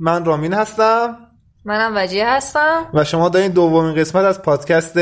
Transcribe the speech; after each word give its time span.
من 0.00 0.24
رامین 0.24 0.54
هستم. 0.54 1.16
منم 1.64 1.92
وجیه 1.96 2.28
هستم. 2.28 2.86
و 2.94 3.04
شما 3.04 3.28
دارین 3.28 3.52
دومین 3.52 3.94
قسمت 3.94 4.24
از 4.24 4.42
پادکست 4.42 4.98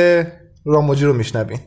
راموجی 0.64 1.04
رو 1.04 1.12
میشنوین. 1.12 1.60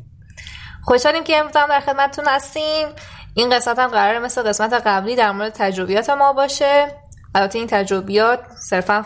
خوشحالیم 0.84 1.24
که 1.24 1.38
امروز 1.38 1.56
هم 1.56 1.68
در 1.70 1.80
خدمتتون 1.80 2.26
هستیم. 2.28 2.88
این 3.34 3.56
قسمت 3.56 3.80
هم 3.80 3.88
قراره 3.88 4.20
مثل 4.20 4.42
قسمت 4.44 4.74
قبلی 4.74 5.16
در 5.16 5.32
مورد 5.32 5.52
تجربیات 5.52 6.10
ما 6.10 6.34
باشه. 6.34 6.88
البته 7.36 7.60
این 7.60 7.68
تجربیات 7.68 8.40
صرفا 8.70 9.06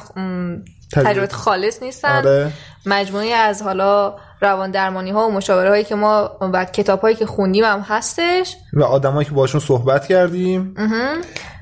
تجربیات. 0.94 1.34
خالص 1.34 1.84
نیستن. 1.84 2.18
آره. 2.18 2.52
مجموعی 2.86 3.34
از 3.34 3.62
حالا 3.62 4.16
روان 4.42 4.72
درمانی 4.72 5.12
ها 5.12 5.28
و 5.28 5.32
مشاوره 5.32 5.70
هایی 5.70 5.84
که 5.84 5.96
ما 5.96 6.38
و 6.42 6.66
کتاب 6.66 7.02
هایی 7.02 7.16
که 7.16 7.26
خوندیم 7.26 7.64
هم 7.64 7.80
هستش. 7.80 8.56
و 8.74 8.84
آدمایی 8.84 9.26
که 9.26 9.32
باشون 9.32 9.62
صحبت 9.62 10.08
کردیم. 10.08 10.76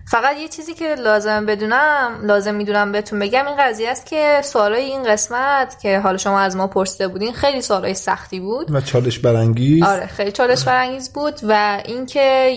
فقط 0.08 0.38
یه 0.38 0.48
چیزی 0.48 0.74
که 0.74 0.96
لازم 0.96 1.46
بدونم 1.46 2.20
لازم 2.24 2.56
می‌دونم 2.56 2.92
بهتون 2.92 3.20
بگم 3.20 3.48
این 3.48 3.56
قضیه 3.60 3.90
است 3.90 4.06
که 4.06 4.42
سوالای 4.44 4.84
این 4.84 5.04
قسمت 5.04 5.80
که 5.82 6.00
حالا 6.00 6.18
شما 6.18 6.40
از 6.40 6.56
ما 6.56 6.68
پرسیده 6.68 7.08
بودین 7.08 7.34
خیلی 7.34 7.62
سوالای 7.62 7.94
سختی 7.94 8.40
بود. 8.40 8.72
و 8.72 8.82
چالش 8.82 9.20
برانگیز. 9.20 9.84
آره 9.84 10.08
خیلی 10.08 10.32
چالش 10.32 10.64
برانگیز 10.64 11.14
بود 11.14 11.40
و 11.44 11.82
اینکه 11.86 12.56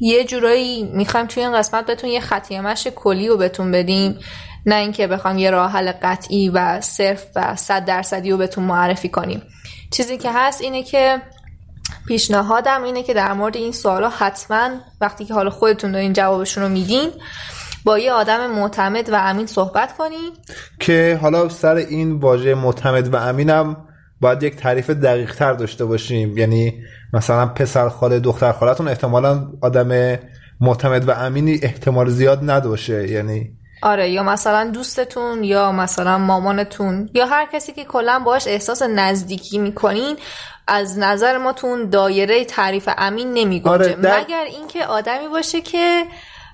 یه 0.00 0.24
جورایی 0.24 0.82
می‌خوایم 0.82 1.26
توی 1.26 1.42
این 1.42 1.58
قسمت 1.58 1.86
بهتون 1.86 2.10
یه 2.10 2.20
خطیه 2.20 2.62
کلی 2.94 3.28
رو 3.28 3.36
بهتون 3.36 3.72
بدیم. 3.72 4.18
نه 4.66 4.74
اینکه 4.74 5.06
بخوام 5.06 5.38
یه 5.38 5.50
راه 5.50 5.72
حل 5.72 5.92
قطعی 6.02 6.48
و 6.48 6.80
صرف 6.80 7.26
و 7.36 7.56
صد 7.56 7.84
درصدی 7.84 8.30
رو 8.30 8.36
بهتون 8.36 8.64
معرفی 8.64 9.08
کنیم. 9.08 9.42
چیزی 9.90 10.16
که 10.18 10.30
هست 10.32 10.60
اینه 10.60 10.82
که 10.82 11.22
پیشنهادم 12.06 12.82
اینه 12.82 13.02
که 13.02 13.14
در 13.14 13.32
مورد 13.32 13.56
این 13.56 13.72
سوالا 13.72 14.08
حتما 14.08 14.70
وقتی 15.00 15.24
که 15.24 15.34
حالا 15.34 15.50
خودتون 15.50 15.92
دارین 15.92 16.12
جوابشون 16.12 16.62
رو 16.62 16.68
میدین 16.68 17.10
با 17.84 17.98
یه 17.98 18.12
آدم 18.12 18.50
معتمد 18.50 19.10
و 19.10 19.14
امین 19.14 19.46
صحبت 19.46 19.96
کنین. 19.96 20.32
که 20.80 21.18
حالا 21.22 21.48
سر 21.48 21.74
این 21.74 22.12
واژه 22.12 22.54
معتمد 22.54 23.14
و 23.14 23.16
امینم 23.16 23.76
باید 24.20 24.42
یک 24.42 24.56
تعریف 24.56 24.90
دقیق 24.90 25.34
تر 25.34 25.52
داشته 25.52 25.84
باشیم. 25.84 26.38
یعنی 26.38 26.82
مثلا 27.12 27.46
پسر 27.46 27.88
خاله 27.88 28.20
دختر 28.20 28.52
خالتون 28.52 28.88
احتمالا 28.88 29.48
آدم 29.62 30.18
معتمد 30.60 31.08
و 31.08 31.10
امینی 31.10 31.60
احتمال 31.62 32.08
زیاد 32.08 32.50
نداشه 32.50 33.10
یعنی 33.10 33.50
آره 33.82 34.10
یا 34.10 34.22
مثلا 34.22 34.70
دوستتون 34.70 35.44
یا 35.44 35.72
مثلا 35.72 36.18
مامانتون 36.18 37.10
یا 37.14 37.26
هر 37.26 37.46
کسی 37.52 37.72
که 37.72 37.84
کلا 37.84 38.18
باش 38.18 38.46
احساس 38.46 38.82
نزدیکی 38.82 39.58
می‌کنین 39.58 40.16
از 40.66 40.98
نظر 40.98 41.38
ما 41.38 41.52
تو 41.52 41.66
اون 41.66 41.90
دایره 41.90 42.44
تعریف 42.44 42.88
امین 42.98 43.34
نمیگنجه. 43.34 43.70
آره 43.70 43.94
در... 43.94 44.20
مگر 44.20 44.44
اینکه 44.44 44.86
آدمی 44.86 45.28
باشه 45.28 45.60
که 45.60 46.04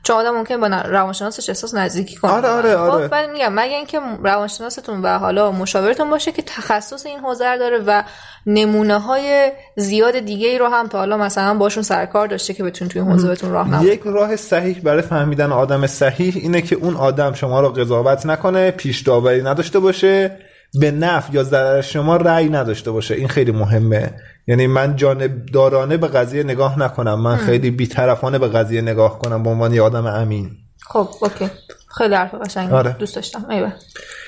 چون 0.03 0.17
آدم 0.17 0.31
ممکن 0.31 0.61
با 0.61 0.67
روانشناسش 0.67 1.49
احساس 1.49 1.75
نزدیکی 1.75 2.17
کنه. 2.17 2.31
آره 2.33 2.49
آره 2.49 2.77
آره. 2.77 3.09
خب 3.09 3.31
میگم 3.31 3.53
مگر 3.53 3.77
اینکه 3.77 4.01
روانشناستون 4.23 5.03
و 5.03 5.19
حالا 5.19 5.53
مشاورتون 5.53 6.11
باشه 6.11 6.33
که 6.33 6.43
تخصص 6.43 7.07
این 7.07 7.19
حوزه 7.19 7.57
داره 7.57 7.79
و 7.87 8.03
نمونه 8.47 8.99
های 8.99 9.53
زیاد 9.77 10.19
دیگه 10.19 10.49
ای 10.49 10.59
رو 10.59 10.67
هم 10.67 10.89
تا 10.89 10.99
حالا 10.99 11.17
مثلا 11.17 11.55
باشون 11.55 11.83
سرکار 11.83 12.27
داشته 12.27 12.55
که 12.55 12.65
بتون 12.65 12.89
توی 12.89 13.03
حوزه 13.03 13.29
بهتون 13.29 13.51
راه 13.51 13.69
نمونه 13.69 13.85
یک 13.85 14.01
راه 14.05 14.37
صحیح 14.37 14.81
برای 14.81 15.03
فهمیدن 15.03 15.53
آدم 15.53 15.87
صحیح 15.87 16.35
اینه 16.37 16.63
که 16.63 16.77
اون 16.77 16.97
آدم 16.97 17.33
شما 17.33 17.61
رو 17.61 17.69
قضاوت 17.69 18.27
نکنه 18.27 18.71
پیش 18.71 19.01
داوری 19.01 19.43
نداشته 19.43 19.79
باشه. 19.79 20.39
به 20.81 20.91
نفع 20.91 21.33
یا 21.33 21.43
ضرر 21.43 21.81
شما 21.81 22.17
رأی 22.17 22.49
نداشته 22.49 22.91
باشه. 22.91 23.15
این 23.15 23.29
خیلی 23.29 23.53
مهمه. 23.53 24.15
یعنی 24.47 24.67
من 24.67 24.97
جانب 24.97 25.47
دارانه 25.47 25.97
به 25.97 26.09
قضیه 26.09 26.43
نگاه 26.43 26.79
نکنم. 26.79 27.21
من 27.21 27.37
خیلی 27.37 27.71
بیطرفانه 27.71 28.39
به 28.39 28.49
قضیه 28.49 28.81
نگاه 28.81 29.19
کنم 29.19 29.43
به 29.43 29.51
عنوان 29.51 29.75
یه 29.75 29.83
آدم 29.83 30.07
امین. 30.07 30.51
خب 30.89 31.09
اوکی. 31.21 31.51
خیلی 31.99 32.15
حرف 32.15 32.35
قشنگی. 32.35 32.73
آره. 32.73 32.97
دوست 32.99 33.17
داشتم. 33.17 33.51
ایوه. 33.51 33.73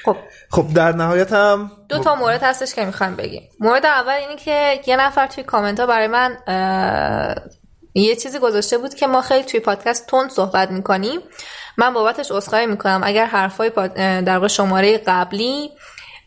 خب. 0.05 0.17
خب 0.51 0.67
در 0.75 0.93
نهایت 0.93 1.33
هم 1.33 1.71
دو 1.89 1.99
تا 1.99 2.15
مورد 2.15 2.43
هستش 2.43 2.75
که 2.75 2.85
می‌خوایم 2.85 3.17
بگیم. 3.17 3.43
مورد 3.61 3.87
اول 3.87 4.13
اینه 4.13 4.37
که 4.37 4.81
یه 4.87 4.97
نفر 4.97 5.27
توی 5.27 5.45
کامنت 5.45 5.81
ها 5.81 5.87
برای 5.87 6.07
من 6.07 6.37
یه 7.95 8.17
چیزی 8.17 8.39
گذاشته 8.39 8.79
بود 8.79 8.95
که 8.95 9.07
ما 9.07 9.23
خیلی 9.23 9.45
توی 9.45 9.61
پادکست 9.61 10.07
تند 10.07 10.31
صحبت 10.31 10.71
می‌کنیم. 10.71 11.21
من 11.79 11.95
بابتش 11.95 12.31
عذرخواهی 12.31 12.67
می‌کنم. 12.67 13.01
اگر 13.05 13.27
حرفای 13.27 13.71
در 13.97 14.49
شماره 14.49 14.99
قبلی 15.07 15.71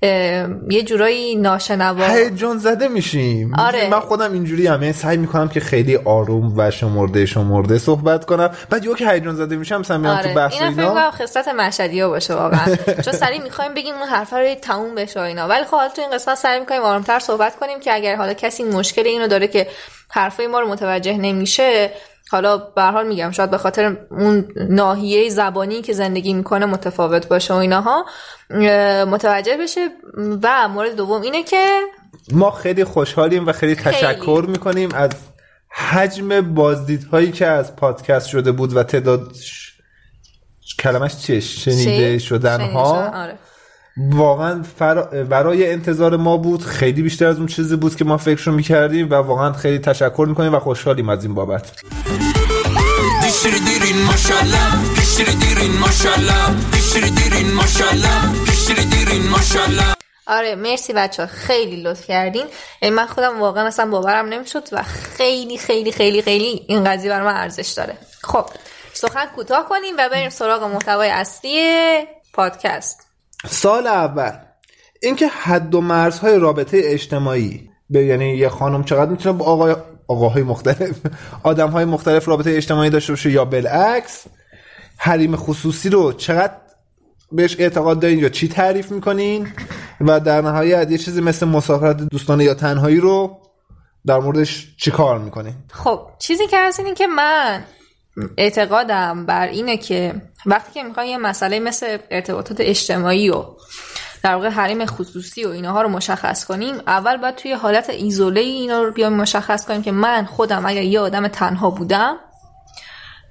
یه 0.02 0.84
جورایی 0.86 1.36
ناشنوا. 1.36 2.06
هیجان 2.06 2.58
زده 2.58 2.88
میشیم. 2.88 3.56
آره. 3.56 3.90
من 3.90 4.00
خودم 4.00 4.34
اینجوری 4.34 4.68
هم 4.68 4.82
یعنی 4.82 4.94
سعی 4.94 5.18
می‌کنم 5.18 5.50
که 5.50 5.60
خیلی 5.60 5.96
آروم 5.96 6.54
و 6.58 6.72
شمرده 6.72 7.26
شمرده 7.26 7.78
صحبت 7.78 8.26
کنم. 8.26 8.50
بعد 8.70 8.86
یو 8.86 8.96
که 8.96 9.10
هیجان 9.10 9.36
زده 9.36 9.56
میشم 9.56 9.78
مثلا 9.78 9.98
میام 9.98 10.18
آره. 10.18 10.24
تو 10.24 10.34
بحث 10.34 10.54
اینا 10.54 10.68
اینا. 10.68 11.12
فکر 11.12 11.26
خصلت 11.26 11.48
مشهدی 11.48 12.02
ها 12.02 12.10
باشه 12.10 12.34
واقعا. 12.34 12.76
چون 13.06 13.14
سری 13.14 13.40
می‌خوایم 13.40 13.74
بگیم 13.74 13.96
اون 13.96 14.08
حرفا 14.08 14.40
رو 14.40 14.56
تموم 14.56 14.96
بشه 14.96 15.20
اینا. 15.22 15.48
ولی 15.48 15.64
خب 15.64 15.78
حالا 15.78 15.90
تو 15.90 16.02
این 16.02 16.12
قسمت 16.12 16.38
سعی 16.38 16.60
می‌کنیم 16.60 16.82
آرومتر 16.82 17.20
صحبت 17.20 17.56
کنیم 17.56 17.80
که 17.80 17.94
اگر 17.94 18.16
حالا 18.16 18.34
کسی 18.34 18.64
مشکل 18.64 19.08
اینو 19.08 19.28
داره 19.28 19.48
که 19.48 19.68
حرفای 20.10 20.48
ما 20.48 20.60
رو 20.60 20.68
متوجه 20.68 21.18
نمیشه 21.18 21.92
حالا 22.32 22.58
به 22.58 22.82
حال 22.82 23.08
میگم 23.08 23.32
شاید 23.32 23.52
به 23.52 23.58
خاطر 23.58 23.98
اون 24.12 24.48
ناحیه 24.70 25.30
زبانی 25.30 25.82
که 25.82 25.94
زندگی 25.94 26.34
می‌کنه 26.34 26.66
متفاوت 26.66 27.28
باشه 27.28 27.54
و 27.54 27.58
ایناها 27.58 28.06
متوجه 29.08 29.58
بشه 29.58 29.90
و 30.44 30.68
مورد 30.68 30.96
دوم 30.96 31.22
اینه 31.22 31.44
که 31.44 31.82
ما 32.32 32.52
خیلی 32.52 32.84
خوشحالیم 32.84 33.48
و 33.48 33.52
خیلی, 33.52 33.76
خیلی. 33.76 33.96
تشکر 33.96 34.46
می‌کنیم 34.48 34.90
از 34.96 35.12
حجم 35.70 36.42
بازدیدهایی 36.42 37.32
که 37.32 37.46
از 37.46 37.76
پادکست 37.76 38.28
شده 38.28 38.52
بود 38.52 38.76
و 38.76 38.84
تعداد 38.84 39.32
کلمش 40.80 41.18
چیه 41.18 41.40
شنیده 41.40 42.20
شدن 42.20 42.62
ها 42.62 43.22
آره. 43.24 43.38
واقعا 43.98 44.64
فر... 44.80 45.24
برای 45.24 45.72
انتظار 45.72 46.18
ما 46.18 46.38
بود. 46.38 46.64
خیلی 46.64 47.02
بیشتر 47.02 47.26
از 47.26 47.38
اون 47.38 47.48
چیزی 47.48 47.76
بود 47.76 47.96
که 47.96 48.06
ما 48.06 48.18
فکرشو 48.18 48.52
می‌کردیم 48.52 49.10
و 49.10 49.14
واقعا 49.14 49.54
خیلی 49.54 49.80
تشکر 49.80 50.26
می‌کنیم 50.30 50.56
و 50.56 50.60
خوشحالیم 50.60 51.10
از 51.10 51.24
این 51.24 51.34
بابت. 51.34 51.72
آره 60.28 60.56
مرسی 60.56 60.94
بچه 60.94 61.24
ها 61.24 61.28
خیلی 61.28 61.84
لطف 61.84 62.06
کردین. 62.06 62.46
یعنی 62.82 62.96
من 62.96 63.06
خودم 63.06 63.42
واقعا 63.42 63.68
اصلا 63.68 63.86
باورم 63.86 64.26
نمی‌شد 64.26 64.64
و 64.72 64.84
خیلی 65.18 65.58
خیلی 65.58 65.92
خیلی 65.92 66.22
خیلی 66.22 66.66
این 66.68 66.84
قضیه 66.84 67.10
برای 67.10 67.26
من 67.26 67.38
ارزش 67.38 67.70
داره. 67.70 67.98
خب 68.24 68.46
سخن 68.94 69.26
کوتاه 69.36 69.70
کنیم 69.70 69.96
و 69.98 70.10
بریم 70.10 70.30
سراغ 70.30 70.64
محتوای 70.64 71.10
اصلی 71.10 71.60
پادکست. 72.34 73.07
سال 73.50 73.88
اول 73.88 74.32
اینکه 75.02 75.28
حد 75.28 75.76
و 75.76 75.82
مرزهای 75.82 76.40
رابطه 76.40 76.82
اجتماعی 76.84 77.70
به 77.90 78.06
یعنی 78.06 78.36
یه 78.36 78.50
خانم 78.50 78.84
چقدر 78.84 79.12
می‌تونه 79.12 79.38
با 79.38 79.46
آقای 79.46 79.76
آقاهای 80.08 80.44
مختلف 80.44 80.96
آدم 81.44 81.70
های 81.70 81.86
مختلف 81.86 82.28
رابطه 82.28 82.52
اجتماعی 82.52 82.90
داشته 82.90 83.14
باشه 83.14 83.32
یا 83.32 83.46
بالعکس 83.46 84.24
حریم 84.98 85.36
خصوصی 85.36 85.90
رو 85.90 86.14
چقدر 86.14 86.54
بهش 87.32 87.56
اعتقاد 87.60 88.00
دارین 88.00 88.20
یا 88.20 88.30
چی 88.30 88.48
تعریف 88.48 88.92
می‌کنین 88.92 89.48
و 90.02 90.20
در 90.20 90.42
نهایت 90.42 90.92
یه 90.92 90.98
چیزی 90.98 91.22
مثل 91.22 91.48
مسافرت 91.48 91.98
دوستانه 91.98 92.44
یا 92.44 92.54
تنهایی 92.54 92.98
رو 92.98 93.42
در 94.06 94.20
موردش 94.20 94.76
چی 94.78 94.92
کار 94.92 95.20
می‌کنین؟ 95.20 95.54
خب 95.72 96.00
چیزی 96.20 96.48
که 96.48 96.58
هست 96.60 96.80
اینه 96.80 96.94
که 96.94 97.08
من 97.08 97.64
اعتقادم 98.38 99.26
بر 99.26 99.48
اینه 99.48 99.78
که 99.78 100.22
وقتی 100.46 100.74
که 100.74 100.84
می‌خوای 100.84 101.10
یه 101.10 101.18
مسئله 101.18 101.60
مثل 101.60 101.98
ارتباطات 102.12 102.58
اجتماعی 102.60 103.30
و 103.30 103.46
در 104.24 104.36
واقع 104.36 104.50
حریم 104.50 104.86
خصوصی 104.86 105.46
و 105.46 105.50
اینها 105.50 105.82
رو 105.82 105.90
مشخص 105.90 106.46
کنیم 106.46 106.76
اول 106.88 107.18
باید 107.18 107.36
توی 107.36 107.54
حالت 107.54 107.90
ایزوله 107.90 108.42
اینا 108.42 108.84
رو 108.84 108.92
بیایم 108.92 109.14
مشخص 109.14 109.66
کنیم 109.66 109.82
که 109.82 109.92
من 109.92 110.26
خودم 110.26 110.66
اگر 110.66 110.82
یه 110.82 111.00
آدم 111.00 111.28
تنها 111.28 111.70
بودم 111.70 112.18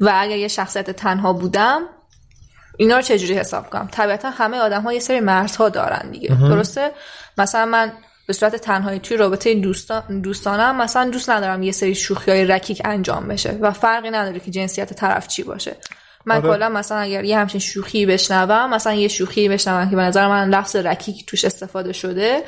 و 0.01 0.13
اگر 0.15 0.37
یه 0.37 0.49
شخصیت 0.49 0.91
تنها 0.91 1.33
بودم 1.33 1.83
اینا 2.77 2.97
رو 2.97 3.03
چجوری 3.03 3.35
حساب 3.35 3.71
کنم؟ 3.71 3.89
طبیعتا 3.93 4.31
همه 4.31 4.59
آدم 4.59 4.83
ها 4.83 4.93
یه 4.93 5.01
سری 5.01 5.21
مرزها 5.21 5.69
دارن 5.69 6.11
دیگه. 6.11 6.29
درسته؟ 6.29 6.91
مثلا 7.39 7.67
من 7.67 7.93
به 8.27 8.33
صورت 8.33 8.57
تنهایی 8.57 8.99
توی 8.99 9.17
رابطه 9.17 9.55
دوستان 9.55 10.21
دوستانم 10.21 10.77
مثلا 10.77 11.11
دوست 11.11 11.31
ندارم 11.31 11.63
یه 11.63 11.73
سری 11.73 11.95
شوخی 11.95 12.31
های 12.31 12.45
رکیک 12.45 12.83
انجام 12.85 13.29
بشه 13.29 13.59
و 13.61 13.71
فرقی 13.71 14.11
نداره 14.11 14.41
که 14.41 14.51
جنسیت 14.51 14.93
طرف 14.93 15.29
چی 15.29 15.43
باشه 15.43 15.77
من 16.27 16.37
آره. 16.37 16.49
کلا 16.49 16.69
مثلا 16.69 16.99
اگر 16.99 17.25
یه 17.25 17.39
همچین 17.39 17.61
شوخی 17.61 18.07
بشنوم 18.07 18.71
مثلا 18.71 18.93
یه 18.93 19.09
شوخی 19.09 19.49
بشنوم 19.49 19.91
که 19.91 19.97
به 19.97 20.03
نظر 20.03 20.29
من 20.29 20.49
لفظ 20.49 20.77
رکیک 20.77 21.27
توش 21.27 21.45
استفاده 21.45 21.93
شده 21.93 22.43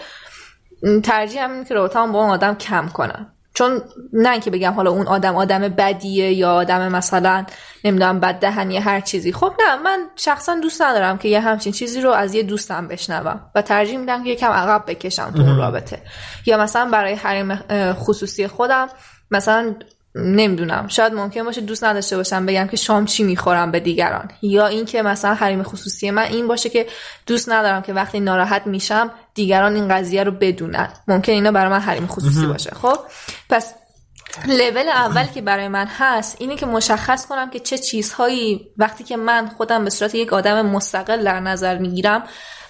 ترجیح 1.04 1.44
هم 1.44 1.64
که 1.64 1.74
رابطه‌ام 1.74 2.12
با 2.12 2.20
اون 2.20 2.30
آدم 2.30 2.54
کم 2.54 2.88
کنم 2.88 3.32
چون 3.58 3.82
نه 4.12 4.30
اینکه 4.30 4.50
بگم 4.50 4.72
حالا 4.72 4.90
اون 4.90 5.06
آدم 5.06 5.36
آدم 5.36 5.60
بدیه 5.60 6.32
یا 6.32 6.54
آدم 6.54 6.88
مثلا 6.88 7.44
نمی‌دونم 7.84 8.20
بد 8.20 8.34
دهنی 8.34 8.76
هر 8.76 9.00
چیزی. 9.00 9.32
خب 9.32 9.52
نه 9.60 9.76
من 9.76 9.98
شخصا 10.16 10.54
دوست 10.54 10.82
ندارم 10.82 11.18
که 11.18 11.28
یه 11.28 11.40
همچین 11.40 11.72
چیزی 11.72 12.00
رو 12.00 12.10
از 12.10 12.34
یه 12.34 12.42
دوستم 12.42 12.88
بشنوم 12.88 13.40
و 13.54 13.62
ترجیح 13.62 13.98
میدم 13.98 14.24
که 14.24 14.30
یکم 14.30 14.50
عقب 14.50 14.84
بکشم 14.86 15.30
تو 15.30 15.42
اون 15.42 15.56
رابطه. 15.56 16.02
یا 16.46 16.58
مثلا 16.58 16.90
برای 16.90 17.14
حریم 17.14 17.60
خصوصی 17.92 18.46
خودم 18.46 18.88
مثلا 19.30 19.74
نمی‌دونم. 20.18 20.88
شاید 20.88 21.12
ممکن 21.12 21.44
باشه 21.44 21.60
دوست 21.60 21.84
نداشته 21.84 22.16
باشم 22.16 22.46
بگم 22.46 22.66
که 22.66 22.76
شام 22.76 23.04
چی 23.04 23.22
می‌خورم 23.22 23.70
به 23.70 23.80
دیگران. 23.80 24.30
یا 24.42 24.66
اینکه 24.66 25.02
مثلا 25.02 25.34
حریم 25.34 25.62
خصوصی 25.62 26.10
من 26.10 26.22
این 26.22 26.48
باشه 26.48 26.68
که 26.68 26.86
دوست 27.26 27.48
ندارم 27.48 27.82
که 27.82 27.92
وقتی 27.92 28.20
ناراحت 28.20 28.66
میشم 28.66 29.10
دیگران 29.34 29.74
این 29.74 29.88
قضیه 29.88 30.24
رو 30.24 30.30
بدونن. 30.30 30.88
ممکن 31.08 31.32
اینا 31.32 31.52
برای 31.52 31.70
من 31.70 31.80
حریم 31.80 32.06
خصوصی 32.06 32.46
باشه. 32.46 32.70
خب؟ 32.70 32.98
پس 33.50 33.74
لول 34.46 34.88
اول 34.88 35.24
که 35.24 35.40
برای 35.40 35.68
من 35.68 35.86
هست 35.86 36.36
اینه 36.40 36.56
که 36.56 36.66
مشخص 36.66 37.26
کنم 37.26 37.50
که 37.50 37.60
چه 37.60 37.78
چیزهایی 37.78 38.70
وقتی 38.76 39.04
که 39.04 39.16
من 39.16 39.48
خودم 39.48 39.84
به 39.84 39.90
صورت 39.90 40.14
یک 40.14 40.32
آدم 40.32 40.66
مستقل 40.66 41.24
در 41.24 41.40
نظر 41.40 41.78
می‌گیرم 41.78 42.22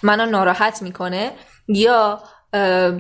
منو 0.03 0.27
ناراحت 0.27 0.83
می‌کنه 0.83 1.33
یا 1.69 2.23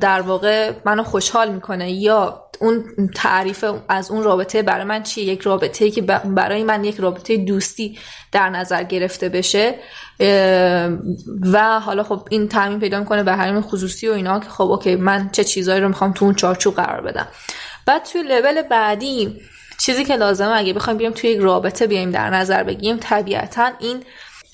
در 0.00 0.20
واقع 0.20 0.72
منو 0.84 1.02
خوشحال 1.02 1.50
می‌کنه 1.50 1.92
یا 1.92 2.47
اون 2.60 2.84
تعریف 3.14 3.64
از 3.88 4.10
اون 4.10 4.22
رابطه 4.22 4.62
برای 4.62 4.84
من 4.84 5.02
چیه؟ 5.02 5.24
یک 5.24 5.40
رابطه 5.40 5.90
که 5.90 6.02
برای 6.24 6.64
من 6.64 6.84
یک 6.84 6.96
رابطه 6.96 7.36
دوستی 7.36 7.98
در 8.32 8.50
نظر 8.50 8.82
گرفته 8.82 9.28
بشه. 9.28 9.74
و 11.52 11.80
حالا 11.80 12.02
خب 12.02 12.28
این 12.30 12.48
تعمین 12.48 12.80
پیدا 12.80 12.98
می‌کنه 12.98 13.22
به 13.22 13.32
حریم 13.32 13.60
خصوصی 13.60 14.08
و 14.08 14.12
اینا 14.12 14.40
که 14.40 14.48
خب 14.48 14.70
اوکی 14.70 14.96
من 14.96 15.30
چه 15.32 15.44
چیزایی 15.44 15.80
رو 15.80 15.88
می‌خوام 15.88 16.12
تو 16.12 16.24
اون 16.24 16.34
چارچوب 16.34 16.74
قرار 16.74 17.00
بدم. 17.00 17.28
بعد 17.86 18.04
توی 18.04 18.22
لول 18.22 18.62
بعدی 18.62 19.40
چیزی 19.78 20.04
که 20.04 20.16
لازمه 20.16 20.56
اگه 20.56 20.72
بخوایم 20.72 20.98
بیایم 20.98 21.14
توی 21.14 21.30
یک 21.30 21.38
رابطه 21.38 21.86
بیایم 21.86 22.10
در 22.10 22.30
نظر 22.30 22.62
بگیریم 22.62 22.96
طبیعتا 23.00 23.70
این 23.80 24.02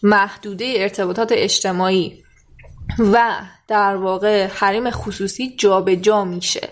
محدوده 0.02 0.72
ارتباطات 0.76 1.32
اجتماعی 1.32 2.24
و 2.98 3.30
در 3.68 3.96
واقع 3.96 4.46
حریم 4.46 4.90
خصوصی 4.90 5.56
جابجا 5.56 5.94
جا 5.94 6.24
میشه. 6.24 6.68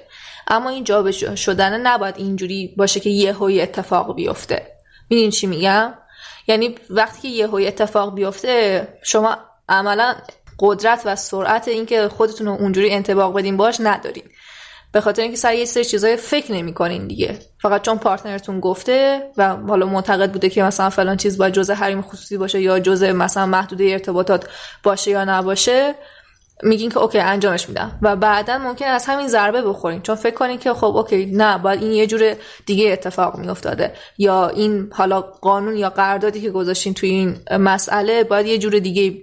اما 0.49 0.71
این 0.71 0.85
جابجا 0.85 1.37
شدن 1.37 1.87
نباید 1.87 2.15
اینجوری 2.19 2.75
باشه 2.77 3.00
که 3.00 3.11
یه 3.11 3.33
هوی 3.33 3.61
اتفاق 3.61 4.15
بیفته. 4.15 4.67
میدین 5.11 5.31
چی 5.31 5.47
میگم؟ 5.47 5.94
یعنی 6.47 6.75
وقتی 6.91 7.23
که 7.23 7.29
یه 7.29 7.47
هوی 7.47 7.67
اتفاق 7.67 8.15
بیفته 8.15 8.89
شما 9.03 9.37
عملا 9.69 10.15
قدرت 10.59 11.03
و 11.05 11.17
سرعت 11.17 11.69
اینکه 11.69 12.09
خودتون 12.09 12.47
رو 12.47 12.53
اونجوری 12.53 12.91
انتباق 12.91 13.35
بدین 13.35 13.56
باش 13.56 13.77
ندارین. 13.81 14.25
به 14.93 15.00
خاطر 15.00 15.23
اینکه 15.23 15.37
سر 15.37 15.55
یه 15.55 15.65
سری 15.65 15.85
چیزای 15.85 16.17
فکر 16.17 16.53
نمی‌کنین 16.53 17.06
دیگه. 17.06 17.38
فقط 17.62 17.83
چون 17.83 17.99
partner 17.99 18.42
تون 18.42 18.61
گفته 18.61 19.31
و 19.37 19.56
حالا 19.56 19.87
معتقد 19.87 20.33
بوده 20.33 20.49
که 20.50 20.62
مثلا 20.62 20.91
فلان 20.91 21.17
چیز 21.17 21.38
باید 21.38 21.55
جزء 21.55 21.75
حریم 21.75 22.03
خصوصی 22.03 22.37
باشه 22.37 22.61
یا 22.61 22.81
جزء 22.81 23.12
مثلا 23.12 23.47
محدوده 23.47 23.85
ارتباطات 23.85 24.49
باشه 24.83 25.11
یا 25.11 25.25
نباشه 25.25 25.95
میگین 26.62 26.90
که 26.90 26.99
OK 26.99 27.19
انجامش 27.19 27.69
میدم. 27.69 27.99
و 28.02 28.16
بعدا 28.16 28.58
ممکن 28.58 28.84
از 28.84 29.06
همین 29.06 29.28
ضربه 29.28 29.62
بخورین. 29.62 30.02
چون 30.02 30.14
فکر 30.14 30.34
کنین 30.34 30.58
که 30.58 30.75
خب 30.75 30.96
OK 30.97 31.26
نه 31.26 31.58
باید 31.58 31.82
این 31.82 31.93
یه 31.93 32.06
جور 32.06 32.34
دیگه 32.66 32.93
اتفاق 32.93 33.38
میافتاده. 33.38 33.93
یا 34.19 34.49
این 34.49 34.90
حالا 34.93 35.20
قانون 35.20 35.76
یا 35.76 35.90
قراردادی 35.90 36.40
که 36.40 36.50
گذاشتین 36.50 36.94
توی 36.94 37.10
این 37.10 37.37
مسئله 37.58 38.25
باید 38.25 38.46
یه 38.46 38.58
جور 38.58 38.78
دیگه 38.78 39.22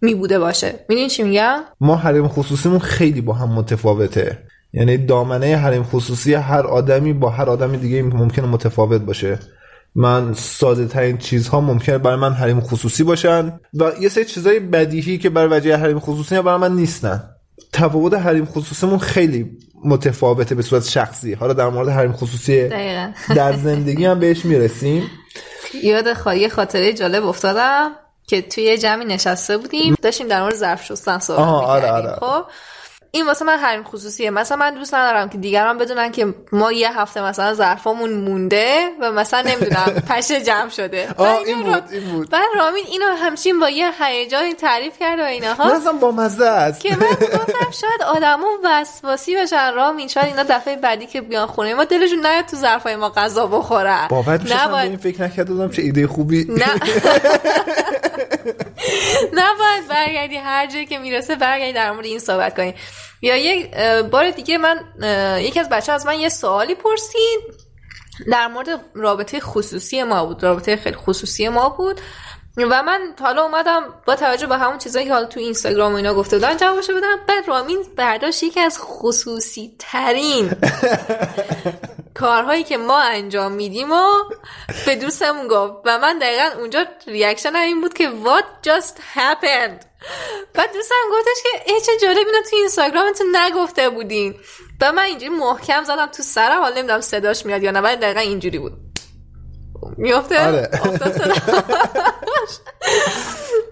می 0.00 0.14
بوده 0.14 0.38
باشه. 0.38 0.84
می‌دونین 0.88 1.08
چی 1.08 1.22
میگم؟ 1.22 1.60
ما 1.80 1.96
حریم 1.96 2.28
خصوصیمون 2.28 2.78
خیلی 2.78 3.20
با 3.20 3.32
هم 3.32 3.48
متفاوته. 3.48 4.38
یعنی 4.72 4.98
دامنه 4.98 5.56
حریم 5.56 5.82
خصوصی 5.82 6.34
هر 6.34 6.66
آدمی 6.66 7.12
با 7.12 7.30
هر 7.30 7.50
آدمی 7.50 7.76
دیگه 7.76 8.02
ممکنه 8.02 8.46
متفاوت 8.46 9.00
باشه. 9.00 9.38
من 9.94 10.34
ساده 10.34 10.86
ترین 10.86 11.18
چیزها 11.18 11.60
ممکنه 11.60 11.98
برای 11.98 12.16
من 12.16 12.32
حریم 12.32 12.60
خصوصی 12.60 13.04
باشن 13.04 13.60
و 13.74 13.92
یه 14.00 14.08
سری 14.08 14.24
چیزای 14.24 14.60
بدیهی 14.60 15.18
که 15.18 15.30
برای 15.30 15.58
وجه 15.58 15.76
حریم 15.76 16.00
خصوصی 16.00 16.42
برای 16.42 16.58
من 16.58 16.76
نیستن. 16.76 17.30
تفاوت 17.72 18.14
حریم 18.14 18.44
خصوصیمون 18.44 18.98
خیلی 18.98 19.50
متفاوته 19.84 20.54
به 20.54 20.62
صورت 20.62 20.84
شخصی. 20.84 21.34
حالا 21.34 21.52
در 21.52 21.68
مورد 21.68 21.88
حریم 21.88 22.12
خصوصی 22.12 22.68
در 23.36 23.56
زندگی 23.56 24.04
هم 24.04 24.18
بهش 24.18 24.44
می‌رسیم. 24.44 25.10
یاد 25.82 26.12
خواهی 26.12 26.48
خاطره 26.48 26.92
جالب 26.92 27.24
افتادم 27.24 27.90
که 28.26 28.42
توی 28.42 28.78
جمعی 28.78 29.04
نشسته 29.04 29.58
بودیم. 29.58 29.94
داشتیم 30.02 30.28
در 30.28 30.42
مورد 30.42 30.54
ظرف 30.54 30.84
شستن 30.84 31.18
صحبت 31.18 31.40
آره 31.40 31.90
آره. 31.90 32.16
خب؟ 32.20 32.44
این 33.14 33.26
واسه 33.26 33.44
من 33.44 33.58
حریم 33.58 33.84
خصوصیه. 33.84 34.30
مثلا 34.30 34.56
من 34.56 34.74
دوست 34.74 34.94
ندارم 34.94 35.28
که 35.28 35.38
دیگران 35.38 35.78
بدونن 35.78 36.12
که 36.12 36.34
ما 36.52 36.72
یه 36.72 37.00
هفته 37.00 37.22
مثلا 37.22 37.54
ظرفامون 37.54 38.12
مونده 38.12 38.90
و 39.00 39.12
مثلا 39.12 39.40
نمی‌دونم 39.40 39.84
پشه 40.08 40.40
جمع 40.40 40.68
شده. 40.68 41.08
آه 41.16 41.38
این 41.46 41.62
بود 41.62 41.84
این 41.92 42.10
بود. 42.12 42.30
بعد 42.30 42.44
رامین 42.56 42.84
اینو 42.88 43.06
همچین 43.06 43.60
با 43.60 43.68
یه 43.70 43.90
هیجانی 44.04 44.54
تعریف 44.54 44.98
کرد 44.98 45.20
و 45.20 45.22
اینها 45.22 45.76
مثلا 45.76 45.92
با 45.92 46.10
مزه 46.10 46.44
است. 46.44 46.80
که 46.80 46.96
من 46.96 47.06
گفتم 47.06 47.70
شاید 47.70 48.02
آدمو 48.06 48.46
وسواسی 48.64 49.36
بشن 49.36 49.74
رامین 49.74 50.08
شاید 50.08 50.26
اینا 50.26 50.42
دفعه 50.42 50.76
بعدی 50.76 51.06
که 51.06 51.20
بیان 51.20 51.46
خونه. 51.46 51.74
ما 51.74 51.84
دلشون 51.84 52.26
نیاد 52.26 52.44
تو 52.44 52.56
ظرفای 52.56 52.96
ما 52.96 53.10
غذا 53.10 53.46
بخورن. 53.46 54.06
باور 54.10 54.38
میشه 54.38 54.74
این 54.74 54.96
فکر 54.96 55.22
نکردم 55.22 55.70
چه 55.70 55.82
ایده 55.82 56.06
خوبی. 56.06 56.46
نه. 56.48 56.66
نباید 59.38 59.88
برگردی 59.88 60.36
هر 60.36 60.66
جایی 60.66 60.86
که 60.86 60.98
می‌رسه 60.98 61.36
برگردی 61.36 61.72
در 61.72 61.92
مورد 61.92 62.06
این 62.06 62.18
صحبت 62.18 62.56
کنی. 62.56 62.74
یا 63.22 63.36
یک 63.36 63.74
بار 64.10 64.30
دیگه 64.30 64.58
من 64.58 64.80
یکی 65.40 65.60
از 65.60 65.68
بچه 65.68 65.92
از 65.92 66.06
من 66.06 66.20
یه 66.20 66.28
سوالی 66.28 66.74
پرسید 66.74 67.64
در 68.32 68.46
مورد 68.46 68.68
رابطه 68.94 69.40
خصوصی 69.40 70.02
ما 70.02 70.26
بود 70.26 70.42
رابطه 70.42 70.76
خیلی 70.76 70.96
خصوصی 70.96 71.48
ما 71.48 71.68
بود. 71.68 72.00
و 72.56 72.82
من 72.82 73.00
حالا 73.20 73.42
اومدم 73.42 73.82
با 74.06 74.16
توجه 74.16 74.46
به 74.46 74.56
همون 74.56 74.78
چیزایی 74.78 75.06
که 75.06 75.12
حالا 75.12 75.26
تو 75.26 75.40
اینستاگرام 75.40 75.92
و 75.92 75.96
اینا 75.96 76.14
گفته 76.14 76.36
بودن 76.36 76.56
جوابشو 76.56 76.92
بدم 76.96 77.16
بعد 77.28 77.48
رامین 77.48 77.82
برداشت 77.96 78.42
یکی 78.42 78.60
از 78.60 78.78
خصوصی 78.80 79.76
ترین 79.78 80.50
کارهایی 82.14 82.64
که 82.64 82.76
ما 82.76 83.02
انجام 83.02 83.52
میدیم 83.52 83.92
و 83.92 84.04
به 84.86 84.96
دوستمون 84.96 85.48
گفت. 85.48 85.72
و 85.84 85.98
من 85.98 86.18
دقیقا 86.18 86.60
اونجا 86.60 86.84
ریاکشن 87.06 87.56
این 87.56 87.80
بود 87.80 87.94
که 87.94 88.08
what 88.08 88.68
just 88.68 89.18
happened 89.18 89.93
بعد 90.54 90.72
دوستم 90.72 90.94
گفتش 91.12 91.42
که 91.42 91.72
ای 91.72 91.80
چه 91.80 91.92
جالب 92.02 92.26
اینو 92.26 92.42
تو 92.50 92.56
اینستاگرامتون 92.56 93.36
نگفته 93.36 93.90
بودین. 93.90 94.34
و 94.80 94.92
من 94.92 95.02
اینجوری 95.02 95.28
محکم 95.28 95.84
زدم 95.84 96.06
تو 96.06 96.22
سرم 96.22 96.62
حالا 96.62 96.76
نمی‌دونم 96.76 97.00
صداش 97.00 97.46
میاد 97.46 97.62
یا 97.62 97.70
نه 97.70 97.80
ولی 97.80 97.96
دقیقا 97.96 98.20
اینجوری 98.20 98.58
بود. 98.58 98.72
میفته 99.96 100.46
آره. 100.46 100.70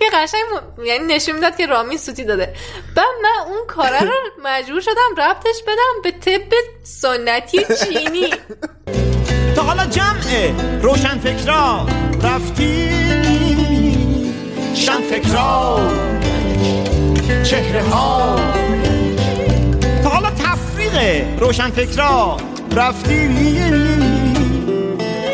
که 0.01 0.11
قشنگ 0.12 0.45
یعنی 0.85 1.15
نشون 1.15 1.35
می‌داد 1.35 1.57
که 1.57 1.67
رامین 1.67 1.99
سوتی 1.99 2.25
داده. 2.25 2.55
بعد 2.97 3.07
من 3.23 3.53
اون 3.53 3.67
کاره 3.67 4.01
رو 4.01 4.12
مجبور 4.45 4.81
شدم 4.81 5.15
رفتش 5.17 5.62
بدم 5.62 6.03
به 6.03 6.11
طب 6.11 6.55
سنتی 6.83 7.67
چینی. 7.85 8.35
تا 9.57 9.62
حالا 9.62 9.87
جمع 9.87 10.53
روشن 10.83 11.19
فکرا 11.19 11.87
رفتی 12.23 12.91
شن 14.87 15.03
فکرا 15.11 15.81
چهره 17.43 17.83
ها 17.83 18.37
تا 20.03 20.09
حالا 20.09 20.31
تفریق 20.31 21.25
روشن 21.39 21.71
فکرا 21.71 22.37
رفتی 22.77 23.29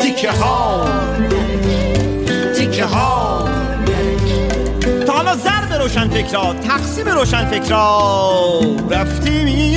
تیکه 0.01 0.31
ها 0.31 0.85
تیکه 2.57 2.85
ها 2.85 3.49
تا 5.07 5.13
حالا 5.13 5.35
ضرب 5.35 5.81
روشن 5.81 6.09
فکرا 6.09 6.53
تقسیم 6.53 7.07
روشن 7.07 7.45
فکرا 7.45 8.01
رفتی 8.89 9.69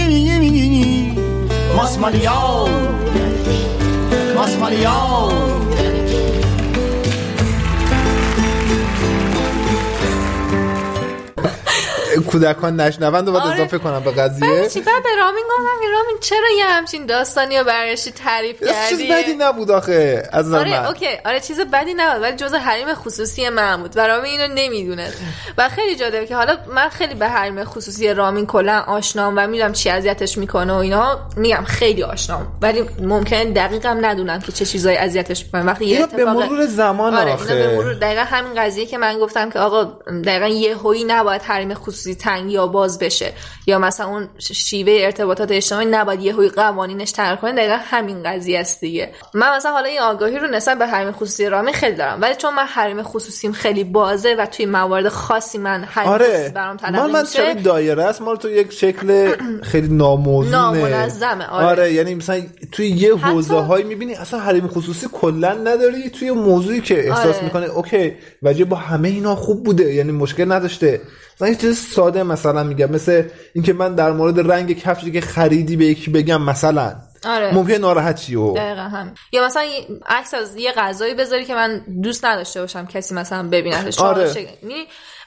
ماسمالیا 1.76 2.68
ماسمالیا 4.36 5.61
کودکان 12.20 12.80
نشنوند 12.80 13.28
و 13.28 13.32
باید 13.32 13.44
آره. 13.44 13.54
اضافه 13.54 13.78
کنم 13.78 14.00
به 14.00 14.10
قضیه. 14.10 14.68
چی 14.68 14.80
بعد 14.80 15.02
به 15.02 15.08
رامین 15.18 15.44
گفتم 15.50 15.92
رامین 15.92 16.16
چرا 16.20 16.48
یه 16.58 16.64
همچین 16.64 17.06
داستانی 17.06 17.58
رو 17.58 17.64
برگشتی 17.64 18.10
تعریف 18.10 18.60
کردی 18.60 18.96
چیز 18.96 19.10
بدی 19.10 19.34
نبود 19.38 19.70
آخه 19.70 20.28
از 20.32 20.52
آره 20.54 20.80
من. 20.80 20.86
اوکی. 20.86 21.06
آره 21.24 21.40
چیز 21.40 21.60
بدی 21.60 21.94
نبود 21.94 22.22
ولی 22.22 22.36
جزء 22.36 22.58
حریم 22.58 22.94
خصوصی 22.94 23.48
من 23.48 23.82
بود 23.82 23.96
و 23.96 24.06
رامین 24.06 24.40
اینو 24.40 24.54
نمی‌دونه. 24.54 25.12
و 25.58 25.68
خیلی 25.68 25.96
جالبه 25.96 26.26
که 26.26 26.36
حالا 26.36 26.56
من 26.74 26.88
خیلی 26.88 27.14
به 27.14 27.28
حریم 27.28 27.64
خصوصی 27.64 28.14
رامین 28.14 28.46
کلا 28.46 28.84
آشنام 28.86 29.34
و 29.36 29.46
می‌دونم 29.46 29.72
چی 29.72 29.90
اذیتش 29.90 30.38
می‌کنه 30.38 30.72
و 30.72 30.76
اینا 30.76 31.18
میگم 31.36 31.64
خیلی 31.64 32.02
آشنام. 32.02 32.46
ولی 32.62 32.84
ممکنه 33.00 33.44
دقیقم 33.44 34.06
ندونم 34.06 34.40
که 34.40 34.52
چه 34.52 34.64
چیزایی 34.64 34.96
اذیتش 34.96 35.44
می‌کنه. 35.44 35.62
وقتی 35.62 35.84
یه 35.84 36.02
اتفاق 36.02 36.16
به 36.16 36.24
مرور 36.24 36.66
زمان 36.66 37.14
آره 37.14 37.32
آخه 37.32 37.54
به 37.54 37.76
مرور 37.76 37.94
دقیقا 37.94 38.22
همین 38.22 38.54
قضیه 38.54 38.86
که 38.86 38.98
من 38.98 39.18
گفتم 39.18 39.50
که 39.50 39.58
آقا 39.58 39.84
دقیقا 40.24 40.46
یه 40.46 40.76
هویی 40.76 41.04
نباید 41.04 41.42
حریم 41.42 41.74
خصوصی 41.74 42.01
تنگ 42.14 42.50
یا 42.50 42.66
باز 42.66 42.98
بشه. 42.98 43.32
یا 43.66 43.78
مثلا 43.78 44.06
اون 44.06 44.28
شیوه 44.38 44.92
ارتباطات 45.00 45.50
اجتماعی 45.52 45.86
نباید 45.86 46.20
یهوی 46.22 46.48
قوانینش 46.48 47.12
تغییر 47.12 47.36
کنه 47.36 47.52
دقیقا 47.52 47.76
همین 47.84 48.22
قضیه 48.22 48.60
است 48.60 48.80
دیگه. 48.80 49.10
من 49.34 49.56
مثلا 49.56 49.72
حالا 49.72 49.86
این 49.86 50.00
آگاهی 50.00 50.38
رو 50.38 50.46
نسبت 50.46 50.78
به 50.78 50.86
حریم 50.86 51.12
خصوصی 51.12 51.46
رامی 51.46 51.72
خیلی 51.72 51.96
دارم 51.96 52.18
ولی 52.22 52.34
چون 52.34 52.54
من 52.54 52.64
حریم 52.66 53.02
خصوصیم 53.02 53.52
خیلی 53.52 53.84
بازه 53.84 54.34
و 54.38 54.46
توی 54.46 54.66
موارد 54.66 55.08
خاصی 55.08 55.58
من 55.58 55.84
حریم 55.84 56.12
خصوصی 56.14 56.32
آره 56.32 56.52
برام 56.54 56.76
تلقی 56.76 57.12
من 57.12 57.20
میشه 57.20 57.50
شبیه 57.50 57.62
دایره 57.62 58.04
است 58.04 58.22
مال 58.22 58.36
تو 58.36 58.50
یک 58.50 58.72
شکل 58.72 59.34
خیلی 59.72 59.88
ناموزونه. 59.88 60.56
نامنظمه، 60.56 61.46
آره. 61.46 61.66
آره 61.66 61.92
یعنی 61.92 62.14
مثلا 62.14 62.42
توی 62.72 62.88
یه 62.88 63.16
حتی- 63.16 63.30
حوزه 63.32 63.54
هایی 63.54 63.84
می‌بینی 63.84 64.14
اصلا 64.14 64.40
حریم 64.40 64.68
خصوصی 64.68 65.06
کلا 65.12 65.52
نداری 65.52 66.10
توی 66.10 66.30
موضوعی 66.30 66.80
که 66.80 67.08
احساس 67.08 67.36
آره. 67.36 67.44
می‌کنه 67.44 67.66
اوکی 67.66 68.12
وجه 68.42 68.64
با 68.64 68.76
همه 68.76 69.08
اینا 69.08 69.36
خوب 69.36 69.64
بوده 69.64 69.94
یعنی 69.94 70.12
مشکل 70.12 70.52
نداشته. 70.52 71.00
مثلا 71.34 71.48
یه 71.48 71.54
چیز 71.54 71.78
ساده 71.78 72.22
مثلا 72.22 72.62
میگم 72.62 72.90
مثل 72.92 73.22
اینکه 73.54 73.72
من 73.72 73.94
در 73.94 74.12
مورد 74.12 74.52
رنگ 74.52 74.78
کفشی 74.78 75.12
که 75.12 75.20
خریدی 75.20 75.76
به 75.76 75.84
یکی 75.84 76.10
بگم 76.10 76.42
مثلا. 76.42 76.96
آره. 77.24 77.54
ممکن 77.54 77.72
ناراحت 77.72 78.20
چی 78.20 78.34
و 78.34 78.52
دقیقا 78.54 78.82
هم 78.82 79.14
یا 79.32 79.46
مثلا 79.46 79.62
عکس 80.06 80.34
از 80.34 80.56
یه 80.56 80.72
غذایی 80.72 81.14
بذاری 81.14 81.44
که 81.44 81.54
من 81.54 81.78
دوست 82.02 82.24
نداشته 82.24 82.60
باشم 82.60 82.86
کسی 82.86 83.14
مثلا 83.14 83.48
ببینتش. 83.48 83.96
چون 83.96 84.06
آره. 84.06 84.32
شکل- 84.32 84.46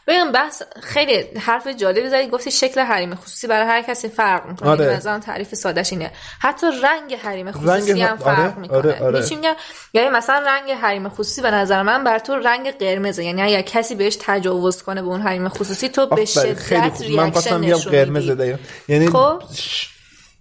ببین 0.08 0.32
بحث 0.32 0.62
خیلی 0.84 1.40
حرف 1.40 1.68
جالبی 1.68 2.10
زدی 2.10 2.28
گفتی 2.28 2.52
شکل 2.52 2.82
حریم 2.82 3.16
خصوصی 3.16 3.48
برای 3.48 3.68
هر 3.68 3.82
کسی 3.82 4.10
فرق 4.10 4.46
می‌کنه. 4.46 4.70
آره. 4.70 4.98
مثلا 4.98 5.20
تعریف 5.20 5.56
سادش 5.56 5.94
اینه. 5.94 6.12
حتی 6.40 6.68
رنگ 6.84 7.14
حریم 7.14 7.52
خصوصی 7.52 7.92
رنگ 7.92 8.02
هم 8.02 8.18
فرق 8.18 8.40
آره، 8.40 8.60
می‌کنه. 8.60 8.78
آره، 8.78 9.00
آره. 9.04 9.30
میگم 9.30 9.56
یعنی 9.94 10.10
مثلا 10.10 10.40
رنگ 10.46 10.72
حریم 10.72 11.10
خصوصی 11.10 11.42
به 11.42 11.52
نظر 11.52 11.82
من 11.84 12.04
برای 12.04 12.20
تو 12.20 12.36
رنگ 12.36 12.72
قرمزه. 12.72 13.24
یعنی 13.24 13.42
اگر 13.42 13.62
کسی 13.62 13.96
بهش 13.96 14.18
تجاوز 14.22 14.84
کنه 14.84 15.02
به 15.02 15.08
اون 15.08 15.22
حریم 15.22 15.50
خصوصی 15.50 15.90
تو 15.90 16.06
به 16.06 16.26
شدت 16.26 17.02
reaction 17.02 17.60
نشون 17.60 17.92
قرمز 17.92 18.24
میدی. 18.24 18.36
دقیقا. 18.36 18.58
یعنی 18.88 19.08
خب. 19.10 19.42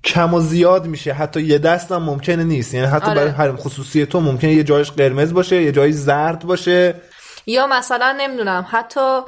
کم 0.04 0.35
و 0.35 0.40
زیاد 0.40 0.87
میشه. 0.87 1.12
حتی 1.12 1.42
یه 1.42 1.59
دست 1.59 1.92
هم 1.92 2.02
ممکنه 2.02 2.44
نیست. 2.44 2.75
یعنی 2.75 2.87
حتی 2.87 3.06
آره. 3.06 3.14
برای 3.14 3.30
حریم 3.30 3.56
خصوصی 3.56 4.06
تو 4.06 4.21
ممکنه 4.21 4.52
یه 4.52 4.64
جایش 4.64 4.90
قرمز 4.90 5.35
باشه 5.35 5.62
یه 5.62 5.73
جایی 5.73 5.92
زرد 5.92 6.44
باشه. 6.44 6.94
یا 7.47 7.66
مثلا 7.66 8.16
نمی‌دونم 8.18 8.66
حتی 8.71 9.21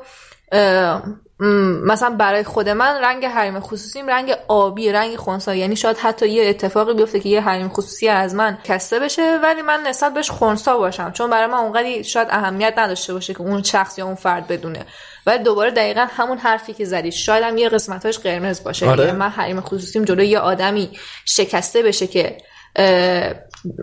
مثلا 1.86 2.10
برای 2.10 2.44
خود 2.44 2.68
من 2.68 3.00
رنگ 3.02 3.24
حریم 3.24 3.60
خصوصیم 3.60 4.06
رنگ 4.06 4.36
آبی 4.48 4.92
رنگ 4.92 5.16
خونسا 5.16 5.54
یعنی 5.54 5.76
شاید 5.76 5.96
حتی 5.96 6.28
یه 6.28 6.48
اتفاقی 6.48 6.94
بیفته 6.94 7.20
که 7.20 7.28
یه 7.28 7.40
حریم 7.40 7.68
خصوصی 7.68 8.08
از 8.08 8.34
من 8.34 8.58
کسته 8.64 8.98
بشه 8.98 9.38
ولی 9.42 9.62
من 9.62 9.80
نسبت 9.86 10.14
بهش 10.14 10.30
خونسا 10.30 10.78
باشم. 10.78 11.12
چون 11.12 11.30
برای 11.30 11.46
من 11.46 11.58
اونقدی 11.58 12.04
شاید 12.04 12.28
اهمیت 12.30 12.74
نداشته 12.76 13.12
باشه 13.12 13.34
که 13.34 13.40
اون 13.40 13.62
شخص 13.62 13.98
یا 13.98 14.06
اون 14.06 14.14
فرد 14.14 14.46
بدونه. 14.46 14.86
ولی 15.26 15.44
دوباره 15.44 15.70
دقیقا 15.70 16.06
همون 16.10 16.38
حرفی 16.38 16.72
که 16.72 16.84
زدی. 16.84 17.12
شاید 17.12 17.44
هم 17.44 17.58
یه 17.58 17.68
قسمتاش 17.68 18.18
قرمز 18.18 18.64
باشه. 18.64 18.88
آره. 18.88 19.04
یعنی 19.04 19.16
من 19.16 19.28
حریم 19.28 19.60
خصوصیم 19.60 20.04
جلوی 20.04 20.26
یه 20.26 20.38
آدمی 20.38 20.90
شکسته 21.24 21.82
بشه 21.82 22.06
که 22.06 22.36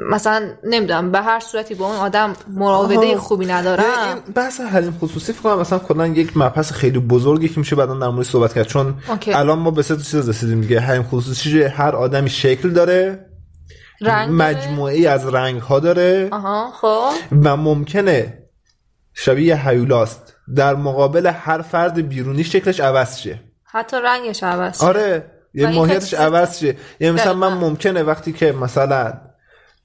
مثلا 0.10 0.50
نمی‌دونم 0.64 1.12
به 1.12 1.22
هر 1.22 1.40
صورتی 1.40 1.76
با 1.76 1.88
اون 1.88 1.96
آدم 1.96 2.34
مراوده. 2.48 3.18
خوبی 3.18 3.46
ندارم 3.46 3.84
این 3.84 4.34
بحث 4.36 4.62
حریم 4.62 4.98
خصوصی 5.02 5.34
فکر 5.34 5.42
کنم 5.42 5.60
مثلا 5.60 5.80
کلا 5.80 6.08
یک 6.08 6.38
مبحث 6.38 6.72
خیلی 6.72 7.00
بزرگی 7.00 7.50
که 7.50 7.60
میشه 7.60 7.76
بعدا 7.76 7.94
در 8.00 8.08
موردش 8.08 8.30
صحبت 8.30 8.54
کرد 8.54 8.68
چون 8.68 8.96
اوکی. 9.10 9.34
الان 9.34 9.60
ما 9.60 9.72
به 9.72 9.82
سه 9.82 9.98
چیز 9.98 10.30
رسیدیم 10.30 10.62
دیگه 10.62 10.80
حریم 10.80 11.04
خصوصی 11.04 11.64
هر 11.64 11.96
آدمی 11.96 12.30
شکل 12.30 12.70
داره 12.70 13.26
رنگ. 14.02 14.30
مجموعه 14.32 14.94
ای 14.94 15.08
از 15.08 15.28
رنگ 15.34 15.62
ها 15.62 15.80
داره 15.80 16.30
آها 16.32 16.72
خب 16.72 17.12
و 17.44 17.58
ممکنه 17.58 18.44
شبیه 19.14 19.70
هیولاست 19.70 20.36
در 20.56 20.76
مقابل 20.76 21.32
هر 21.36 21.62
فرد 21.62 22.08
بیرونی 22.08 22.44
شکلش 22.44 22.80
عوض 22.80 23.18
شه 23.18 23.40
حتی 23.64 23.98
رنگش 24.04 24.44
عوض 24.44 24.78
شد. 24.78 24.84
آره 24.84 25.32
یه 25.54 25.68
ماهیتش 25.68 26.14
عوض 26.14 26.60
شه 26.60 26.76
یعنی 27.00 27.16
مثلا 27.16 27.34
من. 27.34 27.54
ممکنه 27.54 28.04
وقتی 28.04 28.34
که 28.34 28.52
مثلا 28.52 29.14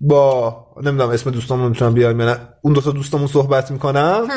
با 0.01 0.57
نمی‌دونم 0.83 1.11
اسم 1.11 1.31
دوستامون 1.31 1.69
می‌تونم 1.69 1.95
بیارم 1.95 2.21
یا 2.21 2.27
نه. 2.27 2.39
اون 2.63 2.73
دوتا 2.73 2.91
دوستامون 2.91 3.27
صحبت 3.27 3.71
می‌کنم. 3.71 4.29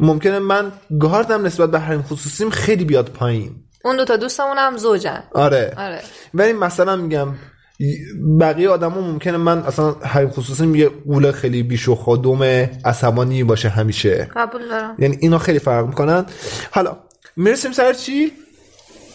ممکنه 0.00 0.38
من 0.38 0.72
گاردم 1.00 1.46
نسبت 1.46 1.70
به 1.70 1.78
حریم 1.78 2.02
خصوصیم 2.02 2.50
خیلی 2.50 2.84
بیاد 2.84 3.08
پایین. 3.08 3.56
اون 3.84 3.96
دوتا 3.96 4.16
دوستمون 4.16 4.58
هم 4.58 4.76
زوجن. 4.76 5.22
آره. 5.32 5.74
آره. 5.76 6.00
ولی 6.34 6.52
مثلا 6.52 6.96
میگم 6.96 7.34
بقیه 8.40 8.68
آدما 8.68 9.00
ممکنه 9.00 9.36
من 9.36 9.58
اصلا 9.58 9.92
حریم 9.92 10.30
خصوصیم 10.30 10.74
یه 10.74 10.88
قول 10.88 11.32
خیلی 11.32 11.62
بیش 11.62 11.88
و 11.88 11.94
خودم 11.94 12.42
عصبانی 12.84 13.44
باشه 13.44 13.68
همیشه. 13.68 14.30
قبول 14.36 14.68
دارم. 14.68 14.96
یعنی 14.98 15.18
اینا 15.20 15.38
خیلی 15.38 15.58
فرق 15.58 15.86
می‌کنن. 15.86 16.26
حالا 16.70 16.96
می‌رسیم 17.36 17.72
سر 17.72 17.92
چی؟ 17.92 18.32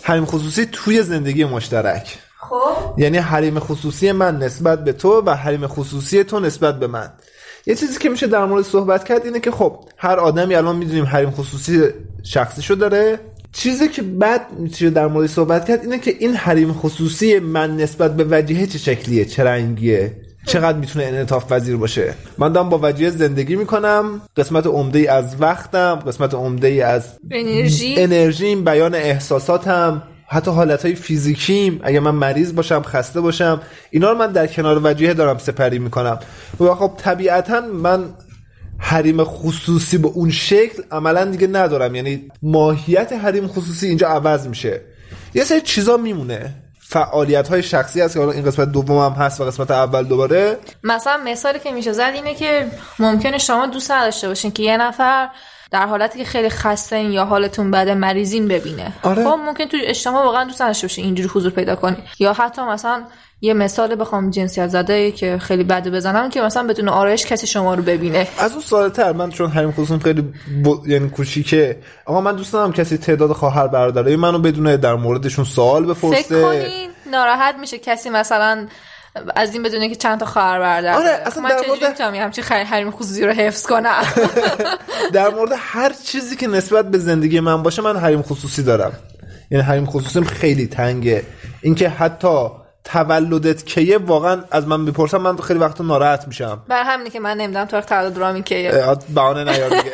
حریم 0.02 0.26
خصوصی 0.26 0.66
توی 0.72 1.04
زندگی 1.04 1.46
مشترک. 1.46 2.18
خب؟ 2.50 3.00
یعنی 3.00 3.18
حریم 3.18 3.60
خصوصی 3.60 4.12
من 4.12 4.38
نسبت 4.38 4.84
به 4.84 4.94
تو 4.94 5.22
و 5.26 5.30
حریم 5.30 5.68
خصوصی 5.68 6.24
تو 6.24 6.40
نسبت 6.40 6.80
به 6.80 6.88
من. 6.88 7.10
یه 7.66 7.76
چیزی 7.76 8.00
که 8.00 8.10
میشه 8.10 8.28
در 8.28 8.46
مورد 8.46 8.64
صحبت 8.64 9.04
کرد 9.04 9.26
اینه 9.26 9.40
که 9.40 9.52
خب 9.52 9.80
هر 9.98 10.20
آدمی 10.20 10.56
الان 10.56 10.76
می‌دونیم 10.76 11.06
حریم 11.06 11.32
خصوصی 11.32 11.82
شخصیشو 12.24 12.76
داره. 12.76 13.20
چیزی 13.52 13.88
که 13.90 14.02
بعد 14.02 14.42
میشه 14.60 14.90
در 14.90 15.08
مورد 15.08 15.28
صحبت 15.28 15.68
کرد 15.68 15.82
اینه 15.82 16.00
که 16.00 16.16
این 16.20 16.36
حریم 16.36 16.74
خصوصی 16.74 17.40
من 17.40 17.78
نسبت 17.78 18.16
به 18.16 18.26
وجهه 18.30 18.66
چه 18.66 18.78
شکلیه؟ 18.78 19.26
چه 19.26 19.44
رنگیه؟ 19.44 20.18
چقدر 20.46 20.78
می‌تونه 20.78 21.06
انعطاف 21.06 21.52
پذیر 21.52 21.78
باشه؟ 21.78 22.14
من 22.38 22.52
دارم 22.52 22.70
با 22.70 22.80
وجهه 22.84 23.10
زندگی 23.10 23.56
می‌کنم. 23.56 24.22
قسمت 24.38 24.68
عمده 24.68 25.00
ای 25.00 25.08
از 25.08 25.36
وقتم 25.42 25.96
قسمت 25.96 26.34
عمده 26.34 26.68
ای 26.68 26.82
از 26.82 27.04
انرژی. 27.32 27.96
انرژیم 27.98 28.64
بیان 28.64 28.96
احساساتم. 28.96 30.04
حتی 30.28 30.52
حالتهای 30.52 30.96
فیزیکیم 30.96 31.80
اگه 31.84 32.00
من 32.00 32.12
مریض 32.12 32.56
باشم 32.56 32.82
خسته 32.82 33.22
باشم 33.22 33.62
اینا 33.92 34.12
رو 34.12 34.18
من 34.18 34.32
در 34.32 34.48
کنار 34.48 34.82
وجهه 34.84 35.14
دارم 35.14 35.38
سپری 35.38 35.80
می‌کنم. 35.80 36.20
و 36.60 36.76
خب 36.76 36.92
طبیعتا 36.98 37.62
من 37.62 38.14
حریم 38.78 39.24
خصوصی 39.24 39.98
به 39.98 40.08
اون 40.08 40.32
شکل 40.32 40.84
عملا 40.92 41.26
دیگه 41.26 41.48
ندارم. 41.48 41.96
یعنی 41.96 42.32
ماهیت 42.42 43.14
حریم 43.14 43.48
خصوصی 43.48 43.88
اینجا 43.88 44.08
عوض 44.08 44.48
میشه. 44.48 44.82
یه 45.34 45.44
سری 45.44 45.62
چیزا 45.62 45.98
میمونه. 45.98 46.56
فعالیت 46.80 47.48
های 47.48 47.64
شخصی 47.64 48.02
هست 48.02 48.14
که 48.14 48.20
حالا 48.20 48.32
این 48.32 48.46
قسمت 48.46 48.72
دوم 48.72 48.98
هم 48.98 49.12
هست 49.12 49.42
و 49.42 49.46
قسمت 49.46 49.72
اول 49.72 50.04
دوباره. 50.04 50.58
مثلا 50.84 51.18
مثالی 51.26 51.60
که 51.60 51.72
میشه 51.72 51.94
زد 51.94 52.12
اینه 52.14 52.36
که 52.36 52.68
ممکنه 53.00 53.38
شما 53.38 53.66
دوست 53.66 53.92
نداشته 53.92 54.28
باشین 54.28 54.52
که 54.52 54.64
یه 54.64 54.78
نفر 54.78 55.30
در 55.74 55.88
حالتی 55.88 56.20
که 56.20 56.26
خیلی 56.26 56.50
خسته 56.50 57.04
یا 57.04 57.26
حالتون 57.26 57.72
بده 57.72 57.96
مریضین 57.96 58.48
ببینه. 58.48 58.94
آره. 59.04 59.24
خب 59.24 59.40
ممکن 59.46 59.66
تو 59.66 59.78
اجتماع 59.84 60.26
واقعا 60.26 60.44
دوست 60.44 60.62
نداشته 60.62 60.88
باشین 60.88 61.06
اینجوری 61.06 61.30
حضور 61.30 61.52
پیدا 61.52 61.76
کنی. 61.76 61.98
یا 62.20 62.34
حتی 62.34 62.62
مثلا 62.62 63.04
یه 63.42 63.54
مثال 63.54 63.96
بخوام 63.96 64.30
جنسیت 64.30 64.68
زده 64.68 65.12
که 65.12 65.38
خیلی 65.38 65.64
بده 65.64 65.92
بزنم 65.92 66.30
که 66.30 66.42
مثلا 66.42 66.68
بدون 66.68 66.90
آرایش 66.90 67.26
کسی 67.26 67.48
شما 67.48 67.74
رو 67.74 67.84
ببینه. 67.84 68.28
از 68.40 68.52
اون 68.52 68.62
ساده 68.62 68.96
تر 68.96 69.12
من 69.12 69.30
چون 69.30 69.50
حریم 69.50 69.72
خصوصیم 69.72 70.00
خیلی 70.00 70.22
ب... 70.22 70.34
یعنی 70.88 71.10
کوچیکه. 71.10 71.78
آقا 72.06 72.22
من 72.22 72.36
دوست 72.36 72.54
دارم 72.54 72.74
کسی 72.74 72.98
تعداد 72.98 73.32
خواهر 73.32 73.68
برادرای 73.68 74.16
منو 74.16 74.40
بدونه 74.40 74.78
در 74.78 74.96
موردشون 74.96 75.46
سوال 75.46 75.86
بپرسه. 75.86 76.22
فکر 76.22 76.42
کنین 76.42 76.90
ناراحت 77.12 77.56
میشه 77.56 77.78
کسی 77.78 78.10
مثلا 78.10 78.68
از 79.36 79.54
این 79.54 79.64
بدونه 79.64 79.90
که 79.90 79.96
چند 79.96 80.20
تا 80.20 80.26
خواهر 80.26 80.60
برادر 80.60 80.94
آره،. 80.94 81.10
اصلا 81.10 81.50
در 81.50 81.68
مورد- 81.68 81.88
می‌تونم 81.88 82.16
همچین 82.16 82.44
حریم 82.44 82.92
خصوصی 82.92 83.26
رو 83.26 83.32
حفظ 83.32 83.68
کنم؟ 83.68 84.04
در 85.14 85.30
مورد 85.30 85.52
هر 85.58 85.94
چیزی 86.06 86.36
که 86.36 86.48
نسبت 86.48 86.92
به 86.92 86.98
زندگی 86.98 87.40
من 87.40 87.64
باشه 87.64 87.82
من 87.82 87.98
حریم 87.98 88.22
خصوصی 88.22 88.64
دارم. 88.64 88.94
یعنی 89.52 89.64
حریم 89.64 89.86
خصوصیم 89.86 90.24
خیلی 90.24 90.68
تنگه. 90.68 91.24
اینکه 91.62 91.90
حتی 91.90 92.48
تولدت 92.84 93.66
کیه 93.66 93.98
واقعا 93.98 94.44
از 94.52 94.68
من 94.68 94.86
بپرسم 94.86 95.18
من 95.18 95.38
خیلی 95.38 95.60
وقتا 95.60 95.84
ناراحت 95.84 96.28
میشم. 96.28 96.62
بر 96.68 96.84
همینه 96.84 97.10
که 97.10 97.20
من 97.20 97.38
نمی‌دونم 97.38 97.66
تاریخ 97.66 97.86
تولد 97.86 98.18
رامی 98.18 98.44
که 98.44 98.84
اه، 98.84 98.98
بهانه 99.10 99.44
نیار 99.44 99.70
دیگه. 99.70 99.92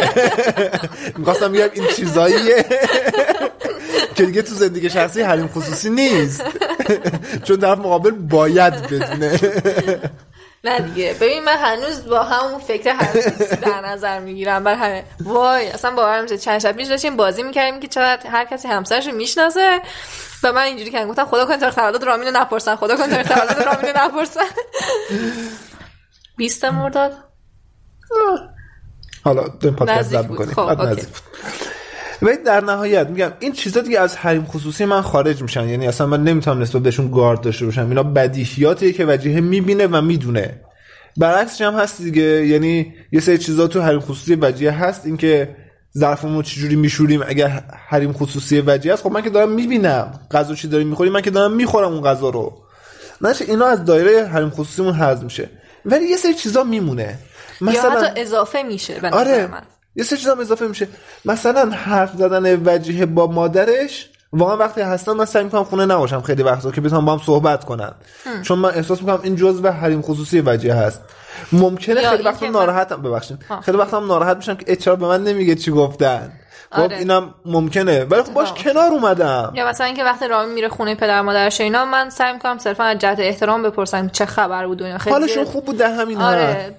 می‌خواستم 1.17 1.51
بگم 1.51 1.69
این 1.74 1.88
چیزاییه. 1.96 2.65
که 4.15 4.25
دیگه 4.25 4.41
تو 4.41 4.53
زندگی 4.53 4.89
شخصی 4.89 5.22
حریم 5.22 5.48
خصوصی 5.48 5.89
نیست. 5.89 6.43
چون 7.46 7.58
طرف 7.58 7.77
مقابل 7.77 8.12
باید 8.12 8.74
بدونه. 8.74 9.39
نه 10.63 10.79
دیگه. 10.79 11.15
ببین 11.22 11.43
من 11.43 11.58
هنوز 11.58 12.05
با 12.05 12.24
همون 12.24 12.60
فکر 12.60 12.89
هر 12.89 13.13
در 13.62 13.81
نظر 13.88 14.19
می‌گیرم. 14.19 14.63
بر 14.63 14.74
همه 14.74 15.03
وای 15.24 15.67
اصلا 15.67 15.91
باورم 15.91 16.25
چند 16.25 16.60
شب 16.60 16.72
پیش 16.72 16.88
داشتیم 16.88 17.15
بازی 17.15 17.43
می‌کردیم 17.43 17.79
که 17.79 17.88
چقدر 17.88 18.29
هر 18.29 18.46
کسی 18.46 18.67
همسرش 18.67 19.08
رو 19.08 19.15
می‌شناسه. 19.15 19.81
و 20.43 20.53
من 20.53 20.62
اینجوری 20.62 20.91
کردم 20.91 21.10
گفتم 21.10 21.25
خدا 21.25 21.46
کنه 21.46 21.58
تاریخ 21.58 21.75
تولد 21.75 22.03
رامین 22.03 22.27
نپرسن 22.27 22.75
خدا 22.75 22.96
کنه 22.96 23.08
تاریخ 23.08 23.27
تولد 23.27 23.62
رامین 23.63 23.93
نپرسن. 23.96 24.41
20 26.38 26.65
مرداد؟ 26.65 27.12
حالا 29.24 29.48
داریم 29.48 29.75
پادکست 29.75 30.00
نزدیک 30.00 30.19
ضبط 30.19 30.27
بود. 30.27 30.39
می‌کنیم. 30.39 30.55
خب، 30.55 30.65
بعد 30.65 30.79
اوکی. 30.81 30.91
نزدیک 30.91 31.08
بود. 31.08 31.22
ولی 32.22 32.38
در 32.38 32.62
نهایت 32.62 33.08
میگم 33.08 33.31
این 33.39 33.51
چیزا 33.51 33.81
دیگه 33.81 34.00
از 34.00 34.17
حریم 34.17 34.46
خصوصی 34.46 34.86
من 34.86 35.01
خارج 35.01 35.41
میشن. 35.41 35.69
یعنی 35.69 35.88
اصلا 35.88 36.08
من 36.08 36.24
نمی‌تونم 36.24 36.62
نسبت 36.62 36.81
بهشون 36.81 37.12
گارد 37.12 37.41
داشته 37.41 37.65
باشم. 37.65 37.89
اینا 37.89 38.03
بدیهیاتیه 38.03 38.93
که 38.93 39.05
وجیه 39.05 39.41
می‌بینه 39.41 39.88
و 39.88 40.01
می‌دونه. 40.01 40.62
برعکسش 41.17 41.62
هم 41.62 41.74
هست 41.74 42.01
دیگه. 42.01 42.22
یعنی 42.22 42.93
یه 43.12 43.19
سری 43.19 43.38
چیزا 43.38 43.67
تو 43.67 43.81
حریم 43.81 44.00
خصوصی 44.00 44.36
وجیه 44.36 44.72
هست. 44.72 45.05
اینکه 45.05 45.55
ظرفمون 45.98 46.41
چجوری 46.41 46.75
میشوریم 46.75 47.22
اگر 47.27 47.48
حریم 47.88 48.13
خصوصی 48.13 48.63
وجی 48.67 48.91
است 48.91 49.03
خب 49.03 49.12
من 49.12 49.22
که 49.22 49.29
دارم 49.29 49.51
می‌بینم. 49.51 50.19
غذا 50.31 50.55
چی 50.55 50.67
داریم 50.67 50.88
می‌خوریم 50.88 51.13
من 51.13 51.22
که 51.22 51.31
دارم 51.31 51.53
می‌خورم 51.53 51.93
اون 51.93 52.01
غذا 52.03 52.29
رو. 52.29 52.58
نشه 53.22 53.46
اینا 53.46 53.65
از 53.65 53.86
دایره 53.86 54.27
حریم 54.27 54.50
خصوصیمون 54.50 54.93
حذف 54.93 55.24
میشه. 55.24 55.50
ولی 55.86 56.05
یه 56.05 56.17
سری 56.17 56.34
چیزا 56.34 56.63
میمونه. 56.63 57.19
یا 57.62 57.67
مثلا 57.67 58.01
حتی 58.01 58.22
اضافه 58.22 58.63
میشه 58.63 59.00
به 59.00 59.10
آره. 59.10 59.48
من. 59.48 59.62
یه 59.96 60.03
سری 60.03 60.19
چیزا 60.19 60.34
اضافه 60.34 60.67
میشه. 60.67 60.88
مثلا 61.25 61.69
حرف 61.69 62.12
زدن 62.17 62.55
وجیه 62.65 63.05
با 63.05 63.27
مادرش 63.27 64.10
واقعا 64.33 64.57
وقتی 64.57 64.81
هستم 64.81 65.13
من 65.13 65.25
سعی 65.25 65.43
می‌کنم 65.43 65.63
خونه 65.63 65.86
نباشم 65.86 66.21
خیلی 66.21 66.43
وقتا 66.43 66.71
که 66.71 66.81
بتونم 66.81 67.05
با 67.05 67.12
هم 67.12 67.19
صحبت 67.25 67.65
کنن 67.65 67.91
چون 68.41 68.59
من 68.59 68.69
احساس 68.69 69.01
می‌کنم 69.01 69.19
این 69.24 69.36
جزء 69.36 69.69
حریم 69.69 70.01
خصوصی 70.01 70.41
وجیه 70.45 70.74
هست. 70.74 71.01
ممکنه 71.51 72.09
خیلی 72.09 72.24
وقتا 72.24 72.48
ناراحتم. 72.48 73.01
ببخشید. 73.01 73.45
خیلی 73.62 73.77
وقتا 73.77 73.98
هم 73.98 74.07
ناراحت 74.07 74.38
میشم 74.38 74.55
که 74.55 74.65
اچار 74.67 74.95
به 74.95 75.07
من 75.07 75.24
نمیگه 75.24 75.55
چی 75.55 75.71
گفتن. 75.71 76.31
خب 76.71 76.81
آره. 76.81 76.97
اینم 76.97 77.33
ممکنه. 77.45 78.03
ولی 78.03 78.23
خب 78.23 78.33
باش. 78.33 78.53
کنار 78.53 78.91
اومدم. 78.91 79.53
یا 79.55 79.67
مثلا 79.67 79.85
اینکه 79.85 80.03
وقتی 80.03 80.27
رامی 80.27 80.53
میره 80.53 80.69
خونه 80.69 80.95
پدر 80.95 81.21
مادرش 81.21 81.61
اینا 81.61 81.85
من 81.85 82.09
سعی 82.09 82.33
می‌کنم 82.33 82.57
صرفا 82.57 82.83
از 82.83 82.97
جهت 82.97 83.19
احترام 83.19 83.63
بپرسم 83.63 84.09
چه 84.09 84.25
خبر 84.25 84.67
بود 84.67 84.83
اینا. 84.83 84.97
خیلی 84.97 85.13
حالشون 85.13 85.45
خوب 85.45 85.65
بود 85.65 85.77
در 85.77 85.93
همین 85.93 86.21
آره. 86.21 86.75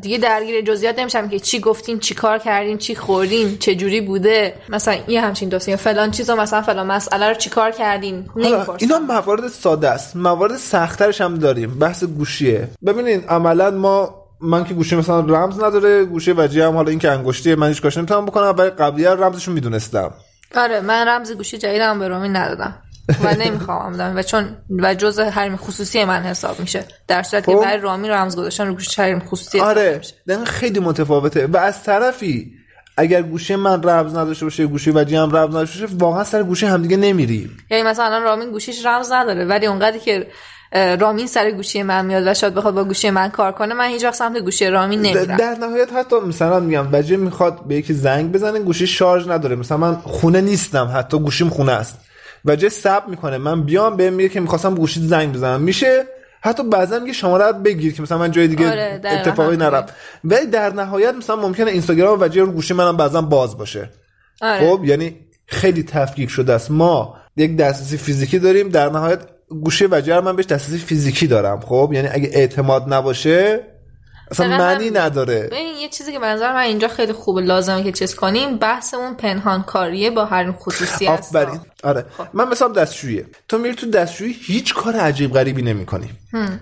دیگه 0.00 0.18
درگیر 0.18 0.60
جزئیات 0.60 0.98
نمیشم 0.98 1.28
که 1.28 1.38
چی 1.38 1.60
گفتین 1.60 1.98
چی 1.98 2.14
کار 2.14 2.38
کردین 2.38 2.78
چی 2.78 2.94
خوردین 2.94 3.58
چه 3.58 3.74
جوری 3.74 4.00
بوده. 4.00 4.54
مثلا 4.68 4.96
یه 5.08 5.20
همچین 5.20 5.48
داستان 5.48 5.72
یا 5.72 5.76
فلان 5.76 6.10
چیزو 6.10 6.36
مثلا 6.36 6.62
فلان 6.62 6.86
مسئله 6.86 7.28
رو 7.28 7.34
چی 7.34 7.50
کار 7.50 7.70
کردین؟ 7.70 8.26
نمی‌پرسم. 8.36 8.76
اینا 8.78 8.98
موارد 8.98 9.48
ساده 9.48 9.88
است. 9.88 10.16
موارد 10.16 10.56
سختترش 10.56 11.20
هم 11.20 11.38
داریم. 11.38 11.78
بحث 11.78 12.04
گوشیه. 12.04 12.68
ببینید 12.86 13.24
عملا 13.28 13.70
ما 13.70 14.21
من 14.42 14.64
که 14.64 14.74
گوشی 14.74 14.96
مثلا 14.96 15.20
رمز 15.20 15.62
نداره 15.62 16.04
گوشی 16.04 16.32
وجیه 16.32 16.66
هم 16.66 16.74
حالا 16.74 16.90
این 16.90 16.98
که 16.98 17.10
انگشتی 17.10 17.54
من 17.54 17.68
هیچ 17.68 17.82
کاش 17.82 17.96
نمی‌تونم 17.96 18.26
بکنم 18.26 18.54
ولی 18.58 18.70
قبلی 18.70 19.04
رمزشو 19.04 19.52
می‌دونستم. 19.52 20.14
آره 20.56 20.80
من 20.80 21.08
رمز 21.08 21.32
گوشی 21.32 21.58
جدیدم 21.58 21.98
به 21.98 22.08
رومی 22.08 22.28
ندادم. 22.28 22.74
و 23.24 23.34
نمی‌خوام 23.34 23.92
بدم 23.92 24.16
و 24.16 24.22
چون 24.22 24.56
و 24.70 24.94
جزء 24.94 25.24
حریم 25.24 25.56
خصوصی 25.56 26.04
من 26.04 26.22
حساب 26.22 26.60
میشه. 26.60 26.84
در 27.08 27.22
صورتی 27.22 27.52
که 27.52 27.56
خب. 27.56 27.62
برای 27.62 27.78
رامی 27.78 28.08
رمز 28.08 28.36
گذاشتن 28.36 28.66
رو 28.66 28.74
گوشی 28.74 29.02
حریم 29.02 29.20
خصوصی 29.20 29.60
آره 29.60 30.00
خیلی 30.44 30.80
متفاوته. 30.80 31.46
و 31.46 31.56
از 31.56 31.82
طرفی 31.82 32.52
اگر 32.96 33.22
گوشی 33.22 33.56
من 33.56 33.82
رمز 33.82 34.16
نداشته 34.16 34.46
باشه 34.46 34.66
گوشی 34.66 34.90
وجیه 34.90 35.20
هم 35.20 35.36
رمز 35.36 35.50
نداشته 35.50 35.80
باشه 35.80 35.96
واقعا 35.98 36.24
سر 36.24 36.42
گوشی 36.42 36.66
همدیگه 36.66 36.96
نمیریم. 36.96 37.56
یعنی 37.70 37.82
مثلا 37.82 38.04
الان 38.04 38.22
رامین 38.22 38.50
گوشیش 38.50 38.86
رمز 38.86 39.12
نداره 39.12 39.44
ولی 39.44 39.66
اونقدری 39.66 40.00
که 40.00 40.26
رامین 40.72 41.26
سر 41.26 41.50
گوشی 41.50 41.82
من 41.82 42.06
میاد 42.06 42.26
و 42.26 42.34
شاید 42.34 42.54
بخواد 42.54 42.74
با 42.74 42.84
گوشی 42.84 43.10
من 43.10 43.28
کار 43.28 43.52
کنه 43.52 43.74
من 43.74 43.86
هیچ 43.86 44.04
وقت 44.04 44.14
سمت 44.14 44.38
گوشی 44.38 44.66
رامین 44.66 45.00
نمیرم. 45.00 45.36
در 45.36 45.54
نهایت 45.54 45.92
حتی 45.92 46.16
مثلا 46.20 46.60
میگم 46.60 46.88
وجیه 46.92 47.16
می‌خواد 47.16 47.66
به 47.66 47.74
یکی 47.74 47.94
زنگ 47.94 48.32
بزنه 48.32 48.58
گوشی 48.58 48.86
شارژ 48.86 49.28
نداره. 49.28 49.56
مثلا 49.56 49.76
من 49.76 49.94
خونه 49.94 50.40
نیستم 50.40 50.92
حتی 50.94 51.18
گوشیم 51.18 51.48
خونه 51.48 51.72
است. 51.72 51.98
وجه 52.44 52.68
سب 52.68 53.02
می‌کنه. 53.08 53.38
من 53.38 53.62
بیام 53.62 53.96
بهم 53.96 54.12
میگه 54.12 54.28
که 54.28 54.40
می‌خواستم 54.40 54.74
گوشی 54.74 55.00
زنگ 55.00 55.32
بزنم. 55.32 55.60
میشه؟ 55.60 56.06
حتی 56.44 56.62
بعضا 56.62 56.98
میگه 56.98 57.12
شماره 57.12 57.46
رو 57.46 57.52
بگیر 57.52 57.94
که 57.94 58.02
مثلا 58.02 58.18
من 58.18 58.30
جای 58.30 58.48
دیگه 58.48 58.70
آره، 58.70 59.00
اتفاقی 59.04 59.54
همینه. 59.54 59.70
نرم 59.70 59.86
ولی 60.24 60.46
در 60.46 60.72
نهایت 60.72 61.14
مثلا 61.14 61.36
ممکنه 61.36 61.70
اینستاگرام 61.70 62.20
وجه 62.20 62.40
رو 62.40 62.52
گوشی 62.52 62.74
منم 62.74 62.96
بعضا 62.96 63.22
باز 63.22 63.58
باشه. 63.58 63.90
آره. 64.40 64.60
خب 64.60 64.84
یعنی 64.84 65.16
خیلی 65.46 65.82
تفکیک 65.82 66.30
شده 66.30 66.52
است. 66.52 66.70
ما 66.70 67.16
یک 67.36 67.56
دسترسی 67.56 67.96
فیزیکی 67.96 68.38
داریم. 68.38 68.68
در 68.68 68.90
نهایت 68.90 69.18
گوشی 69.60 69.86
وجه 69.86 70.14
رو 70.14 70.22
من 70.22 70.36
بهش 70.36 70.46
دسترسی 70.46 70.78
فیزیکی 70.78 71.26
دارم 71.26 71.60
خب؟ 71.60 71.90
یعنی 71.92 72.08
اگه 72.08 72.30
اعتماد 72.32 72.94
نباشه 72.94 73.60
اصلا 74.30 74.48
معنی. 74.48 74.90
نداره. 74.90 75.42
ببین 75.42 75.76
یه 75.80 75.88
چیزی 75.88 76.12
که 76.12 76.18
به 76.18 76.26
نظر 76.26 76.52
من 76.52 76.60
اینجا 76.60 76.88
خیلی 76.88 77.12
خوبه 77.12 77.40
لازمه 77.40 77.84
که 77.84 77.92
چیز 77.92 78.14
کنیم 78.14 78.56
بحثمون 78.58 79.14
پنهان 79.14 79.62
کاریه 79.62 80.10
با 80.10 80.24
حریم 80.24 80.52
خصوصی 80.52 81.06
هست 81.06 81.36
آفرین 81.36 81.60
آره. 81.84 82.04
خب. 82.18 82.26
من 82.32 82.48
مثلا 82.48 82.68
دستشویی. 82.68 83.24
تو 83.48 83.58
میری 83.58 83.74
تو 83.74 83.90
دستشویی 83.90 84.36
هیچ 84.40 84.74
کار 84.74 84.96
عجیب 84.96 85.32
غریبی 85.32 85.62
نمی‌کنی. 85.62 86.10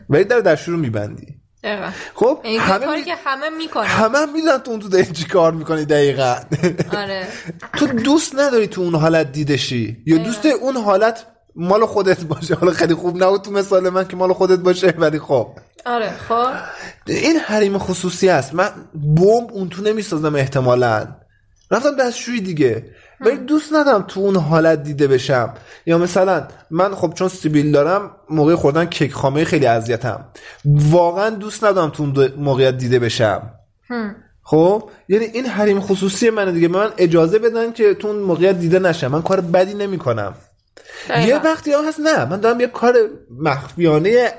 ولی 0.08 0.24
در 0.24 0.40
دستشویی 0.40 0.76
رو 0.76 0.82
میبندی. 0.82 1.26
دقیقاً. 1.64 1.90
خب 2.14 2.40
این 2.44 2.60
همه 2.60 2.86
کاری 2.86 3.00
می... 3.00 3.06
که 3.06 3.14
همه 3.24 3.48
می‌کنن. 3.58 3.86
همه 3.86 4.18
هم 4.18 4.32
می‌دونن 4.32 4.58
تو 4.58 4.70
اون 4.70 4.80
تو 4.80 4.88
داری 4.88 5.06
چی 5.06 5.24
کار 5.24 5.52
می‌کنی 5.52 5.84
دقیقا. 5.84 6.36
آره. 6.96 7.26
تو 7.78 7.86
دوست 7.86 8.34
نداری 8.38 8.66
تو 8.66 8.80
اون 8.80 8.94
حالت 8.94 9.32
دیده 9.32 9.56
شی. 9.56 9.96
یا 10.06 10.18
دوست 10.18 10.46
اون 10.46 10.76
حالت 10.76 11.26
مال 11.56 11.86
خودت 11.86 12.24
باشه. 12.24 12.54
حالا 12.54 12.72
خیلی 12.72 12.94
خوب 12.94 13.22
نبود 13.22 13.42
تو 13.42 13.50
مثال 13.50 13.88
من 13.88 14.08
که 14.08 14.16
مال 14.16 14.32
خودت 14.32 14.58
باشه 14.58 14.94
ولی 14.98 15.18
خب. 15.18 15.48
آره 15.86 16.10
خب. 16.28 16.46
این 17.06 17.36
حریم 17.36 17.78
خصوصی 17.78 18.28
است. 18.28 18.54
من 18.54 18.68
بمب 18.94 19.50
اون 19.52 19.68
تو 19.68 19.82
نمی‌سازم 19.82 20.34
احتمالا. 20.34 21.08
رفتم 21.70 21.96
دستشویی 21.96 22.40
دیگه. 22.40 22.84
ولی 23.20 23.36
دوست 23.36 23.72
ندارم 23.72 24.04
تو 24.08 24.20
اون 24.20 24.36
حالت 24.36 24.82
دیده 24.82 25.06
بشم. 25.06 25.54
یا 25.86 25.98
مثلا 25.98 26.48
من 26.70 26.94
خب 26.94 27.12
چون 27.14 27.28
سیبیل 27.28 27.72
دارم 27.72 28.10
موقع 28.30 28.54
خوردن 28.54 28.84
کیک 28.84 29.12
خامه 29.12 29.44
خیلی 29.44 29.66
اذیتم. 29.66 30.24
واقعا 30.64 31.30
دوست 31.30 31.64
ندارم 31.64 31.90
تو 31.90 32.02
اون 32.02 32.32
موقعیت 32.36 32.78
دیده 32.78 32.98
بشم. 32.98 33.50
خب؟ 34.42 34.90
یعنی 35.08 35.24
این 35.24 35.46
حریم 35.46 35.80
خصوصی 35.80 36.30
منه 36.30 36.52
دیگه. 36.52 36.68
من 36.68 36.90
اجازه 36.98 37.38
بدن 37.38 37.72
که 37.72 37.94
تو 37.94 38.08
اون 38.08 38.16
موقعیت 38.16 38.58
دیده 38.58 38.78
نشم. 38.78 39.06
من 39.06 39.22
کار 39.22 39.40
بدی 39.40 39.74
نمی‌کنم. 39.74 40.34
یه. 41.08 41.36
وقتی 41.36 41.72
هم 41.72 41.88
هست 41.88 42.00
نه 42.00 42.24
من 42.24 42.40
دارم 42.40 42.60
یه 42.60 42.66
کار 42.66 42.94
مخفیانه 43.40 44.32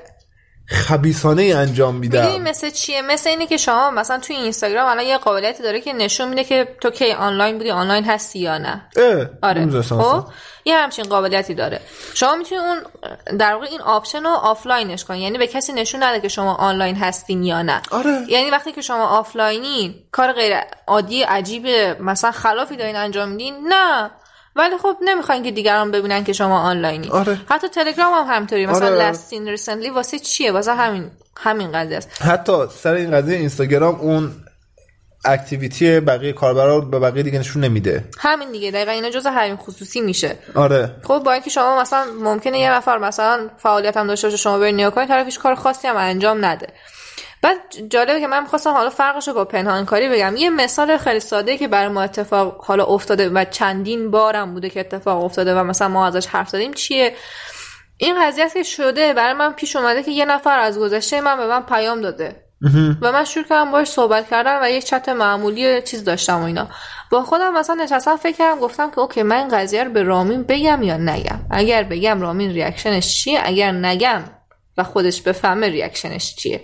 خبیسانه 0.71 1.43
انجام 1.43 1.95
میدم. 1.95 2.26
می‌دونی 2.26 2.50
مثل 2.50 2.69
چیه؟ 2.69 3.02
مثل 3.02 3.30
اینه 3.30 3.47
که 3.47 3.58
شما 3.58 3.91
مثلا 3.91 4.19
توی 4.19 4.36
اینستاگرام 4.36 4.89
الان 4.89 5.06
یه 5.06 5.17
قابلیتی 5.17 5.63
داره 5.63 5.82
که 5.82 5.93
نشون 5.93 6.30
میده 6.30 6.43
که 6.43 6.76
تو 6.82 6.89
کی 6.89 7.12
آنلاین 7.12 7.58
بودی 7.58 7.71
آنلاین 7.71 8.06
هستی 8.06 8.39
یا 8.39 8.58
نه. 8.58 8.82
اه، 8.95 9.28
آره. 9.41 9.82
خب. 9.82 10.26
یه 10.65 10.78
همچین 10.78 11.06
قابلیتی 11.06 11.54
داره. 11.54 11.80
شما 12.13 12.36
می‌تونید 12.36 12.63
اون 12.63 12.78
در 13.38 13.54
واقع 13.54 13.65
این 13.65 13.82
option 13.82 14.23
رو 14.24 14.30
آفلاینش 14.30 15.06
کنید 15.06 15.21
یعنی 15.21 15.38
به 15.38 15.47
کسی 15.47 15.74
نشون 15.74 16.04
نده 16.04 16.19
که 16.19 16.28
شما 16.28 16.54
آنلاین 16.54 16.95
هستین 16.95 17.43
یا 17.43 17.62
نه. 17.62 17.82
آره. 17.91 18.26
یعنی 18.28 18.50
وقتی 18.50 18.71
که 18.71 18.82
شما 18.82 19.08
آفلاینین 19.08 19.95
کار 20.12 20.32
غیر 20.32 20.58
عادی 20.88 21.24
عجیب 21.24 21.67
مثلا 22.00 22.32
خلافی 22.32 22.76
دارین 22.78 22.95
انجام 22.95 23.30
میدین 23.30 23.56
نه. 23.67 24.12
ولی 24.55 24.77
خب 24.77 24.97
نمی‌خواین 25.01 25.43
که 25.43 25.51
دیگران 25.51 25.91
ببینن 25.91 26.23
که 26.23 26.33
شما 26.33 26.59
آنلاینی. 26.59 27.09
آره. 27.09 27.37
حتی 27.49 27.67
تلگرام 27.67 28.13
هم 28.13 28.35
همینطوری. 28.35 28.65
مثلا 28.65 28.87
آره. 28.87 29.09
last 29.10 29.29
seen 29.29 29.47
recently 29.47 29.89
واسه 29.89 30.19
چیه؟ 30.19 30.51
واسه 30.51 30.73
همین 30.73 31.11
همین 31.37 31.71
قضیه 31.71 31.97
است. 31.97 32.21
حتی 32.21 32.53
سر 32.83 32.93
این 32.93 33.11
قضیه 33.11 33.37
اینستاگرام 33.37 33.95
اون 33.95 34.31
اکتیویتی 35.25 35.99
بقیه 35.99 36.33
کاربرا 36.33 36.77
رو 36.77 36.85
به 36.85 36.99
بقیه 36.99 37.23
دیگه 37.23 37.39
نشون 37.39 37.63
نمیده. 37.63 38.03
همین 38.19 38.51
دیگه. 38.51 38.71
دقیقا 38.71 38.91
اینا 38.91 39.09
جزء 39.09 39.29
حریم 39.29 39.55
خصوصی 39.55 40.01
میشه. 40.01 40.35
آره. 40.55 40.95
خب 41.03 41.21
با 41.25 41.31
اینکه 41.31 41.49
شما 41.49 41.81
مثلا 41.81 42.05
ممکنه 42.23 42.59
یه 42.59 42.71
نفر 42.71 42.97
مثلا 42.97 43.49
فعالیت 43.57 43.97
هم 43.97 44.07
داشته 44.07 44.27
باشه 44.27 44.37
شما 44.37 44.59
برید 44.59 44.75
نگاه 44.75 44.91
کنید 44.91 45.07
طرف 45.07 45.25
هیچ 45.25 45.39
کار 45.39 45.55
خاصی 45.55 45.87
هم 45.87 45.95
انجام 45.97 46.45
نده. 46.45 46.67
بعد 47.41 47.58
جالبه 47.89 48.19
که 48.19 48.27
من 48.27 48.43
می‌خواستم 48.43 48.69
حالا 48.69 48.89
فرقش 48.89 49.27
رو 49.27 49.34
با 49.34 49.45
پنهانکاری 49.45 50.10
بگم. 50.10 50.36
یه 50.38 50.49
مثال 50.49 50.97
خیلی 50.97 51.19
ساده 51.19 51.58
که 51.58 51.67
برای 51.67 51.88
ما 51.88 52.01
اتفاق 52.01 52.65
حالا 52.65 52.86
افتاده 52.86 53.30
و 53.30 53.45
چندین 53.45 54.12
بارم 54.12 54.54
بوده 54.54 54.69
که 54.69 54.80
اتفاق 54.80 55.23
افتاده 55.23 55.56
و 55.56 55.63
مثلا 55.63 55.88
ما 55.88 56.08
ازش 56.08 56.27
حرف 56.27 56.49
زدیم 56.49 56.73
چیه؟ 56.73 57.15
این 57.97 58.25
قضیه 58.25 58.45
است 58.45 58.54
که 58.54 58.63
شده 58.63 59.13
برای 59.13 59.34
من 59.34 59.54
پیش 59.54 59.75
اومده 59.75 60.04
که 60.04 60.12
یه 60.12 60.25
نفر 60.25 60.60
از 60.60 60.80
گذشته 60.80 61.21
من 61.21 61.38
به 61.38 61.47
من 61.47 61.62
پیام 61.62 62.01
داده. 62.01 62.36
و 63.01 63.12
من 63.12 63.25
شروع 63.25 63.45
کردم 63.45 63.71
باش 63.71 63.88
صحبت 63.88 64.30
کردم 64.30 64.60
و 64.62 64.69
یک 64.69 64.86
چت 64.86 65.10
معمولی 65.10 65.82
چیز 65.82 66.04
داشتم 66.04 66.41
و 66.41 66.43
اینا. 66.43 66.67
با 67.12 67.23
خودم 67.23 67.54
مثلا 67.54 67.75
نشستم 67.75 68.15
فکر 68.15 68.38
کردم 68.38 68.60
گفتم 68.60 68.91
که 68.91 68.99
OK 68.99 69.23
من 69.23 69.36
این 69.36 69.47
قضیه 69.47 69.84
رو 69.84 69.91
به 69.91 70.04
رامین 70.04 70.43
بگم 70.43 70.84
یا 70.84 70.97
نگم؟ 70.97 71.39
اگر 71.51 71.84
بگم 71.84 72.21
رامین 72.21 72.51
reaction 72.51 73.09
ش 73.09 73.23
چیه؟ 73.23 73.39
اگر 73.43 73.71
نگم 73.71 74.23
و 74.77 74.84
خودش 74.84 75.21
بفهمه 75.21 75.67
reaction 75.67 76.22
ش 76.22 76.36
چیه؟ 76.36 76.62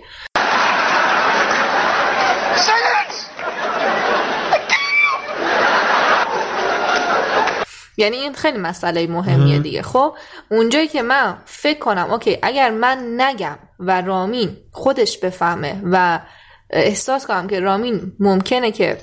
یعنی 7.98 8.16
این 8.16 8.32
خیلی 8.32 8.58
مسئله 8.58 9.06
مهمیه 9.06 9.58
دیگه. 9.58 9.82
خب 9.82 10.14
اونجایی 10.50 10.88
که 10.88 11.02
من 11.02 11.38
فکر 11.44 11.78
کنم 11.78 12.10
OK 12.10 12.38
اگر 12.42 12.70
من 12.70 13.20
نگم 13.20 13.58
و 13.78 14.00
رامین 14.00 14.56
خودش 14.72 15.18
بفهمه 15.18 15.82
و 15.84 16.20
احساس 16.70 17.26
کنم 17.26 17.48
که 17.48 17.60
رامین 17.60 18.12
ممکنه 18.20 18.70
که 18.72 18.98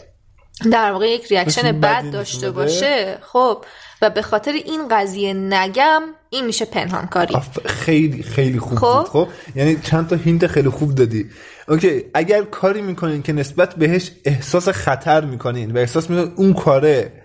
در 0.71 0.91
واقع 0.91 1.09
یک 1.09 1.25
reaction 1.25 1.79
بد 1.79 2.11
داشته. 2.11 2.51
باشه 2.51 3.17
خب 3.21 3.65
و 4.01 4.09
به 4.09 4.21
خاطر 4.21 4.51
این 4.51 4.87
قضیه 4.87 5.33
نگم 5.33 6.01
این 6.29 6.45
میشه 6.45 6.65
پنهانکاری. 6.65 7.35
آف- 7.35 7.67
خیلی 7.67 8.23
خیلی 8.23 8.59
خوب 8.59 8.77
خب. 8.77 8.97
بود. 8.97 9.07
خب 9.07 9.27
یعنی 9.55 9.79
چند 9.83 10.07
تا 10.07 10.15
hint 10.15 10.47
خیلی 10.47 10.69
خوب 10.69 10.95
دادی. 10.95 11.29
OK 11.67 12.03
اگر 12.13 12.43
کاری 12.43 12.81
می‌کنین 12.81 13.23
که 13.23 13.33
نسبت 13.33 13.75
بهش 13.75 14.11
احساس 14.25 14.69
خطر 14.69 15.25
می‌کنین 15.25 15.71
و 15.71 15.77
احساس 15.77 16.09
می‌کنین 16.09 16.33
اون 16.35 16.53
کاره 16.53 17.24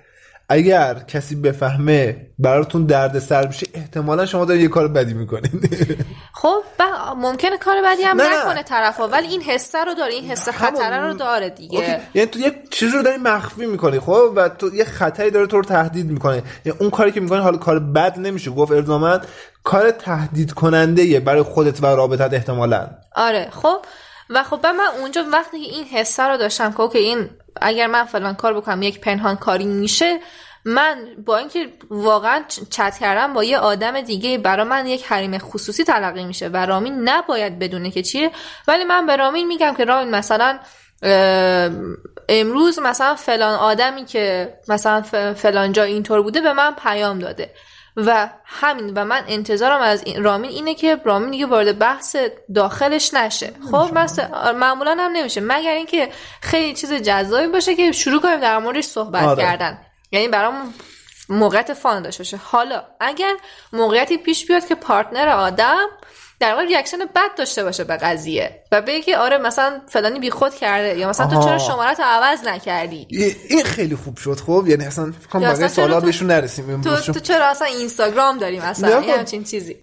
اگر 0.52 0.94
کسی 0.94 1.36
بفهمه 1.36 2.26
براتون 2.38 2.84
درد 2.86 3.18
سر 3.18 3.46
بشه 3.46 3.66
احتمالا 3.74 4.26
شما 4.26 4.44
دارین 4.44 4.62
یه 4.62 4.68
کار 4.68 4.88
بدی 4.88 5.14
می‌کنین 5.14 5.50
خب 6.42 6.62
ممکنه 7.16 7.58
کار 7.58 7.76
بدی 7.84 8.02
هم 8.02 8.16
نه، 8.16 8.28
نه. 8.28 8.40
نکنه 8.40 8.62
طرفا 8.62 9.08
ولی 9.08 9.28
این 9.28 9.42
حسه 9.42 9.84
رو 9.84 9.94
داره 9.94 10.12
این 10.12 10.30
حس 10.30 10.48
خطره 10.48 11.00
رو 11.00 11.14
داره 11.14 11.44
اوکی. 11.46 11.56
دیگه 11.56 12.00
یعنی 12.14 12.30
تو 12.30 12.38
یه 12.38 12.52
چیزی 12.70 12.96
رو 12.96 13.02
داری 13.02 13.16
مخفی 13.16 13.66
می‌کنی 13.66 14.00
خب؟ 14.00 14.32
و 14.36 14.48
تو 14.48 14.74
یه 14.74 14.84
خطری 14.84 15.30
داره 15.30 15.46
تو 15.46 15.56
رو 15.56 15.62
تهدید 15.62 16.06
می‌کنه. 16.06 16.42
یعنی 16.64 16.78
اون 16.80 16.90
کاری 16.90 17.12
که 17.12 17.20
می‌کنی 17.20 17.38
حالا 17.38 17.58
کار 17.58 17.78
بد 17.78 18.18
نمیشه 18.18 18.50
گفت 18.50 18.72
الزامن 18.72 19.20
کار 19.64 19.90
تهدید 19.90 20.52
کننده 20.52 21.20
برای 21.20 21.42
خودت 21.42 21.82
و 21.82 21.86
رابطت 21.86 22.34
احتمالا. 22.34 22.90
آره 23.16 23.48
خب. 23.50 23.76
و 24.30 24.42
خب 24.42 24.66
من 24.66 24.86
اونجا 25.00 25.24
وقتی 25.32 25.60
که 25.60 25.72
این 25.72 25.84
حسه 25.84 26.22
رو 26.22 26.36
داشتم 26.36 26.72
که 26.72 26.80
اوکی 26.80 26.98
این 26.98 27.30
اگر 27.60 27.86
من 27.86 28.04
فلان 28.04 28.34
کار 28.34 28.54
بکنم 28.54 28.82
یک 28.82 29.00
پنهان 29.00 29.36
کاری 29.36 29.64
میشه 29.64 30.20
من 30.64 30.98
با 31.26 31.36
اینکه 31.38 31.72
واقعا 31.90 32.44
چت 32.70 32.98
کردم 32.98 33.32
با 33.32 33.44
یه 33.44 33.58
آدم 33.58 34.00
دیگه 34.00 34.38
برا 34.38 34.64
من 34.64 34.86
یک 34.86 35.04
حریم 35.04 35.38
خصوصی 35.38 35.84
تلقی 35.84 36.24
میشه 36.24 36.48
و 36.48 36.66
رامین 36.66 37.08
نباید 37.08 37.58
بدونه 37.58 37.90
که 37.90 38.02
چیه. 38.02 38.30
ولی 38.68 38.84
من 38.84 39.06
به 39.06 39.16
رامین 39.16 39.46
میگم 39.46 39.74
که 39.74 39.84
رامین 39.84 40.14
مثلا 40.14 40.58
امروز 42.28 42.78
مثلا 42.78 43.14
فلان 43.14 43.54
آدمی 43.54 44.04
که 44.04 44.54
مثلا 44.68 45.02
فلان 45.34 45.72
جا 45.72 45.82
اینطور 45.82 46.22
بوده 46.22 46.40
به 46.40 46.52
من 46.52 46.74
پیام 46.74 47.18
داده. 47.18 47.50
و 47.96 48.28
همین 48.44 48.92
و 48.94 49.04
من 49.04 49.24
انتظارم 49.28 49.80
از 49.80 50.02
این 50.04 50.24
رامین 50.24 50.50
اینه 50.50 50.74
که 50.74 50.96
رامین 51.04 51.30
دیگه 51.30 51.46
وارد 51.46 51.78
بحث 51.78 52.16
داخلش 52.54 53.14
نشه. 53.14 53.52
خب 53.70 53.90
مثلا 53.94 54.52
معمولا 54.52 54.96
هم 54.98 55.10
نمیشه. 55.12 55.40
مگر 55.40 55.74
اینکه 55.74 56.08
خیلی 56.40 56.74
چیز 56.74 56.92
جذابی 56.92 57.46
باشه 57.46 57.74
که 57.74 57.92
شروع 57.92 58.20
کنیم 58.20 58.40
در 58.40 58.58
موردش 58.58 58.84
صحبت 58.84 59.22
آره. 59.22 59.42
کردن. 59.42 59.78
یعنی 60.12 60.28
برامون 60.28 60.74
موقعیت 61.28 61.72
fun 61.72 62.02
داشته 62.02 62.22
باشه. 62.22 62.36
حالا 62.36 62.82
اگر 63.00 63.34
موقعیتی 63.72 64.18
پیش 64.18 64.46
بیاد 64.46 64.66
که 64.66 64.74
partner 64.74 65.28
آدم 65.28 65.86
در 66.40 66.50
واقع 66.54 66.64
reaction 66.64 66.98
بد 66.98 67.34
داشته 67.38 67.64
باشه 67.64 67.84
به 67.84 67.96
قضیه 67.96 68.62
و 68.72 68.82
بگه 68.82 69.00
که 69.00 69.18
آره 69.18 69.38
مثلا 69.38 69.80
فلانی 69.88 70.18
بیخود 70.18 70.54
کرده 70.54 70.98
یا 70.98 71.08
مثلا 71.08 71.26
تو 71.26 71.36
آها. 71.36 71.48
چرا 71.48 71.58
شمارت 71.58 72.00
عوض 72.00 72.44
نکردی؟ 72.44 73.06
ای- 73.10 73.36
این 73.48 73.64
خیلی 73.64 73.96
خوب 73.96 74.16
شد 74.16 74.34
خب؟ 74.46 74.64
یعنی 74.68 74.84
اصلا 74.84 75.12
فکر 75.20 75.38
بقیه 75.38 75.48
اصلا 75.48 75.68
سوالا 75.68 76.00
تو- 76.00 76.06
بهشون 76.06 76.30
نرسیم 76.30 76.80
تو, 76.82 76.96
تو 76.96 77.20
چرا 77.20 77.46
اصلا 77.46 77.66
اینستاگرام 77.68 78.38
داری 78.38 78.60
مثلا؟ 78.60 79.00
نه، 79.00 79.06
یه 79.06 79.12
خب. 79.12 79.18
همچین 79.18 79.44
چیزی. 79.44 79.76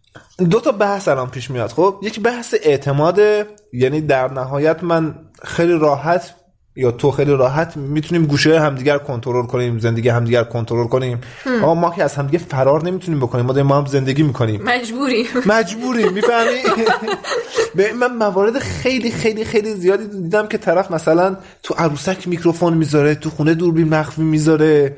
دو 0.49 0.59
تا 0.59 0.71
بحث 0.71 1.07
الان 1.07 1.29
پیش 1.29 1.49
میاد 1.51 1.69
خب؟ 1.71 1.99
یک 2.01 2.19
بحث 2.19 2.55
اعتماده 2.63 3.47
یعنی 3.73 4.01
در 4.01 4.31
نهایت 4.31 4.83
من 4.83 5.15
خیلی 5.43 5.73
راحت 5.73 6.33
یا 6.77 6.91
تو 6.91 7.11
خیلی 7.11 7.31
راحت 7.31 7.77
می‌تونیم 7.77 8.25
گوشه 8.25 8.59
همدیگر 8.59 8.97
کنترل 8.97 9.45
کنیم 9.45 9.79
زندگی 9.79 10.09
همدیگر 10.09 10.43
کنترل 10.43 10.87
کنیم. 10.87 11.21
آقا 11.63 11.75
ما 11.75 11.89
که 11.95 12.03
از 12.03 12.15
همدیگه 12.15 12.43
فرار 12.43 12.83
نمی‌تونیم 12.83 13.19
بکنیم. 13.19 13.45
ما 13.45 13.53
داریم 13.53 13.67
ما 13.67 13.77
هم 13.77 13.85
زندگی 13.85 14.23
می‌کنیم. 14.23 14.61
مجبوری 14.61 15.27
مجبوری 15.45 16.09
می‌فهمی؟ 16.09 16.61
من 17.99 18.15
موارد 18.15 18.59
خیلی 18.59 19.11
خیلی 19.11 19.45
خیلی 19.45 19.73
زیادی 19.73 20.07
دیدم 20.07 20.47
که 20.47 20.57
طرف 20.57 20.91
مثلا 20.91 21.37
تو 21.63 21.73
عروسک 21.73 22.27
میکروفون 22.27 22.73
می‌ذاره 22.73 23.15
تو 23.15 23.29
خونه 23.29 23.53
دوربین 23.53 23.89
مخفی 23.89 24.21
می‌ذاره. 24.21 24.97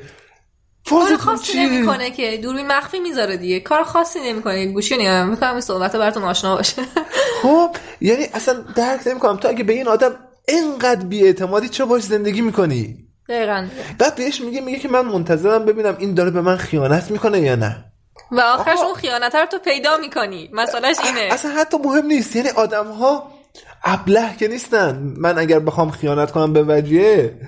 کار 0.90 1.16
خاصی؟ 1.16 1.66
نمی‌کنه 1.66 2.10
که 2.10 2.38
دوربین 2.42 2.66
مخفی 2.66 3.00
می‌ذاره 3.00 3.36
دیگه. 3.36 3.60
کار 3.60 3.82
خاصی 3.82 4.18
نمی‌کنه. 4.20 4.66
گوشی 4.66 4.96
نگاه 4.96 5.24
می‌کنم 5.24 5.52
این 5.52 5.60
صحبت 5.60 5.96
براتون 5.96 6.22
آشنا 6.22 6.56
باشه. 6.56 6.82
خب 7.42 7.70
یعنی 8.00 8.24
اصلا 8.34 8.54
درک 8.76 9.06
نمی‌کنم. 9.06 9.36
تو 9.36 9.48
اگه 9.48 9.64
به 9.64 9.72
این 9.72 9.88
آدم 9.88 10.10
اینقدر 10.50 11.04
بیاعتمادی 11.04 11.68
چه 11.68 11.84
باش 11.84 12.02
زندگی 12.02 12.40
می‌کنی؟ 12.40 12.96
دقیقا. 13.28 13.66
بعد 13.98 14.14
بهش 14.14 14.40
میگه 14.40 14.60
میگه 14.60 14.78
که 14.78 14.88
من 14.88 15.06
منتظرم 15.06 15.64
ببینم 15.64 15.96
این 15.98 16.14
داره 16.14 16.30
به 16.30 16.40
من 16.40 16.56
خیانت 16.56 17.10
می‌کنه 17.10 17.40
یا 17.40 17.56
نه. 17.56 17.84
و 18.32 18.40
آخرش. 18.40 18.78
اون 18.78 18.94
خیانت 18.94 19.34
رو 19.34 19.46
تو 19.46 19.58
پیدا 19.58 19.96
می‌کنی. 19.96 20.50
مسئلهش 20.52 20.96
اینه. 21.04 21.34
اصلا 21.34 21.50
حتی 21.50 21.78
مهم 21.84 22.06
نیست. 22.06 22.36
یعنی 22.36 22.48
آدم 22.48 22.86
ها 22.86 23.30
ابله 23.84 24.36
که 24.36 24.48
نیستن. 24.48 25.14
من 25.16 25.38
اگر 25.38 25.58
بخوام 25.58 25.90
خیانت 25.90 26.30
کنم 26.30 26.52
به 26.52 26.62
وجیه 26.62 27.40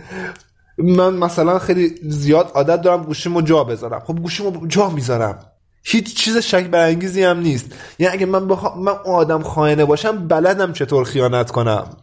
من 0.78 1.14
مثلا 1.14 1.58
خیلی 1.58 1.94
زیاد 2.02 2.50
عادت 2.54 2.82
دارم 2.82 3.02
گوشیمو 3.02 3.42
جا 3.42 3.64
بذارم. 3.64 4.02
خب 4.06 4.18
گوشیمو 4.18 4.66
جا 4.66 4.88
می‌ذارم. 4.88 5.38
هیچ 5.84 6.14
چیز 6.14 6.36
شک 6.36 6.64
برانگیزی 6.64 7.24
هم 7.24 7.40
نیست. 7.40 7.66
یعنی 7.98 8.14
اگه 8.14 8.26
من 8.26 8.48
بخوام 8.48 8.82
من 8.82 8.92
آدم 9.06 9.42
خائنه 9.42 9.84
باشم 9.84 10.28
بلدم 10.28 10.72
چطور 10.72 11.04
خیانت 11.04 11.50
کنم. 11.50 11.96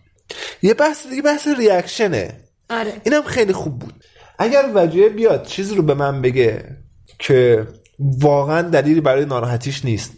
یه 0.62 0.74
بحث 0.74 1.08
دیگه 1.08 1.22
بحث 1.22 1.48
ریاکشنه 1.48 2.34
آره. 2.70 2.94
اینم 3.04 3.22
خیلی 3.22 3.54
خوب 3.54 3.80
بود. 3.80 3.94
اگر 4.40 4.72
وجیه 4.76 5.10
بیاد 5.10 5.46
چیزی 5.46 5.76
رو 5.76 5.84
به 5.84 5.94
من 5.94 6.22
بگه 6.22 6.78
که 7.20 7.68
واقعا 8.00 8.62
دلیلی 8.62 9.02
برای 9.02 9.26
ناراحتیش 9.26 9.86
نیست. 9.86 10.12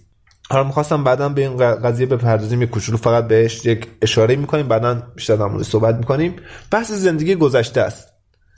حالا 0.49 0.63
می‌خواستم 0.63 1.03
بعدا 1.03 1.29
به 1.29 1.41
این 1.41 1.57
قضیه 1.57 2.05
بپردازیم 2.05 2.61
یک 2.61 2.69
کوچولو 2.69 2.97
فقط 2.97 3.27
بهش 3.27 3.65
یک 3.65 3.87
اشاره 4.01 4.35
می‌کنیم 4.35 4.67
بعدا 4.67 5.03
بیشتر 5.15 5.35
در 5.35 5.45
موردش 5.45 5.65
صحبت 5.65 5.95
می‌کنیم. 5.95 6.35
بحث 6.71 6.91
زندگی 6.91 7.35
گذشته 7.35 7.81
است. 7.81 8.07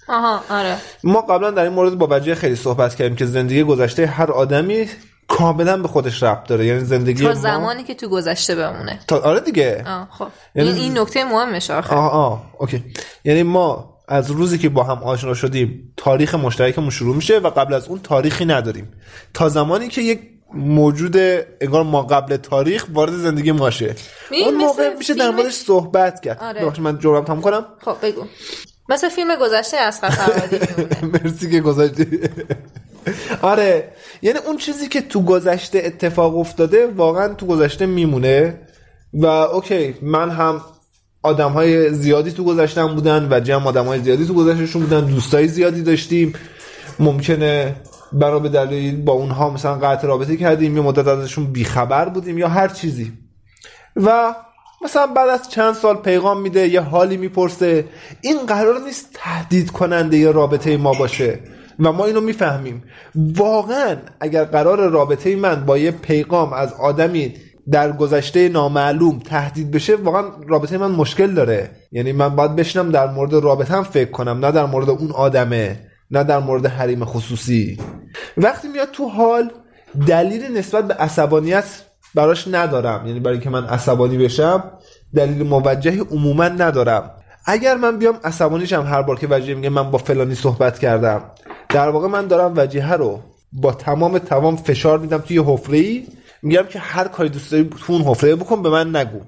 آها 0.08 0.44
آره. 0.50 0.78
ما 1.04 1.22
قبلا 1.22 1.52
در 1.52 1.64
این 1.64 1.74
مورد 1.74 1.98
با 1.98 2.08
وجیه 2.12 2.36
خیلی 2.36 2.56
صحبت 2.56 2.96
کردیم 2.96 3.16
که 3.16 3.26
زندگی 3.26 3.64
گذشته 3.64 4.06
هر 4.06 4.32
آدمی 4.32 4.90
کاملا 5.38 5.78
به 5.78 5.88
خودش 5.88 6.24
ربط 6.24 6.48
داره. 6.48 6.66
یعنی 6.66 6.80
زندگی 6.80 7.24
تا 7.24 7.28
ما 7.30 7.34
زمانی 7.34 7.84
که 7.84 7.94
تو 7.94 8.10
گذشته 8.10 8.56
بمونه. 8.56 9.00
تا 9.08 9.20
آره 9.20 9.40
دیگه. 9.40 9.84
آه 9.88 10.08
خب. 10.12 10.28
یعنی 10.56 10.70
این, 10.70 10.78
این 10.78 10.98
نکته 10.98 11.24
مهمش 11.24 11.70
آخه. 11.70 11.96
آه 11.96 12.12
آه. 12.12 12.44
اوکی. 12.58 12.84
یعنی 13.24 13.44
ما 13.44 13.94
از 14.08 14.32
روزی 14.32 14.58
که 14.58 14.70
با 14.70 14.84
هم 14.84 15.04
آشنا 15.04 15.34
شدیم 15.34 15.94
تاریخ 15.98 16.36
مشترکمون 16.36 16.90
شروع 16.90 17.16
میشه 17.16 17.40
و 17.40 17.50
قبل 17.50 17.74
از 17.74 17.88
اون 17.88 18.00
تاریخی 18.04 18.46
نداریم. 18.46 18.92
تا 19.34 19.50
زمانی 19.50 19.88
که 19.88 20.02
یک 20.02 20.20
موجود 20.54 21.18
انگار 21.62 21.84
ما 21.84 22.02
قبل 22.02 22.38
تاریخ 22.38 22.86
وارد 22.94 23.14
زندگی 23.14 23.52
ماشه 23.52 23.96
این 24.32 24.46
اون 24.46 24.56
موقع 24.56 24.94
میشه 24.98 25.14
در 25.14 25.30
موردش 25.30 25.54
صحبت 25.54 26.22
کرد. 26.22 26.40
آره. 26.42 26.80
من 26.80 27.00
جرم 27.00 27.24
تموم 27.24 27.42
کنم. 27.42 27.66
خب 27.86 27.96
بگو. 28.04 28.22
مثل 28.90 29.10
فیلم 29.10 29.36
گذشته 29.36 29.78
از 29.78 30.00
فرهادی 30.00 30.60
میمونه. 30.78 31.20
مرسی 31.24 31.52
که 31.52 31.60
گذاشتی. 31.60 32.20
آره. 33.42 33.90
یعنی 34.22 34.40
اون 34.40 34.58
چیزی 34.58 34.88
که 34.88 35.02
تو 35.02 35.22
گذشته 35.22 35.82
اتفاق 35.86 36.38
افتاده 36.38 36.88
واقعا 36.88 37.34
تو 37.34 37.46
گذشته 37.46 37.86
میمونه. 37.86 38.60
و 39.14 39.26
اوکی 39.26 39.96
من 40.02 40.30
هم 40.30 40.62
آدم 41.24 41.52
های 41.52 41.94
زیادی 41.94 42.32
تو 42.32 42.44
گذشتم 42.44 42.96
بودن 42.96 43.28
و 43.32 43.40
جمع 43.40 43.68
آدم 43.68 43.86
های 43.86 44.00
زیادی 44.00 44.26
تو 44.26 44.34
گذشتشون 44.34 44.82
بودن 44.82 45.06
دوستای 45.06 45.48
زیادی 45.48 45.84
داشتیم. 45.84 46.34
ممکنه 47.00 47.76
برای 48.14 48.40
به 48.40 48.50
دلیل 48.50 49.02
با 49.02 49.14
اونها 49.14 49.50
مثلا 49.50 49.76
قطع 49.76 50.08
رابطه 50.08 50.38
کردیم 50.38 50.78
یه 50.78 50.84
مدت 50.84 51.08
ازشون 51.08 51.46
بیخبر 51.46 52.10
بودیم 52.10 52.38
یا 52.38 52.48
هر 52.48 52.68
چیزی. 52.68 53.12
و 53.96 54.36
مثلا 54.82 55.08
بعد 55.08 55.30
از 55.30 55.50
چند 55.50 55.74
سال 55.74 55.96
پیغام 55.96 56.42
میده 56.42 56.68
یه 56.68 56.82
حالی 56.82 57.18
می‌پرسه 57.18 57.86
این 58.22 58.46
قرار 58.46 58.80
نیست 58.80 59.10
تهدید 59.14 59.72
کننده 59.72 60.18
یه 60.18 60.32
رابطه 60.32 60.78
ما 60.78 60.94
باشه. 60.94 61.40
و 61.80 61.92
ما 61.92 62.06
اینو 62.06 62.22
می‌فهمیم. 62.22 62.84
واقعا 63.16 63.96
اگر 64.20 64.44
قرار 64.44 64.90
رابطه 64.90 65.36
من 65.36 65.66
با 65.66 65.78
یه 65.78 65.92
پیغام 65.92 66.54
از 66.54 66.74
آدمی 66.74 67.34
در 67.72 67.92
گذشته 67.92 68.50
نامعلوم 68.50 69.20
تهدید 69.20 69.72
بشه 69.72 69.96
واقعا 69.96 70.24
رابطه 70.48 70.78
من 70.78 70.92
مشکل 70.92 71.34
داره. 71.34 71.72
یعنی 71.92 72.12
من 72.12 72.36
باید 72.36 72.56
بشنم 72.56 72.92
در 72.92 73.12
مورد 73.12 73.34
رابطه 73.34 73.74
هم 73.74 73.84
فکر 73.84 74.12
کنم 74.12 74.46
نه 74.46 74.52
در 74.52 74.66
مورد 74.66 74.90
اون 74.90 75.12
آدمه 75.12 75.80
نه 76.12 76.24
در 76.24 76.40
مورد 76.40 76.66
حریم 76.66 77.06
خصوصی. 77.06 77.78
وقتی 78.38 78.68
میاد 78.68 78.92
تو 78.92 79.10
حال 79.10 79.52
دلیل 80.08 80.58
نسبت 80.58 80.88
به 80.88 80.94
عصبانیت 80.94 81.66
براش 82.16 82.48
ندارم. 82.52 83.08
یعنی 83.08 83.20
برای 83.20 83.40
که 83.40 83.50
من 83.50 83.66
عصبانی 83.66 84.18
بشم 84.18 84.64
دلیل 85.16 85.44
موجهی 85.48 86.00
عموما 86.00 86.48
ندارم. 86.48 87.12
اگر 87.46 87.76
من 87.76 87.98
بیام 87.98 88.20
عصبانیشم 88.24 88.82
هر 88.82 89.02
بار 89.02 89.20
که 89.20 89.28
وجیه 89.30 89.56
میگه 89.56 89.70
من 89.70 89.92
با 89.92 89.98
فلانی 89.98 90.36
صحبت 90.36 90.80
کردم 90.80 91.32
در 91.70 91.90
واقع 91.90 92.08
من 92.08 92.28
دارم 92.28 92.54
وجیه 92.58 92.94
رو 92.94 93.20
با 93.54 93.72
تمام 93.72 94.18
توان 94.18 94.56
فشار 94.56 95.00
میدم 95.00 95.18
توی 95.18 95.38
حفره 95.46 95.78
ای 95.78 96.08
میگم 96.42 96.64
که 96.64 96.80
هر 96.80 97.08
کاری 97.08 97.30
دوست 97.30 97.52
داری 97.52 97.70
تو 97.88 97.94
اون 97.94 98.02
حفره 98.02 98.36
بکن 98.36 98.62
به 98.62 98.70
من 98.70 98.96
نگو. 98.96 99.20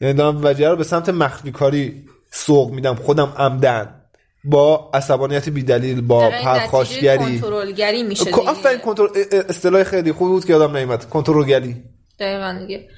یعنی 0.00 0.14
دارم 0.14 0.40
وجیه 0.44 0.68
رو 0.68 0.76
به 0.76 0.84
سمت 0.84 1.08
مخفی 1.08 1.52
کاری 1.52 2.04
سوق 2.30 2.70
میدم 2.70 2.94
خودم 2.94 3.32
عمدن. 3.36 3.94
با 4.44 4.90
عصبانیت 4.94 5.48
بیدلیل 5.48 6.00
با 6.00 6.30
پرخاشگری 6.30 7.40
کنترلگری 7.40 8.02
میشه 8.02 8.24
دیگه. 8.24 8.36
آفرین 8.36 8.78
کنترل 8.78 9.08
اصطلاح 9.48 9.82
خیلی 9.82 10.12
خوب 10.12 10.28
بود 10.28 10.44
که 10.44 10.52
یادم 10.52 10.76
نیومد. 10.76 11.08
کنترلگری. 11.08 11.76
دقیقا 12.20 12.58
دیگه. 12.60 12.88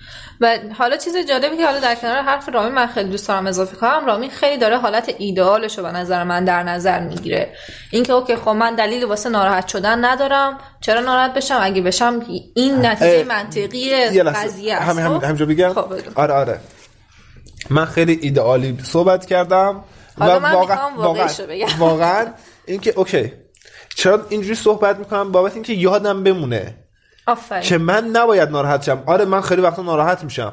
و 0.41 0.59
حالا 0.79 0.97
چیز 0.97 1.17
جالبی 1.29 1.57
که 1.57 1.67
حالا 1.67 1.81
در 1.81 1.95
کنار 1.95 2.23
حرف 2.23 2.49
رامین 2.49 2.73
من 2.73 2.87
خیلی 2.87 3.11
دوست 3.11 3.29
دارم 3.29 3.47
اضافه 3.47 3.77
کنم 3.77 4.07
رامین 4.07 4.31
خیلی 4.31 4.59
داره 4.59 4.79
حالت 4.79 5.15
ایدئالش 5.19 5.79
رو 5.79 5.85
به 5.85 5.93
نظر 5.93 6.25
من 6.25 6.45
در 6.45 6.63
نظر 6.63 7.01
می‌گیره 7.01 7.53
اینکه 7.91 8.13
اوکی 8.13 8.37
خب 8.37 8.49
من 8.49 8.75
دلیل 8.75 9.05
واسه 9.05 9.29
ناراحت 9.29 9.69
شدن 9.69 10.05
ندارم 10.05 10.59
چرا 10.81 11.01
ناراحت 11.01 11.35
بشم 11.35 11.59
اگه 11.63 11.83
بشم 11.83 12.21
این 12.55 12.87
نتیجه 12.87 13.25
منطقی 13.25 14.21
قضیه 14.23 14.75
است 14.75 14.89
همین 14.89 15.05
همین 15.05 15.19
خب؟ 15.19 15.25
همینجا 15.25 15.47
بگم 15.47 15.73
خب. 15.73 15.93
آره 16.15 16.35
آره 16.35 16.61
من 17.71 17.85
خیلی 17.85 18.19
ایدئالی 18.23 18.79
صحبت 18.83 19.27
کردم 19.27 19.85
حالا 20.19 20.37
و 20.37 20.41
من 20.41 20.53
واقعا 20.53 20.91
واقعا. 20.97 21.29
واقعا 21.79 22.27
اینکه 22.67 22.93
OK 22.97 23.33
چرا 23.97 24.27
اینجوری 24.29 24.55
صحبت 24.55 24.99
می‌کنم 24.99 25.33
بابت 25.33 25.55
اینکه 25.55 25.73
یادم 25.73 26.25
بمونه 26.25 26.77
آفرین. 27.27 27.63
که 27.63 27.79
من 27.79 28.05
نباید 28.05 28.49
ناراحت 28.49 28.83
شم. 28.83 29.03
آره 29.07 29.25
من 29.25 29.41
خیلی 29.41 29.63
وقتا 29.63 29.83
ناراحت 29.83 30.25
میشم. 30.25 30.53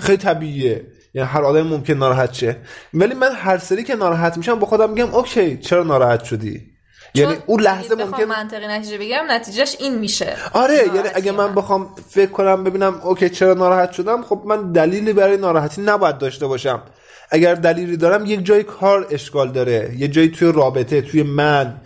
خیلی 0.00 0.18
طبیعیه. 0.18 0.86
یعنی 1.14 1.28
هر 1.28 1.42
آدم 1.44 1.62
ممکن 1.62 1.94
ناراحت 1.94 2.32
شه. 2.32 2.56
ولی 2.94 3.14
من 3.14 3.32
هر 3.32 3.58
سری 3.58 3.84
که 3.84 3.94
ناراحت 3.94 4.36
میشم 4.36 4.58
با 4.58 4.66
خودم 4.66 4.90
میگم 4.90 5.14
OK 5.14 5.56
چرا 5.56 5.82
ناراحت 5.82 6.24
شدی؟ 6.24 6.74
یعنی 7.14 7.36
اون 7.46 7.60
لحظه 7.60 7.94
ممکن 7.94 8.24
منطقی 8.24 8.66
نتیجه 8.66 8.98
بگیرم 8.98 9.30
نتیجهش 9.30 9.76
این 9.80 9.98
میشه. 9.98 10.36
آره 10.52 10.74
یعنی 10.94 11.08
اگه 11.14 11.32
من. 11.32 11.54
بخوام 11.54 11.94
فکر 12.10 12.30
کنم 12.30 12.64
ببینم 12.64 13.00
OK 13.04 13.28
چرا 13.28 13.54
ناراحت 13.54 13.92
شدم؟ 13.92 14.22
خب 14.22 14.42
من 14.44 14.72
دلیلی 14.72 15.12
برای 15.12 15.36
ناراحتی 15.36 15.82
نباید 15.82 16.18
داشته 16.18 16.46
باشم. 16.46 16.82
اگر 17.30 17.54
دلیلی 17.54 17.96
دارم 17.96 18.26
یک 18.26 18.44
جای 18.44 18.62
کار 18.62 19.06
اشکال 19.10 19.52
داره. 19.52 19.94
یه 19.98 20.08
جایی 20.08 20.28
توی 20.28 20.52
رابطه 20.52 21.00
توی 21.00 21.22
من. 21.22 21.80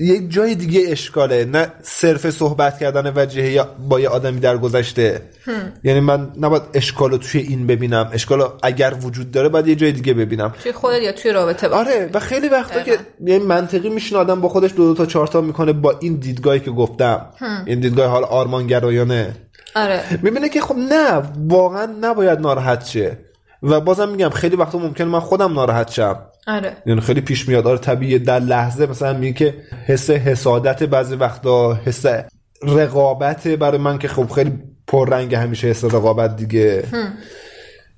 یک 0.00 0.30
جای 0.30 0.54
دیگه 0.54 0.80
اشکاله 0.88 1.44
نه 1.44 1.72
صرف 1.82 2.30
صحبت 2.30 2.78
کردن 2.78 3.12
وجهه 3.16 3.50
یا 3.50 3.68
با 3.88 4.00
یه 4.00 4.08
آدمی 4.08 4.40
در 4.40 4.58
گذشته 4.58 5.22
یعنی 5.84 6.00
من 6.00 6.32
نباید 6.40 6.62
اشکال 6.74 7.10
رو 7.10 7.18
توی 7.18 7.40
این 7.40 7.66
ببینم. 7.66 8.10
اشکال 8.12 8.40
رو 8.40 8.52
اگر 8.62 8.94
وجود 9.02 9.30
داره 9.30 9.48
باید 9.48 9.66
یه 9.66 9.74
جای 9.74 9.92
دیگه 9.92 10.14
ببینم. 10.14 10.54
توی 10.62 10.72
خودت 10.72 11.02
یا 11.02 11.12
توی 11.12 11.32
رابطه 11.32 11.68
با 11.68 11.76
آره 11.76 12.10
و 12.14 12.20
خیلی 12.20 12.48
وقتا 12.48 12.80
که. 12.80 12.98
یعنی 13.24 13.44
منطقی 13.44 13.88
میشین 13.88 14.18
آدم 14.18 14.40
با 14.40 14.48
خودش 14.48 14.70
دو 14.70 14.88
دو 14.88 14.94
تا 14.94 15.06
چهار 15.06 15.26
تا 15.26 15.40
می‌کنه 15.40 15.72
با 15.72 15.94
این 16.00 16.14
دیدگاهی 16.14 16.60
که 16.60 16.70
گفتم. 16.70 17.26
این 17.66 17.80
دیدگاه 17.80 18.06
حال 18.06 18.24
آرمانگرایانه. 18.24 19.36
آره. 19.76 20.02
می‌بینه 20.22 20.48
که 20.48 20.60
خب 20.60 20.76
نه 20.76 21.22
واقعا 21.48 21.88
نباید 22.00 22.40
ناراحت 22.40 22.86
شه. 22.86 23.18
و 23.62 23.80
بازم 23.80 24.08
میگم 24.08 24.30
خیلی 24.30 24.56
وقتا 24.56 24.78
ممکنه 24.78 25.06
من 25.06 25.20
خودم 25.20 25.52
ناراحت 25.52 25.90
شم. 25.90 26.16
آره. 26.46 26.76
یعنی 26.86 27.00
خیلی 27.00 27.20
پیش 27.20 27.48
میاد. 27.48 27.66
آره 27.66 27.78
طبیعیه. 27.78 28.18
در 28.18 28.40
لحظه 28.40 28.86
مثلا 28.86 29.12
میگه 29.12 29.32
که 29.32 29.54
حس 29.86 30.10
حسادت 30.10 30.82
بعضی 30.82 31.14
وقتا 31.14 31.74
حس 31.74 32.06
رقابت 32.62 33.48
برای 33.48 33.78
من 33.78 33.98
که 33.98 34.08
خب 34.08 34.30
خیلی 34.30 34.58
پررنگ 34.86 35.34
همیشه 35.34 35.68
حس 35.68 35.84
رقابت 35.84 36.36
دیگه. 36.36 36.84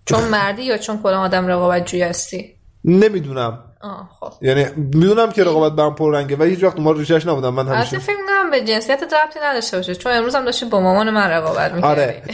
چون 0.06 0.24
مردی 0.24 0.62
یا 0.62 0.78
چون 0.78 1.02
کلا 1.02 1.20
آدم 1.20 1.46
رقابت 1.46 1.86
جوی 1.86 2.02
هستی؟ 2.02 2.56
نمی‌دونم. 2.84 3.58
آه 3.80 4.10
خب. 4.20 4.32
یعنی 4.42 4.64
می‌دونم 4.76 5.32
که 5.32 5.44
رقابت 5.44 5.72
برام 5.72 5.94
پررنگه 5.94 6.36
و 6.36 6.42
هیچ 6.42 6.64
وقت 6.64 6.80
ما 6.80 6.92
ریشش 6.92 7.26
نبودم. 7.26 7.54
من 7.54 7.68
همیشه 7.68 7.98
فکر 7.98 8.16
می‌کنم 8.16 8.50
به 8.50 8.64
جنسیت 8.64 9.02
ربطی 9.02 9.38
نداشته 9.42 9.76
باشه. 9.76 9.94
چون 9.94 10.12
امروز 10.12 10.34
هم 10.34 10.44
داشتی 10.44 10.66
با 10.66 10.80
مامان 10.80 11.10
من 11.10 11.30
رقابت 11.30 11.72
می‌کردی. 11.72 12.00
آره. 12.00 12.22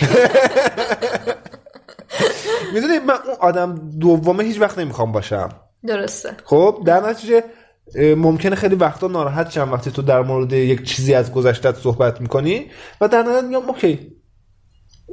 می‌دونی 2.75 2.99
من 2.99 3.15
اون 3.15 3.37
آدم 3.41 3.91
دومه 3.99 4.45
هیچ 4.45 4.61
وقت 4.61 4.79
نمی‌خوام 4.79 5.13
باشم. 5.13 5.49
درسته 5.87 6.37
خب 6.45 6.83
در 6.87 7.01
نتیجه 7.01 7.45
ممکنه 7.97 8.57
خیلی 8.57 8.75
وقتا 8.75 9.07
ناراحت 9.07 9.51
شم 9.51 9.73
وقتی 9.73 9.91
تو 9.91 10.03
در 10.03 10.23
مورد 10.23 10.53
یک 10.53 10.83
چیزی 10.83 11.15
از 11.15 11.33
گذشتت 11.33 11.77
صحبت 11.77 12.21
می‌کنی 12.21 12.67
و 13.01 13.09
در 13.09 13.23
نهایت 13.23 13.45
میگم 13.45 13.69
اوکی 13.69 14.19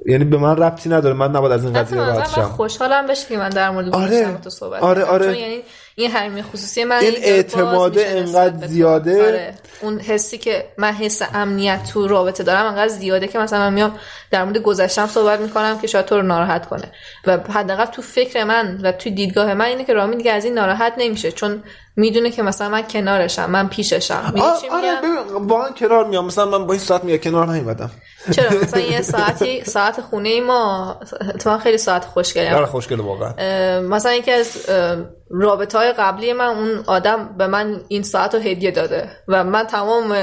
یعنی 0.05 0.23
به 0.23 0.37
من 0.37 0.57
ربطی 0.57 0.89
نداره 0.89 1.15
من 1.15 1.31
nabاید 1.31 1.51
از 1.51 1.63
این 1.63 1.73
قضیه 1.73 1.97
راحت 1.97 2.29
شم 2.29 2.41
خوشحالم 2.41 3.07
بشه 3.07 3.27
که 3.27 3.37
من 3.37 3.49
در 3.49 3.69
مورد 3.69 3.95
آره. 3.95 4.37
تو 4.43 4.49
صحبت 4.49 4.83
آره،. 4.83 5.03
آره. 5.03 5.25
چون 5.25 5.35
یعنی 5.35 5.61
این 5.97 6.11
حریم 6.11 6.41
خصوصی 6.41 6.83
من 6.83 6.99
این 6.99 7.15
اعتماده 7.17 8.07
انقدر. 8.07 8.67
زیاده. 8.67 9.27
آره. 9.27 9.53
اون 9.81 9.99
حسی 9.99 10.37
که 10.37 10.65
من 10.77 10.91
حس 10.91 11.21
امنیت 11.33 11.83
تو 11.83 12.07
رابطه 12.07 12.43
دارم 12.43 12.65
انقدر 12.65 12.87
زیاده 12.87 13.27
که 13.27 13.39
مثلا 13.39 13.59
من 13.59 13.73
میام 13.73 13.99
در 14.31 14.43
مورد 14.43 14.57
گذشتم 14.57 15.07
صحبت 15.07 15.39
می‌کنم 15.39 15.79
که 15.79 15.87
شاید 15.87 16.05
تو 16.05 16.15
رو 16.15 16.21
ناراحت 16.21 16.65
کنه 16.65 16.91
و 17.25 17.37
حداقل 17.37 17.85
تو 17.85 18.01
فکر 18.01 18.43
من 18.43 18.79
و 18.83 18.91
تو 18.91 19.09
دیدگاه 19.09 19.53
من 19.53 19.65
اینه 19.65 19.83
که 19.85 19.93
رامی 19.93 20.15
دیگه 20.15 20.31
از 20.31 20.45
این 20.45 20.53
ناراحت 20.53 20.93
نمیشه 20.97 21.31
چون 21.31 21.63
می‌دونه 21.95 22.31
که 22.31 22.43
مثلا 22.43 22.69
من 22.69 22.81
کنارشم 22.81 23.49
من 23.49 23.67
پیششم. 23.67 24.33
آره 24.71 24.99
واقعا 25.33 25.69
کنار 25.69 26.07
میام. 26.07 26.25
مثلا 26.25 26.45
من 26.45 26.65
با 26.65 26.73
این 26.73 26.81
ساعت 26.81 27.03
میگه 27.03 27.17
کنار 27.17 27.47
نیومدم. 27.51 27.91
چرا؟ 28.31 28.49
مثلا 28.63 28.81
یه 28.81 29.01
ساعتی 29.01 29.63
ساعت 29.63 30.01
خونه 30.01 30.41
ما 30.41 30.99
تو 31.39 31.57
خیلی 31.57 31.77
ساعت 31.77 32.05
خوشگلی 32.05 32.47
آره 32.47 32.65
خوشگله 32.65 33.03
واقعا. 33.03 33.33
مثلا 33.81 34.13
یکی 34.13 34.31
از 34.31 34.69
رابطه 35.29 35.77
های 35.77 35.91
قبلی 35.91 36.33
من 36.33 36.45
اون 36.45 36.83
آدم 36.87 37.35
به 37.37 37.47
من 37.47 37.81
این 37.87 38.03
ساعت 38.03 38.35
رو 38.35 38.41
هدیه 38.41 38.71
داده 38.71 39.09
و 39.27 39.43
من 39.43 39.63
تمام 39.63 40.15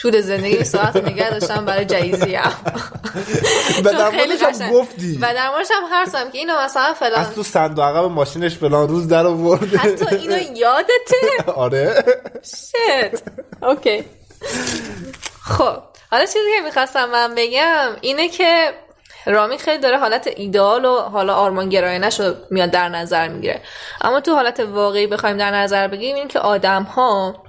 طول 0.00 0.20
زندگی 0.20 0.64
ساعت 0.64 0.96
نگه 0.96 1.30
داشتم 1.30 1.64
برای 1.64 1.84
جایزی 1.84 2.34
هم 2.34 2.52
و 3.84 3.92
در 3.92 4.10
هم 4.10 4.72
گفتی. 4.72 5.18
و 5.20 5.34
در 5.34 5.50
موردش 5.50 5.68
هم 5.70 5.84
حرف 5.92 6.08
زدم 6.08 6.30
که 6.30 6.38
اینو 6.38 6.60
مثلا 6.64 6.94
فلان. 6.94 7.20
از 7.20 7.34
تو 7.34 7.42
صندوق 7.42 7.84
عقب 7.84 8.04
ماشینش 8.04 8.56
فلان 8.56 8.88
روز 8.88 9.08
در 9.08 9.26
آورده. 9.26 9.78
حتی 9.78 10.16
اینو 10.16 10.38
یادته؟ 10.56 11.44
آره. 11.56 12.04
شت. 12.42 13.22
اوکی. 13.62 14.04
خب. 15.44 15.78
حالا 16.10 16.26
چیزی 16.26 16.48
که 16.58 16.64
می‌خواستم 16.64 17.04
من 17.10 17.34
بگم 17.34 17.90
اینه 18.00 18.28
که 18.28 18.72
رامی 19.26 19.58
خیلی 19.58 19.78
داره 19.78 19.98
حالت 19.98 20.28
ایدئال 20.36 20.84
و 20.84 21.00
حالا 21.00 21.34
آرمانگرایانش 21.34 22.20
رو 22.20 22.34
میاد 22.50 22.70
در 22.70 22.88
نظر 22.88 23.28
می‌گیره. 23.28 23.60
اما 24.00 24.20
تو 24.20 24.34
حالت 24.34 24.60
واقعی 24.60 25.06
بخوایم 25.06 25.36
در 25.36 25.50
نظر 25.50 25.88
بگیریم 25.88 26.16
این 26.16 26.28
که 26.28 26.38
آدم 26.38 26.82
ها 26.82 27.43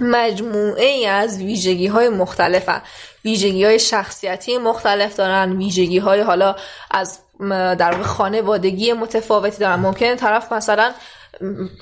مجموعه 0.00 0.84
ای 0.84 1.06
از 1.06 1.38
ویژگی 1.38 1.86
های 1.86 2.08
مختلفن 2.08 2.82
ویژگی 3.24 3.64
های 3.64 3.78
شخصیتی 3.78 4.58
مختلف 4.58 5.16
دارن 5.16 5.56
ویژگی 5.56 5.98
های 5.98 6.20
حالا 6.20 6.56
از 6.90 7.18
در 7.50 7.90
واقع 7.90 8.02
خانوادگی 8.02 8.92
متفاوتی 8.92 9.58
دارن. 9.58 9.80
ممکنه 9.80 10.16
طرف 10.16 10.52
مثلا 10.52 10.92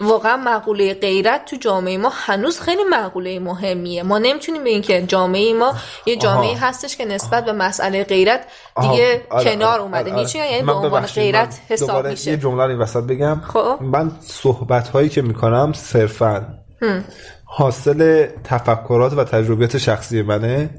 واقعا 0.00 0.36
مقوله 0.36 0.94
غیرت 0.94 1.44
تو 1.44 1.56
جامعه 1.56 1.96
ما 1.96 2.12
هنوز 2.14 2.60
خیلی 2.60 2.84
مقوله 2.90 3.38
مهمیه. 3.38 4.02
ما 4.02 4.18
نمی‌تونیم 4.18 4.64
بگیم 4.64 4.82
که 4.82 5.02
جامعه 5.02 5.54
ما 5.54 5.74
یه 6.06 6.16
جامعه 6.16 6.50
آها. 6.50 6.66
هستش 6.66 6.96
که 6.96 7.04
نسبت 7.04 7.44
به 7.44 7.52
مسئله 7.52 8.04
غیرت 8.04 8.44
آها، 8.74 8.90
دیگه 8.90 9.26
آره، 9.30 9.44
کنار 9.44 9.68
آره، 9.68 9.82
اومده. 9.82 10.12
آره، 10.12 10.36
یعنی 10.36 10.62
به 10.62 10.72
عنوان 10.72 11.06
غیرت 11.06 11.60
حساب 11.68 12.06
میشه. 12.06 12.30
یه 12.30 12.36
جمله 12.36 12.64
رو 12.64 12.70
این 12.70 12.78
وسط 12.78 13.02
بگم. 13.02 13.40
خب. 13.40 13.78
من 13.80 14.12
صحبت 14.20 14.88
هایی 14.88 15.08
که 15.08 15.22
می‌کنم 15.22 15.72
صرفا. 15.72 16.46
حاصل 17.52 18.26
تفکرات 18.44 19.12
و 19.12 19.24
تجربیات 19.24 19.78
شخصی 19.78 20.22
منه. 20.22 20.70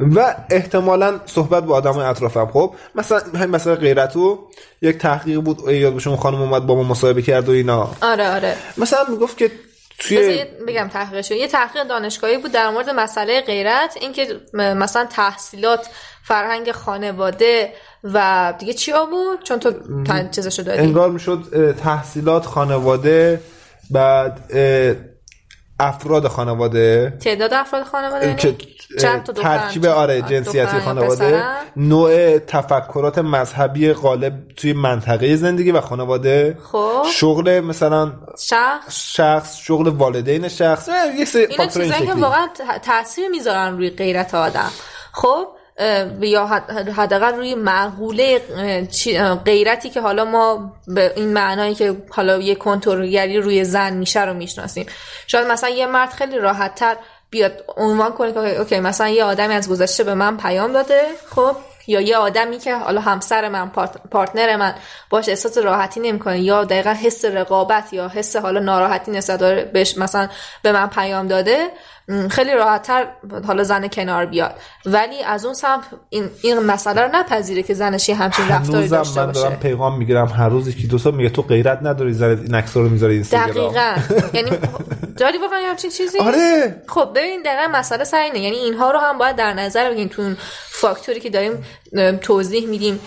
و 0.00 0.34
احتمالا 0.50 1.20
صحبت 1.26 1.64
با 1.64 1.74
آدم 1.74 1.98
اطرافم. 1.98 2.46
خب 2.46 2.74
مثلا 2.94 3.20
همین 3.34 3.50
مثلا 3.50 3.74
غیرتو 3.74 4.38
یک 4.82 4.98
تحقیق 4.98 5.40
بود 5.40 5.68
یاد 5.68 5.94
بشه 5.94 6.08
اون 6.08 6.18
خانم 6.18 6.42
اومد 6.42 6.66
با 6.66 6.74
ما 6.74 6.82
مصاحبه 6.82 7.22
کرد 7.22 7.48
و 7.48 7.52
اینا. 7.52 7.90
آره 8.02 8.34
آره. 8.34 8.56
مثلا 8.78 8.98
می‌گفت 9.08 9.38
که 9.38 9.50
توی 9.98 10.44
بگم 10.68 10.88
تحقیقش. 10.92 11.30
یه 11.30 11.48
تحقیق 11.48 11.82
دانشگاهی 11.82 12.38
بود 12.38 12.52
در 12.52 12.70
مورد 12.70 12.90
مسئله 12.90 13.40
غیرت 13.40 13.96
اینکه 14.00 14.26
مثلا 14.54 15.04
تحصیلات 15.04 15.86
فرهنگ 16.24 16.72
خانواده 16.72 17.72
و 18.04 18.54
دیگه 18.58 18.72
چیا 18.72 19.06
بود؟ 19.06 19.42
چون 19.42 19.58
تو 19.58 19.72
چیزشو 20.30 20.62
دادی. 20.62 20.78
انگار 20.78 21.10
می‌شد 21.10 21.74
تحصیلات 21.82 22.46
خانواده 22.46 23.40
بعد 23.90 24.52
افراد 25.80 26.28
خانواده؟ 26.28 27.16
تعداد 27.20 27.54
افراد 27.54 27.82
خانواده؟ 27.82 28.36
چند 29.00 29.22
تا 29.22 29.32
ترکیب 29.32 29.86
آره 29.86 30.22
جنسیتی 30.22 30.80
خانواده؟ 30.80 31.42
نوع 31.76 32.38
تفکرات 32.38 33.18
مذهبی 33.18 33.92
غالب 33.92 34.48
توی 34.56 34.72
منطقه 34.72 35.36
زندگی 35.36 35.72
و 35.72 35.80
خانواده. 35.80 36.58
خب. 36.72 37.02
شغل 37.12 37.60
مثلا 37.60 38.12
شخص؟ 38.38 39.14
شخص 39.14 39.56
شغل 39.56 39.88
والدین 39.88 40.48
شخص 40.48 40.88
یک 41.18 41.28
سری 41.28 41.56
فاکتور 41.56 41.82
این 41.82 42.06
که. 42.06 42.14
واقعا 42.14 42.48
تاثیر 42.82 43.28
می‌ذارن 43.28 43.76
روی 43.76 43.90
غیرت 43.90 44.34
آدم. 44.34 44.70
خب؟ 45.12 45.46
یا 46.20 46.46
حد- 46.46 46.70
حداقل 46.88 47.34
روی 47.34 47.54
معقوله 47.54 48.40
غیرتی 49.44 49.90
که 49.90 50.00
حالا 50.00 50.24
ما 50.24 50.72
به 50.86 51.12
این 51.16 51.32
معنایی 51.32 51.74
که 51.74 51.96
حالا 52.10 52.38
یه 52.38 52.54
کنترلگری 52.54 53.38
روی 53.38 53.64
زن 53.64 53.92
میشه 53.92 54.24
رو 54.24 54.34
می‌شناسیم. 54.34 54.86
شاید 55.26 55.46
مثلا 55.46 55.70
یه 55.70 55.86
مرد 55.86 56.10
خیلی 56.10 56.38
راحت 56.38 56.74
تر 56.74 56.96
بیاد 57.30 57.64
عنوان 57.76 58.12
کنه 58.12 58.32
که 58.32 58.58
اوکی- 58.60 58.80
مثلا 58.80 59.08
یه 59.08 59.24
آدمی 59.24 59.54
از 59.54 59.68
گذشته 59.68 60.04
به 60.04 60.14
من 60.14 60.36
پیام 60.36 60.72
داده 60.72 61.00
خب؟ 61.34 61.56
یا 61.86 62.00
یه 62.00 62.16
آدمی 62.16 62.58
که 62.58 62.74
حالا 62.76 63.00
همسر 63.00 63.48
من 63.48 63.70
پارت- 63.70 63.96
پارتنر 64.10 64.56
من 64.56 64.74
باش 65.10 65.28
احساس 65.28 65.58
راحتی 65.58 66.00
نمی‌کنه 66.00 66.40
یا 66.40 66.64
دقیقا 66.64 66.90
حس 66.90 67.24
رقابت 67.24 67.92
یا 67.92 68.08
حس 68.08 68.36
حالا 68.36 68.60
ناراحتی 68.60 69.10
نسبت 69.10 69.40
بهش 69.72 69.98
مثلا 69.98 70.28
به 70.62 70.72
من 70.72 70.86
پیام 70.86 71.28
داده 71.28 71.68
خیلی 72.30 72.54
راحتتر 72.54 73.06
حالا 73.46 73.62
زن 73.62 73.88
کنار 73.88 74.26
بیاد. 74.26 74.54
ولی 74.86 75.22
از 75.22 75.44
اون 75.44 75.54
سمت 75.54 75.84
این, 76.08 76.30
این 76.42 76.58
مسئله 76.58 77.02
رو 77.02 77.08
نپذیره 77.12 77.62
که 77.62 77.74
زنش 77.74 78.08
یه 78.08 78.14
همچین 78.14 78.48
رفتاری 78.48 78.88
داشته 78.88 79.20
من 79.20 79.26
باشه. 79.26 79.40
دارم 79.40 79.56
پیغام 79.56 79.98
می‌گیرم. 79.98 80.26
هر 80.26 80.48
روز 80.48 80.68
یکی 80.68 80.86
دو 80.86 81.12
میگه 81.12 81.30
تو 81.30 81.42
غیرت 81.42 81.78
نداری 81.82 82.12
زنت 82.12 82.38
این 82.38 82.54
عکس‌ها 82.54 82.82
رو 82.82 82.88
می‌ذاره 82.88 83.12
اینستاگرام 83.12 83.72
دقیقا. 83.72 83.96
یعنی 84.38 84.50
داری 85.16 85.38
واقعا 85.38 85.60
یه 85.60 85.68
همچین 85.68 85.90
چیزی؟ 85.90 86.18
آره. 86.18 86.82
خب 86.88 87.10
ببین 87.14 87.42
دقیقا 87.42 87.78
مسئله 87.78 88.04
سر 88.04 88.20
اینه. 88.20 88.40
یعنی 88.40 88.56
اینها 88.56 88.90
رو 88.90 88.98
هم 88.98 89.18
باید 89.18 89.36
در 89.36 89.52
نظر 89.52 89.90
بگیریم. 89.90 90.08
تو 90.08 90.34
فاکتوری 90.70 91.20
که 91.20 91.30
داریم 91.30 91.64
توضیح 92.20 92.66
میدیم 92.66 93.00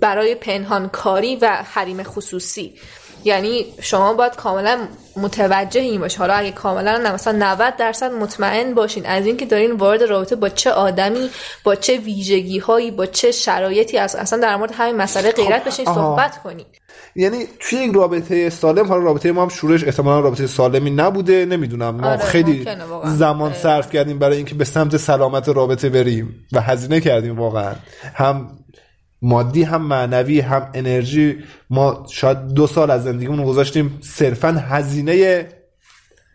برای 0.00 0.34
پنهان 0.34 0.88
کاری 0.88 1.36
و 1.36 1.58
حریم 1.74 2.02
خصوصی. 2.02 2.74
یعنی 3.24 3.66
شما 3.80 4.12
باید 4.12 4.36
کاملا 4.36 4.78
متوجه 5.16 5.80
این 5.80 6.00
باشی 6.00 6.18
حالا 6.18 6.34
اگه 6.34 6.50
کاملا 6.50 6.96
نه 6.96 7.12
مثلا 7.12 7.38
90 7.38 7.76
درصد 7.76 8.12
مطمئن 8.12 8.74
باشین. 8.74 9.06
از 9.06 9.26
اینکه 9.26 9.46
دارین 9.46 9.72
وارد 9.72 10.02
رابطه 10.02 10.36
با 10.36 10.48
چه 10.48 10.70
آدمی 10.70 11.30
با 11.64 11.74
چه 11.74 11.96
ویژگی 11.96 12.58
هایی 12.58 12.90
با 12.90 13.06
چه 13.06 13.30
شرایطی 13.30 13.98
از 13.98 14.16
اصلا 14.16 14.38
در 14.38 14.56
مورد 14.56 14.72
همین 14.72 14.96
مسئله 14.96 15.32
غیرت 15.32 15.64
بشین. 15.64 15.84
صحبت 15.84 16.42
کنین. 16.42 16.66
یعنی 17.16 17.44
توی 17.60 17.78
یک 17.78 17.94
رابطه 17.94 18.50
سالم 18.50 18.86
حالا 18.86 19.04
رابطه 19.04 19.32
ما 19.32 19.42
هم 19.42 19.48
شورش 19.48 19.84
احتمالا 19.84 20.20
رابطه 20.20 20.46
سالمی 20.46 20.90
نبوده. 20.90 21.46
نمی‌دونم. 21.46 21.96
ما 21.96 22.06
آره، 22.06 22.18
خیلی. 22.18 22.66
زمان 23.04 23.50
آره. 23.50 23.58
صرف 23.58 23.90
کردیم 23.90 24.18
برای 24.18 24.36
اینکه 24.36 24.54
به 24.54 24.64
سمت 24.64 24.96
سلامت 24.96 25.48
رابطه 25.48 25.88
بریم 25.88 26.46
و 26.52 26.60
هزینه 26.60 27.00
کردیم 27.00 27.38
واقعا. 27.38 27.74
هم 28.14 28.48
مادی 29.22 29.62
هم 29.62 29.82
معنوی 29.82 30.40
هم 30.40 30.70
انرژی. 30.74 31.38
ما 31.70 32.06
شاید 32.10 32.48
دو 32.48 32.66
سال 32.66 32.90
از 32.90 33.04
زندگیمون 33.04 33.44
گذاشتیم 33.44 33.98
صرفا 34.02 34.48
هزینه 34.48 35.48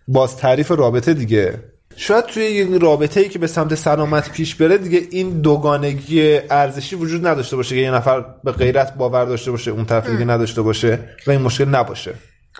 باز 0.07 0.37
تعریف 0.37 0.71
رابطه 0.71 1.13
دیگه. 1.13 1.59
شاید 1.95 2.25
توی 2.25 2.43
یک 2.43 2.81
رابطه 2.81 3.19
ای 3.19 3.29
که 3.29 3.39
به 3.39 3.47
سمت 3.47 3.75
سلامت 3.75 4.31
پیش 4.31 4.55
بره 4.55 4.77
دیگه 4.77 5.01
این 5.11 5.41
دوگانگی 5.41 6.39
ارزشی 6.49 6.95
وجود 6.95 7.27
نداشته 7.27 7.55
باشه 7.55 7.75
که 7.75 7.81
یه 7.81 7.91
نفر 7.91 8.25
به 8.43 8.51
غیرت 8.51 8.93
باور 8.95 9.25
داشته 9.25 9.51
باشه 9.51 9.71
اون 9.71 9.85
طرف 9.85 10.09
دیگه 10.09 10.25
نداشته 10.25 10.61
باشه 10.61 10.99
و 11.27 11.31
این 11.31 11.41
مشکل 11.41 11.65
نباشه. 11.65 12.13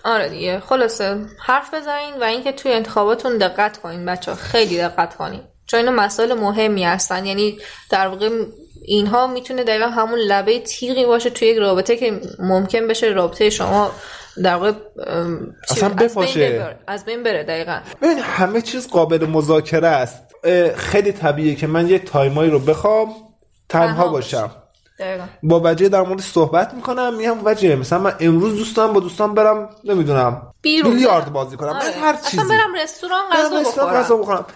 آره 0.04 0.28
دیگه. 0.28 0.60
خلاصه 0.60 1.16
حرف 1.38 1.74
بزنین 1.74 2.14
و 2.20 2.24
اینکه 2.24 2.52
توی 2.52 2.72
انتخاباتون 2.72 3.38
دقت 3.38 3.76
کنین 3.76 4.06
بچه 4.06 4.34
خیلی 4.34 4.78
دقت 4.78 5.16
کنین. 5.16 5.40
چون 5.66 5.80
اینا 5.80 5.92
مسائل 5.92 6.34
مهمی 6.34 6.84
هستن. 6.84 7.26
یعنی 7.26 7.58
در 7.90 8.08
واقع 8.08 8.30
اینها 8.86 9.26
می‌تونه 9.26 9.64
دقیقا 9.64 9.86
همون 9.86 10.18
لبه 10.18 10.60
تیغی 10.60 11.06
باشه 11.06 11.30
توی 11.30 11.48
یک 11.48 11.58
رابطه 11.58 11.96
که 11.96 12.20
ممکن 12.38 12.86
بشه 12.86 13.06
رابطه 13.06 13.50
شما 13.50 13.90
در 14.44 14.54
واقع 14.54 14.72
اصلا 15.70 15.88
از 15.88 15.96
بین 15.96 16.08
بپاشه. 16.08 16.76
از 16.86 17.04
بین 17.04 17.22
بره 17.22 17.42
دقیقا. 17.42 17.78
ببین 18.02 18.18
همه 18.18 18.60
چیز 18.60 18.88
قابل 18.88 19.26
مذاکره 19.26 19.88
است. 19.88 20.22
خیلی 20.76 21.12
طبیعیه 21.12 21.54
که 21.54 21.66
من 21.66 21.88
یه 21.88 21.98
تایمایی 21.98 22.50
رو 22.50 22.58
بخوام 22.58 23.14
تنها 23.68 24.08
باشم. 24.08 24.50
دقیقا. 24.98 25.24
با 25.42 25.60
وجه 25.64 25.88
در 25.88 26.02
مورد 26.02 26.20
صحبت 26.20 26.74
می‌کنم 26.74 27.16
میگم 27.16 27.36
وجه 27.44 27.76
مثلا 27.76 27.98
من 27.98 28.14
امروز 28.20 28.56
دوست 28.56 28.76
دارم 28.76 28.92
با 28.92 29.00
دوستان 29.00 29.34
برم 29.34 29.70
نمی‌دونم 29.84 30.52
بیلیارد. 30.62 31.32
بازی 31.32 31.56
کنم. 31.56 31.68
آره. 31.68 31.90
هر 31.90 32.16
چیزی. 32.16 32.40
اصلا 32.40 32.48
برم 32.48 32.74
رستوران 32.82 33.24
بخورم. 33.62 33.94
غذا 33.94 34.16
بخورم. 34.16 34.46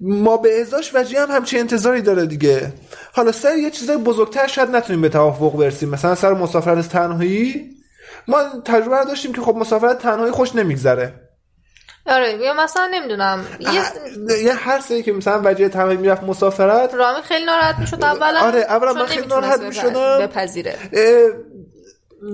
ما 0.00 0.36
به 0.36 0.60
ازاش 0.60 0.90
وجه 0.94 1.20
هم 1.20 1.30
همچین 1.30 1.60
انتظاری 1.60 2.02
داره 2.02 2.26
دیگه. 2.26 2.72
حالا 3.12 3.32
سر 3.32 3.56
یه 3.56 3.70
چیزای 3.70 3.96
بزرگتر 3.96 4.46
شاید 4.46 4.70
نتونیم 4.70 5.02
به 5.02 5.08
توافق 5.08 5.56
برسیم. 5.56 5.88
مثلا 5.88 6.14
سر 6.14 6.32
مسافرت 6.32 6.88
تنهایی؟ 6.88 7.70
ما 8.28 8.42
تجربه 8.64 9.04
داشتیم 9.04 9.32
که 9.32 9.40
خب 9.40 9.56
مسافرت 9.56 9.98
تنهایی 9.98 10.32
خوش 10.32 10.54
نمیگذره. 10.54 11.14
آره 12.06 12.32
یا 12.32 12.52
مثلا 12.52 12.88
نمی‌دونم. 12.92 13.44
یه 13.60 13.82
یه 14.44 14.52
هر 14.52 14.80
سری 14.80 15.02
که 15.02 15.12
مثلا 15.12 15.40
وجه 15.44 15.68
تنهایی 15.68 15.96
می‌رفت 15.96 16.22
مسافرت 16.22 16.94
رامی 16.94 17.22
خیلی 17.22 17.44
ناراحت 17.44 17.78
می‌شد 17.78 18.04
اولا 18.04 18.40
آره، 18.40 18.60
اولا 18.60 18.92
من 18.92 19.06
خیلی 19.06 19.26
ناراحت 19.26 19.60
می‌شدم. 19.60 20.18
بپذیره. 20.20 20.74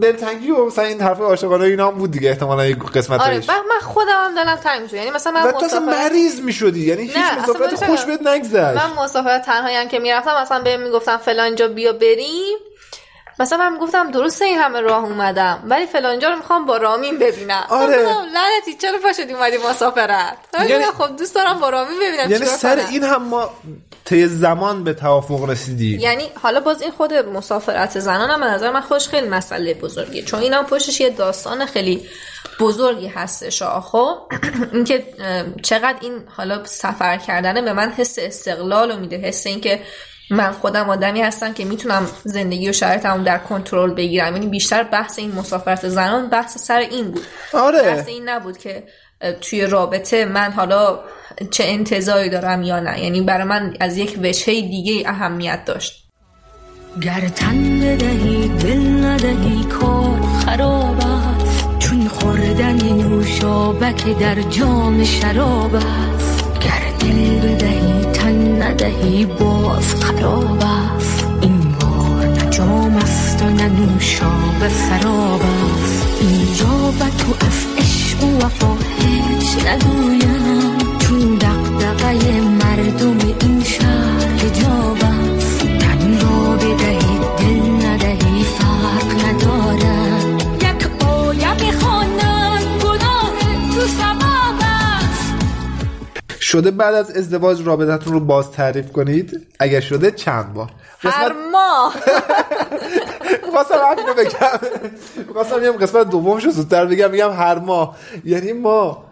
دلتنگی 0.02 0.50
و 0.50 0.66
مثلا 0.66 0.84
این 0.84 1.00
حرف 1.00 1.20
عاشقانه 1.20 1.64
اینا 1.64 1.88
هم 1.90 1.94
بود 1.94 2.10
دیگه 2.10 2.30
احتمالا 2.30 2.66
یک 2.66 2.78
قسمت 2.78 3.20
آره 3.20 3.36
من 3.48 3.80
خودم 3.82 4.24
هم 4.24 4.34
دلم 4.34 4.56
تنگ 4.56 4.82
می‌شد 4.82 4.94
یعنی 4.94 5.10
مثلا 5.10 5.32
من 5.32 5.52
تو 5.52 5.64
اصلا 5.64 5.80
مسافرت 5.80 6.12
مریض 6.12 6.40
می‌شدی 6.40 6.86
یعنی 6.86 7.02
هیچ 7.02 7.16
مسافرت 7.42 7.84
خوش؟ 7.84 8.04
بهت 8.04 8.26
نگذشت 8.26 8.76
من 8.76 9.02
مسافرت 9.04 9.44
تنهایی 9.44 9.76
هم 9.76 9.88
که 9.88 9.98
می‌رفتم 9.98 10.42
مثلا 10.42 10.62
بهم 10.62 10.80
می‌گفتم 10.80 11.16
فلانجا 11.16 11.68
بیا 11.68 11.92
بریم 11.92 12.56
مثلا 13.38 13.58
من 13.58 13.72
می‌گفتم 13.72 14.10
درسته 14.10 14.44
این 14.44 14.58
همه 14.58 14.80
راه 14.80 15.04
اومدم 15.04 15.62
ولی 15.64 15.86
فلانجا 15.86 16.28
رو 16.30 16.36
می‌خوام 16.36 16.66
با 16.66 16.76
رامین 16.76 17.18
ببینم 17.18 17.66
آره. 17.68 18.04
گفتم، 18.04 18.26
لعنتی 18.34 18.74
چرا 18.78 18.98
پاشدی 18.98 19.32
اومدی 19.32 19.56
مسافرت 19.70 20.36
یعنی- 20.68 20.84
گفتم، 20.84 21.04
خب 21.04 21.16
دوست 21.16 21.34
دارم 21.34 21.60
با 21.60 21.70
رامین 21.70 21.98
ببینم 21.98 22.30
یعنی 22.30 22.44
سر؟ 22.44 22.86
این 22.90 23.04
هم 23.04 23.22
ما 23.22 23.50
طی 24.06 24.26
زمان 24.26 24.84
به 24.84 24.94
توافق 24.94 25.50
رسیدیم 25.50 26.00
یعنی 26.00 26.24
حالا 26.42 26.60
باز 26.60 26.82
این 26.82 26.90
خود 26.90 27.14
مسافرت 27.14 27.98
زنان 28.00 28.30
هم 28.30 28.40
به 28.40 28.46
نظر 28.46 28.70
من 28.70 28.80
خوش 28.80 29.08
خیلی 29.08 29.28
مسئله 29.28 29.74
بزرگیه. 29.74 30.22
چون 30.22 30.40
این 30.40 30.52
هم 30.52 30.66
پشتش 30.66 31.00
یه 31.00 31.10
داستان 31.10 31.66
خیلی 31.66 32.08
بزرگی 32.60 33.06
هستش 33.06 33.62
آه. 33.62 33.82
خب 33.82 34.18
اینکه 34.72 35.04
چقدر 35.62 35.96
این 36.00 36.12
حالا 36.36 36.64
سفر 36.64 37.16
کردنه 37.16 37.62
به 37.62 37.72
من 37.72 37.90
حس 37.90 38.18
استقلال 38.18 38.92
رو 38.92 39.00
میده. 39.00 39.16
حس 39.16 39.46
اینکه 39.46 39.80
من 40.30 40.52
خودم 40.52 40.90
آدمی 40.90 41.22
هستم 41.22 41.52
که 41.52 41.64
می‌تونم 41.64 42.08
زندگی 42.24 42.70
و 42.70 42.72
شرایطمو 42.72 43.24
در 43.24 43.38
کنترل 43.38 43.94
بگیرم. 43.94 44.32
یعنی 44.32 44.46
بیشتر 44.46 44.82
بحث 44.82 45.18
این 45.18 45.32
مسافرت 45.32 45.88
زنان 45.88 46.28
بحث 46.28 46.58
سر 46.58 46.78
این 46.78 47.10
بود. 47.10 47.26
آره. 47.52 47.82
بحث 47.82 48.08
این 48.08 48.28
نبود 48.28 48.58
که 48.58 48.84
توی 49.40 49.66
رابطه 49.66 50.24
من 50.24 50.52
حالا 50.52 50.98
چه 51.50 51.64
انتظاری 51.66 52.30
دارم 52.30 52.62
یا 52.62 52.80
نه. 52.80 53.02
یعنی 53.02 53.20
برای 53.20 53.44
من 53.44 53.76
از 53.80 53.96
یک 53.96 54.18
وجهه 54.22 54.60
دیگه 54.60 55.08
اهمیت 55.10 55.64
داشت. 55.64 56.02
گر 57.00 57.28
تن 57.28 57.80
بدهی 57.80 58.48
دل 58.48 59.04
ندهی 59.04 59.64
کار 59.64 60.20
خراب 60.20 60.96
است. 60.98 61.78
چون 61.78 62.08
خوردن 62.08 62.82
نوشابک 62.82 64.18
در 64.18 64.42
جام 64.42 65.04
شراب 65.04 65.74
است. 65.74 66.58
گر 66.60 66.82
دل 67.00 67.38
بدهی 67.38 68.04
تن 68.12 68.62
ندهی 68.62 69.26
باز 69.26 69.94
خراب 69.94 70.62
است. 70.96 71.24
این 71.40 71.74
بار 71.80 72.26
نه 72.26 72.50
جام 72.50 72.96
است 72.96 73.42
و 73.42 73.50
نه 73.50 73.68
نوشابه 73.68 74.68
سراب 74.68 75.40
است. 75.42 76.20
اینجا 76.20 76.92
به 76.98 77.16
تو 77.18 77.46
از 77.46 77.75
عشق 78.22 78.64
و 78.64 78.76
هیچ 78.98 79.66
نگویم 79.66 80.78
چون 80.98 81.34
دقدقه 81.34 82.40
مردم 82.40 83.18
این 83.40 83.64
شهر 83.64 84.28
حجاب 84.28 85.15
شده 96.46 96.70
بعد 96.70 96.94
از 96.94 97.10
ازدواج 97.10 97.66
رابطتون 97.66 98.12
رو 98.12 98.20
باز 98.20 98.50
تعریف 98.50 98.92
کنید؟ 98.92 99.46
اگر 99.58 99.80
شده 99.80 100.10
چند 100.10 100.54
بار 100.54 100.70
هر 100.98 101.32
ماه. 101.52 101.94
خواستم 103.52 103.74
همینو 103.90 104.14
بگم. 104.14 104.68
خواستم 105.32 105.56
بگم 105.56 105.72
قسمت 105.72 106.10
دومشو 106.10 106.50
زودتر 106.50 106.86
بگم. 106.86 107.08
بگم 107.08 107.32
هر 107.32 107.58
ماه. 107.58 107.96
یعنی 108.24 108.52
ما 108.52 109.04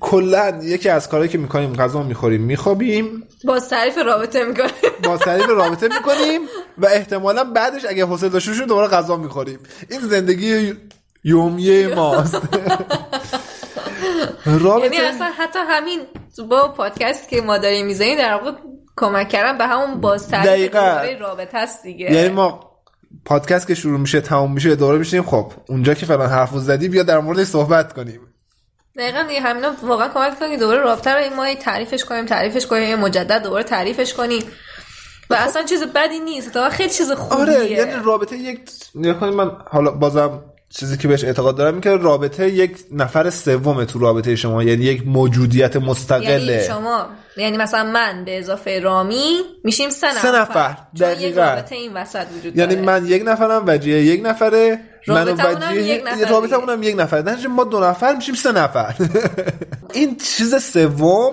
کلا 0.00 0.60
یکی 0.62 0.88
از 0.88 1.08
کارهایی 1.08 1.30
که 1.30 1.38
می‌کنیم 1.38 1.72
غذا 1.72 2.02
می‌خوریم 2.02 2.42
میخوابیم. 2.42 3.22
باز 3.44 3.68
تعریف 3.68 3.98
رابطه 3.98 4.44
می‌کنه 4.44 4.70
با 5.04 5.16
تعریف 5.16 5.48
رابطه 5.48 5.88
می‌کنیم 5.88 6.40
و 6.78 6.86
احتمالا 6.86 7.44
بعدش 7.44 7.84
اگه 7.88 8.04
حوصله 8.04 8.28
داشته 8.28 8.66
دوباره 8.66 8.88
غذا 8.88 9.16
می‌خوریم. 9.16 9.58
این 9.90 10.00
زندگی 10.00 10.74
یومیه 11.24 11.94
ماست. 11.94 12.40
یعنی 14.46 14.96
اصلا 14.96 15.30
حتی 15.38 15.58
همین 15.68 16.00
با 16.48 16.68
پادکست 16.68 17.28
که 17.28 17.40
ما 17.40 17.58
داریم 17.58 17.86
می‌زنیم 17.86 18.18
در 18.18 18.34
واقع 18.34 18.52
کمک 18.96 19.28
کردن 19.28 19.58
به 19.58 19.66
همون 19.66 20.00
باز 20.00 20.28
تعریف 20.28 20.46
دقیقاً. 20.48 20.78
دوباره 20.78 21.18
رابطه 21.18 21.58
است 21.58 21.82
دیگه. 21.82 22.12
یعنی 22.12 22.28
ما 22.28 22.70
پادکست 23.24 23.66
که 23.66 23.74
شروع 23.74 24.00
میشه 24.00 24.20
تموم 24.20 24.52
میشه 24.52 24.76
دوره 24.76 24.98
میشیم 24.98 25.22
خب 25.22 25.52
اونجا 25.68 25.94
که 25.94 26.06
فلان 26.06 26.30
حرف 26.30 26.50
رو 26.50 26.58
زدی 26.58 26.88
بیا 26.88 27.02
در 27.02 27.18
موردش 27.18 27.46
صحبت 27.46 27.92
کنیم. 27.92 28.20
دقیقا 28.98 29.22
دیگه 29.22 29.40
همینا 29.40 29.72
واقعا 29.82 30.08
کمک 30.08 30.38
کنه 30.38 30.50
که 30.50 30.56
دوباره 30.56 30.80
رابطه 30.80 31.10
رو 31.10 31.36
ما 31.36 31.54
تعریفش 31.54 32.04
کنیم 32.04 32.24
تعریفش 32.24 32.66
کنیم 32.66 32.98
مجدد 32.98 33.42
دوباره 33.42 33.64
تعریفش 33.64 34.14
کنیم. 34.14 34.42
و 35.30 35.34
اصلا 35.34 35.62
چیز 35.62 35.82
بدی 35.82 36.20
نیست 36.20 36.52
تا 36.52 36.70
خیلی 36.70 36.90
چیز 36.90 37.12
خوبیه. 37.12 37.54
آره 37.56 37.70
یعنی 37.70 37.92
رابطه 38.04 38.36
یک 38.36 38.60
نگاه 38.94 39.20
کنید 39.20 39.34
من 39.34 39.50
حالا 39.70 39.90
بازم 39.90 40.42
چیزی 40.78 40.96
که 40.96 41.08
بهش 41.08 41.24
اعتقاد 41.24 41.56
دارم 41.56 41.72
این 41.72 41.80
که 41.80 41.90
رابطه 41.90 42.48
یک 42.48 42.76
نفر 42.92 43.30
سومه 43.30 43.84
تو 43.84 43.98
رابطه 43.98 44.36
شما 44.36 44.62
یعنی 44.62 44.84
یک 44.84 45.06
موجودیت 45.06 45.76
مستقله 45.76 46.52
یعنی 46.52 46.66
شما 46.66 47.06
یعنی 47.36 47.56
مثلا 47.56 47.84
من 47.84 48.24
به 48.24 48.38
اضافه 48.38 48.80
رامی 48.80 49.40
میشیم 49.64 49.90
سه 49.90 50.06
نفر 50.06 50.20
سه 50.20 50.32
نفر. 50.32 50.76
چون 50.98 51.10
یک 51.10 51.16
دقیقاً. 51.18 51.40
رابطه 51.40 51.74
این 51.74 51.94
وسط 51.94 52.26
وجود 52.38 52.56
یعنی 52.56 52.74
داره. 52.74 52.86
من 52.86 53.06
یک 53.06 53.22
نفرم 53.26 53.64
وجیه 53.66 54.02
یک 54.02 54.20
نفره 54.24 54.80
من 55.08 55.28
وجیه 55.28 55.82
یک 55.82 56.02
نفر 56.06 56.30
رابطه. 56.30 56.72
هم 56.72 56.82
یک 56.82 56.94
نفر 56.98 57.20
در 57.20 57.32
نتیجه 57.32 57.48
ما 57.48 57.64
دو 57.64 57.80
نفر 57.80 58.16
میشیم 58.16 58.34
سه 58.34 58.52
نفر 58.52 58.94
این 59.94 60.16
چیز 60.16 60.54
سوم 60.54 61.32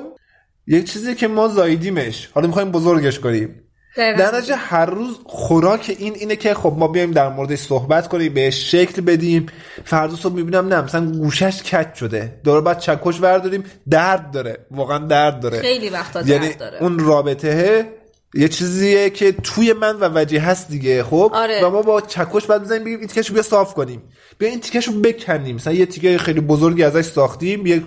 یک 0.67 0.91
چیزی 0.91 1.15
که 1.15 1.27
ما 1.27 1.47
زاییدیمش 1.47 2.29
حالا 2.33 2.47
می‌خوایم 2.47 2.71
بزرگش 2.71 3.19
کنیم 3.19 3.62
دقیقاً. 3.97 4.19
در 4.19 4.37
نتیجه 4.37 4.55
هر 4.55 4.85
روز 4.85 5.19
خوراک 5.25 5.95
این 5.99 6.13
اینه 6.15 6.35
که 6.35 6.53
خب 6.53 6.75
ما 6.77 6.87
بیایم 6.87 7.11
در 7.11 7.29
موردش 7.29 7.59
صحبت 7.59 8.07
کنیم 8.07 8.33
بهش 8.33 8.71
شکل 8.71 9.01
بدیم. 9.01 9.45
فردا 9.85 10.15
صبح 10.15 10.33
می‌بینم 10.33 10.67
نه 10.67 10.81
مثلا 10.81 11.11
گوشش 11.11 11.63
کج 11.63 11.93
شده. 11.93 12.39
دوباره 12.43 12.63
بعد 12.63 12.79
چکش 12.79 13.21
ورداریم 13.21 13.63
درد 13.89 14.31
داره. 14.31 14.57
واقعا 14.71 14.97
درد 14.97 15.39
داره. 15.39 15.61
خیلی 15.61 15.89
وقتا 15.89 16.21
درد 16.21 16.29
یعنی 16.29 16.53
داره. 16.53 16.83
اون 16.83 16.99
رابطه 16.99 17.89
یه 18.35 18.47
چیزیه 18.47 19.09
که 19.09 19.31
توی 19.31 19.73
من 19.73 19.95
و 19.95 20.09
وجه 20.15 20.39
هست 20.39 20.69
دیگه 20.69 21.03
خب؟ 21.03 21.31
آره. 21.33 21.65
و 21.65 21.69
ما 21.69 21.81
با 21.81 22.01
چکش 22.01 22.45
بعد 22.45 22.63
بزنیم 22.63 22.83
بگیم 22.83 22.99
این 22.99 23.07
تیکش 23.07 23.31
بیا 23.31 23.41
صاف 23.41 23.73
کنیم. 23.73 24.01
بیا 24.37 24.49
این 24.49 24.59
تیکش 24.59 24.87
رو 24.87 24.93
بکنیم. 24.93 25.55
مثلا 25.55 25.73
یه 25.73 25.85
تیکه 25.85 26.17
خیلی 26.17 26.41
بزرگی 26.41 26.83
ازش 26.83 27.05
ساختیم 27.05 27.65
یه 27.65 27.83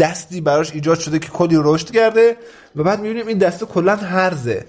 دستی 0.00 0.40
براش 0.40 0.72
ایجاد 0.72 0.98
شده 0.98 1.18
که 1.18 1.28
کلی 1.28 1.56
رشد 1.58 1.90
کرده 1.90 2.36
و 2.76 2.82
بعد 2.82 3.00
می‌بینیم 3.00 3.26
این 3.26 3.38
دسته 3.38 3.66
کلا 3.66 3.96
هرزه. 3.96 4.64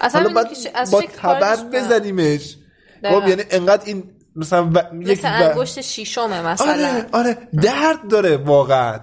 اصلا 0.00 0.28
بعد 0.28 0.48
با 0.90 1.02
تبر. 1.22 1.56
بزنیمش. 1.72 2.56
خب 3.04 3.28
یعنی 3.28 3.42
انقدر 3.50 3.82
این 3.86 4.02
مثلا 4.36 4.70
و... 4.74 4.78
یک 5.00 5.18
مثل 5.18 5.28
و- 5.28 5.32
انگشت 5.32 5.80
شیشمه 5.80 6.42
مثلا. 6.42 6.72
آره 6.72 7.06
آره 7.12 7.38
درد 7.62 8.08
داره 8.08 8.36
واقعا. 8.36 9.00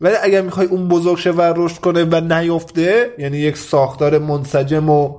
ولی 0.00 0.14
اگر 0.22 0.42
می‌خوای 0.42 0.66
اون 0.66 0.88
بزرگ 0.88 1.18
شه 1.18 1.30
و 1.30 1.52
رشد 1.56 1.76
کنه 1.76 2.04
و 2.04 2.20
نیفته 2.20 3.10
یعنی 3.18 3.38
یک 3.38 3.56
ساختار 3.56 4.18
منسجم 4.18 4.90
و 4.90 5.18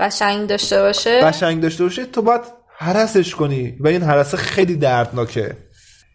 قشنگ 0.00 0.46
داشته 0.48 0.80
باشه. 0.82 1.20
قشنگ 1.20 1.62
داشته 1.62 1.84
باشه 1.84 2.04
تو 2.04 2.22
باید 2.22 2.40
حرسش 2.78 3.34
کنی. 3.34 3.76
و 3.80 3.88
این 3.88 4.02
حرسه 4.02 4.36
خیلی 4.36 4.76
دردناکه. 4.76 5.56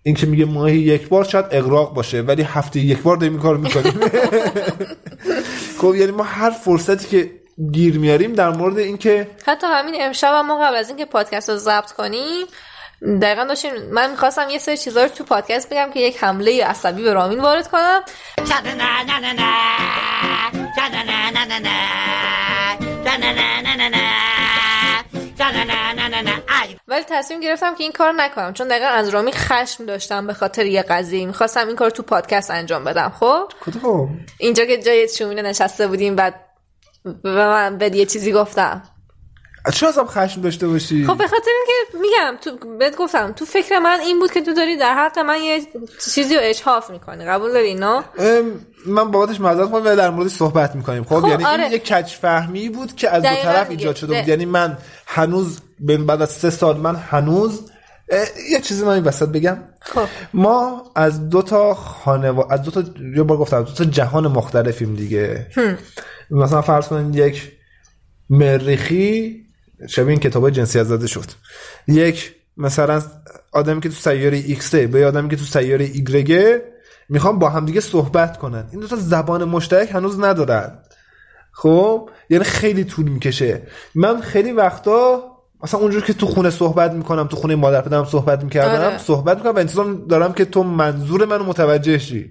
این 0.03 0.15
که 0.15 0.25
میگه 0.27 0.45
ماهی 0.45 0.77
یک 0.77 1.09
بار 1.09 1.23
شاید 1.23 1.45
اقراق 1.51 1.93
باشه 1.93 2.21
ولی 2.21 2.41
هفته 2.43 2.79
یک 2.79 3.01
بار 3.01 3.17
داریم 3.17 3.33
این 3.33 3.41
کار 3.41 3.57
می‌کنیم. 3.57 3.93
خب 5.81 5.95
یعنی 5.95 6.11
ما 6.11 6.23
هر 6.23 6.49
فرصتی 6.49 7.07
که 7.07 7.31
گیر 7.71 7.99
میاریم 7.99 8.33
در 8.33 8.49
مورد 8.49 8.77
اینکه 8.77 9.27
حتی 9.45 9.67
همین 9.67 9.95
امشب 9.99 10.33
هم 10.33 10.47
ما 10.47 10.59
قبل 10.59 10.75
از 10.75 10.89
اینکه 10.89 11.05
پادکست 11.05 11.49
رو 11.49 11.57
ضبط 11.57 11.91
کنیم 11.91 12.45
دقیقا 13.21 13.43
داشتیم 13.43 13.71
من 13.91 14.11
می‌خواستم 14.11 14.49
یه 14.49 14.57
سری 14.57 14.77
چیزا 14.77 15.03
رو 15.03 15.09
تو 15.09 15.23
پادکست 15.23 15.69
بگم 15.69 15.91
که 15.93 15.99
یک 15.99 16.23
حمله 16.23 16.65
عصبی 16.65 17.03
به 17.03 17.13
رامین 17.13 17.39
وارد 17.39 17.67
کنم. 17.67 18.01
ولی 26.87 27.03
تصمیم 27.09 27.39
گرفتم 27.39 27.75
که 27.75 27.83
این 27.83 27.91
کار 27.91 28.11
نکنم 28.11 28.53
چون 28.53 28.67
دقیقا 28.67 28.85
از 28.85 29.09
رامی 29.09 29.31
خشم 29.31 29.85
داشتم 29.85 30.27
به 30.27 30.33
خاطر 30.33 30.65
یه 30.65 30.81
قضیه. 30.81 31.25
می‌خواستم 31.25 31.67
این 31.67 31.75
کار 31.75 31.89
تو 31.89 32.03
پادکست 32.03 32.51
انجام 32.51 32.83
بدم 32.83 33.13
خب؟ 33.19 33.51
کدوم؟ 33.65 34.09
اینجا 34.39 34.65
که 34.65 34.77
جای 34.77 35.07
شومینه 35.09 35.41
نشسته 35.41 35.87
بودیم 35.87 36.15
بعد 36.15 36.42
به 37.23 37.47
من 37.47 37.77
بد 37.77 37.95
یه 37.95 38.05
چیزی 38.05 38.31
گفتم. 38.31 38.83
چرا 39.73 39.89
ازم 39.89 40.05
خشم 40.05 40.41
داشته 40.41 40.67
باشی؟ 40.67 41.05
خب 41.05 41.17
به 41.17 41.27
خاطر 41.27 41.51
اینکه 41.55 41.97
میگم 42.01 42.37
تو 42.41 42.77
بهت 42.77 42.95
گفتم 42.95 43.31
تو 43.31 43.45
فکر 43.45 43.79
من 43.79 43.99
این 43.99 44.19
بود 44.19 44.31
که 44.31 44.41
تو 44.41 44.53
داری 44.53 44.77
در 44.77 44.93
حق 44.93 45.19
من 45.19 45.41
یه 45.41 45.61
چیزی 46.13 46.35
رو 46.35 46.41
اجحاف 46.43 46.89
می‌کنی. 46.89 47.25
قبول 47.25 47.53
داری 47.53 47.83
ام، 47.83 48.05
من 48.85 49.11
بابتش 49.11 49.39
معذرت 49.39 49.63
می‌خوام 49.63 49.85
ولی 49.85 49.95
در 49.95 50.09
موردش 50.09 50.31
صحبت 50.31 50.75
می‌کنیم. 50.75 51.03
خب, 51.03 51.19
خب، 51.19 51.27
یعنی 51.27 51.45
آره. 51.45 51.63
این 51.63 51.71
یک 51.71 51.85
کج 51.87 52.05
فهمی 52.05 52.69
بود 52.69 52.95
که 52.95 53.09
از 53.09 53.23
دو 53.23 53.29
طرف. 53.29 53.69
ایجاد 53.69 53.95
شده 53.95 54.19
بود. 54.19 54.27
یعنی 54.27 54.45
من 54.45 54.77
هنوز 55.07 55.59
به- 55.79 55.97
بعد 55.97 56.21
از 56.21 56.31
سه 56.31 56.49
سال 56.49 56.77
من 56.77 56.95
هنوز 56.95 57.71
یه 58.51 58.59
چیزی 58.61 58.85
من 58.85 58.91
این 58.91 59.03
وسط 59.03 59.29
بگم. 59.29 59.57
خب. 59.81 60.05
ما 60.33 60.83
از 60.95 61.29
دو 61.29 61.41
تا 61.41 61.73
خانوا... 61.73 62.47
از 62.51 62.63
دو 62.63 62.71
تا 62.71 62.83
یه 63.15 63.23
بار 63.23 63.37
گفتم 63.37 63.63
دو 63.63 63.71
تا 63.71 63.85
جهان 63.85 64.27
مختلفیم 64.27 64.95
دیگه. 64.95 65.47
مثلا 66.31 66.61
فرض 66.61 66.87
کنید 66.87 67.15
یک 67.15 67.51
مریخی 68.29 69.43
شبیه 69.89 70.09
این 70.09 70.19
کتاب 70.19 70.49
جنسیت 70.49 70.83
زده 70.83 71.07
شد. 71.07 71.25
یک 71.87 72.35
مثلا 72.57 73.01
آدمی 73.51 73.81
که 73.81 73.89
تو 73.89 73.95
سیاره 73.95 74.37
ایکسه 74.37 74.87
به 74.87 75.05
آدمی 75.07 75.29
که 75.29 75.35
تو 75.35 75.43
سیاره 75.43 75.85
ایگرگه 75.85 76.61
می‌خوام 77.09 77.39
با 77.39 77.49
هم 77.49 77.65
دیگه 77.65 77.81
صحبت 77.81 78.37
کنن. 78.37 78.67
این 78.71 78.79
دو 78.79 78.87
تا 78.87 78.95
زبان 78.95 79.43
مشترک 79.43 79.91
هنوز 79.91 80.19
ندارن. 80.19 80.79
خب؟ 81.51 82.09
یعنی 82.29 82.43
خیلی 82.43 82.83
طول 82.83 83.09
می‌کشه. 83.09 83.61
من 83.95 84.21
خیلی 84.21 84.51
وقتا 84.51 85.23
مثلا 85.63 85.79
اونجور 85.79 86.03
که 86.03 86.13
تو 86.13 86.25
خونه 86.27 86.49
صحبت 86.49 86.91
می‌کنم 86.91 87.27
تو 87.27 87.35
خونه 87.37 87.55
مادر 87.55 87.81
پدرم 87.81 88.05
صحبت 88.05 88.43
می‌کردم 88.43 88.85
آره. 88.85 88.97
صحبت 88.97 89.37
می‌کنم 89.37 89.55
و 89.55 89.59
انتظار 89.59 89.93
دارم 90.09 90.33
که 90.33 90.45
تو 90.45 90.63
منظور 90.63 91.25
منو 91.25 91.43
متوجه 91.43 91.97
شی. 91.97 92.29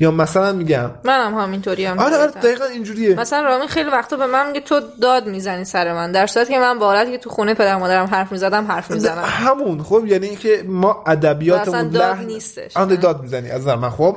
یا 0.00 0.10
مثلا 0.10 0.52
میگم. 0.52 0.90
منم 1.04 1.34
همینطوری 1.38 1.84
هم 1.84 1.98
آره 1.98 2.16
آره 2.16 2.30
دقیقا 2.30 2.64
اینجوریه. 2.64 3.14
مثلا 3.14 3.42
رامین 3.42 3.68
خیلی 3.68 3.90
وقتا 3.90 4.16
به 4.16 4.26
من 4.26 4.46
میگه 4.46 4.60
تو 4.60 4.80
داد 5.02 5.26
می‌زنی 5.26 5.64
سر 5.64 5.92
من. 5.92 6.12
در 6.12 6.26
صورتی 6.26 6.52
که 6.52 6.58
من 6.58 6.78
با 6.78 7.04
که 7.04 7.18
تو 7.18 7.30
خونه 7.30 7.54
پدر 7.54 7.76
مادرم 7.76 8.06
حرف 8.06 8.32
می‌زدم 8.32 8.66
حرف 8.66 8.90
می‌زنم. 8.90 9.22
همون 9.24 9.82
خب؟ 9.82 10.04
یعنی 10.06 10.26
اینکه 10.26 10.64
ما 10.66 10.88
و 10.88 10.90
اصلا 10.90 11.12
ادبیاتمون 11.12 11.88
داد 11.88 12.02
لحن- 12.02 12.26
نیستش. 12.26 12.76
آن 12.76 12.88
داد 12.94 13.22
می‌زنی 13.22 13.50
از 13.50 13.66
من 13.66 13.90
خب؟ 13.90 14.16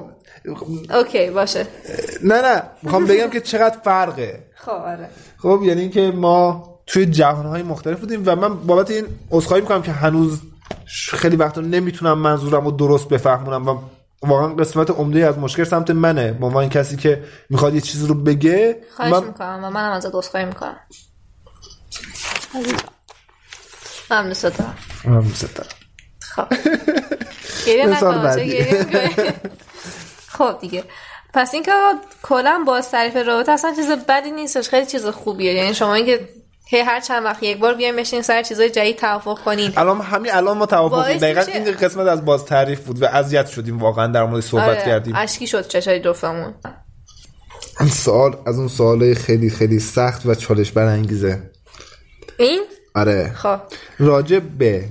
اوکی 0.96 1.30
باشه. 1.30 1.68
نه 2.24 2.42
نه 2.42 2.64
می‌خوام 2.84 3.06
بگم 3.06 3.30
که 3.30 3.39
چقدر 3.39 3.78
فرقه. 3.84 4.39
خب 4.66 4.72
آره. 4.72 5.10
خب؟ 5.38 5.62
یعنی 5.64 5.82
اینکه 5.82 6.12
ما 6.16 6.71
توی 6.92 7.06
جهانهای 7.06 7.64
مختلف 7.64 8.00
بودیم 8.00 8.24
و 8.26 8.36
من 8.36 8.58
بابت 8.58 8.92
این 8.92 9.06
عذرخواهی 9.32 9.62
می‌کنم 9.62 9.82
که 9.82 9.92
هنوز 9.92 10.42
خیلی 10.88 11.36
وقتا 11.36 11.62
نمی‌تونم 11.62 12.18
منظورم 12.18 12.66
رو 12.66 12.72
درست 12.72 13.10
بفهمونم 13.10 13.68
و 13.68 13.78
واقعا 14.22 14.48
قسمت 14.48 14.89
عمده 14.89 15.26
از 15.26 15.38
مشکل 15.38 15.64
سمت 15.64 15.89
منه. 15.89 16.32
با 16.32 16.62
این 16.62 16.70
کسی 16.70 16.98
که 16.98 17.24
می‌خواد 17.50 17.76
یه 17.76 17.82
چیزی 17.82 18.08
رو 18.08 18.16
بگه 18.16 18.82
خواهش 18.96 19.12
من 19.12 19.24
می‌کنم 19.24 19.60
و 19.64 19.70
منم 19.70 19.92
ازت 19.92 20.16
عذرخواهی 20.16 20.46
می‌کنم. 20.46 20.80
دوست 24.28 24.44
دارم 24.46 24.76
من 25.06 25.22
دوست 25.22 25.56
دارم. 25.56 25.70
خب. 26.20 26.48
گریه 27.68 27.86
می‌کنی؟ 27.94 28.66
خب 30.38 30.58
دیگه. 30.62 30.84
پس 31.34 31.54
اینکه 31.54 31.72
کلا 32.24 32.64
با 32.68 32.82
تعریف 32.82 33.16
رابطه 33.16 33.52
اصلا 33.52 33.74
چیز 33.76 33.92
بدی 33.92 34.32
نیستش 34.32 34.70
خیلی 34.70 34.86
چیز 34.86 35.06
خوبیه. 35.06 35.54
یعنی 35.54 35.74
شما 35.74 35.94
اینکه 35.94 36.30
هی 36.74 36.80
هر 36.80 37.00
چند 37.00 37.26
وقت 37.26 37.44
یک 37.44 37.60
بار 37.60 37.74
بیایم 37.74 37.96
بشین 37.96 38.22
سر 38.22 38.44
چیزای 38.44 38.70
جدید 38.70 38.98
توافق 38.98 39.40
کنین 39.46 39.72
الان 39.78 40.02
همین 40.02 40.32
الان 40.34 40.58
ما 40.58 40.66
توافق 40.66 41.04
کردیم. 41.08 41.18
دقیقا 41.20 41.40
میشه- 41.40 41.52
این 41.52 41.72
قسمت 41.72 42.08
از 42.08 42.26
باز 42.26 42.46
تعریف 42.46 42.80
بود 42.80 43.02
و 43.02 43.06
اذیت 43.06 43.48
شدیم. 43.48 43.78
واقعا 43.80 44.08
در 44.08 44.24
مورد 44.24 44.44
صحبت 44.44 44.68
آره، 44.70 44.86
کردیم. 44.86 45.14
اشکی 45.16 45.48
شد 45.48 45.68
چشای 45.68 46.00
جفتمون. 46.00 46.54
این 47.80 47.90
سوال 47.90 48.38
از 48.46 48.58
اون 48.58 48.68
سوالای 48.68 49.16
خیلی 49.16 49.50
خیلی 49.50 49.80
سخت 49.80 50.26
و 50.26 50.36
چالش 50.36 50.72
برانگیزه. 50.72 51.52
این؟ 52.40 52.62
آره. 52.96 53.32
خب. 53.36 53.60
راجع 54.00 54.40
به 54.40 54.86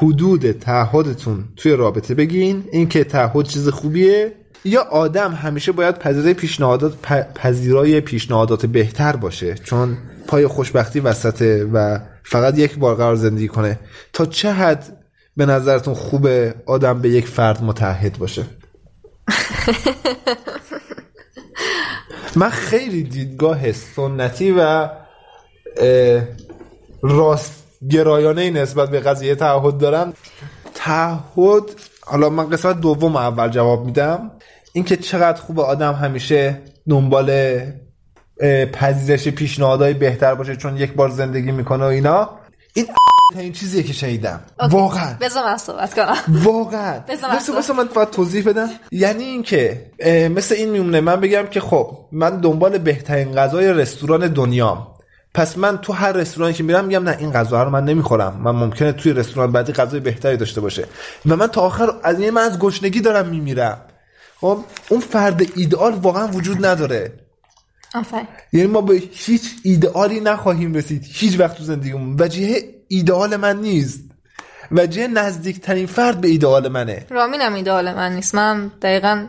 حدود 0.00 0.52
تعهدتون 0.52 1.44
توی 1.56 1.72
رابطه 1.72 2.14
بگین. 2.14 2.64
اینکه 2.72 3.04
تعهد 3.04 3.46
چیز 3.46 3.68
خوبیه. 3.68 4.32
یا 4.64 4.82
آدم 4.82 5.32
همیشه 5.34 5.72
باید 5.72 5.98
پذیرای 5.98 6.34
پیشنهادات 6.34 6.92
پ- 6.92 7.32
پذیرای 7.34 8.00
پیشنهادات 8.00 8.66
بهتر 8.66 9.16
باشه. 9.16 9.54
چون 9.54 9.96
پای 10.26 10.46
خوشبختی 10.46 11.00
وسطه 11.00 11.64
و 11.72 11.98
فقط 12.24 12.58
یک 12.58 12.78
بار 12.78 12.94
قرار 12.94 13.16
زندگی 13.16 13.48
کنه. 13.48 13.78
تا 14.12 14.26
چه 14.26 14.52
حد 14.52 14.96
به 15.36 15.46
نظرتون 15.46 15.94
خوبه 15.94 16.54
آدم 16.66 17.00
به 17.00 17.08
یک 17.08 17.26
فرد 17.26 17.62
متحد 17.62 18.18
باشه؟ 18.18 18.44
من 22.36 22.50
خیلی 22.50 23.02
دیدگاه 23.02 23.72
سنتی 23.72 24.54
و 24.58 24.88
راست 27.02 27.64
گرایانه 27.90 28.50
نسبت 28.50 28.90
به 28.90 29.00
قضیه 29.00 29.34
تعهد 29.34 29.78
دارم. 29.78 30.12
تعهد 30.74 31.62
حالا 32.00 32.30
من 32.30 32.50
قسمت 32.50 32.80
دوم 32.80 33.16
اول 33.16 33.48
جواب 33.48 33.84
میدم. 33.86 34.30
اینکه 34.72 34.96
چقدر 34.96 35.40
خوب 35.40 35.60
آدم 35.60 35.92
همیشه 35.92 36.62
دنبال 36.88 37.56
پذیرش 38.72 39.28
پیشنهادهای 39.28 39.94
بهتر 39.94 40.34
باشه 40.34 40.56
چون 40.56 40.76
یک 40.76 40.92
بار 40.92 41.08
زندگی 41.08 41.52
می‌کنه 41.52 41.84
و 41.84 41.88
اینا. 41.88 42.30
این 42.74 42.86
این 43.38 43.52
چیزیه 43.52 43.82
که 43.82 43.92
شنیدم. 43.92 44.40
واقعا. 44.70 45.16
بذار 45.20 45.44
من 45.44 45.56
صحبت 45.56 45.94
کنم. 45.94 46.16
واقعا. 46.28 46.98
بذار 47.08 47.76
من 47.76 47.88
باید 47.94 48.10
توضیح 48.10 48.44
بدم. 48.44 48.68
یعنی 48.92 49.24
اینکه 49.24 49.90
مثل 50.06 50.54
این 50.54 50.70
میمونه 50.70 51.00
من 51.00 51.20
بگم 51.20 51.46
که 51.50 51.60
خب 51.60 51.98
من 52.12 52.40
دنبال 52.40 52.78
بهترین 52.78 53.34
غذای 53.34 53.72
رستوران 53.72 54.28
دنیام. 54.28 54.86
پس 55.34 55.58
من 55.58 55.78
تو 55.78 55.92
هر 55.92 56.12
رستورانی 56.12 56.54
که 56.54 56.62
میرم 56.62 56.84
میگم 56.84 57.02
نه 57.02 57.16
این 57.18 57.32
غذا 57.32 57.62
رو 57.62 57.70
من 57.70 57.84
نمی‌خورم. 57.84 58.40
من 58.44 58.50
ممکنه 58.50 58.92
توی 58.92 59.12
رستوران 59.12 59.52
بعدی 59.52 59.72
غذای 59.72 60.00
بهتری 60.00 60.36
داشته 60.36 60.60
باشه. 60.60 60.84
و 61.26 61.36
من 61.36 61.46
تا 61.46 61.60
آخر 61.60 61.90
از 62.02 62.20
این 62.20 62.30
من 62.30 62.42
از 62.42 62.58
گشنگی 62.58 63.00
دارم 63.00 63.28
میمیرم. 63.28 63.80
خب 64.40 64.58
اون 64.88 65.00
فرد 65.00 65.42
ایدئال 65.56 65.92
واقعا 65.92 66.28
وجود 66.28 66.66
نداره. 66.66 67.12
آفرین. 67.94 68.26
یعنی 68.52 68.66
ما 68.66 68.80
به 68.80 69.02
هیچ 69.12 69.42
ایدئالی 69.62 70.20
نخواهیم 70.20 70.74
رسید. 70.74 71.04
هیچ 71.12 71.40
وقت 71.40 71.58
تو 71.58 71.64
زندگیمون. 71.64 72.16
وجهه 72.18 72.62
ایدئال 72.88 73.36
من 73.36 73.60
نیست. 73.60 74.00
وجهه 74.72 75.06
نزدیکترین 75.06 75.86
فرد 75.86 76.20
به 76.20 76.28
ایدئال 76.28 76.68
منه. 76.68 77.06
رامین 77.10 77.40
هم 77.40 77.54
ایدئال 77.54 77.94
من 77.94 78.12
نیست. 78.12 78.34
من 78.34 78.70
دقیقا 78.82 79.26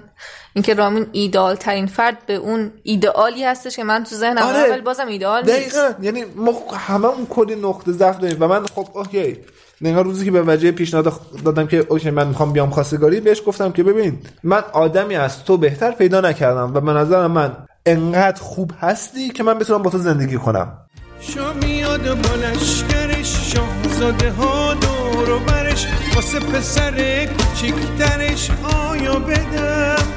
اینکه 0.53 0.73
رامین 0.73 1.07
ایدئال 1.11 1.55
ترین 1.55 1.85
فرد 1.85 2.25
به 2.25 2.33
اون 2.35 2.71
ایدئالی 2.83 3.43
هستش 3.43 3.75
که 3.75 3.83
من 3.83 4.03
تو 4.03 4.15
ذهنم 4.15 4.41
آره. 4.41 4.71
ولی 4.71 4.81
بازم 4.81 5.07
ایدئال 5.07 5.45
نیست. 5.45 5.75
دقیقا. 5.75 5.93
یعنی 6.01 6.23
ما 6.35 6.53
همه 6.73 7.05
اون 7.05 7.25
کلی 7.25 7.55
نقطه 7.55 7.91
ضعف 7.91 8.19
داریم 8.19 8.37
و 8.39 8.47
من 8.47 8.65
خب 8.65 8.87
اوکی. 8.93 9.37
نگاه 9.81 10.03
روزی 10.03 10.25
که 10.25 10.31
به 10.31 10.41
وجه 10.41 10.71
پیشنهاد 10.71 11.13
دادم 11.45 11.67
که 11.67 11.85
اوکی 11.89 12.09
من 12.09 12.27
می‌خوام 12.27 12.53
بیام 12.53 12.69
خواستگاری 12.69 13.19
بهش 13.19 13.41
گفتم 13.45 13.71
که 13.71 13.83
ببین 13.83 14.19
من 14.43 14.63
آدمی 14.73 15.15
از 15.15 15.43
تو 15.43 15.57
بهتر 15.57 15.91
پیدا 15.91 16.21
نکردم 16.21 16.73
و 16.75 16.81
به 16.81 16.91
نظر 16.91 17.27
من 17.27 17.57
انقدر 17.85 18.41
خوب 18.41 18.71
هستی 18.81 19.29
که 19.29 19.43
من 19.43 19.59
بتونم 19.59 19.81
با 19.81 19.89
تو 19.89 19.97
زندگی 19.97 20.37
کنم. 20.37 20.77
شو 21.19 21.53
میاد 21.53 22.21
با 22.21 22.35
لشکرش 22.35 23.53
شاهزاده 23.53 24.31
ها 24.31 24.73
دور 24.73 25.29
و 25.29 25.39
برش. 25.39 25.87
واسه 26.15 26.39
پسر 26.39 27.25
کوچیکترش 27.25 28.51
آیا 28.63 29.19
بدم؟ 29.19 30.07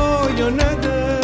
آیا 0.00 0.50
ندم؟ 0.50 1.21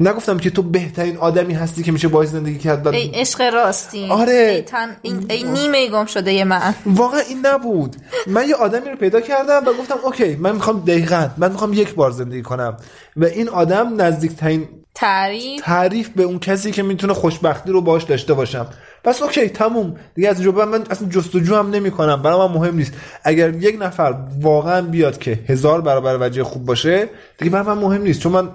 نگفتم 0.00 0.38
که 0.38 0.50
تو 0.50 0.62
بهترین 0.62 1.16
آدمی 1.16 1.54
هستی 1.54 1.82
که 1.82 1.92
میشه 1.92 2.08
باید 2.08 2.30
زندگی 2.30 2.58
کرد 2.58 2.88
ای 2.88 3.10
عشق 3.14 3.54
راستی. 3.54 4.08
آره. 4.08 4.32
ای, 4.32 4.62
تن... 4.62 4.96
این... 5.02 5.26
ای 5.28 5.42
نیمه 5.42 5.88
گم 5.88 6.06
شده 6.06 6.32
یه 6.32 6.44
من. 6.44 6.74
واقعا 6.86 7.20
این 7.20 7.46
نبود. 7.46 7.96
من 8.26 8.48
یه 8.48 8.54
آدمی 8.54 8.90
رو 8.90 8.96
پیدا 8.96 9.20
کردم 9.20 9.62
و 9.66 9.72
گفتم 9.72 9.96
OK 10.04 10.36
من 10.36 10.52
می‌خوام 10.52 10.80
دقیقا 10.80 11.28
من 11.36 11.52
می‌خوام 11.52 11.72
یک 11.72 11.94
بار 11.94 12.10
زندگی 12.10 12.42
کنم. 12.42 12.76
و 13.16 13.24
این 13.24 13.48
آدم 13.48 14.02
نزدیکترین 14.02 14.68
تعریف؟ 14.94 15.62
تعریف 15.62 16.08
به 16.08 16.22
اون 16.22 16.38
کسی 16.38 16.70
که 16.70 16.82
می‌تونه 16.82 17.14
خوشبختی 17.14 17.72
رو 17.72 17.80
باش 17.80 18.02
داشته 18.02 18.34
باشم. 18.34 18.66
پس 19.04 19.22
OK 19.22 19.48
تموم. 19.48 19.96
دیگه 20.14 20.28
از 20.28 20.40
اینجا 20.40 20.66
من 20.66 20.84
اصلا 20.90 21.08
جستجو 21.08 21.56
هم 21.56 21.70
نمی 21.70 21.90
کنم 21.90 22.22
برای 22.22 22.48
من 22.48 22.54
مهم 22.54 22.76
نیست. 22.76 22.92
اگر 23.24 23.54
یک 23.54 23.76
نفر 23.80 24.14
واقعا 24.40 24.82
بیاد 24.82 25.18
که 25.18 25.38
هزار 25.48 25.80
برابر 25.80 26.18
وجیه 26.20 26.44
خوب 26.44 26.64
باشه 26.64 27.08
دیگه 27.38 27.50
برای 27.50 27.66
من 27.66 27.78
مهم 27.78 28.02
نیست. 28.02 28.20
چون 28.20 28.32
من 28.32 28.48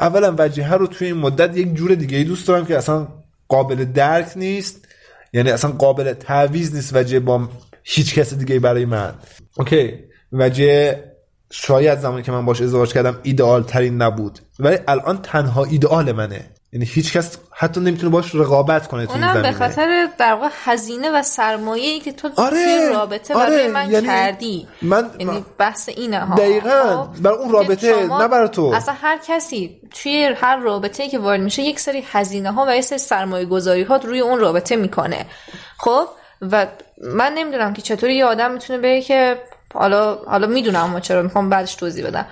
اولا 0.00 0.34
وجهه 0.38 0.74
رو 0.74 0.86
توی 0.86 1.06
این 1.06 1.16
مدت 1.16 1.56
یک 1.56 1.74
جور 1.74 1.94
دیگه 1.94 2.18
ای 2.18 2.24
دوست 2.24 2.48
دارم 2.48 2.66
که 2.66 2.78
اصلا 2.78 3.08
قابل 3.48 3.84
درک 3.84 4.32
نیست. 4.36 4.88
یعنی 5.32 5.50
اصلا 5.50 5.70
قابل 5.70 6.12
تعویض 6.12 6.74
نیست 6.74 6.96
وجه 6.96 7.20
با 7.20 7.48
هیچ 7.82 8.14
کس 8.14 8.34
دیگه 8.34 8.58
برای 8.58 8.84
من. 8.84 9.14
اوکی. 9.56 9.94
وجه 10.32 11.00
شاید 11.50 11.98
زمانی 11.98 12.22
که 12.22 12.32
من 12.32 12.44
باش 12.44 12.62
ازدواج 12.62 12.92
کردم 12.92 13.18
ایدئال 13.22 13.62
ترین 13.62 14.02
نبود. 14.02 14.38
ولی 14.58 14.78
الان 14.88 15.22
تنها 15.22 15.64
ایدئال 15.64 16.12
منه. 16.12 16.50
یعنی 16.74 16.86
هیچ 16.86 17.12
کس 17.12 17.38
حتی 17.56 17.80
نمی‌تونه 17.80 18.12
باش 18.12 18.34
رقابت 18.34 18.88
کنه 18.88 19.06
تو 19.06 19.12
این 19.12 19.24
اونم 19.24 19.42
به 19.42 19.52
خاطر 19.52 20.08
در 20.18 20.34
واقع 20.34 20.48
هزینه 20.64 21.10
و 21.10 21.22
سرمایه 21.22 21.90
ای 21.90 22.00
که 22.00 22.12
تو 22.12 22.30
آره، 22.36 22.88
رابطه 22.92 23.34
آره، 23.34 23.50
برای 23.50 23.68
من 23.68 23.90
یعنی 23.90 24.06
کردی 24.06 24.68
من- 24.82 25.10
یعنی 25.18 25.44
بحث 25.58 25.88
اینه 25.88 26.20
ها 26.20 26.34
دقیقاً. 26.34 27.08
خب؟ 27.14 27.22
برای 27.22 27.38
اون 27.38 27.50
رابطه، 27.50 28.06
نه 28.06 28.28
برای 28.28 28.48
تو. 28.48 28.72
اصلا 28.74 28.94
هر 28.94 29.18
کسی 29.26 29.80
توی 30.02 30.24
هر 30.36 30.56
رابطه 30.56 31.02
ای 31.02 31.08
که 31.08 31.18
وارد 31.18 31.40
میشه 31.40 31.62
یک 31.62 31.80
سری 31.80 32.04
هزینه 32.12 32.52
ها 32.52 32.64
و 32.68 32.76
یک 32.76 32.84
سری 32.84 32.98
سرمایه 32.98 33.44
گذاری 33.44 33.82
ها 33.82 33.96
روی 33.96 34.20
اون 34.20 34.38
رابطه 34.38 34.76
می‌کنه 34.76 35.26
خب 35.78 36.08
و 36.52 36.66
من 37.02 37.32
نمی‌دونم 37.34 37.72
که 37.72 37.82
چطوری 37.82 38.16
یه 38.16 38.24
آدم 38.24 38.52
می‌تونه 38.52 38.78
بگه 38.78 39.02
که 39.02 39.38
حالا 39.74 40.14
حالا 40.14 40.46
می‌دونم 40.46 40.80
اما 40.84 41.00
چرا 41.00 41.22
می‌خوام 41.22 41.50
بعدش 41.50 41.74
توضیح 41.74 42.06
بدم 42.06 42.26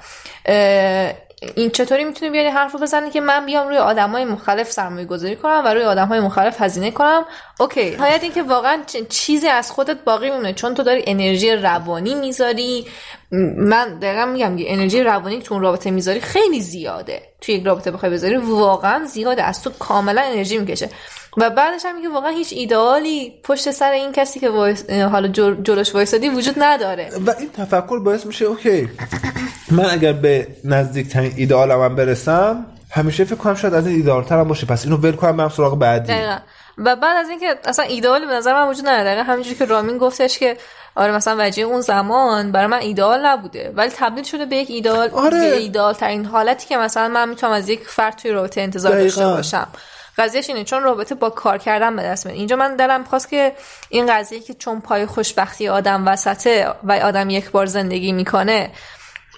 این 1.54 1.70
چطوری 1.70 2.04
می‌تونه 2.04 2.30
بیاری 2.30 2.48
حرف 2.48 2.72
رو 2.72 2.78
بزنی 2.78 3.10
که 3.10 3.20
من 3.20 3.46
بیام 3.46 3.68
روی 3.68 3.76
آدمای 3.76 4.24
مختلف 4.24 4.70
سرمایه 4.70 5.06
گذاری 5.06 5.36
کنم 5.36 5.62
و 5.64 5.68
روی 5.68 5.82
آدمای 5.82 6.20
مختلف 6.20 6.62
هزینه 6.62 6.90
کنم؟ 6.90 7.24
اوکی. 7.60 7.90
نهایت 7.90 8.22
این 8.22 8.32
که 8.32 8.42
واقعا 8.42 8.78
چیزی 9.08 9.48
از 9.48 9.70
خودت 9.70 10.04
باقی 10.04 10.30
میمونه. 10.30 10.52
چون 10.52 10.74
تو 10.74 10.82
داری 10.82 11.04
انرژی 11.06 11.52
روانی 11.52 12.14
می‌ذاری. 12.14 12.86
من 13.56 13.98
دقیقا 13.98 14.26
میگم 14.26 14.56
که 14.56 14.72
انرژی 14.72 15.02
روانی 15.02 15.42
تو 15.42 15.54
اون 15.54 15.62
رابطه 15.62 15.90
می‌ذاری 15.90 16.20
خیلی 16.20 16.60
زیاده. 16.60 17.22
توی 17.40 17.54
یک 17.54 17.66
رابطه 17.66 17.90
بخوای 17.90 18.12
بذاری 18.12 18.36
واقعا 18.36 19.04
زیاده. 19.04 19.42
از 19.42 19.62
تو 19.62 19.70
کاملا 19.70 20.22
انرژی 20.22 20.58
می‌کشه. 20.58 20.88
و 21.36 21.50
بعدش 21.50 21.84
هم 21.84 21.96
میگه 21.96 22.08
واقعا 22.08 22.30
هیچ 22.30 22.52
ایدئالی 22.52 23.40
پشت 23.44 23.70
سر 23.70 23.90
این 23.90 24.12
کسی 24.12 24.40
که. 24.40 24.50
حالا 25.12 25.28
جل... 25.28 25.54
جلوش 25.62 25.94
وایسادی 25.94 26.28
وجود 26.28 26.54
نداره. 26.58 27.10
و 27.26 27.34
این 27.38 27.50
تفکر 27.50 27.98
باعث 27.98 28.26
میشه 28.26 28.44
اوکی. 28.44 28.88
من 29.72 29.90
اگر 29.90 30.12
به 30.12 30.46
نزدیکترین 30.64 31.32
ایدئالم 31.36 31.82
هم 31.82 31.96
برسم 31.96 32.66
همیشه 32.90 33.24
فکر 33.24 33.34
کنم 33.34 33.54
شاید 33.54 33.74
از 33.74 33.86
این 33.86 33.96
ایدئال 33.96 34.24
ترم 34.24 34.48
باشه. 34.48 34.66
پس 34.66 34.84
اینو 34.84 34.96
ول 34.96 35.12
کنم 35.12 35.36
برم 35.36 35.48
سراغ 35.48 35.78
بعدی. 35.78 36.12
دقیقا. 36.12 36.38
و 36.78 36.96
بعد 36.96 37.16
از 37.16 37.28
اینکه 37.28 37.54
اصلا 37.64 37.84
ایدئال 37.84 38.26
به 38.26 38.32
نظر 38.32 38.54
من 38.54 38.68
وجود 38.68 38.88
نداره. 38.88 39.04
دقیقا 39.04 39.22
همینجوری 39.22 39.56
که 39.56 39.64
رامین 39.64 39.98
گفتش 39.98 40.38
که 40.38 40.56
آره 40.94 41.12
مثلا 41.12 41.36
وجه 41.38 41.62
اون 41.62 41.80
زمان 41.80 42.52
برای 42.52 42.66
من 42.66 42.78
ایدئال 42.78 43.26
نبوده. 43.26 43.72
ولی 43.76 43.90
تبدیل 43.96 44.24
شده 44.24 44.46
به 44.46 44.56
یک 44.56 44.70
ایدئال 44.70 45.10
آره. 45.10 45.30
به 45.30 45.56
ایدئال 45.56 45.94
ترین 45.94 46.24
حالتی 46.24 46.66
که 46.68 46.76
مثلا 46.76 47.08
من 47.08 47.28
می‌تونم 47.28 47.52
از 47.52 47.68
یک 47.68 47.80
فرد 47.86 48.16
توی 48.16 48.30
رابطه 48.30 48.60
انتظار 48.60 48.92
داشته 48.92 49.20
دقیقاً. 49.20 49.36
باشم. 49.36 49.66
قضیهش 50.18 50.48
اینه 50.48 50.64
چون 50.64 50.82
رابطه 50.82 51.14
با 51.14 51.30
کار 51.30 51.58
کردن 51.58 51.96
به 51.96 52.02
دست 52.02 52.26
میاد. 52.26 52.38
اینجا 52.38 52.56
من 52.56 52.76
دلم 52.76 53.04
خواست 53.04 53.28
که 53.28 53.52
این 53.88 54.06
قضیه 54.06 54.40
که 54.40 54.54
چون 54.54 54.80
پای 54.80 55.06
خوشبختی 55.06 55.68
آدم 55.68 56.08
وسطه 56.08 56.68
و 56.84 56.92
آدم 56.92 57.30
یک 57.30 57.50
بار 57.50 57.66
زندگی 57.66 58.12
می‌کنه 58.12 58.70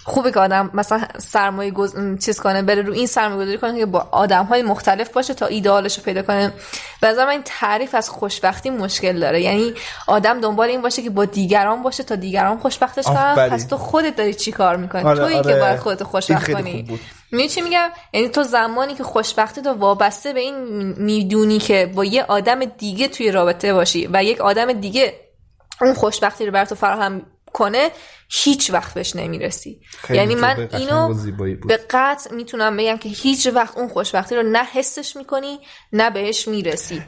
خوبه 0.06 0.32
که 0.32 0.40
آدم 0.40 0.70
مثلا 0.74 1.00
سرمایه 1.18 1.70
گز... 1.70 1.94
چیز 2.24 2.40
کنه 2.40 2.62
بره 2.62 2.82
رو 2.82 2.92
این 2.92 3.06
سرمایه 3.06 3.42
گذاری 3.42 3.58
کنه 3.58 3.78
که 3.78 3.86
با 3.86 4.08
آدم 4.10 4.44
های 4.44 4.62
مختلف 4.62 5.12
باشه 5.12 5.34
تا 5.34 5.46
ایدئالش 5.46 5.98
رو 5.98 6.04
پیدا 6.04 6.22
کنه 6.22 6.52
به 7.00 7.08
نظر 7.08 7.24
من 7.24 7.30
این 7.30 7.42
تعریف 7.44 7.94
از 7.94 8.10
خوشبختی 8.10 8.70
مشکل 8.70 9.20
داره 9.20 9.42
یعنی 9.42 9.74
آدم 10.06 10.40
دنبال 10.40 10.68
این 10.68 10.82
باشه 10.82 11.02
که 11.02 11.10
با 11.10 11.24
دیگران 11.24 11.82
باشه 11.82 12.02
تا 12.02 12.14
دیگران 12.14 12.58
خوشبختش 12.58 13.04
کنن 13.04 13.16
آفرین. 13.16 13.50
پس 13.50 13.66
تو 13.66 13.76
خودت 13.76 14.16
داری 14.16 14.34
چی 14.34 14.52
کار 14.52 14.76
می‌کنی 14.76 15.02
آره، 15.02 15.24
تویی 15.24 15.36
آره. 15.36 15.52
که 15.52 15.60
باید 15.60 15.78
خودت 15.78 16.02
خوشبخت 16.02 16.52
کنی. 16.52 16.72
می‌دونی 17.30 17.48
چی 17.48 17.60
میگم 17.60 17.88
یعنی 18.12 18.28
تو 18.28 18.42
زمانی 18.42 18.94
که 18.94 19.04
خوشبختی 19.04 19.62
تو 19.62 19.72
وابسته 19.72 20.32
به 20.32 20.40
این 20.40 20.56
می‌دونی 20.98 21.58
که 21.58 21.92
با 21.94 22.04
یه 22.04 22.24
آدم 22.24 22.64
دیگه 22.64 23.08
توی 23.08 23.30
رابطه 23.30 23.74
باشی 23.74 24.08
و 24.12 24.24
یک 24.24 24.40
آدم 24.40 24.72
دیگه 24.72 25.14
اون 25.80 25.94
خوشبختی 25.94 26.46
رو 26.46 26.52
بر 26.52 26.64
تو 26.64 26.74
فراهم 26.74 27.22
کنه 27.54 27.90
هیچ 28.30 28.70
وقت 28.70 28.94
بهش 28.94 29.16
نمی‌رسی. 29.16 29.80
یعنی 30.10 30.34
من 30.34 30.68
اینو. 30.72 31.14
به 31.68 31.76
قطع 31.90 32.34
می‌تونم 32.34 32.76
بگم 32.76 32.96
که 32.96 33.08
هیچ 33.08 33.46
وقت 33.46 33.76
اون 33.76 33.88
خوشبختی 33.88 34.34
رو 34.34 34.42
نه 34.42 34.64
حسش 34.64 35.16
می‌کنی 35.16 35.58
نه 35.92 36.10
بهش 36.10 36.48
می‌رسی. 36.48 37.02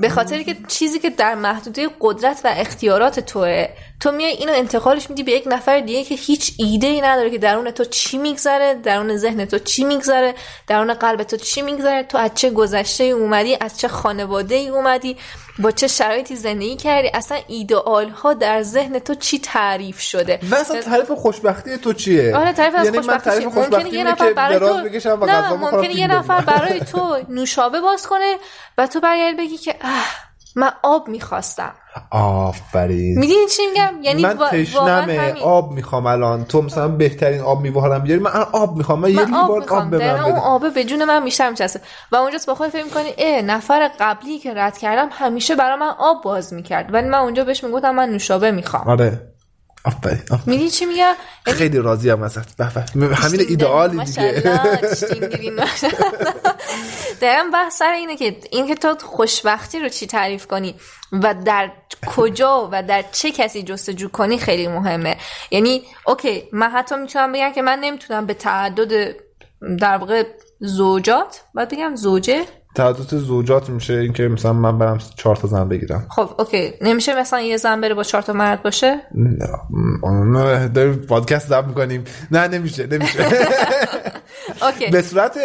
به 0.00 0.08
خاطر 0.08 0.42
که 0.42 0.56
چیزی 0.68 0.98
که 0.98 1.10
در 1.10 1.34
محدوده 1.34 1.88
قدرت 2.00 2.40
و 2.44 2.54
اختیارات 2.56 3.20
توه 3.20 3.66
تو 4.00 4.12
میای 4.12 4.32
اینو 4.32 4.52
انتقالش 4.52 5.10
میدی 5.10 5.22
به 5.22 5.32
یک 5.32 5.44
نفر 5.46 5.80
دیگه 5.80 6.04
که 6.04 6.14
هیچ 6.14 6.54
ایده 6.58 6.86
ای 6.86 7.00
نداره 7.00 7.30
که 7.30 7.38
درون 7.38 7.70
تو 7.70 7.84
چی 7.84 8.18
میگذره 8.18 8.74
درون 8.74 9.16
ذهن 9.16 9.44
تو 9.44 9.58
چی 9.58 9.84
میگذره 9.84 10.34
درون 10.66 10.94
قلب 10.94 11.22
تو 11.22 11.36
چی 11.36 11.62
میگذره 11.62 12.02
تو 12.02 12.18
از 12.18 12.30
چه 12.34 12.50
گذشته 12.50 13.04
ای 13.04 13.10
اومدی 13.10 13.56
از 13.60 13.78
چه 13.78 13.88
خانواده 13.88 14.54
ای 14.54 14.68
اومدی. 14.68 15.16
با 15.62 15.70
چه 15.70 15.86
شرایطی 15.86 16.36
زندگی 16.36 16.76
کردی 16.76 17.10
اصلا 17.14 17.38
ایدئال 17.48 18.08
ها 18.08 18.34
در 18.34 18.62
ذهن 18.62 18.98
تو 18.98 19.14
چی 19.14 19.38
تعریف 19.38 20.00
شده 20.00 20.38
و 20.50 20.54
اصلا 20.54 20.80
تعریف 20.80 21.10
خوشبختی 21.10 21.76
تو 21.76 21.92
چیه 21.92 22.36
آره 22.36 22.52
تعریف 22.52 22.74
از 22.74 22.84
یعنی 22.84 22.98
خوشبختی 22.98 23.30
تعریف 23.30 23.48
چیه؟ 23.48 23.54
ممکنه 23.54 23.70
خوشبختی 23.70 23.96
یه 23.96 24.04
نفر 24.04 24.32
برای 24.32 24.58
تو 24.58 25.26
نه 25.26 25.52
ممکنه 25.52 25.96
یه 25.96 26.06
نفر. 26.06 26.40
برای 26.40 26.80
تو 26.80 27.18
نوشابه 27.28 27.80
باز 27.80 28.06
کنه 28.06 28.36
و 28.78 28.86
تو 28.86 29.00
برگردی 29.00 29.36
بگی 29.36 29.56
که 29.56 29.74
اه 29.80 30.29
من 30.56 30.70
آب 30.82 31.08
می‌خواستم. 31.08 31.72
آفرین. 32.10 33.18
می‌دونی 33.18 33.46
چی 33.46 33.62
میگم؟ 33.66 34.02
یعنی 34.02 34.22
من 34.22 34.38
تشنمه. 34.50 35.18
همین. 35.18 35.42
آب 35.42 35.72
می‌خوام 35.72 36.06
الان. 36.06 36.44
تو 36.44 36.62
مثلا 36.62 36.88
بهترین 36.88 37.40
آب 37.40 37.60
میوارم 37.60 38.02
بیاری 38.02 38.20
من 38.20 38.30
آب 38.52 38.76
می‌خوام. 38.76 38.98
من, 38.98 39.10
یه 39.10 39.16
من 39.16 39.34
آب 39.34 39.50
لیوان 39.50 39.60
می‌خوام. 39.60 39.82
آب 39.82 39.90
به 39.90 39.98
من 39.98 40.20
اون 40.20 40.32
بده. 40.32 40.40
آبه 40.40 40.70
به 40.70 40.84
جون 40.84 41.04
من 41.04 41.24
بیشتر 41.24 41.50
میچسته 41.50 41.80
و 42.12 42.16
اونجاست 42.16 42.46
با 42.46 42.54
خود 42.54 42.68
فکر 42.68 42.84
می‌کنی 42.84 43.14
اه 43.18 43.42
نفر 43.42 43.90
قبلی 44.00 44.38
که 44.38 44.54
رد 44.54 44.78
کردم 44.78 45.08
همیشه 45.12 45.56
برای 45.56 45.78
من 45.78 45.94
آب 45.98 46.22
باز 46.22 46.52
می‌کرد. 46.52 46.94
ولی 46.94 47.08
من 47.08 47.18
اونجا 47.18 47.44
بهش 47.44 47.64
می‌گفتم 47.64 47.94
من 47.94 48.08
نوشابه 48.08 48.50
می‌خوام. 48.50 48.88
آره. 48.88 49.26
آفرین. 49.84 50.22
می‌دونی 50.46 50.70
چی 50.70 50.84
میگم 50.84 51.14
یعنی 51.46 51.58
خیلی 51.58 51.78
راضی 51.78 52.10
ام 52.10 52.22
ازت. 52.22 52.60
همین 53.00 53.40
ایدئالی 53.48 54.04
دیگه. 54.04 54.42
دقیقا 57.20 57.50
بحث 57.52 57.78
سر 57.78 57.92
اینه 57.92 58.16
که 58.16 58.36
اینکه 58.50 58.74
تو 58.74 59.06
خوشبختی 59.06 59.78
رو 59.78 59.88
چی 59.88 60.06
تعریف 60.06 60.46
کنی 60.46 60.74
و 61.12 61.34
در 61.44 61.72
کجا 62.06 62.68
و 62.72 62.82
در 62.82 63.04
چه 63.12 63.30
کسی 63.30 63.62
جستجو 63.62 64.08
کنی 64.08 64.38
خیلی 64.38 64.68
مهمه 64.68 65.16
یعنی 65.50 65.82
اوکی 66.06 66.48
من 66.52 66.70
حتی 66.70 66.96
می‌تونم 66.96 67.32
بگم 67.32 67.52
که 67.52 67.62
من 67.62 67.78
نمی‌تونم 67.78 68.26
به 68.26 68.34
تعدد 68.34 69.14
در 69.80 69.96
واقع 69.96 70.24
زوجات 70.60 71.40
باید 71.54 71.68
بگم 71.68 71.96
زوجه 71.96 72.44
تعدد 72.80 73.16
زوجات 73.16 73.70
میشه 73.70 73.94
اینکه 73.94 74.28
مثلا 74.28 74.52
من 74.52 74.78
برم 74.78 74.98
چهار 75.16 75.36
تا 75.36 75.48
زن 75.48 75.68
بگیرم 75.68 76.06
خب 76.08 76.30
اوکی 76.38 76.72
نمیشه 76.80 77.20
مثلا 77.20 77.40
یه 77.40 77.56
زن 77.56 77.80
بره 77.80 77.94
با 77.94 78.02
چهار 78.02 78.22
تا 78.22 78.32
مرد 78.32 78.62
باشه 78.62 79.00
نه 79.14 80.68
داریم 80.68 80.94
پادکست 80.94 81.48
ضبط 81.48 81.64
می‌کنیم 81.64 82.04
نه 82.30 82.48
نمیشه 82.48 82.86
نمیشه 82.86 83.26
به 84.92 85.02
صورت 85.02 85.38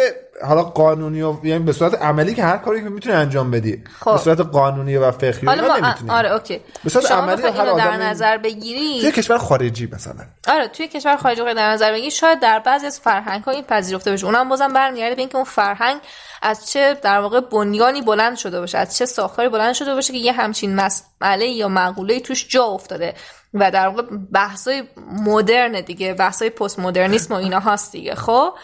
حالا 0.44 0.62
قانونی 0.62 1.22
و 1.22 1.34
یعنی 1.42 1.64
به 1.64 1.72
صورت 1.72 2.02
عملی 2.02 2.34
که 2.34 2.44
هر 2.44 2.56
کاری 2.56 2.82
که 2.82 2.88
می‌تونی 2.88 3.14
انجام 3.14 3.50
بدی. 3.50 3.84
خب. 4.00 4.12
به 4.12 4.18
صورت 4.18 4.40
قانونی 4.40 4.96
و 4.96 5.10
فقهی 5.10 5.46
حالا 5.46 5.68
ما 5.68 5.76
نمی‌تونی. 5.76 6.10
آره 6.10 6.32
اوکی. 6.32 6.60
به 6.84 6.90
صورت 6.90 7.06
شما 7.06 7.18
عملی 7.18 7.42
هر 7.42 7.72
در 7.72 7.96
نظر 7.96 8.36
بگیری؟ 8.36 9.00
توی 9.00 9.12
کشور 9.12 9.38
خارجی 9.38 9.88
مثلا. 9.92 10.24
آره 10.48 10.68
توی 10.68 10.88
کشور 10.88 11.16
خارجی 11.16 11.42
در 11.42 11.70
نظر 11.70 11.92
بگیری. 11.92 12.10
شاید 12.10 12.40
در 12.40 12.58
بعضی 12.58 12.86
از 12.86 13.00
فرهنگ 13.00 13.44
ها 13.44 13.52
این 13.52 13.64
پذیرفته 13.64 14.12
بشه. 14.12 14.26
اونم 14.26 14.48
بازم 14.48 14.72
برمیگرده 14.72 15.14
به 15.14 15.20
اینکه 15.20 15.36
اون 15.36 15.44
فرهنگ 15.44 16.00
از 16.42 16.70
چه 16.70 16.94
در 17.02 17.20
واقع 17.20 17.40
بنیانی 17.40 18.02
بلند 18.02 18.36
شده 18.36 18.60
باشه 18.60 18.78
از 18.78 18.96
چه 18.96 19.06
ساختاری 19.06 19.48
بلند 19.48 19.74
شده 19.74 19.94
باشه 19.94 20.12
که 20.12 20.18
یه 20.18 20.32
همچین 20.32 20.74
مسئله 20.74 21.46
یا 21.46 21.68
مقوله 21.68 22.20
توش 22.20 22.48
جا 22.48 22.64
افتاده 22.64 23.14
و 23.54 23.70
در 23.70 23.88
واقع 23.88 24.02
بحثای 24.32 24.82
مدرن 25.26 25.80
دیگه 25.80 26.14
بحثای 26.14 26.50
پست 26.50 26.78
مدرنیسم 26.78 27.34
و 27.34 27.36
اینا 27.36 27.60
هست 27.60 27.92
دیگه 27.92 28.14
خب؟ 28.14 28.54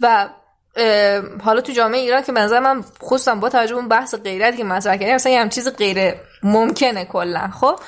و 0.00 0.28
حالا 1.44 1.60
تو 1.60 1.72
جامعه 1.72 2.00
ایران 2.00 2.22
که 2.22 2.32
به 2.32 2.40
نظر 2.40 2.60
من 2.60 2.84
خصوصا 3.02 3.34
با 3.34 3.48
توجه 3.48 3.74
اون 3.74 3.88
بحث 3.88 4.14
غیرت 4.14 4.56
که 4.56 4.64
مطرح 4.64 4.96
کردیم 4.96 5.14
مثلا 5.14 5.32
یه 5.32 5.40
هم 5.40 5.48
چیز 5.48 5.68
غیر 5.68 6.14
ممکنه 6.42 7.04
کلا 7.04 7.48
خب؟ 7.48 7.80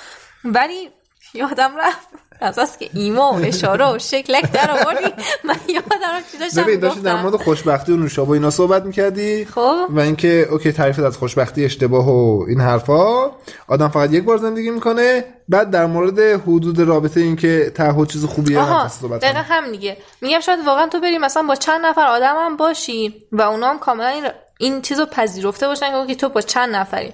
ولی 0.45 0.91
یادم 1.35 1.77
رفت. 1.77 2.09
از 2.45 2.59
از 2.59 2.79
که 2.79 2.91
ایما 2.95 3.33
و 3.33 3.37
اشاره 3.45 3.95
و 3.95 3.99
شکلک 3.99 4.53
در 4.53 4.71
آوردی 4.71 5.05
من 5.45 5.57
یادم 5.69 6.25
چی 6.33 6.39
داشتم 6.39 6.63
ببین 6.63 6.81
داشتی 6.81 7.01
در. 7.01 7.23
مورد 7.23 7.37
خوشبختی 7.37 7.93
و 7.93 7.97
نوشابه 7.97 8.31
اینا 8.31 8.51
صحبت 8.51 8.85
می‌کردی 8.85 9.45
خب. 9.45 9.77
و 9.89 10.01
اینکه 10.01 10.49
اوکی 10.51 10.73
تعریفت 10.73 11.01
از 11.01 11.17
خوشبختی 11.17 11.65
اشتباه 11.65 12.11
و 12.11 12.45
این 12.49 12.61
حرفا 12.61 13.31
آدم 13.69 13.89
فقط 13.89 14.13
یک 14.13 14.25
بار 14.25 14.37
زندگی 14.37 14.71
می‌کنه 14.71 15.25
بعد 15.49 15.71
در 15.71 15.87
مورد 15.87 16.19
حدود 16.19 16.81
رابطه 16.81 17.21
اینکه 17.21 17.73
تعهد 17.75 18.09
چیز 18.09 18.25
خوبیه 18.25 18.59
آها 18.61 18.89
صحبت 18.89 19.21
دقیقا. 19.21 19.41
هم 19.45 19.73
دیگه 19.73 19.97
میگم 20.21 20.41
شاید 20.41 20.67
واقعا 20.67 20.87
تو 20.87 21.01
بری 21.01 21.19
مثلا 21.19 21.43
با 21.43 21.55
چند 21.55 21.87
نفر 21.87 22.07
آدم 22.07 22.35
هم 22.39 22.57
باشی 22.57 23.15
و 23.33 23.43
اونا 23.43 23.71
هم 23.71 23.79
کاملا 23.79 24.09
این, 24.09 24.25
این 24.59 24.83
چیز 24.83 25.01
رو 25.01 25.07
پذیرفته 25.07 25.67
باشن 25.67 26.07
که 26.07 26.15
تو 26.15 26.29
با 26.29 26.41
چند 26.41 26.75
نفری 26.77 27.13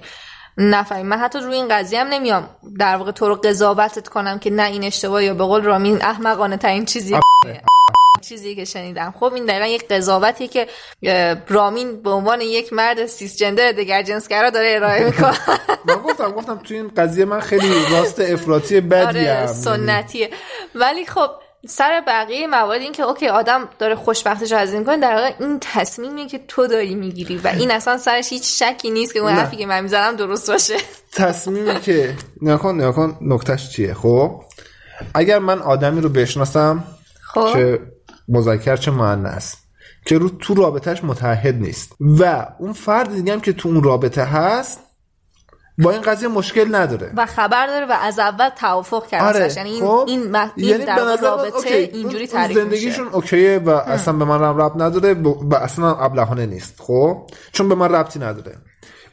نفری 0.57 1.03
من 1.03 1.17
حتی 1.17 1.39
روی 1.39 1.55
این 1.55 1.67
قضیه 1.67 2.01
هم 2.01 2.07
نمیام 2.07 2.49
در 2.79 2.95
واقع 2.95 3.11
تو 3.11 3.27
رو 3.27 3.35
قضاوتت 3.35 4.07
کنم 4.07 4.39
که 4.39 4.49
نه 4.49 4.63
این 4.63 4.83
اشتباه 4.83 5.23
یا 5.23 5.33
به 5.33 5.43
قول 5.43 5.63
رامین 5.63 6.01
احمقانه 6.01 6.57
ترین 6.57 6.85
چیزی 6.85 7.15
چیزی 8.21 8.55
که 8.55 8.65
شنیدم. 8.65 9.13
خب 9.19 9.33
این 9.33 9.45
دقیقا 9.45 9.65
یک 9.65 9.87
قضاوتیه 9.87 10.47
که 10.47 10.67
رامین 11.47 12.01
به 12.01 12.09
عنوان 12.09 12.41
یک 12.41 12.73
مرد 12.73 13.05
سیس 13.05 13.37
جندر 13.37 13.71
دگر 13.71 14.03
جنسگرا 14.03 14.49
داره 14.49 14.75
ارائه 14.75 15.05
می‌کنه. 15.09 15.37
من 15.85 15.95
گفتم 15.95 16.31
گفتم 16.31 16.57
تو 16.57 16.73
این 16.73 16.87
قضیه 16.97 17.25
من 17.25 17.39
خیلی 17.39 17.73
راست 17.91 18.19
افراطی 18.19 18.81
بدی 18.81 19.03
آره 19.03 19.47
سنتیه. 19.47 20.29
ولی 20.75 21.05
خب 21.05 21.29
سر 21.67 22.03
بقیه 22.07 22.47
موارد 22.47 22.81
این 22.81 22.91
که 22.91 23.03
اوکی 23.03 23.27
آدم 23.27 23.69
داره 23.79 23.95
خوشبختش 23.95 24.51
رو 24.51 24.57
از 24.57 24.73
این 24.73 24.83
کنه 24.83 24.97
در 24.97 25.15
واقع 25.15 25.31
این 25.39 25.57
تصمیمیه 25.61 26.27
که 26.27 26.39
تو 26.47 26.67
داری 26.67 26.95
می‌گیری 26.95 27.37
و 27.37 27.47
این 27.47 27.71
اصلا 27.71 27.97
سرش 27.97 28.29
هیچ 28.29 28.63
شکی 28.63 28.91
نیست 28.91 29.13
که 29.13 29.19
اون 29.19 29.31
نه. 29.31 29.39
حرفی 29.39 29.57
که 29.57 29.65
من 29.65 29.81
می‌زنم 29.81 30.15
درست 30.15 30.51
باشه. 30.51 30.77
تصمیمی 31.13 31.79
که 31.79 32.15
نکن 32.41 32.81
نکن 32.81 33.17
نکتهش 33.21 33.69
چیه؟ 33.69 33.93
خب 33.93 34.41
اگر 35.13 35.39
من 35.39 35.59
آدمی 35.59 36.01
رو 36.01 36.09
بشناسم 36.09 36.83
خب. 37.33 37.53
چه 37.53 37.79
مذکر 38.27 38.75
چه 38.75 38.91
مؤنث 38.91 39.55
که 40.05 40.17
رو 40.17 40.29
تو 40.29 40.53
رابطهش 40.53 41.03
متحد 41.03 41.55
نیست 41.55 41.95
و 41.99 42.47
اون 42.59 42.73
فرد 42.73 43.13
دیگه 43.13 43.33
هم 43.33 43.41
که 43.41 43.53
تو 43.53 43.69
اون 43.69 43.83
رابطه 43.83 44.23
هست 44.23 44.79
با 45.81 45.91
این 45.91 46.01
قضیه 46.01 46.27
مشکل 46.27 46.75
نداره. 46.75 47.11
و 47.17 47.25
خبر 47.25 47.67
داره 47.67 47.85
و 47.85 47.91
از 48.01 48.19
اول 48.19 48.49
توافق 48.49 49.07
کرده 49.07 49.25
آره. 49.25 49.53
یعنی 49.57 49.69
این 49.69 49.81
خب 49.85 50.03
این, 50.07 50.33
مح- 50.33 50.49
این 50.55 50.69
یعنی 50.69 50.85
در 50.85 51.17
رابطه 51.21 51.55
اوکی، 51.55 51.73
اینجوری 51.73 52.27
تعریف 52.27 52.57
زندگیشون 52.57 53.05
میشه 53.05 53.15
اوکیه 53.15 53.61
و 53.65 53.69
اصلا 53.69 54.13
به 54.13 54.25
من 54.25 54.43
هم 54.43 54.61
ربط 54.61 54.81
نداره 54.81 55.13
ب- 55.13 55.51
و 55.51 55.55
اصلا 55.55 55.85
هم 55.89 55.97
ابلهانه 55.99 56.45
نیست 56.45 56.81
خب؟ 56.81 57.17
چون 57.51 57.69
به 57.69 57.75
من 57.75 57.91
ربطی 57.91 58.19
نداره. 58.19 58.55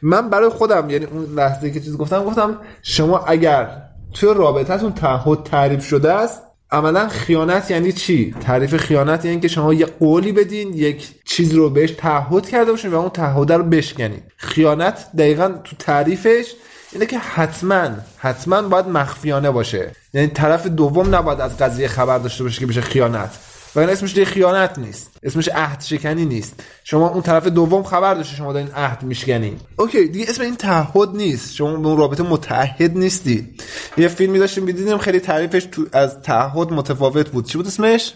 من 0.01 0.29
برای 0.29 0.49
خودم 0.49 0.89
یعنی 0.89 1.05
اون 1.05 1.25
لحظه 1.35 1.71
که 1.71 1.79
چیز 1.79 1.97
گفتم 1.97 2.23
گفتم 2.23 2.57
شما 2.81 3.17
اگر 3.17 3.81
توی 4.13 4.33
رابطهتون 4.33 4.93
تعهد 4.93 5.43
تعریف 5.43 5.85
شده 5.85 6.13
است 6.13 6.41
عملا 6.71 7.07
خیانت 7.07 7.71
یعنی 7.71 7.91
چی؟ 7.91 8.35
تعریف 8.41 8.77
خیانت 8.77 9.25
یعنی 9.25 9.39
که 9.39 9.47
شما 9.47 9.73
یه 9.73 9.85
قولی 9.85 10.31
بدین 10.31 10.73
یک 10.73 11.18
چیز 11.39 11.53
رو 11.53 11.69
بهش 11.69 11.91
تعهد 11.91 12.49
کرده 12.49 12.71
باشین 12.71 12.91
و 12.91 12.95
اون 12.95 13.09
تعهد 13.09 13.51
رو 13.51 13.63
بشکنین 13.63 14.21
خیانت 14.37 15.07
دقیقا 15.17 15.53
تو 15.63 15.75
تعریفش 15.75 16.53
اینه 16.91 17.05
که 17.05 17.19
حتما 17.19 17.89
حتما 18.17 18.61
باید 18.61 18.87
مخفیانه 18.87 19.51
باشه. 19.51 19.91
یعنی 20.13 20.27
طرف 20.27 20.67
دوم 20.67 21.15
نباید 21.15 21.41
از 21.41 21.57
قضیه 21.57 21.87
خبر 21.87 22.17
داشته 22.17 22.43
باشه 22.43 22.59
که 22.59 22.65
بشه 22.65 22.81
خیانت. 22.81 23.29
و 23.75 23.79
این 23.79 23.89
اسمش 23.89 24.13
دیگه 24.13 24.25
خیانت 24.25 24.79
نیست. 24.79 25.11
اسمش 25.23 25.49
عهد 25.49 25.81
شکنی 25.81 26.25
نیست. 26.25 26.63
شما 26.83 27.09
اون 27.09 27.21
طرف 27.21 27.47
دوم 27.47 27.83
خبر 27.83 28.13
داشته 28.13 28.35
شما 28.35 28.53
دارین 28.53 28.71
عهد 28.71 29.03
میشکنین. 29.03 29.59
اوکی 29.75 30.07
دیگه 30.07 30.25
اسم 30.29 30.43
این 30.43 30.55
تعهد 30.55 31.09
نیست. 31.09 31.55
شما 31.55 31.75
به 31.75 31.87
اون 31.87 31.97
رابطه 31.97 32.23
متعهد 32.23 32.97
نیستی. 32.97 33.55
یه 33.97 34.07
فیلمی 34.07 34.39
داشتیم 34.39 34.63
می‌دیدیم 34.63 34.97
خیلی 34.97 35.19
تعریفش 35.19 35.67
تو 35.71 35.85
از 35.91 36.21
تعهد 36.21 36.73
متفاوت 36.73 37.29
بود. 37.29 37.45
چی 37.45 37.57
بود 37.57 37.67
اسمش؟ 37.67 38.13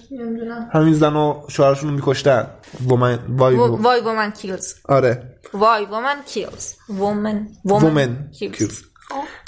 همین 0.73 0.93
زن 0.93 1.15
و 1.15 1.43
شوهرشون 1.47 1.89
رو 1.89 1.95
میکشتن. 1.95 2.47
وومن 2.87 3.19
وای 3.29 3.55
وای 3.55 4.01
Women 4.01 4.31
Kills 4.31 4.73
آره. 4.85 5.37
Why 5.53 5.85
Women 5.85 6.15
Kills 6.25 6.73
Women 6.89 7.47
Women 7.65 8.29
Kills 8.39 8.81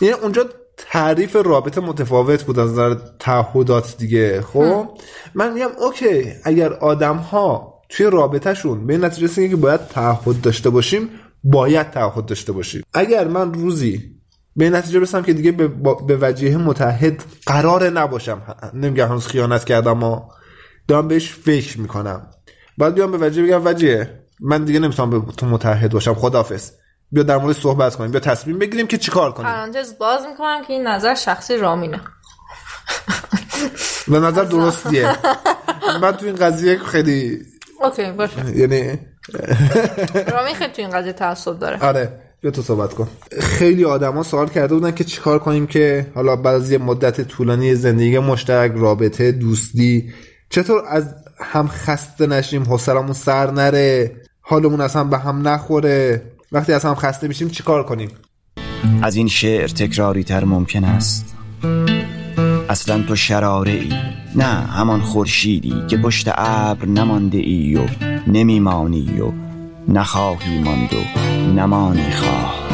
یعنی 0.02 0.14
اونجا 0.14 0.50
تعریف 0.78 1.36
رابطه 1.36 1.82
متفاوت 1.82 2.44
بود 2.44 2.60
از 2.60 2.72
نظر 2.72 2.96
تعهدات 3.20 3.98
دیگه. 3.98 4.42
خب؟ 4.42 4.88
من 5.36 5.54
میگم 5.54 5.70
OK 5.80 6.34
اگر 6.44 6.74
آدم 6.74 7.18
ها 7.18 7.82
توی 7.90 8.06
رابطهشون 8.06 8.88
به 8.88 8.98
نتیجه 8.98 9.28
رسیدن 9.28 9.50
که 9.50 9.56
باید 9.56 9.88
تعهد 9.88 10.42
داشته 10.42 10.70
باشیم 10.70 11.10
باید 11.44 11.90
تعهد 11.90 12.26
داشته 12.26 12.52
باشیم. 12.52 12.84
اگر 12.94 13.28
من 13.28 13.54
روزی 13.54 14.16
به 14.56 14.70
نتیجه 14.70 15.00
برسم 15.00 15.22
که 15.22 15.34
دیگه 15.34 15.52
به, 15.52 15.68
به 16.08 16.18
وجیه 16.22 16.58
متعهد 16.58 17.24
قرار 17.46 17.90
نباشم 17.90 18.42
نمیگم 18.74 19.08
هنوز 19.08 19.28
خیانت 19.28 19.64
کردم 19.64 19.92
اما 19.92 20.30
دارم 20.88 21.08
بهش 21.08 21.32
فکر 21.32 21.80
می‌کنم. 21.80 22.28
بعد 22.78 22.94
بیام 22.94 23.12
به 23.12 23.28
وجیه 23.28 23.44
بگم 23.44 23.62
وجیه 23.66 24.20
من 24.40 24.64
دیگه 24.64 24.80
نمی‌تونم 24.80 25.10
به 25.10 25.32
تو 25.38 25.46
متحد 25.46 25.92
باشم 25.92 26.14
خدافظ 26.14 26.72
بیا 27.12 27.24
در 27.24 27.38
مورد 27.38 27.56
صحبت 27.56 27.96
کنیم 27.96 28.12
بیا 28.12 28.20
تصمیم 28.20 28.60
بگیریم 28.60 28.88
که 28.88 28.98
چیکار 28.98 29.32
کنیم. 29.32 29.50
پرانتز 29.50 29.98
باز 29.98 30.22
می‌کنم 30.32 30.62
که 30.68 30.74
این 30.74 30.88
نظر 30.88 31.16
شخصی 31.16 31.58
رامینه. 31.58 32.02
به 34.08 34.20
نظر 34.20 34.44
درستیه. 34.44 35.16
من 36.02 36.12
تو 36.12 36.26
این 36.26 36.36
قضیه 36.36 36.78
خیلی 36.78 37.40
اوکی 37.82 38.12
باشه. 38.12 38.58
یعنی 38.58 39.00
رامین 40.32 40.56
خیلی 40.56 40.74
تو 40.74 40.82
این 40.82 40.90
قضیه 40.90 41.14
تعصب 41.14 41.60
داره. 41.60 41.80
آره 41.80 42.20
بیا 42.42 42.52
تو 42.52 42.62
صحبت 42.62 42.94
کن. 42.94 43.08
خیلی 43.42 43.86
آدما 43.86 44.24
سوال 44.24 44.50
کرده 44.50 44.74
بودن 44.74 44.92
که 44.92 45.04
چیکار 45.04 45.40
کنیم 45.40 45.68
که 45.68 46.12
حالا 46.16 46.36
بعد 46.36 46.56
از 46.56 46.72
یه 46.72 46.78
مدت 46.78 47.22
طولانی 47.22 47.76
زندگی 47.76 48.20
مشترک 48.20 48.72
رابطه 48.76 49.32
دوستی 49.32 50.14
چطور 50.50 50.84
از 50.88 51.16
هم 51.40 51.68
خسته 51.68 52.28
نشیم 52.28 52.64
حوصلمون 52.64 53.14
سر 53.14 53.52
نره 53.52 54.16
حالمون 54.42 54.82
اصلا 54.82 55.04
به 55.04 55.18
هم 55.18 55.48
نخوره. 55.48 56.22
وقتی 56.56 56.74
از 56.74 56.86
هم 56.86 56.96
خسته 56.96 57.28
میشیم 57.28 57.50
چیکار 57.50 57.84
کنیم؟ 57.84 58.10
از 59.02 59.16
این 59.16 59.28
شعر 59.28 59.68
تکراری 59.68 60.24
تر 60.24 60.44
ممکن 60.44 60.84
است. 60.84 61.36
اصلا 62.70 63.04
تو 63.04 63.16
شراره 63.16 63.72
ای 63.72 63.94
نه 64.36 64.46
همان 64.46 65.02
خورشیدی 65.02 65.84
که 65.88 65.98
پشت 65.98 66.30
ابر 66.38 66.86
نمانده 66.86 67.38
ای 67.38 67.76
و 67.76 67.86
نمیمانی 68.28 69.22
و 69.22 69.32
نخواهی 69.88 70.60
ماند 70.60 70.94
و 70.94 71.20
نمانی 71.52 72.12
خواه. 72.12 72.65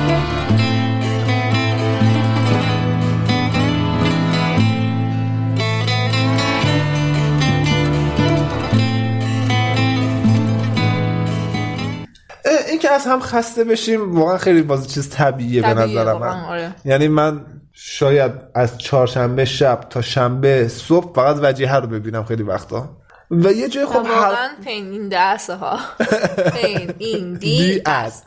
اه، 12.88 12.92
این 12.92 13.00
که 13.02 13.02
از 13.02 13.06
هم 13.06 13.20
خسته 13.20 13.64
بشیم 13.64 14.16
واقعا 14.16 14.38
خیلی 14.38 14.62
باز 14.62 14.94
چیز 14.94 15.10
طبیعیه 15.10 15.62
به 15.62 15.68
طبیعیه 15.68 16.00
نظر 16.00 16.12
واقعا، 16.12 16.36
من. 16.36 16.50
آره. 16.50 16.76
یعنی 16.86 17.08
من 17.08 17.46
شاید 17.74 18.32
از 18.56 18.78
چهارشنبه 18.78 19.46
شب 19.46 19.82
تا 19.90 20.02
شنبه 20.02 20.68
صبح 20.68 21.14
فقط 21.16 21.40
وجیه 21.42 21.76
رو 21.76 21.88
ببینم 21.88 22.24
خیلی 22.24 22.44
وقتا. 22.44 22.90
و 23.32 23.52
یه 23.52 23.70
جای 23.70 23.86
خب 23.86 23.96
هر 23.96 24.12
واقعا 24.12 24.50
پین 24.64 24.92
این 24.92 25.10
دسته 25.12 25.56
ها. 25.56 25.80
پین 26.62 26.94
این 26.98 27.34
دی 27.34 27.82
است 27.86 28.26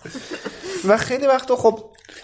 و 0.88 0.96
خیلی 0.96 1.26
وقتا 1.26 1.56
خب 1.56 1.80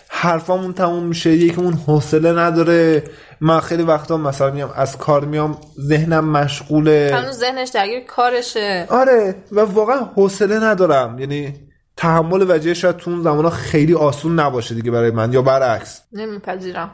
حرفامون 0.08 0.72
تموم 0.72 1.04
میشه 1.04 1.30
یکیمون 1.30 1.74
حوصله 1.74 2.32
نداره. 2.32 3.04
من 3.40 3.60
خیلی 3.60 3.82
وقتا 3.82 4.16
مثلا 4.16 4.50
میام 4.50 4.72
از 4.76 4.98
کار 4.98 5.24
میام 5.24 5.58
ذهنم 5.80 6.24
مشغوله. 6.24 7.10
هنوز 7.14 7.36
ذهنش 7.36 7.68
درگیر 7.68 8.00
کارشه. 8.00 8.86
آره 8.90 9.34
و 9.52 9.60
واقعا 9.60 9.98
حوصله 9.98 10.58
ندارم. 10.58 11.18
یعنی 11.18 11.69
تحمل 12.00 12.46
وجه 12.48 12.74
شاید 12.74 12.96
تو 12.96 13.10
اون 13.10 13.22
زمان 13.22 13.50
خیلی 13.50 13.94
آسون 13.94 14.40
نباشه 14.40 14.74
دیگه 14.74 14.90
برای 14.90 15.10
من 15.10 15.32
یا 15.32 15.42
برعکس. 15.42 16.02
نمیپذیرم. 16.12 16.90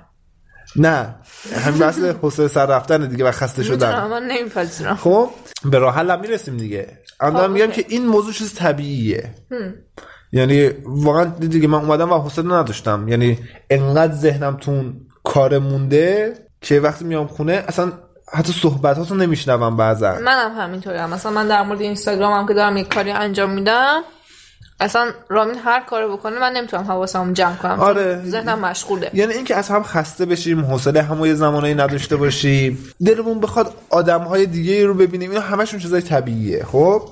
نه. 0.77 1.15
همین 1.65 1.79
بحث 1.79 1.99
حوصله 1.99 2.49
سر 2.49 2.67
رفتن 2.67 3.07
دیگه 3.07 3.25
و 3.25 3.31
خسته 3.31 3.63
شدن 3.63 4.07
من 4.07 4.23
نمیپذیرم. 4.23 4.97
خب 4.97 5.31
به 5.65 5.79
راه 5.79 5.95
حل 5.95 6.11
هم 6.11 6.21
می‌رسیم 6.21 6.57
دیگه. 6.57 6.99
اما 7.21 7.43
خب، 7.43 7.51
میگم. 7.51 7.67
که 7.67 7.85
این 7.89 8.07
موضوع 8.07 8.33
چیز 8.33 8.55
طبیعیه. 8.55 9.35
یعنی 10.33 10.71
واقعا 10.85 11.25
دیگه 11.25 11.69
من 11.69 11.79
اومدم 11.79 12.13
و 12.13 12.19
حوصله 12.19 12.55
نداشتم. 12.55 13.09
یعنی 13.09 13.39
انقدر 13.71 14.15
ذهنم 14.15 14.57
تو 14.57 14.93
کار 15.25 15.59
مونده 15.59 16.35
که 16.61 16.81
وقتی 16.81 17.05
میام 17.05 17.27
خونه 17.27 17.65
اصلا 17.69 17.93
حتی 18.33 18.53
صحبتاتو 18.53 19.15
نمیشنوم 19.15 19.77
بعضا. 19.77 20.19
منم 20.25 20.81
هم. 20.87 21.11
مثلا 21.11 21.33
من 21.33 21.49
در 21.49 21.63
مورد 21.63 21.81
اینستاگرام 21.81 22.33
هم 22.33 22.47
که 22.49 22.55
دارم 22.55 22.77
یک 22.77 22.95
کاری 22.95 23.11
انجام 23.11 23.51
میدم 23.51 24.03
اصلا 24.81 25.11
رامین 25.29 25.59
هر 25.59 25.81
کاری 25.81 26.07
بکنه 26.07 26.41
من 26.41 26.53
نمی‌تونم 26.53 26.85
حواسمو 26.85 27.33
جمع 27.33 27.57
کنم. 27.57 27.81
آره. 27.81 28.23
ذهنم 28.25 28.59
مشغوله. 28.59 29.11
یعنی 29.15 29.35
اینکه 29.35 29.57
از 29.57 29.69
هم 29.69 29.83
خسته 29.83 30.27
بشیم 30.27 30.65
حوصله 30.65 31.03
همو 31.03 31.27
یه 31.27 31.35
زمانایی 31.35 31.75
نداشته 31.75 32.17
باشیم 32.17 32.93
دلمون 33.07 33.41
بخواد 33.41 33.75
آدم 33.91 34.21
های 34.21 34.47
دیگه 34.47 34.87
رو 34.87 34.95
ببینیم 34.95 35.31
اینا 35.31 35.43
همشون 35.43 35.81
چیزای 35.81 36.03
طبیعیه 36.03 36.65
خب؟ 36.65 37.03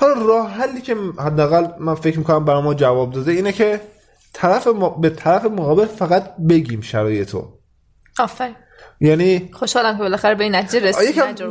حالا 0.00 0.26
راه 0.26 0.50
حلی 0.50 0.80
که 0.80 0.96
حداقل 1.18 1.66
من 1.78 1.94
فکر 1.94 2.18
می‌کنم 2.18 2.44
برای 2.44 2.62
ما 2.62 2.74
جواب 2.74 3.12
داده 3.12 3.32
اینه 3.32 3.52
که 3.52 3.80
طرف 4.32 4.66
ما... 4.66 4.88
به 4.88 5.10
طرف 5.10 5.44
مقابل 5.44 5.86
فقط 5.86 6.36
بگیم 6.36 6.80
شرایطو 6.80 7.48
آفرین. 8.18 8.54
یعنی 9.00 9.50
خوشحالم 9.52 9.96
که 9.96 10.02
بالاخره 10.02 10.34
به 10.34 10.44
این 10.44 10.54
نتیجه 10.54 10.92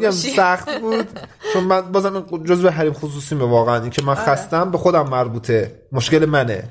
باشی. 0.02 0.30
سخت 0.30 0.80
بود. 0.80 1.08
چون 1.54 1.64
من 1.64 1.82
بازم 1.82 2.26
جزء 2.46 2.70
حریم 2.70 2.94
خصوصی 2.94 3.36
می 3.36 3.42
واقعا. 3.42 3.82
این 3.82 3.90
که 3.90 4.02
من 4.04 4.16
خستم 4.16 4.72
به 4.72 4.78
خودم 4.78 5.10
مربوطه. 5.10 5.82
مشکل 5.92 6.26
منه. 6.26 6.64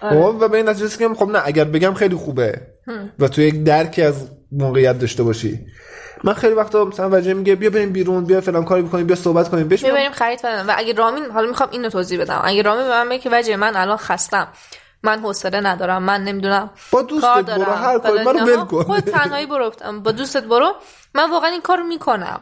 خب 0.00 0.36
و 0.40 0.48
به 0.48 0.56
این 0.56 0.68
نتیجه 0.68 0.86
رسیدم 0.86 1.14
خب 1.14 1.28
نه 1.28 1.42
اگر 1.44 1.64
بگم 1.64 1.94
خیلی 1.94 2.14
خوبه. 2.14 2.60
و 3.18 3.28
تو 3.28 3.40
یک 3.40 3.64
درکی 3.64 4.02
از 4.02 4.28
موقعیت 4.52 4.98
داشته 4.98 5.22
باشی. 5.22 5.66
من 6.24 6.34
خیلی 6.34 6.54
وقتا 6.54 6.84
مثلا 6.84 7.08
وجه 7.12 7.34
میگه 7.34 7.54
بیا 7.54 7.70
بریم 7.70 7.92
بیرون 7.92 8.24
بیا 8.24 8.40
فلان 8.40 8.64
کاری 8.64 8.82
بکنیم 8.82 9.06
بیا 9.06 9.16
صحبت 9.16 9.48
کنیم 9.48 9.68
بهش 9.68 9.82
میگم 9.82 9.94
ببریم 9.94 10.12
خرید 10.12 10.38
بدم 10.38 10.68
و 10.68 10.74
اگه 10.76 10.92
رامین 10.92 11.24
حالا 11.24 11.48
می‌خوام 11.48 11.68
اینو 11.72 11.88
توضیح 11.88 12.20
بدم. 12.20 12.40
اگه 12.44 12.62
رامین 12.62 12.84
به 12.84 12.90
من 12.90 13.08
بگه 13.08 13.18
که 13.18 13.30
وجه 13.32 13.56
من 13.56 13.76
الان 13.76 13.96
خستم. 13.96 14.48
من 15.02 15.20
حوصله 15.20 15.60
ندارم 15.60 16.02
من 16.02 16.24
نمی‌دونم 16.24 16.70
با 16.90 17.02
دوستت 17.02 17.26
کار 17.26 17.42
برو، 17.42 17.56
دارم. 17.56 17.82
هر 17.84 17.98
کاری، 17.98 18.24
منو. 18.24 18.44
ول 18.44 18.64
کن. 18.64 18.82
خود 18.82 19.00
تنهایی 19.00 19.46
برو. 19.46 19.72
با 20.04 20.12
دوستت 20.12 20.44
برو. 20.44 20.74
من 21.14 21.30
واقعا 21.30 21.50
این 21.50 21.60
کارو 21.60 21.84
می‌کنم. 21.84 22.40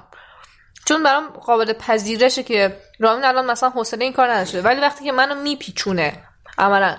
چون 0.84 1.02
برام 1.02 1.26
قابل 1.28 1.72
پذیرشه 1.72 2.42
که 2.42 2.76
رامین 2.98 3.24
الان 3.24 3.46
مثلا 3.50 3.70
حوصله 3.70 4.04
این 4.04 4.12
کار 4.12 4.32
نداشته. 4.32 4.62
ولی 4.62 4.80
وقتی 4.80 5.04
که 5.04 5.12
منو 5.12 5.34
میپیچونه 5.34 6.22
عملا. 6.58 6.96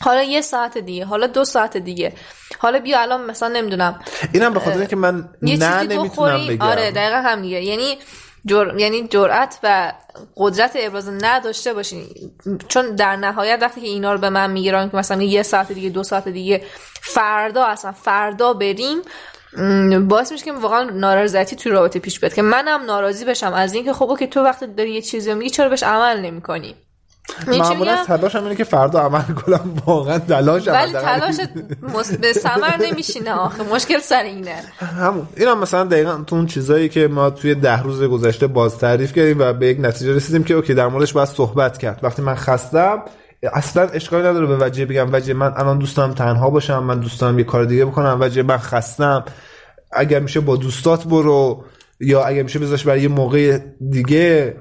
حالا 0.00 0.22
یه 0.22 0.40
ساعت 0.40 0.78
دیگه 0.78 1.04
حالا 1.04 1.26
دو 1.26 1.44
ساعت 1.44 1.76
دیگه. 1.76 2.12
حالا 2.58 2.78
بیا 2.78 3.00
الان 3.00 3.24
مثلا 3.24 3.48
نمی‌دونم. 3.48 4.00
اینم 4.32 4.52
به 4.52 4.60
خاطر 4.60 4.78
اینکه 4.78 4.96
من 4.96 5.28
نه 5.42 5.82
نمی‌تونم 5.82 6.46
بگم. 6.46 6.62
آره 6.62 6.90
دقیقا 6.90 7.16
هم 7.16 7.42
دیگه 7.42 7.62
یعنی 7.62 7.98
جر... 8.46 8.78
یعنی 8.78 9.08
جرأت 9.08 9.58
و 9.62 9.92
قدرت 10.36 10.72
ابراز 10.80 11.08
نداشته 11.08 11.74
باشین. 11.74 12.06
چون 12.68 12.94
در 12.94 13.16
نهایت 13.16 13.58
وقتی 13.62 13.80
که 13.80 13.86
اینا 13.86 14.12
رو 14.12 14.18
به 14.18 14.30
من 14.30 14.50
می‌گیرن 14.50 14.90
که 14.90 14.96
مثلا 14.96 15.22
یه 15.22 15.42
ساعت 15.42 15.72
دیگه 15.72 15.88
دو 15.88 16.02
ساعت 16.02 16.28
دیگه 16.28 16.62
فردا 17.02 17.64
اصلا 17.64 17.92
فردا 17.92 18.52
بریم 18.52 18.98
باعث 20.08 20.32
میشه 20.32 20.44
که 20.44 20.52
واقعا 20.52 20.82
نارضایتی 20.82 21.56
توی 21.56 21.72
رابطه 21.72 21.98
پیش 21.98 22.20
بیاد. 22.20 22.34
که 22.34 22.42
منم 22.42 22.84
ناراضی 22.84 23.24
بشم 23.24 23.52
از 23.52 23.74
اینکه 23.74 23.92
خب 23.92 24.16
که 24.18 24.26
تو 24.26 24.40
وقتی 24.40 24.66
داری 24.66 24.90
یه 24.90 25.02
چیزی 25.02 25.34
میگی 25.34 25.50
چرا 25.50 25.68
بهش 25.68 25.82
عمل 25.82 26.20
نمی‌کنی؟ 26.20 26.74
معمولا 27.48 28.04
تلاشم 28.06 28.42
اینه 28.42 28.54
که 28.54 28.64
فردا 28.64 29.00
عمل 29.00 29.22
کنم 29.22 29.74
واقعا 29.86 30.18
تلاشم 30.18 30.72
ولی. 30.72 30.92
تلاش. 30.92 31.36
به 32.20 32.32
ثمر 32.32 32.76
نمیشینه 32.80 33.32
آخه 33.32 33.62
مشکل 33.74 33.98
سر 33.98 34.22
اینه 34.22 34.56
همون 35.00 35.28
این 35.36 35.48
هم 35.48 35.60
مثلا 35.60 35.84
دقیقا 35.84 36.24
تو 36.26 36.36
اون 36.36 36.46
چیزایی 36.46 36.88
که 36.88 37.08
ما 37.08 37.30
توی 37.30 37.54
ده 37.54 37.82
روز 37.82 38.02
گذشته 38.02 38.46
باز 38.46 38.78
تعریف 38.78 39.12
کردیم 39.12 39.36
و 39.40 39.52
به 39.52 39.66
یک 39.66 39.78
نتیجه 39.80 40.14
رسیدیم 40.14 40.44
که 40.44 40.54
اوکی 40.54 40.74
در 40.74 40.88
موردش 40.88 41.12
باید 41.12 41.28
صحبت 41.28 41.78
کرد 41.78 42.00
وقتی 42.02 42.22
من 42.22 42.34
خستم 42.34 43.02
اصلا 43.52 43.82
اشکالی 43.88 44.28
نداره 44.28 44.46
به 44.46 44.56
وجه 44.66 44.86
بگم 44.86 45.08
وجه 45.12 45.34
من 45.34 45.52
الان 45.56 45.78
دوستم 45.78 46.12
تنها 46.14 46.50
باشم 46.50 46.82
من 46.82 47.00
دوستم 47.00 47.38
یه 47.38 47.44
کار 47.44 47.64
دیگه 47.64 47.84
بکنم 47.84 48.16
وجه 48.20 48.42
من 48.42 48.58
خستم 48.58 49.24
اگر 49.92 50.20
میشه 50.20 50.40
با 50.40 50.56
دوستات 50.56 51.04
برو 51.04 51.64
یا 52.00 52.24
اگر 52.24 52.42
میشه 52.42 52.58
بذارش 52.58 52.84
برای 52.84 53.02
یه 53.02 53.08
موقع 53.08 53.58
دیگه 53.90 54.56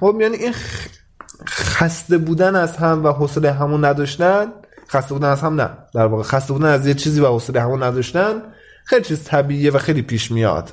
خب 0.00 0.16
یعنی 0.20 0.36
این 0.36 0.52
خ- 0.52 1.01
خسته 1.48 2.18
بودن 2.18 2.56
از 2.56 2.76
هم 2.76 3.04
و 3.04 3.08
حوصله 3.08 3.52
همون 3.52 3.84
نداشتن 3.84 4.46
خسته 4.88 5.14
بودن 5.14 5.28
از 5.28 5.40
هم 5.40 5.60
نه. 5.60 5.70
در 5.94 6.06
واقع 6.06 6.22
خسته 6.22 6.52
بودن 6.52 6.66
از 6.66 6.86
یه 6.86 6.94
چیزی 6.94 7.20
و 7.20 7.26
حوصله 7.26 7.60
همون 7.60 7.82
نداشتن 7.82 8.42
خیلی 8.84 9.04
چیز 9.04 9.24
طبیعیه 9.24 9.70
و 9.70 9.78
خیلی 9.78 10.02
پیش 10.02 10.30
میاد. 10.30 10.72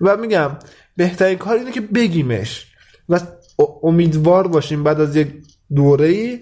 و 0.00 0.16
میگم 0.16 0.50
بهترین 0.96 1.38
کار 1.38 1.56
اینه 1.56 1.72
که 1.72 1.80
بگیمش. 1.80 2.66
و 3.08 3.20
امیدوار 3.82 4.48
باشیم 4.48 4.84
بعد 4.84 5.00
از 5.00 5.16
یک 5.16 5.32
دوره 5.74 6.06
ای 6.06 6.40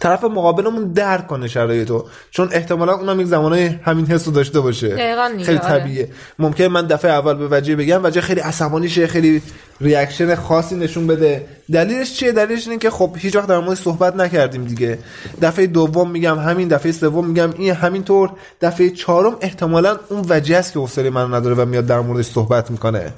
طرف 0.00 0.24
مقابلمون 0.24 0.92
درک 0.92 1.26
کنه 1.26 1.48
شرایطو 1.48 2.04
چون 2.30 2.48
احتمالا 2.52 2.92
اونم 2.94 3.20
یک 3.20 3.26
زمانه 3.26 3.80
همین 3.84 4.06
حس 4.06 4.26
رو 4.26 4.32
داشته 4.32 4.60
باشه. 4.60 4.96
خیلی 5.44 5.58
آره. 5.58 5.58
طبیعیه. 5.58 6.08
ممکن 6.38 6.64
من 6.64 6.86
دفعه 6.86 7.10
اول 7.10 7.34
به 7.34 7.48
وجه 7.50 7.76
بگم 7.76 8.00
وجه 8.04 8.20
خیلی 8.20 8.40
عصبانی 8.40 8.88
شه 8.88 9.06
خیلی 9.06 9.42
ریاکشن 9.80 10.34
خاصی 10.34 10.76
نشون 10.76 11.06
بده. 11.06 11.46
دلیلش 11.72 12.12
چیه؟ 12.14 12.32
دلیلش 12.32 12.66
اینه 12.68 12.78
که 12.78 12.90
خب 12.90 13.16
هیچ 13.18 13.36
وقت 13.36 13.48
در 13.48 13.58
موردش 13.58 13.80
صحبت 13.80 14.16
نکردیم 14.16 14.64
دیگه. 14.64 14.98
دفعه 15.42 15.66
دوم 15.66 16.10
میگم 16.10 16.38
همین 16.38 16.68
دفعه 16.68 16.92
سوم 16.92 17.26
میگم 17.26 17.50
این 17.58 17.74
همینطور. 17.74 18.30
دفعه 18.60 18.90
چهارم 18.90 19.36
احتمالا 19.40 19.96
اون 20.08 20.26
وجه 20.28 20.56
است 20.56 20.72
که 20.72 20.78
حوصله 20.78 21.10
من 21.10 21.34
نداره 21.34 21.54
و 21.54 21.64
میاد 21.64 21.86
در 21.86 22.00
موردش 22.00 22.26
صحبت 22.26 22.70
می‌کنه. 22.70 23.12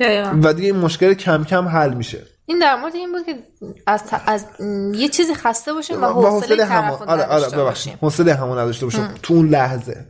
دقیقاً. 0.00 0.38
و 0.42 0.52
دیگه 0.52 0.66
این 0.68 0.76
مشکل 0.76 1.14
کم 1.14 1.44
کم 1.44 1.68
حل 1.68 1.94
میشه. 1.94 2.18
این 2.50 2.58
در 2.58 2.76
مورد 2.76 2.94
این 2.94 3.12
بود 3.12 3.26
که 3.26 3.38
از, 3.86 4.02
ت- 4.04 4.22
از 4.26 4.44
یه 4.94 5.08
چیزی 5.08 5.34
خسته 5.34 5.72
باشیم 5.72 6.02
و 6.02 6.06
حوصله 6.06 6.64
همون 6.64 7.08
آره 7.08 7.24
آره 7.24 7.48
ببخشید. 7.48 7.98
حوصله 8.00 8.34
همون 8.34 8.58
نداشته 8.58 8.86
باشیم 8.86 9.08
تو 9.22 9.34
اون 9.34 9.48
لحظه. 9.48 10.06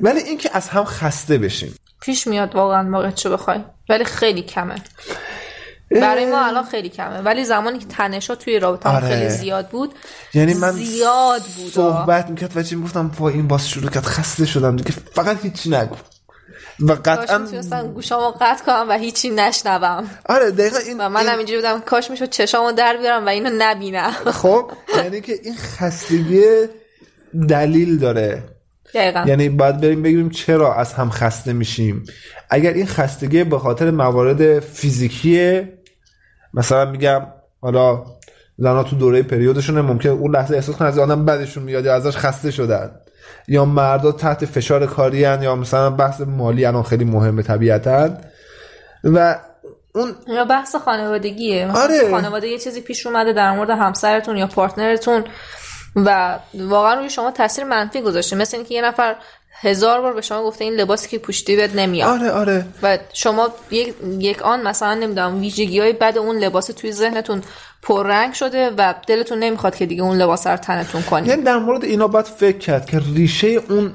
ولی 0.00 0.20
اینکه 0.20 0.50
از 0.52 0.68
هم 0.68 0.84
خسته 0.84 1.38
بشیم. 1.38 1.74
پیش 2.00 2.26
میاد 2.26 2.54
واقعا 2.54 2.90
واقعا 2.90 3.10
چه 3.10 3.30
بخوای. 3.30 3.64
ولی 3.88 4.04
خیلی 4.04 4.42
کمه. 4.42 4.74
برای 5.90 6.26
ما 6.30 6.46
الان 6.46 6.64
خیلی 6.64 6.88
کمه. 6.88 7.20
ولی 7.20 7.44
زمانی 7.44 7.78
که 7.78 7.86
تنشا 7.86 8.34
توی 8.34 8.58
رابطه 8.58 8.88
آره. 8.88 9.08
خیلی 9.08 9.28
زیاد 9.28 9.68
بود 9.68 9.94
یعنی 10.34 10.54
من 10.54 10.72
زیاد 10.72 11.42
بود 11.42 11.72
صحبت 11.72 12.30
می‌کرد 12.30 12.56
و 12.56 12.62
چی 12.62 12.74
می‌گفتم؟ 12.74 13.08
با 13.18 13.28
این 13.28 13.48
باز 13.48 13.68
شروع 13.68 13.90
کرد. 13.90 14.04
خسته 14.04 14.46
شدم. 14.46 14.76
دیگه 14.76 14.90
فقط 15.14 15.44
هیچی 15.44 15.70
نگو 15.70 15.96
و 16.80 16.92
قطعا 16.92 17.38
می‌تونستم 17.38 17.92
گوشامو 17.92 18.30
قطع 18.40 18.64
کنم 18.64 18.86
و 18.88 18.92
هیچی 18.92 19.30
نشنوم. 19.30 20.04
آره 20.28 20.50
دقیقا 20.50 20.78
این, 20.78 21.00
و 21.00 21.08
من 21.08 21.20
این- 21.20 21.30
اینجوری 21.30 21.56
بودم 21.56 21.80
کاش 21.80 22.10
می‌شد 22.10 22.30
چشامو 22.30 22.72
در 22.72 22.96
بیارم 22.96 23.26
و 23.26 23.28
اینو 23.28 23.50
نبینم. 23.58 24.10
خب 24.10 24.70
یعنی 24.96 25.20
که 25.20 25.32
این 25.42 25.54
خستگی 25.56 26.42
دلیل 27.48 27.98
داره. 27.98 28.42
دقیقا. 28.94 29.24
یعنی 29.26 29.48
باید 29.48 29.80
بریم 29.80 30.02
بگیم 30.02 30.30
چرا 30.30 30.74
از 30.74 30.92
هم 30.92 31.10
خسته 31.10 31.52
میشیم. 31.52 32.04
اگر 32.50 32.72
این 32.72 32.86
خستگی 32.86 33.44
به 33.44 33.58
خاطر 33.58 33.90
موارد 33.90 34.60
فیزیکیه 34.60 35.78
مثلا 36.54 36.90
میگم 36.90 37.26
حالا 37.60 38.04
زنها 38.58 38.82
تو 38.82 38.96
دوره 38.96 39.22
پریودشونه 39.22 39.82
ممکن 39.82 40.08
اون 40.08 40.36
لحظه 40.36 40.54
احساس 40.54 40.76
کنن 40.76 40.88
از 40.88 40.98
آدم 40.98 41.24
بدشون 41.24 41.62
میاد 41.62 41.84
یا 41.84 41.94
ازش 41.94 42.16
خسته 42.16 42.50
شدن. 42.50 42.90
یا 43.48 43.64
مردا 43.64 44.12
تحت 44.12 44.44
فشار 44.44 44.86
کاری 44.86 45.24
هن 45.24 45.42
یا 45.42 45.56
مثلا 45.56 45.90
بحث 45.90 46.20
مالی 46.20 46.64
الان 46.64 46.82
خیلی 46.82 47.04
مهمه 47.04 47.42
طبیعتا. 47.42 48.10
و 49.04 49.36
اون 49.94 50.14
یا 50.28 50.44
بحث 50.44 50.76
خانوادگیه. 50.76 51.66
مثلا 51.66 51.82
آره. 51.82 52.10
خانواده 52.10 52.48
یه 52.48 52.58
چیزی 52.58 52.80
پیش 52.80 53.06
اومده 53.06 53.32
در 53.32 53.52
مورد 53.52 53.70
همسرتون 53.70 54.36
یا 54.36 54.46
پارتنرتون 54.46 55.24
و 55.96 56.38
واقعا 56.54 56.94
روی 56.94 57.10
شما 57.10 57.30
تاثیر 57.30 57.64
منفی 57.64 58.00
گذاشته. 58.00 58.36
مثل 58.36 58.56
اینکه 58.56 58.74
یه 58.74 58.82
نفر 58.82 59.16
هزار 59.60 60.00
بار 60.00 60.12
به 60.12 60.20
شما 60.20 60.42
گفته 60.42 60.64
این 60.64 60.74
لباسی 60.74 61.08
که 61.08 61.18
پوشیدی 61.18 61.56
بهت 61.56 61.74
نمیاد. 61.74 62.20
آره 62.20 62.30
آره. 62.30 62.66
و 62.82 62.98
شما 63.12 63.48
یک, 63.70 63.94
یک 64.18 64.42
آن 64.42 64.62
مثلا 64.62 64.94
نمی‌دونم 64.94 65.40
ویژگی 65.40 65.80
های 65.80 65.92
بد 65.92 66.18
اون 66.18 66.36
لباس 66.36 66.66
توی 66.66 66.92
ذهنتون 66.92 67.42
پررنگ 67.82 68.32
شده 68.32 68.70
و 68.78 68.94
دلتون 69.06 69.38
نمی‌خواد 69.38 69.74
که 69.74 69.86
دیگه 69.86 70.02
اون 70.02 70.16
لباس 70.16 70.46
رو 70.46 70.56
تنتون 70.56 71.02
کنید 71.02 71.28
یعنی 71.28 71.42
در 71.42 71.58
مورد 71.58 71.84
اینا 71.84 72.08
باید 72.08 72.26
فکر 72.26 72.58
کرد 72.58 72.86
که 72.86 73.00
ریشه 73.14 73.46
اون 73.46 73.92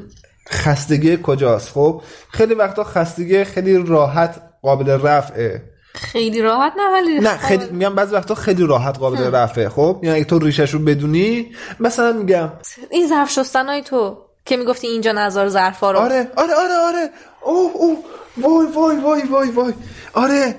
خستگی 0.50 1.20
کجاست. 1.24 1.70
خب 1.70 2.02
خیلی 2.32 2.54
وقتا 2.54 2.84
خستگی 2.84 3.44
خیلی 3.44 3.84
راحت 3.88 4.42
قابل 4.62 4.90
رفعه. 4.90 5.62
خیلی 5.94 6.42
راحت 6.42 6.74
نه 6.78 6.94
ولی 6.94 7.20
نه 7.20 7.38
خیلی 7.38 7.66
میگم 7.72 7.96
بعضی 7.96 8.16
وقتا 8.16 8.36
خیلی 8.36 8.68
راحت 8.68 8.98
قابل 8.98 9.36
رفعه. 9.36 9.70
خب 9.70 10.00
یعنی 10.04 10.16
اگه 10.16 10.26
تو 10.26 10.40
ریشش 10.40 10.72
رو 10.72 10.80
بدونی 10.80 11.52
مثلا 11.80 12.12
میگم 12.12 12.52
این 12.92 13.08
ظرف 13.08 13.32
شستنای 13.32 13.82
تو 13.82 14.18
که 14.46 14.58
می‌گفتی 14.58 14.88
اینجا 14.88 15.12
نظر 15.12 15.48
ظرفا 15.48 15.92
رو. 15.92 16.00
آره 16.00 16.32
آره 16.36 16.54
آره 16.54 16.74
آره. 16.88 17.10
اوه 17.42 17.72
اوه. 17.76 17.98
وای 18.38 18.68
وای 18.68 18.98
وای 18.98 19.22
وای 19.22 19.50
وای. 19.50 19.74
آره. 20.14 20.56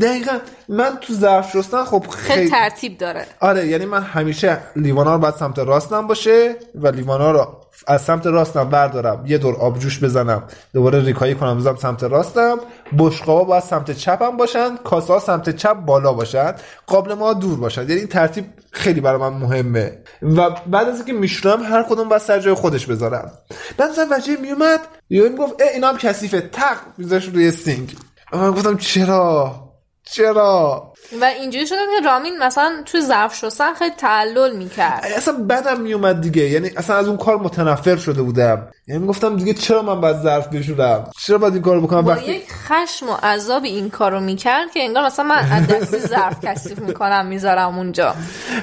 دقیقا 0.00 0.38
من 0.68 0.98
تو 1.00 1.14
ظرف 1.14 1.56
شستن 1.56 1.84
خب 1.84 2.06
خیلی 2.06 2.34
خیلی 2.34 2.50
ترتیب 2.50 2.98
داره. 2.98 3.26
آره 3.40 3.66
یعنی 3.66 3.84
من 3.84 4.02
همیشه 4.02 4.58
لیوانا 4.76 5.14
رو 5.14 5.20
باید 5.20 5.34
سمت 5.34 5.58
راستم 5.58 6.06
باشه 6.06 6.56
و 6.74 6.88
لیوانا 6.88 7.30
رو 7.30 7.60
از 7.86 8.02
سمت 8.02 8.26
راستم 8.26 8.64
بردارم. 8.64 9.24
یه 9.26 9.38
دور 9.38 9.54
آبجوش 9.54 10.04
بزنم 10.04 10.42
دوباره 10.72 11.04
ریکایی 11.04 11.34
کنم 11.34 11.58
بزنم 11.58 11.76
سمت 11.76 12.02
راستم. 12.02 12.58
بشقابا 12.98 13.44
باید 13.44 13.62
سمت 13.62 13.90
چپم 13.90 14.36
باشن 14.36 14.76
کاسه 14.76 15.12
ها 15.12 15.18
سمت 15.18 15.56
چپ 15.56 15.74
بالا 15.74 16.12
باشن 16.12 16.54
قابل 16.86 17.14
ما 17.14 17.32
دور 17.32 17.58
باشن. 17.58 17.80
یعنی 17.80 17.94
این 17.94 18.06
ترتیب 18.06 18.44
خیلی 18.70 19.00
برای 19.00 19.20
من 19.20 19.32
مهمه. 19.32 19.98
و 20.22 20.50
بعد 20.50 20.88
از 20.88 20.96
اینکه 20.96 21.12
میشورم 21.12 21.62
هر 21.62 21.82
کدوم 21.82 22.08
باید 22.08 22.22
سر 22.22 22.38
جای 22.38 22.54
خودش 22.54 22.86
بذارم 22.86 23.32
بعد 23.76 23.90
مثلا 23.90 24.08
وجه 24.10 24.36
میومد 24.36 24.80
یهو 25.10 25.28
می‌گفت 25.28 25.62
اه 25.62 25.68
اینا 25.68 25.88
هم 25.88 25.96
کثیفه. 25.96 26.40
تق 26.40 26.76
میذاش 26.98 27.24
روی 27.24 27.50
سینک 27.50 27.96
و 28.32 28.38
من 28.38 28.50
گفتم 28.50 28.76
چرا؟ 28.76 29.63
چرا؟ 30.04 30.92
و 31.20 31.24
اینجوری 31.24 31.66
شده 31.66 31.78
که 31.78 32.06
رامین 32.06 32.38
مثلا 32.38 32.82
توی 32.86 33.00
ظرف 33.00 33.34
شستن 33.34 33.74
خیلی 33.74 33.94
تعلل 33.98 34.56
می‌کرد. 34.56 35.04
اصلا 35.16 35.34
بدم 35.34 35.80
میومد 35.80 36.20
دیگه. 36.20 36.42
یعنی 36.42 36.70
اصلا 36.76 36.96
از 36.96 37.08
اون 37.08 37.16
کار 37.16 37.36
متنفر 37.36 37.96
شده 37.96 38.22
بودم. 38.22 38.68
یعنی 38.88 39.06
گفتم 39.06 39.36
دیگه 39.36 39.54
چرا 39.54 39.82
من 39.82 40.00
باید 40.00 40.16
ظرف 40.16 40.46
بشورم؟ 40.48 41.10
چرا 41.26 41.38
باید 41.38 41.54
این 41.54 41.62
کارو 41.62 41.80
بکنم؟ 41.80 42.00
با 42.00 42.10
وقتی 42.10 42.32
یک 42.32 42.52
خشم 42.52 43.08
و 43.08 43.12
عذاب 43.12 43.64
این 43.64 43.90
کارو 43.90 44.20
می‌کرد 44.20 44.70
که 44.70 44.80
انگار 44.82 45.04
مثلا 45.06 45.24
من 45.24 45.52
از 45.52 45.66
دستی 45.66 45.98
ظرف 45.98 46.44
کثیف 46.44 46.78
می‌کنم 46.78 47.26
می‌ذارم 47.26 47.78
اونجا. 47.78 48.14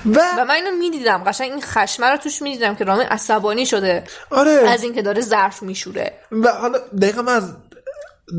و 0.06 0.20
و 0.38 0.46
من 0.46 0.56
اینو 0.56 0.72
می‌دیدم. 0.80 1.24
قشنگ 1.24 1.52
این 1.52 1.62
خشمه 1.62 2.08
رو 2.08 2.18
توش 2.18 2.42
می‌دیدم 2.42 2.76
که 2.76 2.84
رامین 2.84 3.08
عصبانی 3.08 3.66
شده 3.66 4.04
آره. 4.30 4.52
از 4.52 4.84
اینکه 4.84 5.02
داره 5.02 5.22
ظرف 5.22 5.64
میشوره. 5.64 6.14
و 6.32 6.52
حالا 6.52 6.78
دقیقا 7.02 7.22
من 7.22 7.36
از 7.36 7.54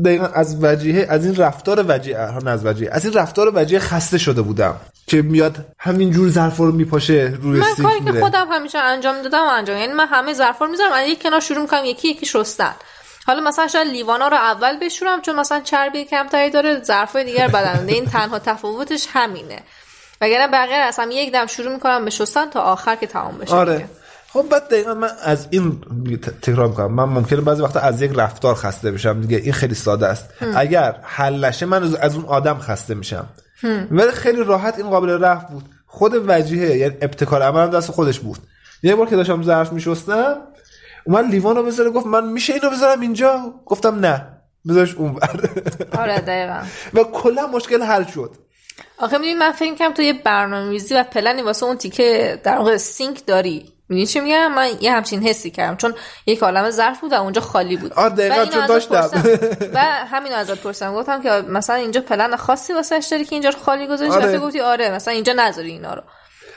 دقیقا 0.05 0.25
از 0.25 0.63
وجیه 0.63 1.07
از 1.09 1.25
این 1.25 1.35
رفتار 1.35 1.85
وجیه 1.87 2.19
ها 2.19 2.39
نه 2.39 2.51
از 2.51 2.65
وجیه 2.65 2.89
از 2.91 3.05
این 3.05 3.13
رفتار 3.13 3.51
وجیه 3.55 3.79
خسته 3.79 4.17
شده 4.17 4.41
بودم 4.41 4.75
که 5.07 5.21
میاد 5.21 5.65
همینجور 5.79 6.29
ظرف 6.29 6.57
رو 6.57 6.71
میپاشه 6.71 7.37
روی 7.41 7.59
من 7.59 7.75
کاری 7.83 7.99
که 8.05 8.19
خودم 8.19 8.47
همیشه 8.51 8.77
انجام 8.77 9.21
دادم 9.21 9.43
و 9.47 9.49
انجام 9.49 9.77
یعنی 9.77 9.93
من 9.93 10.07
همه 10.07 10.33
ظرفا 10.33 10.65
رو 10.65 10.71
می‌ذارم 10.71 10.91
از 10.93 11.09
یک 11.09 11.23
کنار 11.23 11.39
شروع 11.39 11.61
می‌کنم 11.61 11.85
یکی 11.85 12.07
یکی 12.07 12.25
شستن 12.25 12.73
حالا 13.27 13.41
مثلا 13.41 13.67
شاید 13.67 13.87
لیوانا 13.87 14.27
رو 14.27 14.35
اول 14.35 14.79
بشورم 14.79 15.21
چون 15.21 15.35
مثلا 15.35 15.59
چربی 15.59 16.05
کمتری 16.05 16.49
داره 16.49 16.81
ظرفای 16.83 17.23
دیگر 17.23 17.47
بدن 17.47 17.85
این 17.87 18.05
تنها 18.05 18.39
تفاوتش 18.39 19.07
همینه. 19.13 19.59
وگرنه 20.21 20.47
بقیه 20.47 20.75
اصلا 20.75 21.11
یک 21.11 21.31
دم 21.31 21.45
شروع 21.45 21.73
می‌کنم 21.73 22.05
به 22.05 22.11
شستن 22.11 22.49
تا 22.49 22.61
آخر 22.61 22.95
که 22.95 23.07
تمام 23.07 23.37
بشه 23.37 23.55
آره. 23.55 23.73
دیگه. 23.73 23.89
خب 24.33 24.45
بعد 24.49 24.67
دقیقا 24.67 24.93
من 24.93 25.09
از 25.23 25.47
این 25.49 25.81
تکرار 26.41 26.67
می‌کنم. 26.67 26.93
من 26.93 27.03
ممکنه 27.03 27.41
بعضی 27.41 27.61
وقتا 27.61 27.79
از 27.79 28.01
یک 28.01 28.11
رفتار 28.15 28.55
خسته 28.55 28.91
بشم. 28.91 29.21
دیگه 29.21 29.37
این 29.37 29.53
خیلی 29.53 29.75
ساده 29.75 30.07
است. 30.07 30.29
اگر 30.55 30.95
حلشه 31.03 31.65
من 31.65 31.83
از- 32.01 32.15
اون 32.15 32.25
آدم 32.25 32.59
خسته 32.59 32.93
میشم. 32.93 33.27
ولی 33.91 34.11
خیلی 34.11 34.43
راحت 34.43 34.77
این 34.77 34.89
قابل 34.89 35.09
رفت 35.23 35.47
بود. 35.47 35.63
خود 35.87 36.23
وجیه 36.27 36.77
یعنی 36.77 36.95
ابتکار 37.01 37.41
عملم 37.41 37.69
دست 37.69 37.91
خودش 37.91 38.19
بود. 38.19 38.37
یه 38.83 38.95
بار 38.95 39.07
که 39.07 39.15
داشتم 39.15 39.43
ظرف 39.43 39.73
میشستم 39.73 40.35
اومد 41.05 41.25
لیوان 41.25 41.55
رو 41.55 41.63
بذاره 41.63 41.89
گفت 41.89 42.05
من 42.05 42.29
میشه 42.29 42.53
اینو 42.53 42.69
بذارم 42.69 43.01
اینجا؟ 43.01 43.53
گفتم 43.65 43.99
نه. 43.99 44.27
بذارش 44.69 44.95
اون 44.95 45.19
آره 45.97 46.19
دقیقا. 46.19 46.61
و 46.93 47.03
کلا 47.03 47.47
مشکل 47.47 47.81
حل 47.83 48.03
شد. 48.03 48.31
آخه 48.97 49.17
می‌دونی 49.17 49.33
من 49.39 49.51
فکر 49.51 49.75
کنم 49.75 49.93
تو 49.93 50.01
یه 50.01 50.13
برنامه‌ریزی 50.13 50.95
و 50.95 51.03
پلنی 51.03 51.41
واسه 51.41 51.65
اون 51.65 51.77
تیکه 51.77 52.39
در 52.43 52.57
واقع 52.57 52.77
سینک 52.77 53.25
داری. 53.25 53.72
می‌دونی 53.93 54.07
چی 54.07 54.19
میگم؟ 54.19 54.53
من 54.55 54.69
یه 54.81 54.91
همچین 54.91 55.23
حسی 55.23 55.51
کردم 55.51 55.75
چون 55.75 55.95
یک 56.25 56.43
عالم 56.43 56.69
ظرف 56.69 56.99
بود 56.99 57.13
و 57.13 57.15
اونجا 57.15 57.41
خالی 57.41 57.77
بود. 57.77 57.93
آه، 57.93 58.09
دقیقاً، 58.09 58.45
چون 58.45 58.65
داشتم. 58.65 59.09
و 59.75 59.79
همینو 59.79 60.35
ازت 60.35 60.57
پرسیدم. 60.57 60.93
گفتم 60.93 61.21
که 61.21 61.29
مثلا 61.29 61.75
اینجا 61.75 62.01
پلن 62.01 62.35
خاصی 62.35 62.73
واسش 62.73 63.07
داری 63.11 63.25
که 63.25 63.35
اینجا 63.35 63.51
خالی 63.51 63.87
گذاشتی؟ 63.87 64.15
آره. 64.15 64.39
گفتی 64.39 64.59
آره 64.59 64.91
مثلا 64.91 65.13
اینجا 65.13 65.33
نذاری 65.37 65.71
اینا 65.71 65.93
رو. 65.93 66.01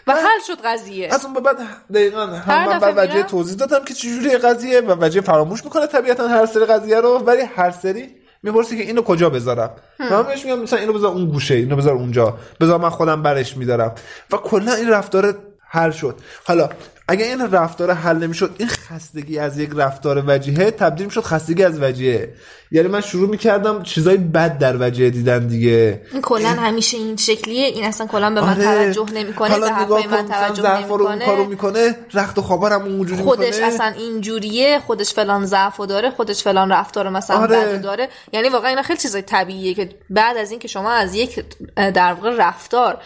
و 0.06 0.12
حل 0.12 0.40
شد 0.46 0.58
قضیه. 0.64 1.14
از 1.14 1.24
اون 1.24 1.34
به 1.34 1.40
بعد 1.40 1.56
دقیقا 1.94 2.26
هم 2.26 2.68
من 2.68 2.78
بر 2.78 3.04
وجه؟ 3.04 3.22
توضیح 3.22 3.56
دادم 3.56 3.84
که 3.84 3.94
چجوری 3.94 4.36
قضیه 4.36 4.80
و 4.80 5.04
وجه 5.04 5.20
فراموش 5.20 5.64
می‌کنه 5.64 5.86
طبیعتا 5.86 6.28
هر 6.28 6.46
سری 6.46 6.64
قضیه 6.64 7.00
رو 7.00 7.18
ولی 7.18 7.42
هر 7.42 7.70
سری 7.70 8.16
می‌پرسی 8.42 8.76
که 8.76 8.82
اینو 8.82 9.02
کجا 9.02 9.30
بذارم. 9.30 9.70
من 9.98 10.22
بهش 10.22 10.44
میگم 10.44 10.58
مثلا 10.58 10.78
اینو 10.78 10.92
بذار 10.92 11.12
اون 11.12 11.26
گوشه 11.26 11.54
اینو 11.54 11.76
بذار 11.76 11.94
اونجا. 11.94 12.38
بذار 12.60 12.78
من 12.78 12.90
خودم 12.90 13.22
برش 13.22 13.56
میدارم. 13.56 13.94
و 14.32 14.36
کلا 14.36 14.74
این 14.74 14.88
رفتار 14.90 15.38
حل 15.68 15.90
شد. 15.90 16.16
حالا 16.46 16.68
اگه 17.08 17.24
این 17.24 17.50
رفتار 17.50 17.92
حل 17.92 18.16
نمی‌شد 18.16 18.56
این 18.58 18.68
خستگی 18.68 19.38
از 19.38 19.58
یک 19.58 19.70
رفتار 19.74 20.24
وجیه 20.26 20.70
تبدیل 20.70 21.06
می‌شد 21.06 21.20
خستگی 21.20 21.64
از 21.64 21.82
وجیه. 21.82 22.32
یعنی 22.76 22.88
من 22.88 23.00
شروع 23.00 23.28
می‌کردم 23.28 23.82
چیزای 23.82 24.16
بد 24.16 24.58
در 24.58 24.76
وجیه 24.80 25.10
دیدن 25.10 25.46
دیگه 25.46 26.00
این 26.12 26.22
کلا 26.22 26.48
همیشه 26.48 26.96
این 26.96 27.16
شکلیه 27.16 27.66
این 27.66 27.84
اصلا 27.84 28.06
کلا 28.06 28.30
به 28.30 28.40
من 28.40 28.48
آره. 28.48 28.64
توجه 28.64 29.12
نمی‌کنه 29.14 29.50
حالا 29.50 29.66
به 29.66 29.72
حرفای 29.72 30.06
من 30.06 30.28
توجه 30.28 30.90
اون 30.90 31.18
کارو 31.18 31.44
نمی‌کنه 31.44 31.46
می‌کنه 31.46 31.96
رخت 32.14 32.38
و 32.38 32.42
خوابارم 32.42 32.82
اونجوری 32.82 33.22
خودش 33.22 33.54
می‌کنه 33.54 33.66
اصلا 33.66 33.86
اینجوریه 33.86 34.80
خودش 34.86 35.12
فلان 35.12 35.46
ضعف 35.46 35.80
داره 35.80 36.10
خودش 36.10 36.42
فلان 36.42 36.72
رفتار 36.72 37.08
مثلا 37.08 37.36
آره. 37.36 37.56
بد 37.56 37.82
داره 37.82 38.08
یعنی 38.32 38.48
واقعا 38.48 38.68
اینا 38.68 38.82
خیلی 38.82 38.98
چیزای 38.98 39.22
طبیعیه 39.22 39.74
که 39.74 39.88
بعد 40.10 40.36
از 40.36 40.50
اینکه 40.50 40.68
شما 40.68 40.90
از 40.90 41.14
یک 41.14 41.44
در 41.76 42.12
واقع 42.12 42.36
رفتار 42.38 42.98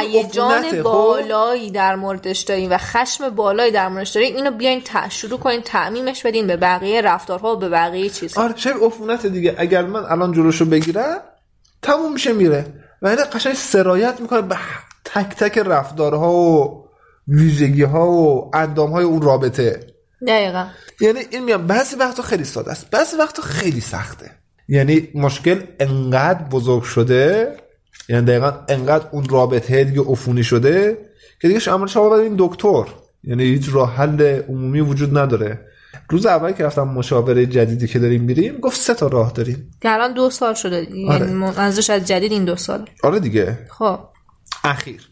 هیجان 0.00 0.62
خب؟ 0.62 0.82
بالایی 0.82 1.70
در 1.70 1.96
موردش 1.96 2.40
دارین 2.40 2.70
و 2.70 2.78
خشم 2.78 3.30
بالایی 3.30 3.72
در 3.72 3.88
موردش 3.88 4.10
دارین 4.10 4.36
اینو 4.36 4.50
بیاین 4.50 4.80
ت- 4.80 5.08
شروع 5.08 5.38
کنین 5.38 5.60
تعمیمش 5.62 6.22
بدین 6.22 6.46
به 6.46 6.56
بقیه 6.56 7.00
رفتارها 7.00 7.52
و 7.52 7.56
به 7.56 7.68
بقیه 7.68 8.10
چیزها 8.10 8.42
آره 8.42 8.54
عفونت 8.94 9.26
دیگه. 9.26 9.54
اگر 9.58 9.82
من 9.86 10.04
الان 10.04 10.32
جلوشو 10.32 10.64
بگیرم 10.64 11.18
تموم 11.82 12.12
میشه 12.12 12.32
میره. 12.32 12.66
و 13.02 13.06
این 13.06 13.18
قشنگ 13.32 13.54
سرایت 13.54 14.20
می‌کنه 14.20 14.42
به 14.42 14.56
تک 15.04 15.36
تک 15.36 15.58
رفتارها 15.58 16.32
و 16.32 16.84
ویژگی 17.28 17.82
ها 17.82 18.10
و 18.10 18.50
اندام 18.56 18.90
های 18.90 19.04
اون 19.04 19.22
رابطه. 19.22 19.80
دقیقا. 20.26 20.66
یعنی 21.00 21.20
این 21.30 21.44
میام 21.44 21.66
بعضی 21.66 21.96
وقتا 21.96 22.22
خیلی 22.22 22.44
ساده 22.44 22.70
است. 22.70 22.90
بعضی 22.90 23.16
وقتا 23.16 23.42
خیلی 23.42 23.80
سخته. 23.80 24.30
یعنی 24.68 25.08
مشکل 25.14 25.60
انقدر 25.80 26.44
بزرگ 26.44 26.82
شده 26.82 27.56
یعنی 28.08 28.26
دقیقا 28.26 28.52
انقدر 28.68 29.06
اون 29.12 29.24
رابطه 29.28 29.84
دیگه 29.84 30.00
عفونی 30.00 30.44
شده 30.44 30.98
که 31.42 31.48
دیگه 31.48 31.60
شما 31.60 31.86
شما 31.86 32.16
این 32.16 32.34
دکتر. 32.38 32.84
یعنی 33.24 33.44
هیچ 33.44 33.68
راه 33.72 33.96
حل 33.96 34.42
عمومی 34.48 34.80
وجود 34.80 35.18
نداره. 35.18 35.60
روز 36.08 36.26
اول 36.26 36.52
که 36.52 36.64
رفتم 36.64 36.82
مشاوره 36.82 37.46
جدیدی 37.46 37.86
که 37.86 37.98
داریم 37.98 38.22
میریم 38.22 38.58
گفت 38.58 38.80
سه 38.80 38.94
تا 38.94 39.06
راه 39.06 39.32
داریم. 39.32 39.70
که 39.82 39.92
الان 39.92 40.14
دو 40.14 40.30
سال 40.30 40.54
شده. 40.54 40.76
آره. 41.08 41.20
یعنی 41.20 41.32
منظورش 41.32 41.90
از 41.90 42.04
جدید 42.04 42.32
این 42.32 42.44
دو 42.44 42.56
سال. 42.56 42.88
آره 43.02 43.20
دیگه. 43.20 43.58
خب. 43.70 43.98
اخیر. 44.64 45.08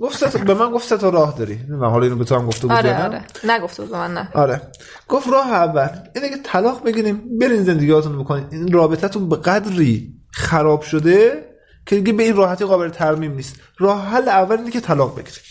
گفت 0.00 0.36
به 0.36 0.54
من 0.54 0.70
گفت 0.70 0.94
تا 0.94 1.08
راه 1.08 1.34
داری. 1.38 1.58
من 1.68 1.90
حالا 1.90 2.04
اینو 2.04 2.16
به 2.16 2.24
تو 2.24 2.34
هم 2.34 2.46
گفته 2.46 2.62
بود 2.62 2.76
آره؟ 2.76 3.04
آره. 3.04 3.24
نگفته 3.44 3.82
بود 3.82 3.90
به 3.90 3.98
من 3.98 4.14
نه. 4.14 4.28
آره. 4.34 4.62
گفت 5.08 5.28
راه 5.28 5.52
اول 5.52 5.88
اینه 6.14 6.28
که 6.28 6.36
طلاق 6.44 6.84
بگیریم 6.84 7.38
برین 7.40 7.62
زندگیاتون 7.62 8.18
بکنین. 8.18 8.46
این 8.52 8.72
رابطتون 8.72 9.28
به 9.28 9.36
قدری 9.36 10.14
خراب 10.32 10.82
شده 10.82 11.44
که 11.86 11.96
دیگه 11.96 12.12
به 12.12 12.22
این 12.22 12.36
راحتی 12.36 12.64
قابل 12.64 12.88
ترمیم 12.88 13.34
نیست. 13.34 13.56
راه 13.78 14.06
حل 14.06 14.28
اول 14.28 14.56
اینه 14.56 14.70
که 14.70 14.80
طلاق 14.80 15.12
بگیریم. 15.18 15.42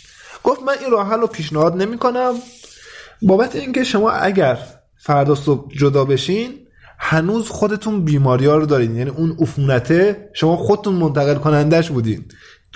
گفت 0.44 0.62
من 0.62 0.74
این 0.80 0.90
راه 0.90 1.08
حل 1.08 1.20
رو 1.20 1.26
پیشنهاد 1.26 1.76
نمی‌کنم. 1.76 2.34
بابت 3.22 3.56
اینکه 3.56 3.84
شما 3.84 4.10
اگر 4.10 4.58
فردا 4.96 5.34
صبح 5.34 5.72
جدا 5.72 6.04
بشین 6.04 6.50
هنوز 6.98 7.48
خودتون 7.48 8.04
بیماری 8.04 8.46
ها 8.46 8.56
رو 8.56 8.66
دارین. 8.66 8.96
یعنی 8.96 9.10
اون 9.10 9.36
عفونته 9.40 10.30
شما 10.32 10.56
خودتون 10.56 10.94
منتقل 10.94 11.34
کنندش 11.34 11.90
بودین. 11.90 12.24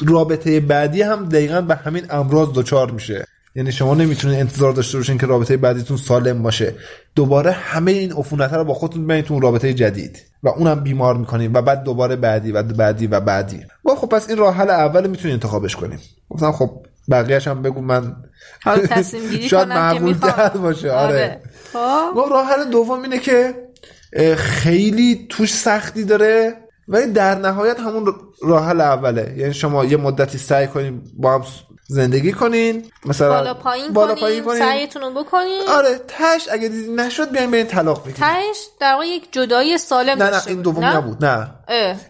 رابطه 0.07 0.61
بعدی 0.61 1.03
هم 1.03 1.29
دقیقا 1.29 1.61
به 1.61 1.75
همین 1.75 2.07
امراض 2.11 2.49
دچار 2.55 2.91
میشه. 2.91 3.27
یعنی 3.55 3.73
شما 3.73 3.95
نمی‌تونین 3.95 4.41
انتظار 4.41 4.73
داشته 4.73 4.99
باشین 4.99 5.19
که 5.19 5.27
رابطه 5.27 5.57
بعدیتون 5.57 5.97
سالم 5.97 6.43
باشه. 6.43 6.75
دوباره 7.15 7.51
همه 7.51 7.93
این 7.93 8.13
عفونت 8.13 8.53
رو 8.53 8.65
با 8.65 8.75
خودتون 8.75 9.11
اون 9.11 9.43
رابطه 9.43 9.75
جدید. 9.75 10.19
و 10.43 10.49
اونم 10.49 10.81
بیمار 10.81 11.17
می‌کنین 11.17 11.53
و 11.53 11.63
بعد 11.63 11.83
دوباره 11.83 12.17
بعدی 12.17 12.53
و 12.53 12.63
بعدی 12.63 13.07
و 13.07 13.21
بعدی. 13.21 13.61
گفت 13.85 14.01
خب 14.01 14.09
پس 14.09 14.29
این 14.29 14.39
راه 14.39 14.55
حل 14.55 14.71
اول 14.71 15.07
می‌تونین 15.07 15.33
انتخابش 15.33 15.77
کنیم 15.77 15.99
گفتم 16.29 16.53
خب 16.53 16.87
بقیه‌اش 17.11 17.49
هم 17.49 17.63
بگو 17.63 17.81
من 17.81 18.17
حالا 18.65 18.87
تصمیم 18.87 19.31
گیری 19.31 19.49
شاید 19.49 19.69
معقول 19.69 20.15
باشه. 20.55 20.91
آره. 20.91 21.41
خب. 21.73 22.17
گفت 22.17 22.33
راه 22.33 22.47
حل 22.47 22.71
دوم 22.71 23.03
اینه 23.03 23.19
که 23.19 23.55
خیلی 24.37 25.27
توش 25.29 25.55
سختی 25.55 26.05
داره 26.05 26.57
ولی 26.89 27.13
در 27.13 27.35
نهایت 27.35 27.81
همون 27.81 28.15
راه 28.43 28.67
حل 28.67 28.81
اوله. 28.81 29.35
یعنی 29.37 29.55
شما 29.55 29.85
یه 29.85 29.97
مدتی 29.97 30.39
سعی 30.39 30.67
کنین 30.67 31.03
با 31.17 31.35
هم 31.35 31.43
زندگی 31.93 32.33
کنین 32.33 32.85
مثلا 33.05 33.29
بالا 33.29 33.55
پایین 33.55 33.93
بالا 33.93 34.15
کنین 34.15 34.21
پایین 34.25 34.45
کنین. 34.45 34.59
سعیتون 34.59 35.03
رو 35.03 35.11
بکنین 35.11 35.63
آره 35.69 36.01
تش 36.09 36.49
اگه 36.53 36.69
دیدی 36.69 36.93
نشد 36.93 37.31
بیاین 37.31 37.51
برین 37.51 37.67
طلاق 37.67 38.01
بگیرین 38.03 38.21
تهش 38.21 38.67
در 38.81 38.93
واقع 38.93 39.07
یک 39.07 39.33
جدایی 39.33 39.79
سالم 39.79 40.23
نه 40.23 40.31
نه 40.31 40.43
این. 40.47 40.63
دومی؟ 40.63 40.87
نبود 40.87 41.25
نه 41.25 41.51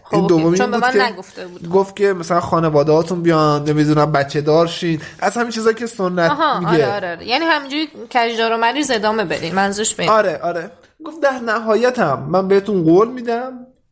خب 0.03 0.15
این. 0.15 0.27
دومی 0.27 0.57
چون 0.57 0.71
به 0.71 0.77
من 0.77 0.91
که 0.91 1.03
نگفته 1.03 1.47
بود 1.47 1.69
گفت 1.69 1.95
که 1.95 2.13
مثلا 2.13 2.41
خانواده 2.41 2.91
هاتون 2.91 3.21
بیان 3.21 3.63
نمی‌دونم 3.63 4.11
بچه 4.11 4.41
دار 4.41 4.67
شین 4.67 5.01
از 5.19 5.37
همین 5.37 5.49
چیزایی 5.49 5.75
که 5.75 5.85
سنت 5.87 6.31
آها 6.31 6.59
میگه 6.59 6.71
آره 6.71 6.95
آره, 6.95 7.11
آره. 7.11 7.27
یعنی 7.27 7.45
همینجوری 7.45 7.89
کجدار 8.15 8.51
و 8.53 8.57
مریض 8.57 8.91
ادامه 8.91 9.25
بدین 9.25 9.55
منظورش 9.55 9.95
به 9.95 10.03
این. 10.03 10.11
آره 10.11 10.39
آره 10.43 10.71
گفت 11.05 11.21
در 11.21 11.39
نهایت 11.39 11.99
هم 11.99 12.29
من 12.29 12.47
بهتون 12.47 12.83
قول 12.83 13.07
میدم 13.07 13.51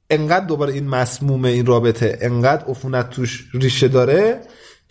انقدر 0.09 0.45
دوباره 0.45 0.73
این 0.73 0.87
مسموم 0.87 1.45
این 1.45 1.65
رابطه 1.65 2.17
انقدر 2.21 2.65
عفونت 2.65 3.09
توش 3.09 3.49
ریشه 3.53 3.87
داره 3.87 4.41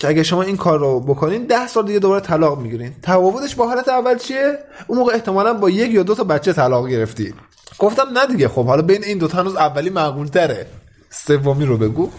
که 0.00 0.08
اگه 0.08 0.22
شما 0.22 0.42
این 0.42 0.56
کار 0.56 0.78
رو 0.78 1.00
بکنین 1.00 1.46
ده 1.46 1.66
سال 1.66 1.86
دیگه 1.86 1.98
دوباره 1.98 2.20
طلاق 2.20 2.58
می‌گیرین. 2.58 2.94
تفاوتش 3.02 3.54
با 3.54 3.68
حالت 3.68 3.88
اول 3.88 4.18
چیه؟ 4.18 4.58
اون 4.86 4.98
موقع 4.98 5.14
احتمالا 5.14 5.54
با 5.54 5.70
یک 5.70 5.94
یا 5.94 6.02
دو 6.02 6.14
تا 6.14 6.24
بچه 6.24 6.52
طلاق 6.52 6.88
گرفتی. 6.88 7.34
گفتم 7.78 8.02
نه 8.14 8.26
دیگه 8.26 8.48
خب 8.48 8.66
حالا 8.66 8.82
بین 8.82 9.04
این 9.04 9.18
دو 9.18 9.28
تا 9.28 9.38
هنوز 9.38 9.56
اولی 9.56 9.90
معقول 9.90 10.26
تره 10.26 10.66
سومی 11.10 11.64
رو 11.64 11.76
بگو. 11.76 12.10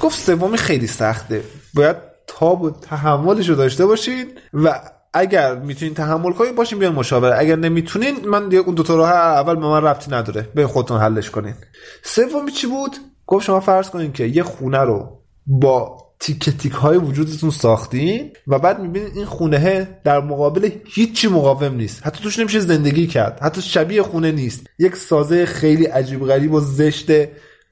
گفت 0.00 0.20
سومی 0.20 0.58
خیلی 0.58 0.86
سخته. 0.86 1.42
باید 1.74 1.96
تاب 2.26 2.62
و 2.62 2.70
تحملش 2.70 3.48
رو 3.48 3.54
داشته 3.54 3.86
باشین 3.86 4.26
و 4.54 4.80
اگر 5.14 5.54
می‌تونین 5.54 5.94
تحمل 5.94 6.32
کنین 6.32 6.54
باشین 6.54 6.78
بیان 6.78 6.94
مشاوره. 6.94 7.38
اگر 7.38 7.56
نمی‌تونین 7.56 8.28
من 8.28 8.48
دیگه 8.48 8.62
اون 8.62 8.74
دو 8.74 8.82
تا 8.82 8.96
راه 8.96 9.10
اول 9.10 9.54
به 9.54 9.66
من 9.66 9.82
ربطی 9.82 10.10
نداره. 10.10 10.48
به 10.54 10.66
خودتون 10.66 11.00
حلش 11.00 11.30
کنین. 11.30 11.54
سومی 12.02 12.52
چی 12.52 12.66
بود؟ 12.66 12.96
گفت 13.26 13.44
شما 13.44 13.60
فرض 13.60 13.90
کنین 13.90 14.12
که 14.12 14.24
یه 14.24 14.42
خونه 14.42 14.78
رو 14.78 15.18
با 15.46 16.09
تیک 16.20 16.50
تیک 16.50 16.72
های 16.72 16.96
وجودتون 16.96 17.50
ساختین 17.50 18.30
و 18.46 18.58
بعد 18.58 18.80
می‌بینید 18.80 19.16
این 19.16 19.24
خونه 19.24 20.00
در 20.04 20.20
مقابل 20.20 20.70
هیچی 20.84 21.28
مقاوم 21.28 21.74
نیست. 21.74 22.06
حتی 22.06 22.22
توش 22.22 22.38
نمیشه 22.38 22.60
زندگی 22.60 23.06
کرد. 23.06 23.38
حتی 23.42 23.62
شبیه 23.62 24.02
خونه 24.02 24.32
نیست. 24.32 24.66
یک 24.78 24.96
سازه 24.96 25.46
خیلی 25.46 25.84
عجیب 25.84 26.26
غریب 26.26 26.52
و 26.52 26.60
زشت 26.60 27.10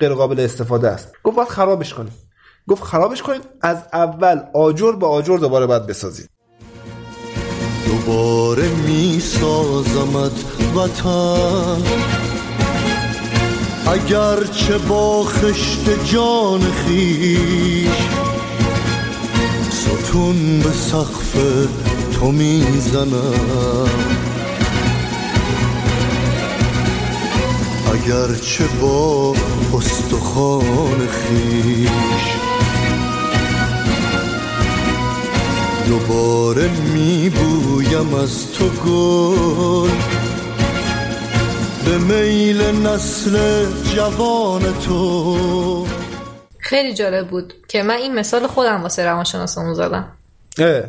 غیر 0.00 0.14
قابل 0.14 0.40
استفاده 0.40 0.88
است. 0.88 1.12
گفت 1.24 1.36
باید 1.36 1.48
خرابش 1.48 1.94
کنیم. 1.94 2.12
گفت 2.68 2.82
خرابش 2.82 3.22
کنین 3.22 3.40
از 3.60 3.76
اول 3.92 4.40
آجر 4.54 4.92
به 4.92 5.06
آجر 5.06 5.38
دوباره 5.38 5.66
باید 5.66 5.86
بسازید. 5.86 6.28
دوباره 7.86 8.68
می 8.86 9.20
سازمت 9.20 10.44
وطن. 10.76 11.82
اگرچه 13.86 14.78
با 14.78 15.24
خشت 15.24 16.04
جان 16.04 16.60
خیش 16.60 18.27
ستون 19.88 20.58
به 20.58 20.72
سقف 20.72 21.36
تو 22.12 22.32
می‌زنم. 22.32 23.88
اگرچه 27.92 28.64
با 28.80 29.34
استخوان 29.74 31.08
خیش 31.08 31.88
دوباره 35.88 36.70
میبویم 36.94 38.14
از 38.14 38.52
تو 38.52 38.68
گل 38.68 39.90
به 41.84 41.98
میل 41.98 42.62
نسل 42.62 43.66
جوان 43.94 44.62
تو. 44.86 45.86
خیلی 46.68 46.94
جالب 46.94 47.28
بود 47.28 47.54
که 47.68 47.82
من 47.82 47.94
این 47.94 48.14
مثال 48.14 48.46
خودم 48.46 48.82
واسه 48.82 49.04
روانشناسمون 49.04 49.74
زدم. 49.74 50.12
اه. 50.58 50.82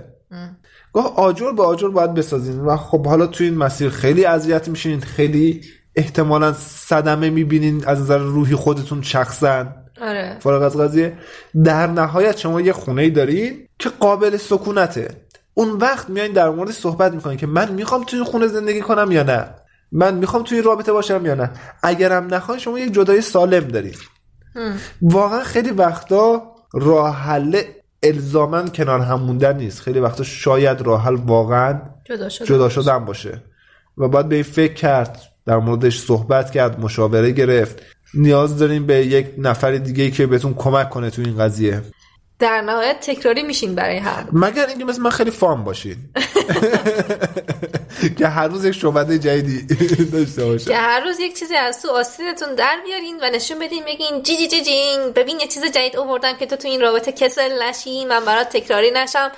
گفت 0.93 1.13
آجر 1.15 1.51
به 1.51 1.63
آجر 1.63 1.87
باید 1.87 2.13
بسازین. 2.13 2.59
و 2.59 2.77
خب 2.77 3.07
حالا 3.07 3.27
توی 3.27 3.47
این 3.47 3.57
مسیر 3.57 3.89
خیلی 3.89 4.25
اذیت 4.25 4.67
میشین 4.67 4.99
خیلی 4.99 5.61
احتمالا 5.95 6.53
صدمه 6.53 7.29
می‌بینین 7.29 7.87
از 7.87 8.01
نظر 8.01 8.17
روحی 8.17 8.55
خودتون 8.55 9.01
شخصا. 9.01 9.65
آره. 10.01 10.37
فارغ 10.39 10.61
از 10.61 10.77
قضیه. 10.77 11.17
در 11.63 11.87
نهایت 11.87 12.37
شما 12.37 12.61
یه 12.61 12.73
خونه 12.73 13.01
ای 13.01 13.09
دارین 13.09 13.67
که 13.79 13.89
قابل 13.89 14.37
سکونته. 14.37 15.07
اون 15.53 15.69
وقت 15.69 16.09
میایین 16.09 16.33
در 16.33 16.49
مورد 16.49 16.71
صحبت 16.71 17.13
می‌کنین 17.13 17.37
که 17.37 17.47
من 17.47 17.71
می‌خوام 17.71 18.03
توی 18.03 18.19
این 18.19 18.25
خونه 18.25 18.47
زندگی 18.47 18.81
کنم 18.81 19.11
یا 19.11 19.23
نه؟ 19.23 19.49
من 19.91 20.13
می‌خوام 20.13 20.43
توی 20.43 20.57
این 20.57 20.65
رابطه 20.65 20.91
باشم 20.91 21.25
یا 21.25 21.35
نه؟ 21.35 21.51
اگرم 21.83 22.33
نخواین 22.33 22.59
شما 22.59 22.79
یک 22.79 22.93
جدای 22.93 23.21
سالم 23.21 23.67
دارین. 23.67 23.95
واقعا 25.01 25.43
خیلی 25.43 25.71
وقتا 25.71 26.55
راه 26.73 27.15
حل 27.15 27.61
الزاما 28.03 28.63
کنار 28.63 28.99
هم 28.99 29.19
موندن 29.19 29.57
نیست. 29.57 29.81
خیلی 29.81 29.99
وقتا 29.99 30.23
شاید 30.23 30.81
راه 30.81 31.03
حل 31.03 31.15
واقعا 31.15 31.81
جدا 32.05 32.29
شد 32.29 32.45
جدا 32.45 32.69
شدن 32.69 33.05
باشه. 33.05 33.43
و 33.97 34.07
باید 34.07 34.29
به 34.29 34.35
این 34.35 34.43
فکر 34.43 34.73
کرد 34.73 35.21
در 35.45 35.57
موردش 35.57 35.99
صحبت 35.99 36.51
کرد 36.51 36.79
مشاوره 36.79 37.31
گرفت. 37.31 37.81
نیاز 38.13 38.57
داریم 38.57 38.85
به 38.85 38.95
یک 38.95 39.27
نفر 39.37 39.71
دیگه 39.71 40.11
که 40.11 40.27
بهتون 40.27 40.53
کمک 40.53 40.89
کنه 40.89 41.09
تو 41.09 41.21
این 41.21 41.37
قضیه. 41.37 41.81
در 42.39 42.61
نهایت 42.61 42.99
تکراری 43.01 43.43
میشین 43.43 43.75
برای 43.75 43.97
هم. 43.97 44.27
مگر 44.33 44.65
اینکه 44.67 44.85
مثل 44.85 45.01
من 45.01 45.09
خیلی 45.09 45.31
فام 45.31 45.63
باشین. 45.63 45.95
که 48.17 48.27
هر 48.27 48.47
روز 48.47 48.65
یک 48.65 48.75
شعبده 48.75 49.19
جدیدی 49.19 49.75
داشته 50.13 50.45
باشه 50.45 50.65
که 50.65 50.77
هر 50.77 50.99
روز 50.99 51.19
یک 51.19 51.39
چیزی 51.39 51.55
از 51.55 51.81
تو 51.81 51.89
آستینتون 51.89 52.55
در 52.55 52.77
بیارین 52.85 53.19
و 53.21 53.29
نشون 53.29 53.59
بدین 53.59 53.83
بگین 53.85 54.23
جی 54.23 54.37
جی 54.37 54.47
جی 54.47 54.61
جین 54.61 55.11
ببین 55.15 55.39
یه 55.39 55.47
چیز 55.47 55.65
جدید 55.65 55.97
آوردم 55.97 56.33
که 56.33 56.45
تو 56.45 56.55
تو 56.55 56.67
این 56.67 56.81
رابطه 56.81 57.11
کسل 57.11 57.63
نشی 57.63 58.05
من 58.05 58.25
برات 58.25 58.49
تکراری 58.49 58.91
نشم. 58.91 59.31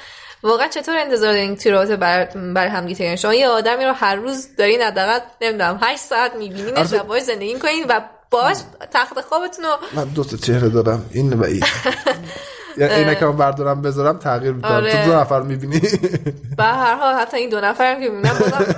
واقعا 0.43 0.67
چطور 0.67 0.97
انتظار 0.97 1.33
دارین 1.33 1.55
توی 1.55 1.71
رابطه 1.71 1.95
بر, 1.95 2.25
بر 2.25 2.67
تکراری 2.67 3.15
شما 3.15 3.33
یه 3.33 3.47
آدمی 3.47 3.85
رو 3.85 3.93
هر 3.93 4.15
روز 4.15 4.47
دارین 4.57 4.81
حداقل 4.81 5.19
نمی‌دونم 5.41 5.79
8 5.81 6.01
ساعت 6.01 6.35
میبینینش 6.35 6.77
آره. 6.77 6.99
و 6.99 7.03
باش 7.03 7.21
زندگی 7.21 7.59
کنین 7.59 7.85
و 7.89 8.01
باش 8.31 8.57
تخت 8.93 9.21
خوابتون 9.21 9.65
رو 9.65 9.77
من 9.93 10.03
دو 10.03 10.23
تا 10.23 10.37
چهره 10.37 10.69
دارم. 10.69 11.05
این 11.11 11.33
و 11.33 11.43
این. 11.43 11.63
یا 12.77 12.87
عینکمو 12.87 13.33
بردارم 13.33 13.81
بذارم 13.81 14.17
تغییر 14.17 14.51
می‌کنم. 14.51 14.71
آره. 14.71 15.03
تو 15.03 15.11
دو 15.11 15.17
نفر 15.17 15.41
می‌بینی. 15.41 15.81
به 16.57 16.63
هر 16.63 16.95
حال 16.95 17.15
حتی 17.15 17.37
این 17.37 17.49
دو 17.49 17.61
نفرم 17.61 18.01
که 18.01 18.09
می‌بینم 18.09 18.37
بازم 18.39 18.75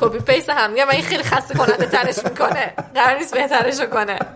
copy 0.00 0.18
paste 0.18 0.50
هم 0.50 0.70
میگم 0.70 0.88
این 0.88 1.02
خیلی 1.02 1.22
خسته 1.22 1.54
کننده 1.54 1.86
ترش 1.86 2.24
می‌کنه. 2.24 2.74
قرار 2.94 3.18
نیست 3.18 3.34
بهترش 3.34 3.80
کنه. 3.80 4.18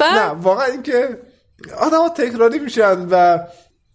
نه 0.00 0.26
واقعا 0.28 0.66
اینکه 0.66 1.18
آدم 1.78 1.98
ها 1.98 2.08
تکراری 2.08 2.58
میشن 2.58 3.08
و 3.10 3.38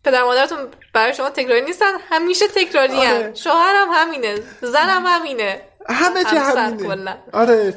پدر 0.04 0.24
مادرتون 0.24 0.58
برای 0.94 1.14
شما 1.14 1.30
تکراری 1.30 1.62
نیستن 1.62 1.92
همیشه 2.10 2.46
تکراری 2.48 2.98
آره. 2.98 3.08
هم 3.08 3.34
شوهرم 3.34 3.88
همینه 3.94 4.36
زنم 4.62 5.04
همینه. 5.06 5.62
همه 5.90 6.24
چی 6.24 6.36
همینه. 6.36 7.18
آره 7.34 7.74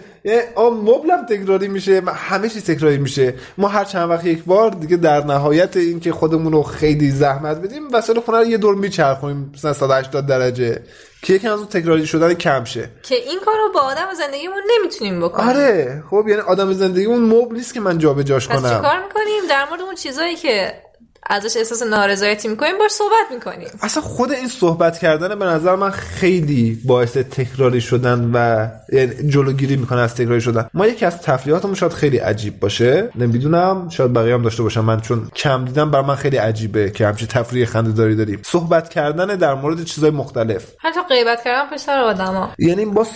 مبلم 0.56 1.26
تکراری 1.26 1.68
میشه 1.68 2.02
همه 2.14 2.48
چی 2.48 2.60
تکراری 2.60 2.98
میشه. 2.98 3.34
ما 3.58 3.68
هر 3.68 3.84
چند 3.84 4.10
وقت 4.10 4.24
یک 4.24 4.44
بار 4.44 4.70
دیگه 4.70 4.96
در 4.96 5.24
نهایت 5.24 5.76
اینکه 5.76 6.12
خودمون 6.12 6.52
رو 6.52 6.62
خیلی 6.62 7.10
زحمت 7.10 7.56
بدیم 7.56 7.88
وسایل 7.92 8.20
خونه 8.20 8.38
رو 8.38 8.44
یه 8.44 8.56
دور 8.56 8.74
میچرخونیم 8.74 9.52
مثلا 9.54 9.72
180 9.72 10.26
درجه. 10.26 10.82
که 11.22 11.32
یکی 11.32 11.48
از 11.48 11.58
اون 11.58 11.66
تکراری 11.68 12.06
شدن 12.06 12.34
کم 12.34 12.64
شه. 12.64 12.90
که 13.02 13.14
این 13.14 13.40
کار 13.44 13.54
رو 13.56 13.72
با 13.74 13.80
آدم 13.80 14.14
زندگیمون 14.18 14.62
نمی‌تونیم 14.78 15.20
بکنیم. 15.20 15.48
آره 15.48 16.02
خب 16.10 16.24
یعنی 16.28 16.40
آدم 16.40 16.72
زندگی 16.72 17.04
اون 17.04 17.22
مبل 17.22 17.56
نیست 17.56 17.74
که 17.74 17.80
من 17.80 17.98
جابجاش 17.98 18.48
پس 18.48 18.62
کنم. 18.62 18.82
کار 18.82 19.02
می‌کنیم؟ 19.02 19.48
در 19.48 19.68
مورد 19.68 19.80
اون 19.80 19.94
چیزایی 19.94 20.36
که 20.36 20.72
ازش 21.26 21.56
احساس 21.56 21.82
نارضایتی 21.82 22.48
می‌کنیم 22.48 22.78
باش 22.78 22.90
صحبت 22.90 23.32
می‌کنیم. 23.34 23.68
اصلا 23.82 24.02
خود 24.02 24.32
این 24.32 24.48
صحبت 24.48 24.98
کردن 24.98 25.38
به 25.38 25.44
نظر 25.44 25.74
من 25.74 25.90
خیلی 25.90 26.80
باعث 26.84 27.16
تکراری 27.16 27.80
شدن 27.80 28.30
و 28.34 28.68
یعنی 28.92 29.30
جلوگیری 29.30 29.76
می‌کنه 29.76 30.00
از 30.00 30.14
تکراری 30.14 30.40
شدن. 30.40 30.68
ما 30.74 30.86
یکی 30.86 31.06
از 31.06 31.22
تفریحاتمون 31.22 31.74
شاید 31.74 31.92
خیلی 31.92 32.18
عجیب 32.18 32.60
باشه. 32.60 33.10
نمی‌دونم 33.14 33.88
شاید 33.88 34.12
بقیه 34.12 34.34
هم 34.34 34.42
داشته 34.42 34.62
باشم 34.62 34.84
من 34.84 35.00
چون 35.00 35.30
کم 35.36 35.64
دیدم 35.64 35.90
بر 35.90 36.02
من 36.02 36.14
خیلی 36.14 36.36
عجیبه 36.36 36.90
که 36.90 37.06
همچین 37.06 37.28
تفریح 37.28 37.66
خنده 37.66 37.92
داری 37.92 38.16
داریم 38.16 38.40
صحبت 38.44 38.88
کردن 38.88 39.26
در 39.26 39.54
مورد 39.54 39.84
چیزای 39.84 40.10
مختلف. 40.10 40.66
حتی 40.78 41.00
غیبت 41.08 41.44
کردن 41.44 41.70
پشت 41.70 41.80
سر 41.80 41.98
آدما. 41.98 42.50
یعنی 42.58 42.84
با 42.84 43.06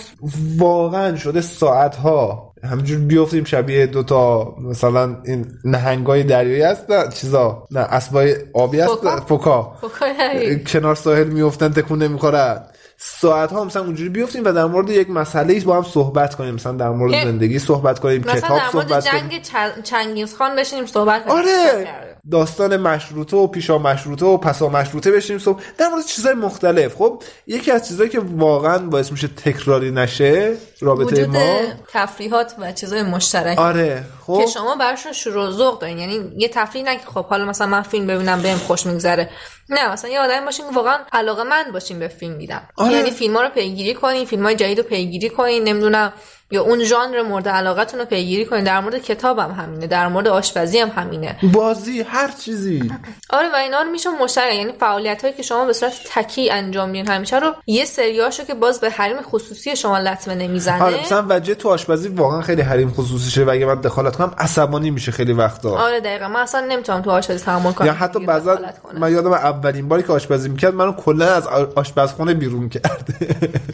واقعا 0.57 1.17
شده 1.17 1.41
ساعت 1.41 1.95
ها 1.95 2.54
همجور 2.65 2.97
بیفتیم 2.99 3.43
شبیه 3.43 3.85
دوتا 3.87 4.55
مثلا 4.61 5.17
این 5.25 5.45
نهنگای 5.63 6.23
دریایی 6.23 6.61
هست 6.61 6.91
نه 6.91 7.09
چیزا 7.09 7.67
نه 7.71 7.79
اسبای 7.79 8.35
آبی 8.53 8.79
هست 8.79 8.89
فوکا؟ 8.95 9.21
فوکا. 9.27 9.73
فکر 9.81 10.63
کنار 10.63 10.95
ساحل 10.95 11.27
میفتن 11.27 11.69
تکون 11.69 12.03
نمی‌خورن. 12.03 12.63
ساعت 12.97 13.51
ها 13.51 13.63
مثلا 13.63 13.83
اونجوری 13.83 14.09
بیفتیم 14.09 14.43
و 14.45 14.51
در 14.51 14.65
مورد 14.65 14.89
یک 14.89 15.09
مسئله 15.09 15.59
با 15.59 15.75
هم 15.75 15.83
صحبت 15.83 16.35
کنیم 16.35 16.53
مثلا 16.53 16.71
در 16.71 16.89
مورد 16.89 17.11
که- 17.13 17.23
زندگی 17.25 17.59
صحبت 17.59 17.99
کنیم 17.99 18.21
مثلا 18.21 18.35
کتاب 18.35 18.57
در 18.57 18.63
مورد 18.73 18.87
صحبت 18.87 19.07
کنیم. 19.09 19.21
جنگ 19.29 19.43
چ- 19.43 19.81
چنگیز 19.83 20.35
خان 20.35 20.55
بشینیم 20.55 20.85
صحبت 20.85 21.25
کنیم. 21.25 21.37
آره. 21.37 22.14
داستان 22.31 22.77
مشروطه 22.77 23.37
و 23.37 23.47
پیشا 23.47 23.77
مشروطه 23.77 24.25
و 24.25 24.37
پسا 24.37 24.69
مشروطه 24.69 25.11
بشیم 25.11 25.39
صبح. 25.39 25.61
در 25.77 25.87
مورد 25.87 26.05
چیزای 26.05 26.33
مختلف. 26.33 26.95
خب 26.95 27.23
یکی 27.47 27.71
از 27.71 27.87
چیزایی 27.87 28.09
که 28.09 28.19
واقعا 28.19 28.77
باعث 28.77 29.11
میشه 29.11 29.27
تکراری 29.27 29.91
نشه 29.91 30.57
رابطه 30.79 31.03
وجود 31.03 31.29
ما 31.29 31.59
تفریحات 31.93 32.55
و 32.59 32.71
چیزای 32.71 33.03
مشترک. 33.03 33.59
آره 33.59 34.03
خب. 34.27 34.41
که 34.41 34.51
شما 34.51 34.75
براشون 34.75 35.13
شروع 35.13 35.51
ذوق 35.51 35.79
دارین. 35.79 35.97
یعنی 35.97 36.31
یه 36.37 36.47
تفریح 36.47 36.83
نه 36.83 36.95
که 36.95 37.05
خب 37.05 37.25
حالا 37.25 37.45
مثلا 37.45 37.67
من 37.67 37.81
فیلم 37.81 38.07
ببینم 38.07 38.41
بهم 38.41 38.57
خوش 38.57 38.85
میگذره. 38.85 39.29
نه 39.69 39.91
مثلا 39.91 40.11
یه 40.11 40.19
آدمی 40.19 40.45
باشین 40.45 40.65
واقعا 40.75 40.97
علاقه 41.11 41.43
من 41.43 41.63
باشین 41.73 41.99
به 41.99 42.07
فیلم 42.07 42.37
دیدن 42.37 42.61
آره. 42.77 42.93
یعنی 42.93 43.11
فیلم 43.11 43.35
ها 43.35 43.41
رو 43.41 43.49
پیگیری 43.49 43.93
کنین 43.93 44.25
فیلم 44.25 44.43
های 44.43 44.55
جدید 44.55 44.77
رو 44.77 44.83
پیگیری 44.83 45.29
کنین. 45.29 45.63
نمی‌دونم 45.63 46.13
یا 46.51 46.61
اون 46.61 46.83
ژانر 46.83 47.21
مورد 47.21 47.47
علاقتون 47.47 47.99
رو 47.99 48.05
پیگیری 48.05 48.45
کنین. 48.45 48.63
در 48.63 48.79
مورد 48.79 48.97
کتاب 48.97 49.39
هم 49.39 49.51
همینه. 49.51 49.87
در 49.87 50.07
مورد 50.07 50.27
آشپزی 50.27 50.79
هم 50.79 50.89
همینه. 50.89 51.37
بازی 51.53 52.01
هر 52.01 52.31
چیزی. 52.31 52.91
آره 53.29 53.51
و 53.53 53.55
اینا 53.55 53.81
رو 53.81 53.89
میشه 53.89 54.09
مشترک. 54.09 54.53
یعنی 54.53 54.73
فعالیت 54.79 55.21
هایی 55.21 55.33
که 55.33 55.43
شما 55.43 55.65
به 55.65 55.73
صورت 55.73 55.93
تکی 56.13 56.51
انجام 56.51 56.89
میدین 56.89 57.11
همیشه 57.11 57.39
رو 57.39 57.53
یه 57.67 57.85
سریاشو 57.85 58.43
که 58.43 58.53
باز 58.53 58.79
به 58.79 58.89
حریم 58.89 59.21
خصوصی 59.21 59.75
شما 59.75 59.99
لطمه 59.99 60.35
نمی‌زنه. 60.35 60.83
آره 60.83 61.01
مثلا 61.01 61.25
وجه 61.29 61.55
تو 61.55 61.69
آشپزی 61.69 62.07
واقعا 62.07 62.41
خیلی 62.41 62.61
حریم 62.61 62.91
خصوصیشه 62.91 63.43
و 63.43 63.49
اگه 63.49 63.65
من 63.65 63.81
دخالت 63.81 64.15
کنم 64.15 64.33
عصبانی 64.37 64.91
میشه 64.91 65.11
خیلی 65.11 65.33
وقتا. 65.33 65.69
آره 65.69 65.99
دقیقا. 65.99 66.27
من 66.27 66.39
اصلا 66.39 66.65
نمی‌تونم 66.69 67.01
تو 67.01 67.11
آشپزی 67.11 67.45
تحمل 67.45 67.71
کنم. 67.71 67.87
یا 67.87 67.93
حتی 67.93 68.25
بعضا. 68.25 68.59
من 68.93 69.11
یادم 69.11 69.31
اولین 69.31 69.87
باری 69.87 70.03
که 70.03 70.13
آشپزی 70.13 70.49
می‌کرد 70.49 70.73
منو 70.73 70.91
کلا 70.91 71.25
از 71.25 71.47
آشپزخونه 71.75 72.33
بیرون 72.33 72.69
کرد. 72.69 73.07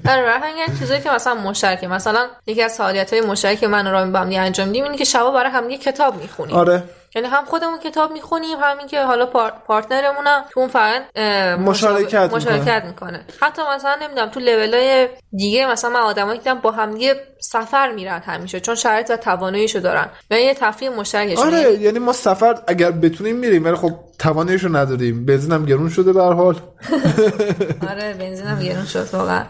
آره 0.09 0.41
چیزایی 0.80 1.01
که 1.01 1.09
مثلا 1.09 1.34
مشترکه. 1.34 1.88
مثلا 1.88 2.28
یکی 2.47 2.61
از 2.64 2.78
فعالیت 2.78 3.14
های 3.14 3.22
مشترک 3.22 3.64
من 3.64 3.88
و 3.88 3.91
رامی 3.91 4.12
با 4.12 4.20
هم 4.20 4.28
انجام 4.32 4.68
میدیم 4.68 4.84
اینه 4.84 4.97
که 4.97 5.03
شبا 5.03 5.32
برای 5.32 5.51
هم 5.51 5.70
یه 5.70 5.78
کتاب 5.78 6.22
می‌خونیم. 6.22 6.55
آره. 6.55 6.84
یعنی 7.16 7.28
هم 7.28 7.45
خودمون 7.45 7.80
کتاب 7.80 8.12
می‌خونیم 8.12 8.57
همین 8.62 8.88
که 8.88 9.03
حالا 9.03 9.26
پار- 9.26 9.53
پارتنرمونم 9.68 10.45
تو 10.51 10.59
اون 10.59 10.70
فرآیند 10.70 11.01
اه، 11.16 11.55
مشارکت 11.55 12.30
مشا- 12.30 12.34
مشارکت 12.36 12.84
می‌کنه. 12.86 13.26
حتی 13.41 13.62
مثلا 13.76 13.95
نمی‌دونم 14.01 14.30
تو 14.30 14.39
لولای 14.39 15.09
دیگه 15.38 15.66
مثلا 15.68 15.89
من 15.89 15.99
آدمایی 15.99 16.39
که 16.39 16.53
با 16.53 16.72
هم 16.72 16.93
دیگه 16.93 17.16
سفر 17.39 17.91
میرن 17.91 18.20
همیشه 18.26 18.59
چون 18.59 18.76
شرایط 18.76 19.09
و 19.09 19.18
تواناییشو 19.18 19.80
دارن 19.80 20.07
و 20.32 20.39
یه 20.39 20.53
تفریح 20.53 20.89
مشترکشون. 20.89 21.45
آره 21.47 21.74
یعنی 21.82 21.99
ما 21.99 22.14
سفر 22.14 22.55
اگر 22.68 22.91
بتونیم 22.91 23.36
میریم 23.36 23.66
ولی 23.66 23.76
خب 23.76 23.91
تواناییشو 24.20 24.76
نداریم. 24.76 25.26
بنزین 25.26 25.51
هم 25.51 25.66
گرون 25.66 25.89
شده 25.89 26.14
به 26.14 26.22
حال. 26.24 26.55
آره 27.91 28.14
بنزینم 28.14 28.59
گرون 28.59 28.86
شد 28.86 29.09
واقعا. 29.14 29.43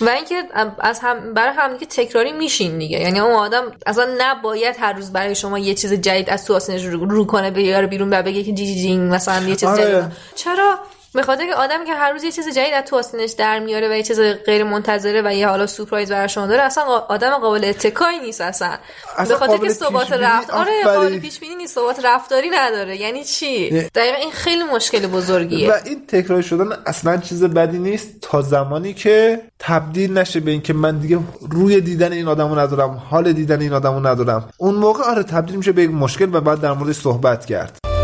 و 0.00 0.08
اینکه 0.08 0.42
از 0.78 1.00
هم 1.00 1.34
برای 1.34 1.54
هم 1.56 1.72
دیگه 1.72 1.86
تکراری 1.86 2.32
میشین 2.32 2.78
دیگه. 2.78 3.00
یعنی 3.00 3.20
اون 3.20 3.32
آدم 3.32 3.62
اصلا 3.86 4.14
نباید 4.18 4.76
هر 4.78 4.92
روز 4.92 5.12
برای 5.12 5.34
شما 5.34 5.58
یه 5.58 5.74
چیز 5.74 5.92
جدید 5.92 6.30
از 6.30 6.44
تو 6.44 6.58
رو, 6.90 7.04
رو 7.06 7.24
کنه 7.24 7.50
بیاره 7.50 7.86
بیرون 7.86 8.12
و 8.12 8.22
بگه 8.22 8.42
که 8.42 8.52
جی 8.52 8.66
جی 8.66 8.74
جینگ 8.74 9.14
مثلا 9.14 9.48
یه 9.48 9.56
چیز 9.56 9.68
آره. 9.68 9.84
جدید. 9.84 10.12
چرا؟ 10.34 10.78
به 11.16 11.22
خاطر 11.22 11.46
که 11.46 11.54
آدمی 11.54 11.84
که 11.84 11.94
هر 11.94 12.12
روز 12.12 12.24
یه 12.24 12.32
چیز 12.32 12.48
جدید 12.48 12.74
از 12.74 12.84
تو 12.84 12.96
آستینش 12.96 13.30
در 13.30 13.58
میاره 13.58 13.88
و 13.88 13.96
یه 13.96 14.02
چیز 14.02 14.20
غیر 14.20 14.64
منتظره 14.64 15.22
و 15.24 15.34
یه 15.34 15.48
حالا 15.48 15.66
سورپرایز 15.66 16.12
برای 16.12 16.28
شما 16.28 16.46
داره 16.46 16.62
اصلا 16.62 16.84
آدم 16.84 17.38
قابل 17.38 17.64
اتکایی 17.64 18.18
نیست 18.18 18.40
اصلا. 18.40 18.76
اصلا 19.16 19.38
به 19.38 19.46
خاطر 19.46 19.66
که 19.66 19.72
ثبات 19.72 20.12
رفت 20.12 20.50
آره. 20.50 20.84
قابل 20.84 21.18
پیش 21.18 21.40
بینی 21.40 21.54
نیست 21.54 21.74
ثبات 21.74 22.04
رفتاری 22.04 22.50
نداره. 22.50 22.96
یعنی 22.96 23.24
چی؟ 23.24 23.70
دقیقا 23.70 24.16
این 24.16 24.30
خیلی 24.30 24.64
مشکل 24.64 25.06
بزرگیه. 25.06 25.70
و 25.70 25.74
این 25.84 26.06
تکرار 26.06 26.42
شدن 26.42 26.68
اصلا 26.86 27.16
چیز 27.16 27.44
بدی 27.44 27.78
نیست 27.78 28.08
تا 28.22 28.42
زمانی 28.42 28.94
که 28.94 29.40
تبدیل 29.58 30.18
نشه 30.18 30.40
به 30.40 30.50
اینکه 30.50 30.72
من 30.72 30.98
دیگه 30.98 31.18
روی 31.50 31.80
دیدن 31.80 32.12
این 32.12 32.28
آدمو 32.28 32.58
ندارم 32.58 33.02
حال 33.10 33.32
دیدن 33.32 33.60
این 33.60 33.72
آدمو 33.72 34.00
ندارم. 34.00 34.48
اون 34.56 34.74
موقع 34.74 35.04
آره 35.04 35.22
تبدیل 35.22 35.56
میشه 35.56 35.72
به 35.72 35.82
یک 35.82 35.90
مشکل 35.90 36.34
و 36.34 36.40
بعد 36.40 36.60
در 36.60 36.72
موردش 36.72 36.96
صحبت 36.96 37.46
کرد. 37.46 37.95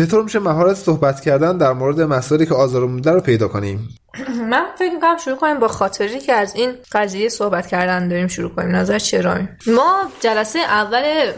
چطور 0.00 0.22
میشه 0.24 0.38
مهارت 0.38 0.76
صحبت 0.76 1.20
کردن 1.20 1.58
در 1.58 1.72
مورد 1.72 2.00
مسائلی 2.00 2.46
که 2.46 2.54
آزارمون 2.54 2.94
میده 2.94 3.10
رو 3.10 3.20
پیدا 3.20 3.48
کنیم؟ 3.48 3.88
من 4.50 4.64
فکر 4.78 4.94
می‌کنم 4.94 5.16
شروع 5.16 5.36
کنیم 5.36 5.58
با 5.58 5.68
خاطری 5.68 6.18
که 6.18 6.32
از 6.32 6.54
این 6.54 6.74
قضیه 6.92 7.28
صحبت 7.28 7.66
کردن 7.66 8.08
داریم 8.08 8.28
شروع 8.28 8.50
کنیم. 8.50 8.76
نظر 8.76 8.98
چرا 8.98 9.38
ما 9.66 10.02
جلسه 10.20 10.58
اول 10.58 11.32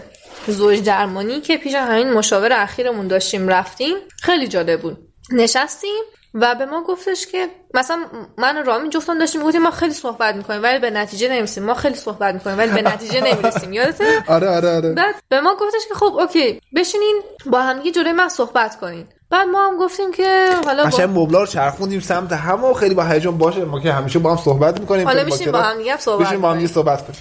زوج 0.46 0.84
درمانی 0.84 1.40
که 1.40 1.56
پیش 1.56 1.74
همین 1.74 2.12
مشاور 2.12 2.52
اخیرمون 2.52 3.08
داشتیم 3.08 3.48
رفتیم 3.48 3.96
خیلی 4.22 4.48
جالب 4.48 4.80
بود. 4.80 4.98
نشستیم 5.32 6.02
و 6.34 6.54
به 6.54 6.66
ما 6.66 6.82
گفتش 6.82 7.26
که 7.26 7.48
مثلا 7.74 8.04
من 8.38 8.58
و 8.58 8.62
رامی 8.62 8.88
جفتم 8.88 9.18
داشتیم 9.18 9.40
می‌گفتیم 9.40 9.62
ما 9.62 9.70
خیلی 9.70 9.94
صحبت 9.94 10.34
می‌کنیم 10.34 10.62
ولی 10.62 10.78
به 10.78 10.90
نتیجه 10.90 11.28
نمی‌رسیم. 11.28 11.64
ما 11.64 11.74
خیلی 11.74 11.94
صحبت 11.94 12.34
می‌کنیم 12.34 12.58
ولی 12.58 12.72
به 12.72 12.82
نتیجه 12.92 13.20
نمی‌رسیم. 13.20 13.72
یادته؟ 13.72 14.24
آره 14.28 14.48
آره 14.48 14.76
آره. 14.76 14.92
بعد 14.92 15.14
به 15.28 15.40
ما 15.40 15.54
گفتش 15.54 15.88
که 15.88 15.94
خب 15.94 16.14
اوکی 16.18 16.60
بشینین 16.76 17.22
با 17.46 17.60
هم 17.60 17.78
دیگه 17.78 17.90
جلوی 17.90 18.12
من 18.12 18.28
صحبت 18.28 18.80
کنین. 18.80 19.06
بعد 19.30 19.48
ما 19.48 19.66
هم 19.66 19.78
گفتیم 19.78 20.12
که 20.12 20.50
حالا 20.66 20.84
با... 20.84 20.90
قشنگ 20.90 21.18
مبلا 21.18 21.40
رو 21.40 21.46
چرخوندیم 21.46 22.00
سمت 22.00 22.32
هم 22.32 22.64
و 22.64 22.74
خیلی 22.74 22.94
با 22.94 23.04
هیجان 23.04 23.38
باشه 23.38 23.64
ما 23.64 23.80
که 23.80 23.92
همیشه 23.92 24.18
با 24.18 24.30
هم 24.30 24.36
صحبت 24.36 24.80
می‌کنیم. 24.80 25.06
حالا 25.06 25.24
بشین 25.24 25.52
با 25.52 25.62
هم 25.62 25.78
دیگه 25.78 25.96
صحبت 25.96 26.26
بشین 26.26 26.40
با 26.40 26.52
هم. 26.52 26.66
صحبت 26.66 26.98
کنیم. 27.02 27.18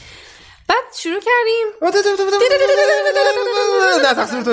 بعد 0.67 0.77
شروع 0.95 1.19
کردیم. 1.19 1.67
نه 4.07 4.13
تقصیر 4.13 4.41
تو. 4.43 4.51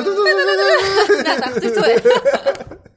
نه 1.26 1.36
تقصیر 1.36 1.70
توه. 1.70 1.96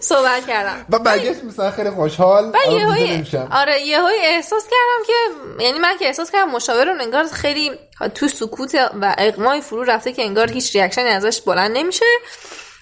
صحبت 0.00 0.46
کردم. 0.46 0.86
و 0.90 0.98
برگشت 0.98 1.44
مثلا 1.44 1.70
خیلی 1.70 1.90
خوشحال. 1.90 2.44
و 2.44 2.72
یه. 2.72 3.46
آره 3.50 3.80
یه 3.80 3.98
احساس 4.22 4.62
کردم 4.62 5.06
که 5.06 5.12
یعنی 5.64 5.78
من 5.78 5.98
که 5.98 6.06
احساس 6.06 6.30
کردم 6.30 6.50
مشاورم 6.50 7.00
انگار 7.00 7.24
خیلی 7.26 7.70
تو 8.14 8.28
سکوت 8.28 8.74
و 9.00 9.14
اقمای 9.18 9.60
فرو 9.60 9.84
رفته 9.84 10.12
که 10.12 10.22
انگار 10.22 10.50
هیچ 10.50 10.76
ریاکشنی 10.76 11.08
ازش 11.08 11.40
بلند 11.40 11.76
نمیشه. 11.76 12.04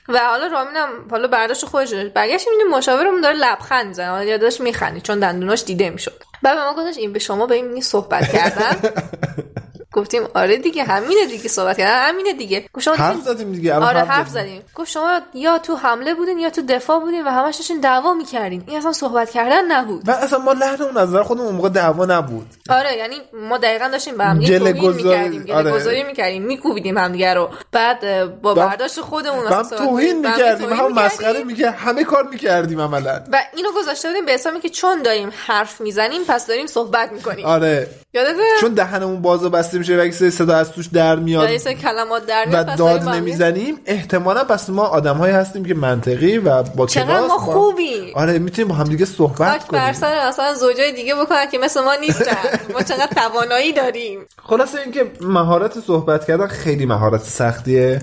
و 0.08 0.18
حالا 0.18 0.46
رامینم 0.46 0.88
حالا 1.10 1.28
برداشت 1.28 1.64
خودش 1.64 1.94
برگشت 1.94 2.48
می‌بینیم 2.48 2.76
مشاورمون 2.76 3.20
داره 3.20 3.36
لبخند 3.36 3.86
می‌زنه. 3.86 4.10
حالا 4.10 4.24
یادش 4.24 4.60
میخندی 4.60 5.00
چون 5.00 5.18
دندوناش 5.18 5.64
دیده 5.64 5.90
می‌شد. 5.90 6.22
بعد 6.42 6.56
به 6.56 6.64
ما 6.64 6.74
گفتش 6.74 6.98
این 6.98 7.12
به 7.12 7.18
شما 7.18 7.46
به 7.46 7.54
این 7.54 7.80
صحبت 7.80 8.32
کردن. 8.32 8.76
گفتیم 9.92 10.22
آره 10.34 10.56
دیگه 10.56 10.84
همینه 10.84 11.26
دیگه 11.26 11.48
صحبت 11.48 11.78
کردن 11.78 12.08
همینه 12.08 12.32
دیگه. 12.32 12.64
گفت 12.74 12.84
شما 12.84 12.94
حرف 12.94 13.16
زدیم 13.20 13.52
دیگه 13.52 13.74
آره 13.74 13.98
حرف 13.98 14.08
حرف 14.08 14.28
زدیم. 14.28 14.62
گفت 14.74 14.90
شما 14.90 15.20
یا 15.34 15.58
تو 15.58 15.76
حمله 15.76 16.14
بودین 16.14 16.38
یا 16.38 16.50
تو 16.50 16.62
دفاع 16.68 17.00
بودین 17.00 17.26
و 17.26 17.30
همش 17.30 17.56
داشتین 17.56 17.80
دعوا 17.80 18.14
می‌کردین. 18.14 18.64
این 18.66 18.78
اصلا 18.78 18.92
صحبت 18.92 19.30
کردن 19.30 19.72
نبود. 19.72 20.08
و 20.08 20.10
اصلا 20.10 20.38
ما 20.38 20.52
لحنمون 20.52 20.96
از 20.96 21.08
نظر 21.08 21.22
خودمون 21.22 21.46
اون 21.46 21.56
موقع 21.56 21.68
دعوا 21.68 22.06
نبود. 22.06 22.46
آره 22.70 22.96
یعنی 22.96 23.16
ما 23.48 23.58
دقیقا 23.58 23.88
داشتیم 23.88 24.16
به 24.16 24.24
هم 24.24 24.38
گله 24.38 24.72
گذاری- 24.72 25.02
می‌کردیم 25.04 25.42
گله 25.42 25.54
آره. 25.56 25.72
گذاری 25.72 26.02
می‌کردیم 26.02 26.42
میکوبیدیم 26.42 26.98
هم 26.98 27.12
دیگه 27.12 27.34
رو. 27.34 27.50
بعد 27.72 28.00
با 28.42 28.54
با- 28.54 28.66
برداشت 28.66 29.00
خودمون 29.00 29.44
مثلا 29.44 29.78
توهین 29.78 30.26
می‌کردیم. 30.30 30.72
هم. 30.72 30.92
مسخره 30.92 31.44
می‌کرد. 31.44 31.74
همه 31.74 32.04
کار 32.04 32.28
می‌کردیم 32.28 32.80
عملا. 32.80 33.20
و 33.32 33.38
اینو 33.56 33.68
گذاشته 33.76 34.08
بودیم 34.08 34.26
به 34.26 34.32
حسابی 34.32 34.60
که 34.60 34.68
چون 34.68 35.02
داریم 35.02 35.32
حرف 35.46 35.80
می‌زنیم 35.80 36.22
پس 36.28 36.46
داریم 36.46 36.66
صحبت 36.66 37.12
می‌کنیم. 37.12 37.46
آره. 37.46 37.88
یادته؟ 38.14 38.42
چون 38.60 38.74
دهنمون 38.74 39.22
باز 39.22 39.44
و 39.44 39.50
بسته 39.50 39.78
میشه 39.80 40.00
و 40.00 40.04
یک 40.04 40.14
سری 40.14 40.30
صدا 40.30 40.56
از 40.56 40.72
توش 40.72 40.86
در 40.86 41.16
میاد 41.16 41.44
یا 41.44 41.50
یه 41.50 41.58
سری 41.58 41.74
کلمات 41.74 42.26
در 42.26 42.44
و 42.46 42.48
میاد 42.48 42.66
پس 42.66 42.78
داد 42.78 43.08
نمی‌زنیم. 43.08 43.74
احتمالا 43.86 44.44
پس 44.44 44.70
ما 44.70 44.82
آدم 44.82 45.16
هستیم 45.16 45.64
که 45.64 45.74
منطقی 45.74 46.38
و 46.38 46.62
با 46.62 46.86
چقدر 46.86 47.20
ما 47.20 47.38
خوبیم. 47.38 48.14
آره 48.14 48.38
می‌تونیم 48.38 48.68
با 48.68 48.74
هم 48.74 48.84
دیگه 48.84 49.04
صحبت 49.04 49.66
کنیم. 49.66 49.92
سر 49.92 50.14
اصلا 50.14 50.54
زوجای 50.54 50.92
دیگه 50.92 51.14
بکنن 51.14 51.50
که 51.52 51.58
مثل 51.58 51.80
ما 51.80 51.94
نیستن. 51.94 52.36
ما 52.74 52.82
چقدر 52.82 53.06
توانایی 53.06 53.72
داریم. 53.72 54.20
خلاصه 54.42 54.80
اینکه 54.80 55.12
مهارت 55.20 55.80
صحبت 55.80 56.26
کردن 56.26 56.46
خیلی 56.46 56.86
مهارت 56.86 57.22
سختیه. 57.22 58.00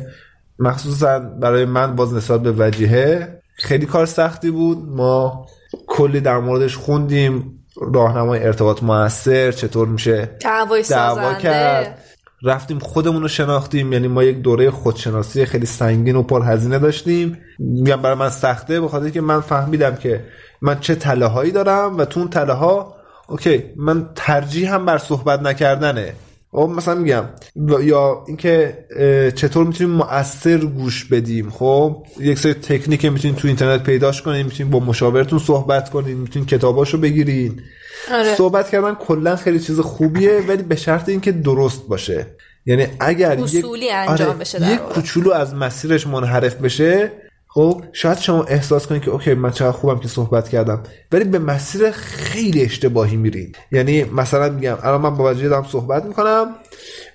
مخصوصا 0.60 1.20
برای 1.20 1.66
من 1.66 1.96
باز 1.96 2.14
نسبت 2.14 2.42
به 2.42 2.52
وجیهه 2.58 3.42
خیلی 3.56 3.86
کار 3.86 4.06
سختی 4.06 4.52
بود. 4.52 4.78
ما 4.90 5.46
کلی 5.88 6.20
در 6.20 6.38
موردش 6.38 6.76
خوندیم. 6.76 7.57
راهنمای 7.82 8.44
ارتباط 8.44 8.84
موثر 8.84 9.52
چطور 9.52 9.88
میشه 9.88 10.30
دعوا 10.90 11.34
کرد؟ 11.34 12.04
رفتیم 12.44 12.80
خودمون 12.80 13.22
رو 13.22 13.28
شناختیم 13.28 13.94
یعنی 13.94 14.08
ما 14.08 14.24
یک 14.24 14.38
دوره 14.38 14.70
خودشناسی 14.72 15.46
خیلی 15.46 15.66
سنگین 15.66 16.16
و 16.16 16.24
پر 16.24 16.42
هزینه 16.44 16.80
داشتیم. 16.80 17.38
میگم 17.60 18.02
برای 18.02 18.16
من 18.16 18.30
سخته 18.30 18.82
به 18.82 18.88
خاطر 18.88 19.10
که 19.10 19.22
من 19.22 19.42
فهمیدم 19.42 19.96
که 19.96 20.24
من 20.62 20.80
چه 20.80 20.96
تله 20.96 21.26
هایی 21.26 21.52
دارم 21.52 21.98
و 21.98 22.06
تو 22.06 22.20
اون 22.20 22.30
تله 22.30 22.54
ها 22.54 22.96
اوکی 23.28 23.64
من 23.76 24.10
ترجیح 24.16 24.74
هم 24.74 24.86
بر 24.86 24.98
صحبت 24.98 25.42
نکردنه. 25.42 26.14
خب 26.52 26.70
مثلا 26.76 26.96
میگم 26.96 27.24
یا 27.82 28.24
اینکه 28.28 28.78
چطور 29.36 29.68
می‌تونیم 29.68 29.94
مؤثر 29.94 30.58
گوش 30.58 31.06
بدیم 31.06 31.50
خب 31.50 32.06
یک 32.20 32.40
سری 32.40 32.54
تکنیک 32.54 33.06
می‌تونید 33.06 33.38
تو 33.38 33.48
اینترنت 33.48 33.84
پیداش 33.84 34.22
کنید 34.22 34.46
می‌تونید 34.46 34.72
با 34.72 34.80
مشاورتون 34.80 35.40
صحبت 35.40 35.90
کنید 35.90 36.18
می‌تونید 36.18 36.50
کتاباشو 36.50 36.98
بگیرین 36.98 37.62
آره. 38.12 38.36
صحبت 38.36 38.70
کردن 38.70 38.96
کلا 38.96 39.36
خیلی 39.36 39.60
چیز 39.60 39.80
خوبیه 39.80 40.44
ولی 40.48 40.64
به 40.64 40.76
شرط 40.76 41.10
اینکه 41.10 41.32
درست 41.32 41.88
باشه 41.88 42.28
یعنی 42.66 42.88
اگر 43.00 43.32
اصولی 43.32 43.86
یک 43.86 43.92
انجام 43.94 44.30
آره، 44.30 44.38
بشه 44.38 44.72
یک. 44.72 44.80
کوچولو 44.80 45.32
از 45.32 45.56
مسیرش 45.56 46.08
منحرف 46.08 46.56
بشه 46.56 47.12
خب 47.58 47.84
شاید 47.94 48.18
شما 48.18 48.44
احساس 48.44 48.88
کنید 48.88 49.02
که 49.02 49.12
اوکی 49.12 49.34
من 49.34 49.52
چقدر 49.52 49.72
خوبم 49.72 50.00
که 50.00 50.08
صحبت 50.08 50.50
کردم 50.50 50.84
ولی 51.12 51.24
به 51.24 51.40
مسیر 51.40 51.92
خیلی 51.92 52.62
اشتباهی 52.62 53.18
میرین 53.18 53.52
یعنی 53.72 54.04
مثلا 54.04 54.50
میگم 54.50 54.78
الان 54.84 55.02
من 55.02 55.16
با 55.18 55.32
وجه 55.32 55.50
دارم 55.50 55.66
صحبت 55.70 56.06
می‌کنم 56.06 56.48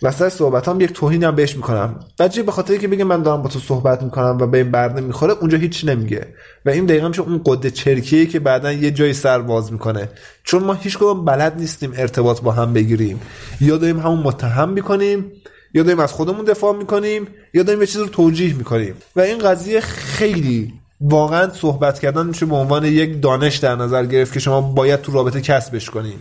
وسط 0.03 0.29
صحبت 0.29 0.69
هم 0.69 0.81
یک 0.81 0.93
توهین 0.93 1.25
هم 1.25 1.35
بهش 1.35 1.57
می‌کنم. 1.57 2.01
بچه 2.19 2.43
به 2.43 2.53
خاطر 2.53 2.77
که 2.77 2.89
بگه 2.89 3.05
من 3.05 3.23
دارم 3.23 3.43
با 3.43 3.49
تو 3.49 3.59
صحبت 3.59 4.03
می‌کنم 4.03 4.39
و 4.41 4.47
به 4.47 4.59
این 4.59 4.71
برنه 4.71 5.01
می‌خوره 5.01 5.33
اونجا 5.33 5.59
هیچ 5.59 5.85
نمیگه. 5.85 6.27
و 6.67 6.71
این 6.71 6.87
دقیقا 6.87 7.09
میشه 7.09 7.23
اون 7.23 7.41
قده 7.47 7.71
چرکیه 7.71 8.27
که 8.27 8.41
بعدا 8.41 8.73
یه 8.73 8.91
جایی 8.91 9.13
سر 9.13 9.39
باز 9.39 9.73
می‌کنه. 9.73 10.09
چون 10.45 10.65
ما 10.65 10.73
هیچ 10.73 10.97
کدوم 10.99 11.25
بلد 11.25 11.59
نیستیم 11.59 11.93
ارتباط 11.97 12.41
با 12.41 12.53
هم 12.53 12.73
بگیریم. 12.73 13.21
یا 13.61 13.77
داریم 13.77 13.99
همون 13.99 14.19
متهم 14.19 14.69
می‌کنیم 14.69 15.33
یا 15.75 15.83
داریم 15.83 16.01
از 16.01 16.13
خودمون 16.13 16.45
دفاع 16.45 16.77
می‌کنیم 16.77 17.29
یا 17.55 17.63
داریم 17.63 17.81
یه 17.81 17.87
چیز 17.87 17.97
رو 17.97 18.07
توجیه 18.07 18.55
می‌کنیم. 18.55 18.95
و 19.17 19.21
این 19.21 19.39
قضیه 19.39 19.81
خیلی 19.81 20.73
واقعا 21.01 21.51
صحبت 21.51 21.99
کردن 21.99 22.27
میشه 22.27 22.47
به 22.47 22.57
عنوان 22.57 22.85
یک 22.85 23.23
دانش 23.23 23.57
در 23.57 23.77
نظر 23.77 24.07
گرفت 24.07 24.33
که 24.33 24.41
شما 24.41 24.61
باید 24.61 25.01
تو 25.01 25.13
رابطه 25.13 25.41
کسبش 25.41 25.91
کنین 25.91 26.19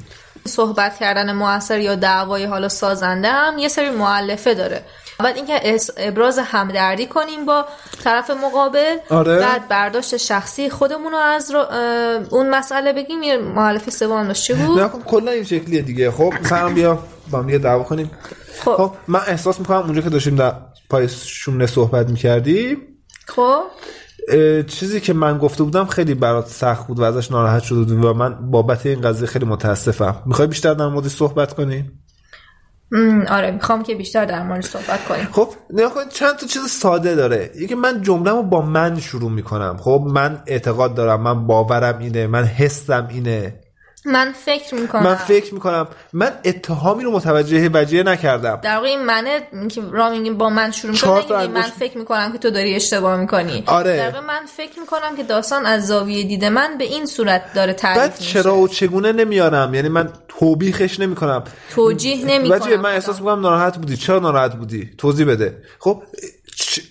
صحبت 0.48 0.99
کردن 0.99 1.32
موثر 1.32 1.80
یا 1.80 1.95
دعوای 1.95 2.45
حالا 2.45 2.69
سازنده 2.69 3.28
هم 3.28 3.57
یه 3.57 3.68
سری 3.68 3.90
معلفه 3.90 4.53
داره. 4.53 4.84
بعد 5.22 5.35
اینکه 5.35 5.77
ابراز 5.98 6.39
همدردی 6.39 7.06
کنیم 7.06 7.45
با 7.45 7.65
طرف 8.03 8.30
مقابل. 8.30 8.98
آره. 9.10 9.39
بعد 9.39 9.68
برداشت 9.68 10.18
شخصی 10.18 10.69
خودمون 10.69 11.11
رو 11.11 11.18
از 11.18 11.52
رو- 11.52 11.65
اون 12.30 12.49
مسئله 12.49 12.93
بگیم. 12.93 13.23
یه 13.23 13.38
معلفه 13.38 13.91
سوم 13.91 14.34
چی 14.34 14.53
بود؟ 14.53 14.80
نه 14.80 14.88
خب 14.88 15.03
کلا 15.06 15.31
این 15.31 15.43
شکلیه 15.43 15.81
دیگه. 15.81 16.11
خب 16.11 16.34
مثلا 16.43 16.69
بیا 16.69 16.99
با 17.31 17.39
هم 17.39 17.49
یه 17.49 17.57
دعوا 17.57 17.84
کنیم. 17.84 18.11
خب. 18.65 18.76
خب 18.76 18.91
من 19.07 19.22
احساس 19.27 19.60
می‌کنم 19.60 19.77
اونجا 19.77 20.02
که 20.02 20.10
داشتیم 20.10 20.35
در 20.35 20.53
پای 20.89 21.10
شونه 21.10 21.65
صحبت 21.65 22.10
می‌کردیم 22.10 22.77
خب. 23.27 23.61
چیزی 24.68 24.99
که 25.02 25.14
من 25.14 25.38
گفته 25.38 25.64
بودم 25.64 25.85
خیلی 25.85 26.14
برات 26.14 26.48
سخت 26.48 26.88
بود 26.88 26.99
و 26.99 27.03
ازش 27.03 27.31
ناراحت 27.31 27.64
شده 27.64 27.80
بودی 27.80 27.95
و 27.95 28.14
من 28.14 28.52
بابت 28.52 28.85
این 28.85 29.02
قضیه 29.02 29.27
خیلی 29.27 29.45
متاسفم. 29.45 30.15
می‌خوای 30.26 30.48
بیشتر 30.48 30.73
در 30.73 30.88
موردش 30.88 31.11
صحبت 31.11 31.53
کنیم 31.53 31.91
م، 31.91 32.11
آره 33.30 33.51
می‌خوام 33.51 33.84
که 33.84 33.95
بیشتر 33.95 34.26
در 34.26 34.43
مورد 34.43 34.61
صحبت 34.61 35.05
کنیم. 35.05 35.27
خب 35.31 35.47
کن 35.93 36.09
چند 36.09 36.35
تا 36.35 36.47
چیز 36.47 36.61
ساده 36.68 37.15
داره. 37.15 37.51
یکی 37.55 37.76
من 37.76 38.01
جمله‌مو 38.01 38.43
با 38.43 38.61
من 38.61 38.99
شروع 38.99 39.31
می‌کنم. 39.31 39.77
خب 39.77 40.03
من 40.07 40.43
اعتقاد 40.47 40.95
دارم 40.95 41.22
من 41.22 41.47
باورم 41.47 41.99
اینه 41.99 42.27
من 42.27 42.43
حسم 42.43 43.07
اینه. 43.11 43.59
من 44.06 44.32
فکر 44.32 44.76
می‌کنم. 44.76 45.03
من 45.03 45.15
فکر 45.15 45.53
می‌کنم. 45.53 45.88
من 46.14 46.32
اتهامی 46.45 47.03
رو 47.03 47.11
متوجه 47.11 47.69
وجیه 47.73 48.03
نکردم. 48.03 48.60
در 48.64 48.76
واقع 48.76 48.88
این 48.88 49.06
منه 49.06 49.40
که 49.72 49.82
را 49.91 50.10
میگیم 50.10 50.38
با 50.38 50.49
من 50.49 50.72
شروع 50.72 50.94
می‌کنم 50.94 51.22
تا 51.22 51.48
من 51.48 51.61
فکر 51.61 51.98
می‌کنم 51.98 52.32
که 52.32 52.38
تو 52.38 52.49
داری 52.49 52.76
اشتباه 52.76 53.18
می‌کنی. 53.18 53.64
آره. 53.65 53.98
در 53.98 54.06
واقع 54.06 54.19
من 54.19 54.45
فکر 54.57 54.80
می‌کنم 54.80 55.15
که 55.18 55.23
داستان 55.23 55.65
از 55.65 55.88
زاویه 55.88 56.23
دید 56.23 56.45
من 56.45 56.78
به 56.78 56.84
این 56.84 57.06
صورت 57.06 57.53
داره 57.53 57.73
تعریف 57.73 58.02
بعد 58.02 58.19
میشه. 58.19 58.34
چرا 58.34 58.56
و 58.56 58.68
چگونه 58.68 59.11
نمیارم؟ 59.11 59.73
یعنی 59.73 59.90
من 59.90 60.10
توبیخش 60.28 60.99
نمی‌کنم. 60.99 61.44
توجیه 61.76 62.26
نمی 62.26 62.49
وجیه 62.49 62.78
من 62.78 62.91
احساس 62.91 63.19
می‌کنم 63.19 63.40
ناراحت 63.40 63.78
بودی. 63.78 63.98
چرا 63.98 64.19
ناراحت 64.19 64.56
بودی؟ 64.56 64.90
توضیح 64.98 65.26
بده. 65.26 65.57
خب 65.80 66.03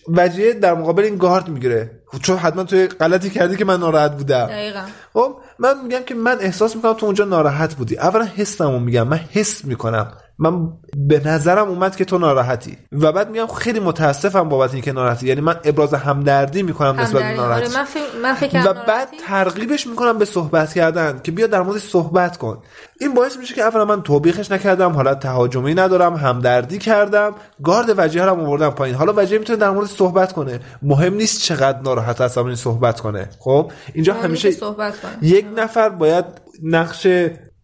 وجیه 0.09 0.53
در 0.53 0.75
مقابل 0.75 1.03
این 1.03 1.17
گارد 1.17 1.49
می‌گیره. 1.49 1.91
خب 2.07 2.19
چون 2.19 2.37
حتما 2.37 2.65
توی 2.65 2.87
غلطی 2.87 3.31
کردی 3.31 3.57
که 3.57 3.65
من 3.65 3.81
ناراحت 3.81 4.17
بودم. 4.17 4.47
دقیقا. 4.47 4.83
خب 5.15 5.37
من 5.59 5.85
میگم 5.85 6.03
که 6.07 6.15
من 6.15 6.37
احساس 6.41 6.77
می‌کنم 6.77 6.93
تو 6.93 7.07
اونجا 7.07 7.25
ناراحت 7.25 7.75
بودی. 7.75 7.99
اولا 7.99 8.25
حسمو 8.25 8.79
میگم. 8.79 9.09
من 9.09 9.21
حس 9.33 9.65
می‌کنم. 9.65 10.13
من 10.41 10.69
به 11.09 11.29
نظرم 11.29 11.69
اومد 11.69 11.97
که 11.97 12.05
تو 12.05 12.19
ناراحتی. 12.19 12.79
و 12.93 13.13
بعد 13.13 13.31
میگم 13.31 13.47
خیلی 13.47 13.81
متاسفم 13.81 14.49
بابت 14.49 14.75
اینکه 14.75 14.93
ناراحتی. 14.93 15.27
یعنی 15.27 15.41
من 15.41 15.57
ابراز 15.65 15.95
همدردی 15.95 16.63
می‌کنم 16.63 17.01
نسبت 17.01 17.13
به 17.13 17.19
همدردی. 17.19 17.41
ناراحتی 17.41 17.67
آره 17.67 17.77
من 17.77 17.85
فکر 17.85 18.19
من 18.23 18.35
فکر 18.35 18.71
و 18.71 18.75
بعد 18.87 19.09
ترغیبش 19.27 19.87
می‌کنم 19.87 20.19
به 20.19 20.25
صحبت 20.25 20.73
کردن 20.73 21.21
که 21.23 21.33
بیا 21.33 21.47
در 21.47 21.63
مورد 21.63 21.79
صحبت 21.79 22.37
کن. 22.37 22.63
این 23.01 23.15
باعث 23.15 23.37
میشه 23.37 23.55
که 23.55 23.63
اولا 23.63 23.85
من 23.85 24.03
توبیخش 24.03 24.51
نکردم 24.51 24.93
حالا 24.93 25.15
تهاجمی 25.15 25.75
ندارم 25.75 26.15
همدردی 26.15 26.79
کردم 26.79 27.35
گارد 27.63 27.95
وجیه 27.99 28.25
رو 28.25 28.41
آوردم 28.41 28.71
پایین. 28.71 28.97
حالا 28.97 29.13
وجیه 29.17 29.39
می‌تونه 29.39 29.59
در 29.59 29.71
مورد 29.71 29.87
صحبت 29.87 30.33
کنه. 30.33 30.61
مهم 30.83 31.15
نیست 31.15 31.43
چقدر 31.43 31.81
ناراحت 31.81 32.21
هستم 32.21 32.45
این 32.45 32.55
صحبت 32.55 33.01
کنه. 33.01 33.29
خب؟ 33.39 33.73
اینجا 33.95 34.15
همیشه 34.15 34.51
صحبت 34.51 35.01
کنه. 35.01 35.13
یک 35.23 35.47
نفر 35.57 35.89
باید 35.89 36.25
نقش 36.63 37.07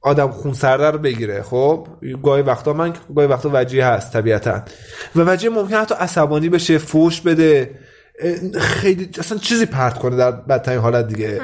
آدم 0.06 0.30
خونسرده 0.30 0.90
رو 0.90 0.98
بگیره 0.98 1.42
خب؟ 1.42 1.88
گاهی 2.22 2.42
وقتا 2.42 2.72
من 2.72 2.92
گاهی 3.16 3.28
وقتا 3.28 3.50
وجیه 3.52 3.86
هست 3.86 4.12
طبیعتا. 4.12 4.62
و 5.16 5.20
وجیه 5.20 5.50
ممکن 5.50 5.76
حتی 5.76 5.94
عصبانی 5.94 6.48
بشه 6.48 6.78
فوش 6.78 7.20
بده 7.20 7.70
خیلی 8.58 9.10
اصلا 9.18 9.38
چیزی 9.38 9.66
پرت 9.66 9.98
کنه 9.98 10.16
در 10.16 10.30
بدترین 10.30 10.78
حالت 10.78 11.08
دیگه. 11.08 11.40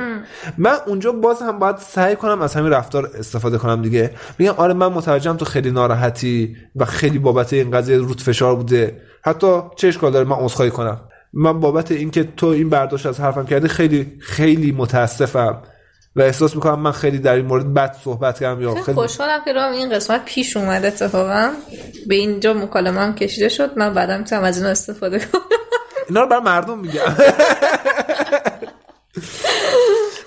من 0.58 0.76
اونجا 0.86 1.12
باز 1.12 1.42
هم 1.42 1.58
باید 1.58 1.76
سعی 1.76 2.16
کنم 2.16 2.42
از 2.42 2.54
همین 2.54 2.72
رفتار 2.72 3.10
استفاده 3.18 3.58
کنم 3.58 3.82
دیگه. 3.82 4.10
میگم 4.38 4.52
آره 4.56 4.74
من 4.74 4.86
متوجهم 4.86 5.36
تو 5.36 5.44
خیلی 5.44 5.70
ناراحتی 5.70 6.56
و 6.76 6.84
خیلی 6.84 7.18
بابت 7.18 7.52
این 7.52 7.70
قضیه 7.70 7.96
رود 7.96 8.20
فشار 8.20 8.56
بوده. 8.56 9.00
حتی 9.24 9.60
چه 9.76 9.88
اشکال 9.88 10.12
داره؟ 10.12 10.28
من 10.28 10.36
عذرخواهی 10.36 10.70
کنم. 10.70 11.00
من 11.32 11.60
بابت 11.60 11.92
اینکه 11.92 12.28
تو 12.36 12.46
این 12.46 12.68
برداشت 12.68 13.06
از 13.06 13.20
حرفم 13.20 13.46
کردی 13.46 13.68
خیلی 13.68 14.12
خیلی 14.20 14.72
متاسفم. 14.72 15.62
و 16.16 16.20
احساس 16.20 16.54
می‌کنم 16.54 16.80
من 16.80 16.92
خیلی 16.92 17.18
در 17.18 17.34
این 17.34 17.46
مورد 17.46 17.74
بد 17.74 17.96
صحبت 18.04 18.40
کردم 18.40 18.62
یا 18.62 18.74
خیلی 18.74 18.94
خوشحالم 18.94 19.44
که 19.44 19.52
رام 19.52 19.72
این 19.72 19.90
قسمت 19.90 20.24
پیش 20.24 20.56
اومد 20.56 20.84
اتفاقا. 20.84 21.50
به 22.06 22.14
اینجا 22.14 22.54
مکالمه 22.54 23.00
هم 23.00 23.14
کشیده 23.14 23.48
شد. 23.48 23.78
من 23.78 23.94
بعدا 23.94 24.18
می‌تونم 24.18 24.44
از 24.44 24.58
این 24.58 24.66
استفاده 24.66 25.18
کنم. 25.18 25.42
اینا 26.08 26.20
رو 26.20 26.28
بر 26.28 26.40
مردم 26.40 26.78
میگم. 26.78 27.00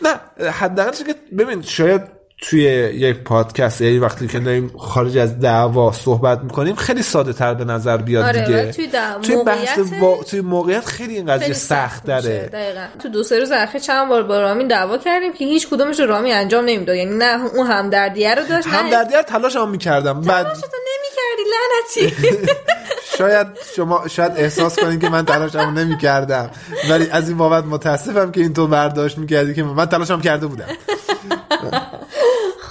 نه 0.05 0.19
حداقلش 0.51 0.97
که 0.97 1.15
ببین 1.37 1.61
شاید 1.61 2.01
توی 2.41 2.61
یک 2.61 3.17
پادکست 3.17 3.81
یعنی 3.81 3.99
وقتی 3.99 4.27
که 4.27 4.39
داریم 4.39 4.71
خارج 4.77 5.17
از 5.17 5.39
دعوا 5.39 5.91
صحبت 5.91 6.39
می‌کنیم 6.43 6.75
خیلی 6.75 7.01
ساده 7.03 7.33
تر 7.33 7.53
به 7.53 7.65
نظر 7.65 7.97
بیاد 7.97 8.25
آره، 8.25 8.45
دیگه. 8.45 8.71
توی 8.71 8.89
توی 9.21 9.43
بحث 9.43 9.79
وا... 9.99 10.23
توی 10.23 10.41
موقعیت 10.41 10.85
خیلی 10.85 11.15
این 11.15 11.25
قضیه 11.25 11.53
سخت. 11.53 12.05
داره. 12.05 12.49
دقیقا. 12.53 12.85
تو 13.01 13.09
دو 13.09 13.23
سه 13.23 13.39
روز 13.39 13.51
اخیر 13.51 13.81
چند 13.81 14.09
بار 14.09 14.23
با 14.23 14.39
رامی 14.39 14.67
دعوا 14.67 14.97
کردیم 14.97 15.33
که 15.33 15.45
هیچ 15.45 15.69
کدومش 15.69 15.99
رو 15.99 16.05
رامی 16.05 16.31
انجام 16.31 16.65
نمی‌داد. 16.65 16.95
یعنی 16.95 17.17
نه 17.17 17.45
اون 17.55 17.67
همدردیه 17.67 18.35
رو 18.35 18.43
داشت 18.47 18.67
نه 18.67 18.73
همدردی 18.73 19.13
رو 19.15 19.21
تلاش 19.21 19.55
هم 19.55 19.69
می‌کردم. 19.69 20.21
بعد 20.21 20.45
نمی‌کردی 20.45 21.43
لعنتی. 21.51 22.15
شاید 23.17 23.47
شما 23.75 24.07
شاید 24.07 24.31
احساس 24.35 24.79
کنید 24.79 25.01
که 25.01 25.09
من 25.09 25.25
تلاشمو 25.25 25.71
نمی‌کردم. 25.71 26.49
ولی 26.89 27.09
از 27.09 27.29
این 27.29 27.37
بابت 27.37 27.63
متاسفم 27.63 28.31
که 28.31 28.41
اینطور 28.41 28.69
برداشت 28.69 29.17
می‌کردی 29.17 29.53
که 29.53 29.63
من 29.63 29.85
تلاشم 29.85 30.21
کرده 30.21 30.47
بودم. 30.47 30.65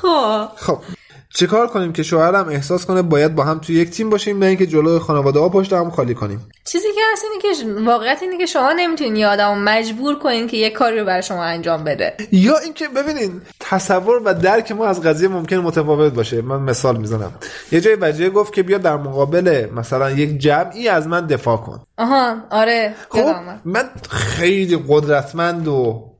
خب 0.04 0.48
خب 0.56 0.78
چیکار 1.36 1.66
کنیم 1.66 1.92
که 1.92 2.02
شوهرم 2.02 2.48
احساس 2.48 2.86
کنه 2.86 3.02
باید 3.02 3.34
با 3.34 3.44
هم 3.44 3.58
توی 3.58 3.76
یک 3.76 3.90
تیم 3.90 4.10
باشیم 4.10 4.38
نه 4.38 4.46
اینکه 4.46 4.66
جلوی 4.66 4.98
خانواده 4.98 5.40
ها 5.40 5.48
پشت 5.48 5.72
هم 5.72 5.90
خالی 5.90 6.14
کنیم؟ 6.14 6.48
چیزی 6.64 6.88
که 6.94 7.00
هست 7.12 7.24
اینه 7.24 7.54
که 7.54 7.84
واقعیت 7.90 8.18
اینه 8.22 8.38
که 8.38 8.46
شما 8.46 8.72
نمی‌تونین 8.72 9.16
یه 9.16 9.26
آدم 9.26 9.54
رو 9.54 9.60
مجبور 9.60 10.18
کنین 10.18 10.46
که 10.46 10.56
یه 10.56 10.70
کاری 10.70 10.98
رو 10.98 11.06
برای 11.06 11.22
شما 11.22 11.44
انجام 11.44 11.84
بده. 11.84 12.14
یا 12.32 12.58
اینکه 12.58 12.88
ببینین 12.88 13.42
تصور 13.60 14.22
و 14.24 14.34
درک 14.34 14.72
ما 14.72 14.86
از 14.86 15.02
قضیه 15.02 15.28
ممکن 15.28 15.56
متفاوت 15.56 16.12
باشه. 16.12 16.42
من 16.42 16.60
مثال 16.60 16.96
می‌زنم. 16.96 17.32
یه 17.72 17.80
جای 17.80 17.96
وجیه 18.00 18.30
گفت 18.30 18.52
که 18.52 18.62
بیا 18.62 18.78
در 18.78 18.96
مقابل 18.96 19.68
مثلا 19.74 20.10
یک 20.10 20.38
جمعی 20.38 20.88
از 20.88 21.06
من 21.06 21.26
دفاع 21.26 21.56
کن. 21.56 21.80
آها 21.98 22.36
آره 22.50 22.94
خب. 23.08 23.34
من 23.64 23.90
خیلی 24.10 24.84
قدرتمند 24.88 25.68
و 25.68 26.13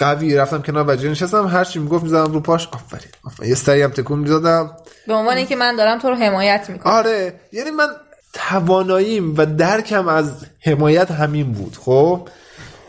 قوی 0.00 0.36
رفتم 0.36 0.62
کنار 0.62 0.84
وجیه 0.88 1.10
نشستم 1.10 1.46
هر 1.46 1.64
چی 1.64 1.78
می‌گفت 1.78 2.02
می‌زدم 2.02 2.32
رو 2.32 2.40
پاش. 2.40 2.68
آفرین 2.72 3.10
آفرین. 3.24 3.48
یه 3.48 3.54
سری 3.54 3.82
هم 3.82 3.90
تکون 3.90 4.18
می‌دادم. 4.18 4.70
به 5.06 5.14
عنوان 5.14 5.36
اینکه 5.36 5.56
من 5.56 5.76
دارم 5.76 5.98
تو 5.98 6.08
رو 6.08 6.14
حمایت 6.14 6.66
می‌کنم. 6.70 6.92
آره 6.92 7.34
یعنی 7.52 7.70
من 7.70 7.86
تواناییم 8.32 9.34
و 9.36 9.46
درکم 9.46 10.08
از 10.08 10.46
حمایت 10.60 11.10
همین 11.10 11.52
بود 11.52 11.76
خب؟ 11.80 12.28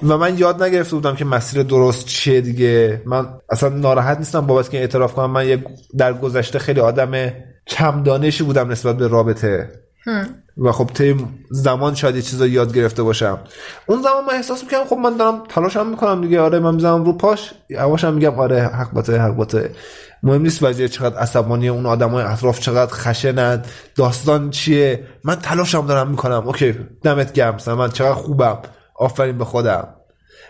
و 0.07 0.17
من 0.17 0.37
یاد 0.37 0.63
نگرفته 0.63 0.95
بودم 0.95 1.15
که 1.15 1.25
مسیر 1.25 1.63
درست 1.63 2.05
چیه 2.05 2.41
دیگه. 2.41 3.01
من 3.05 3.27
اصلا 3.49 3.69
ناراحت 3.69 4.17
نیستم 4.17 4.47
بابت 4.47 4.69
که 4.69 4.77
اعتراف 4.77 5.13
کنم. 5.13 5.31
من 5.31 5.47
یک 5.47 5.63
در 5.97 6.13
گذشته 6.13 6.59
خیلی 6.59 6.79
آدم 6.79 7.33
کم 7.67 8.03
دانشی 8.03 8.43
بودم 8.43 8.71
نسبت 8.71 8.97
به 8.97 9.07
رابطه. 9.07 9.69
و 10.57 10.71
خب 10.71 10.89
طی 10.93 11.27
زمان 11.49 11.95
شاید 11.95 12.15
یه 12.15 12.21
چیزا 12.21 12.47
یاد 12.47 12.73
گرفته 12.73 13.03
باشم. 13.03 13.39
اون 13.85 14.01
زمان 14.01 14.25
من 14.25 14.33
احساس 14.33 14.63
می‌کنم 14.63 14.85
خب 14.85 14.97
من 14.97 15.17
دارم 15.17 15.43
تلاشم 15.49 15.87
می‌کنم 15.87 16.21
دیگه. 16.21 16.39
آره 16.39 16.59
من 16.59 16.75
می‌زنم 16.75 17.03
رو 17.03 17.13
پاش 17.13 17.53
یواشم 17.69 18.13
میگم 18.13 18.39
آره 18.39 18.63
حق 18.63 18.91
باته 18.91 19.17
حق 19.17 19.35
باته 19.35 19.71
مهم 20.23 20.41
نیست 20.41 20.63
وجه 20.63 20.87
چقدر 20.87 21.17
عصبانی 21.17 21.69
اون 21.69 21.85
آدمای 21.85 22.23
اطراف 22.23 22.59
چقدر 22.59 22.93
خشنند 22.93 23.67
داستان 23.95 24.49
چیه. 24.49 25.07
من 25.23 25.35
تلاشم 25.35 25.87
دارم 25.87 26.07
می‌کنم. 26.07 26.43
اوکی 26.45 26.75
دمت 27.03 27.33
گرم 27.33 27.57
من 27.67 27.89
چقدر 27.89 28.13
خوبم. 28.13 28.59
آفرین 28.95 29.37
به 29.37 29.45
خودم. 29.45 29.87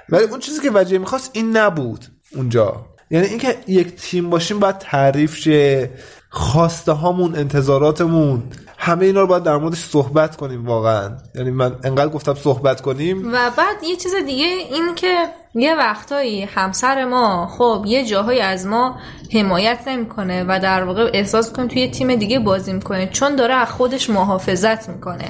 ولی 0.10 0.24
اون 0.24 0.40
چیزی 0.40 0.62
که 0.62 0.72
وجه 0.74 0.98
می‌خواست 0.98 1.32
این 1.34 1.58
نبود 1.58 2.06
اونجا. 2.36 2.86
یعنی 3.12 3.28
اینکه 3.28 3.58
یک 3.68 3.96
تیم 3.96 4.30
باشیم 4.30 4.60
باید 4.60 4.78
تعریف 4.78 5.36
شه 5.36 5.90
خواسته 6.30 6.92
هامون 6.92 7.36
انتظاراتمون 7.36 8.44
همه 8.84 9.06
اینا 9.06 9.22
رو 9.22 9.28
باید 9.28 9.44
در 9.44 9.58
موردش 9.58 9.84
صحبت 9.84 10.36
کنیم 10.36 10.66
واقعا. 10.66 11.12
یعنی 11.36 11.52
من 11.52 11.76
انقدر 11.84 12.10
گفتم 12.10 12.34
صحبت 12.34 12.82
کنیم. 12.82 13.34
و 13.34 13.52
بعد 13.58 13.84
یه 13.84 13.96
چیز 13.96 14.16
دیگه 14.16 14.46
این 14.46 14.96
که 14.96 15.28
یه 15.56 15.76
وقتایی 15.76 16.44
همسر 16.44 17.06
ما 17.06 17.48
خب 17.58 17.84
یه 17.88 18.06
جاهایی 18.06 18.40
از 18.40 18.68
ما 18.68 18.96
حمایت 19.34 19.80
نمی‌کنه 19.88 20.46
و 20.48 20.60
در 20.64 20.84
واقع 20.84 21.10
احساس 21.14 21.54
کنیم 21.54 21.68
توی 21.68 21.82
یه 21.82 21.92
تیم 21.92 22.16
دیگه 22.16 22.40
بازی 22.40 22.74
می‌کنه 22.74 23.08
چون 23.08 23.36
داره 23.36 23.54
از 23.54 23.70
خودش 23.70 24.10
محافظت 24.10 24.90
می‌کنه. 24.90 25.26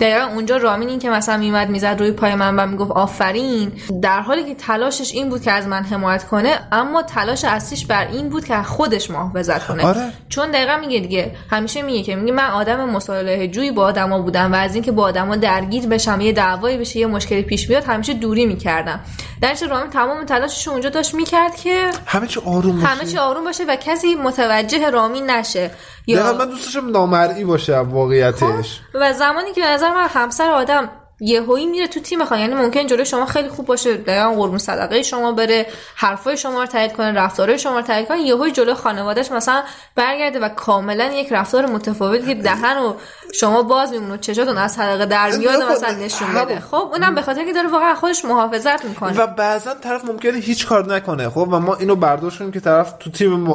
دقیقا 0.00 0.26
اونجا 0.34 0.56
رامین 0.56 0.88
این 0.88 0.98
که 0.98 1.10
مثلا 1.10 1.36
میمد 1.36 1.68
می‌زد 1.68 1.96
روی 1.98 2.10
پای 2.10 2.34
من 2.34 2.56
و 2.56 2.66
می‌گفت 2.66 2.90
آفرین. 2.90 3.72
در 4.02 4.20
حالی 4.20 4.44
که 4.44 4.54
تلاشش 4.54 5.12
این 5.12 5.28
بود 5.28 5.42
که 5.42 5.52
از 5.52 5.66
من 5.66 5.82
حمایت 5.82 6.24
کنه 6.24 6.58
اما 6.72 7.02
تلاش 7.02 7.44
اصلیش 7.44 7.86
بر 7.86 8.06
این 8.06 8.28
بود 8.28 8.44
که 8.44 8.62
خودش 8.62 9.10
محافظت 9.10 9.66
کنه. 9.66 9.86
آره. 9.86 10.12
چون 10.28 10.50
دقیقا 10.50 10.76
میگه 10.76 11.00
دیگه 11.00 11.36
همیشه 11.50 11.82
میگه 11.82 12.02
که 12.02 12.16
میگه 12.16 12.32
من 12.32 12.50
آدم 12.50 12.90
مصالحه 12.90 13.48
جویی 13.48 13.70
با 13.70 13.84
آدما 13.84 14.18
بودم 14.18 14.52
و 14.52 14.54
از 14.54 14.74
اینکه 14.74 14.92
با 14.92 15.02
آدما 15.02 15.36
درگیر 15.36 15.86
بشم 15.86 16.20
یه 16.20 16.32
دعوایی 16.32 16.78
بشه 16.78 16.98
یه 16.98 17.06
مشکلی 17.06 17.42
پیش 17.42 17.66
بیاد 17.66 17.84
همیشه 17.84 18.14
دوری 18.14 18.46
می‌کردم. 18.46 19.00
در 19.40 19.53
رامین 19.62 19.90
تمام 19.90 20.24
تلاشش 20.24 20.68
اونجا 20.68 20.88
داشت 20.88 21.14
می‌کرد 21.14 21.56
که 21.56 21.90
همه 22.06 22.26
چی 22.26 22.40
آروم 22.40 22.76
باشه. 22.76 22.86
همه 22.86 23.04
چی 23.04 23.18
آروم 23.18 23.44
باشه 23.44 23.64
و 23.64 23.76
کسی 23.76 24.14
متوجه 24.14 24.90
رامین 24.90 25.30
نشه. 25.30 25.70
دقیقا 26.08 26.32
من 26.32 26.48
دوست 26.48 26.64
داشتم 26.64 26.90
نامرئی 26.90 27.44
باشه 27.44 27.78
واقعیتش. 27.78 28.80
و 28.94 29.12
زمانی 29.12 29.52
که 29.52 29.60
به 29.60 29.66
نظر 29.66 29.94
من 29.94 30.08
همسر 30.08 30.50
آدم 30.50 30.90
یهویی 31.24 31.66
میره 31.66 31.86
تو 31.86 32.00
تیم 32.00 32.24
خانه 32.24 32.40
یعنی 32.40 32.54
ممکن 32.54 32.86
جلوی 32.86 33.06
شما 33.06 33.26
خیلی 33.26 33.48
خوب 33.48 33.66
باشه 33.66 33.96
دقیقا 33.96 34.34
قربون 34.34 34.58
صدقه 34.58 35.02
شما 35.02 35.32
بره 35.32 35.66
حرفای 35.96 36.36
شما 36.36 36.60
رو 36.60 36.66
تایید 36.66 36.92
کنه 36.92 37.12
رفتارهای 37.12 37.58
شما 37.58 37.76
رو 37.76 37.82
تایید 37.82 38.08
کنه 38.08 38.20
یهویی 38.20 38.52
جلوی 38.52 38.74
خانوادهش 38.74 39.30
مثلا 39.32 39.62
برگرده 39.94 40.38
و 40.38 40.48
کاملا 40.48 41.04
یک 41.04 41.32
رفتار 41.32 41.66
متفاوتی 41.66 42.26
که 42.26 42.34
دهن 42.34 42.78
و 42.78 42.94
شما 43.34 43.62
باز 43.62 43.92
میمونه 43.92 44.18
چشاتون 44.18 44.58
از 44.58 44.78
حلقه 44.78 45.06
در 45.06 45.36
میاد 45.36 45.62
مثلا 45.62 45.90
نشون 45.90 46.34
بده 46.34 46.60
خب 46.60 46.90
اونم 46.92 47.14
به 47.14 47.22
خاطر 47.22 47.44
که 47.44 47.52
داره 47.52 47.68
واقعا 47.68 47.94
خودش 47.94 48.24
محافظت 48.24 48.84
می‌کنه 48.84 49.18
و 49.18 49.26
بعضا 49.26 49.74
طرف 49.74 50.04
ممکنه 50.04 50.38
هیچ 50.38 50.66
کار 50.66 50.94
نکنه 50.94 51.28
خب 51.28 51.48
و 51.50 51.60
ما 51.60 51.74
اینو 51.74 51.96
برداشت 51.96 52.38
کنیم 52.38 52.52
که 52.52 52.60
طرف 52.60 52.92
تو 53.00 53.10
تیم. 53.10 53.48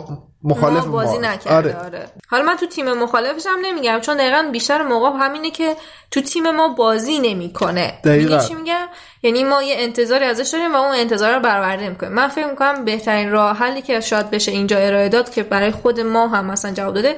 مخالف 0.44 0.86
ما 0.86 0.92
بازی 0.92 1.18
ما. 1.18 1.28
نکرده 1.28 1.56
آره. 1.56 1.86
آره. 1.86 2.10
حالا 2.28 2.44
من 2.44 2.56
تو 2.56 2.66
تیم 2.66 2.94
مخالفش 2.94 3.46
هم 3.46 3.60
نمیگم 3.62 4.00
چون 4.00 4.18
دقیقا 4.18 4.50
بیشتر 4.52 4.82
موقع 4.82 5.10
همینه 5.20 5.52
که 5.52 5.76
تو 6.12 6.22
تیم 6.22 6.52
ما 6.52 6.68
بازی 6.68 7.20
نمی‌کنه 7.20 8.00
دقیقاً. 8.04 8.38
چی 8.38 8.54
میگم 8.54 8.88
یعنی 9.24 9.44
ما 9.44 9.64
یه 9.64 9.76
انتظاری 9.78 10.26
ازش 10.26 10.50
داریم 10.50 10.76
و 10.76 10.78
اون 10.78 10.96
انتظار 10.96 11.34
رو 11.34 11.40
برآورده 11.40 11.84
نمی‌کنه 11.84 12.10
من 12.10 12.28
فکر 12.28 12.48
می‌کنم 12.48 12.86
بهترین 12.86 13.32
راه 13.32 13.58
حلی 13.58 13.82
که 13.82 14.00
شاید 14.00 14.30
بشه 14.30 14.52
اینجا 14.52 14.78
ارائه 14.78 15.10
داد 15.10 15.30
که 15.30 15.44
برای 15.44 15.72
خود 15.72 16.00
ما 16.00 16.28
هم 16.28 16.46
مثلا 16.46 16.72
جواب 16.72 16.94
داده 16.94 17.18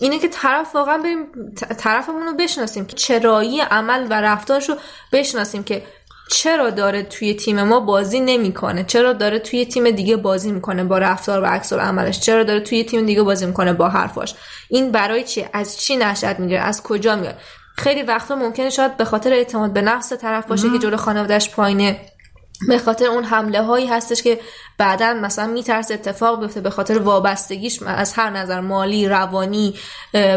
اینه 0.00 0.18
که 0.18 0.28
طرف 0.28 0.74
واقعا 0.74 0.98
بریم 0.98 1.26
طرفمون 1.78 2.26
رو 2.26 2.34
بشناسیم 2.34 2.86
که 2.86 2.96
چرایی 2.96 3.60
عمل 3.60 4.06
و 4.10 4.20
رفتارش 4.20 4.68
رو 4.68 4.76
بشناسیم 5.12 5.64
که 5.64 5.82
چرا 6.30 6.70
داره 6.70 7.02
توی 7.02 7.34
تیم 7.34 7.62
ما 7.62 7.80
بازی 7.80 8.20
نمی‌کنه؟ 8.20 8.84
چرا 8.84 9.12
داره 9.12 9.38
توی 9.38 9.66
تیم 9.66 9.90
دیگه 9.90 10.16
بازی 10.16 10.52
می‌کنه 10.52 10.84
با 10.84 10.98
رفتار 10.98 11.42
و 11.42 11.46
عکس 11.46 11.72
عملش 11.72 12.20
چرا 12.20 12.44
داره 12.44 12.60
توی 12.60 12.84
تیم 12.84 13.06
دیگه 13.06 13.22
بازی 13.22 13.46
می‌کنه 13.46 13.72
با 13.72 13.88
حرفاش؟ 13.88 14.34
این 14.68 14.92
برای 14.92 15.24
چیه؟ 15.24 15.50
از 15.52 15.80
چی 15.80 15.96
نشأت 15.96 16.40
می‌گیره؟ 16.40 16.60
از 16.60 16.82
کجا 16.82 17.16
میاد؟ 17.16 17.34
خیلی 17.76 18.02
وقتا 18.02 18.34
ممکنه 18.36 18.70
شاید 18.70 18.96
به 18.96 19.04
خاطر 19.04 19.32
اعتماد 19.32 19.72
به 19.72 19.82
نفس 19.82 20.12
طرف 20.12 20.46
باشه 20.46 20.70
که 20.70 20.78
جلو 20.78 20.96
خانوادهش 20.96 21.50
پایینه. 21.50 22.00
به 22.66 22.78
خاطر 22.78 23.06
اون 23.06 23.24
حمله 23.24 23.62
هایی 23.62 23.86
هستش 23.86 24.22
که 24.22 24.40
بعدا 24.78 25.14
مثلا 25.14 25.46
میترسه 25.46 25.94
اتفاق 25.94 26.40
بیفته 26.40 26.60
به 26.60 26.70
خاطر 26.70 26.98
وابستگیش 26.98 27.82
از 27.86 28.12
هر 28.12 28.30
نظر 28.30 28.60
مالی 28.60 29.08
روانی 29.08 29.74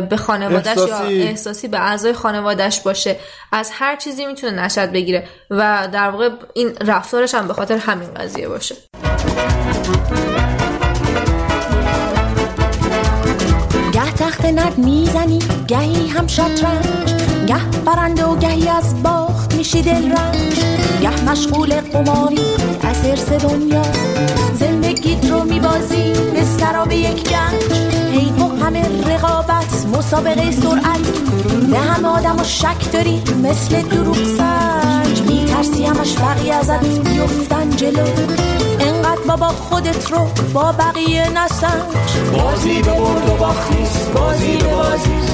به 0.10 0.18
خانوادهش 0.18 0.78
احساسی. 0.78 1.14
یا 1.14 1.26
احساسی. 1.26 1.68
به 1.68 1.80
اعضای 1.80 2.14
خانوادهش 2.14 2.80
باشه. 2.80 3.20
از 3.52 3.70
هر 3.74 3.96
چیزی 3.96 4.26
می‌تونه 4.26 4.64
نشد 4.64 4.92
بگیره 4.92 5.28
و 5.50 5.88
در 5.92 6.10
واقع 6.10 6.30
این 6.54 6.76
رفتارش 6.82 7.36
هم 7.36 7.48
به 7.48 7.54
خاطر 7.54 7.78
همین 7.78 8.14
قضیه 8.14 8.48
باشه. 8.48 8.76
گه 13.94 14.12
تخت 14.12 14.46
نرد 14.46 14.78
می‌زنی 14.78 15.40
گهی 15.68 16.08
هم 16.08 16.28
شطرنج 16.28 16.86
گه 17.48 17.84
برنده 17.86 18.26
و 18.26 18.38
گهی 18.38 18.70
از 18.70 19.04
باخت 19.04 19.31
میشی 19.62 19.82
دل 19.82 20.12
رنج 20.12 20.60
گه 21.02 21.24
مشغول 21.32 21.82
قماری 21.82 22.40
از 22.84 23.06
حرس 23.06 23.30
دنیا. 23.30 23.82
زندگیت 24.60 25.32
رو 25.32 25.44
میبازی 25.44 26.14
به 26.34 26.44
سراب 26.60 26.92
یک 26.92 27.30
گنج. 27.30 27.74
هی 28.12 28.34
همه 28.62 28.84
رقابت 29.08 29.86
مسابقه 29.94 30.52
سرعت. 30.52 31.00
به 31.72 31.78
همه 31.78 32.08
آدم 32.08 32.36
و 32.40 32.44
شک 32.44 32.92
داری 32.94 33.24
مثل 33.44 33.82
دروغ 33.82 34.18
سنج. 34.38 35.22
میترسی 35.22 35.86
همش 35.86 36.18
بقیه 36.18 36.56
ازت 36.56 36.86
بیفتن 36.86 37.70
جلو. 37.70 38.08
انقدر 38.80 39.22
بابا 39.28 39.48
خودت 39.48 40.12
رو 40.12 40.28
با 40.54 40.72
بقیه 40.72 41.30
نسنج. 41.30 42.12
بازی 42.34 42.82
به 42.82 42.92
برد 42.92 43.30
و 43.30 43.36
باخت 43.36 43.72
نیست 43.72 44.12
بازی 44.12 44.58
به 44.58 44.76
بازی. 44.76 45.31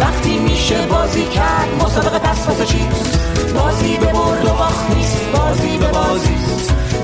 وقتی 0.00 0.38
میشه 0.38 0.86
بازی 0.86 1.24
کرد 1.24 1.68
مسابقه 1.80 2.18
پس 2.18 2.46
واسه 2.48 2.64
چیست؟ 2.64 3.18
بازی 3.54 3.96
به 3.96 4.06
برد 4.06 4.44
و 4.44 4.48
باخت 4.48 4.96
نیست 4.96 5.32
بازی 5.32 5.78
به 5.78 5.88
بازی. 5.88 6.36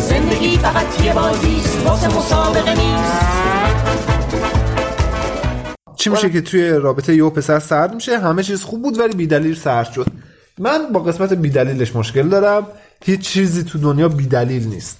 زندگی 0.01 0.59
فقط 0.59 1.05
یه 1.05 1.15
بازی 1.15 1.63
واسه 1.85 2.09
مسابقه 2.09 2.71
نیست. 2.71 3.13
چی 5.97 6.11
میشه 6.11 6.31
که 6.31 6.41
توی 6.41 6.69
رابطه 6.71 7.17
یه 7.17 7.25
و 7.25 7.31
پسر 7.31 7.59
سرد 7.59 7.95
میشه؟ 7.95 8.19
همه 8.19 8.43
چیز 8.43 8.63
خوب 8.63 8.83
بود 8.83 8.99
ولی 8.99 9.15
بیدلیل 9.17 9.55
سرد 9.55 9.93
شد. 9.93 10.07
من 10.59 10.93
با 10.93 11.01
قسمت 11.01 11.33
بیدلیلش 11.33 11.97
مشکل 11.97 12.29
دارم. 12.29 12.67
هیچ 13.05 13.21
چیزی 13.21 13.65
تو 13.65 13.79
دنیا 13.79 14.09
بیدلیل 14.09 14.69
نیست. 14.69 14.99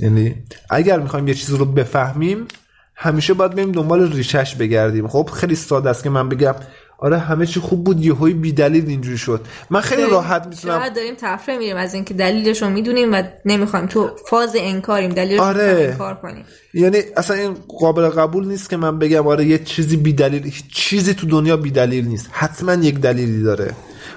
یعنی 0.00 0.34
اگر 0.70 0.98
می‌خوایم 1.00 1.28
یه 1.28 1.34
چیز 1.34 1.50
رو 1.50 1.64
بفهمیم 1.64 2.46
همیشه 2.94 3.34
باید 3.34 3.54
بریم 3.54 3.72
دنبال 3.72 4.12
ریشش 4.12 4.54
بگردیم. 4.54 5.08
خب 5.08 5.30
خیلی 5.32 5.54
ساده 5.54 5.90
است 5.90 6.02
که 6.02 6.10
من 6.10 6.28
بگم 6.28 6.54
آره 7.00 7.18
همه 7.18 7.46
چی 7.46 7.60
خوب 7.60 7.84
بود 7.84 8.04
یهویی 8.04 8.34
بیدلیل 8.34 8.88
اینجوری 8.88 9.18
شد. 9.18 9.40
من 9.70 9.80
خیلی 9.80 10.02
راحت 10.10 10.46
می‌تونم 10.46 10.78
شاید 10.78 10.94
داریم 10.94 11.14
تفره 11.18 11.58
میریم 11.58 11.76
از 11.76 11.94
اینکه 11.94 12.14
دلیلش 12.14 12.62
رو 12.62 12.70
می‌دونیم 12.70 13.12
و 13.12 13.22
نمی‌خوایم 13.44 13.86
تو 13.86 14.10
فاز 14.28 14.56
انکاریم 14.58 15.10
دلیلش 15.10 15.38
رو 15.38 15.44
آره. 15.44 15.88
انکار 15.92 16.14
کنیم. 16.14 16.44
یعنی 16.74 16.98
اصلا 17.16 17.36
این 17.36 17.56
قابل 17.78 18.08
قبول 18.08 18.46
نیست 18.46 18.70
که 18.70 18.76
من 18.76 18.98
بگم 18.98 19.26
آره 19.26 19.44
یه 19.44 19.58
چیزی 19.58 19.96
بیدلیل 19.96 20.44
هیچ 20.44 20.64
چیزی 20.74 21.14
تو 21.14 21.26
دنیا 21.26 21.56
بیدلیل 21.56 22.06
نیست. 22.06 22.28
حتما 22.32 22.74
یک 22.74 22.98
دلیلی 23.00 23.42
داره. 23.42 23.74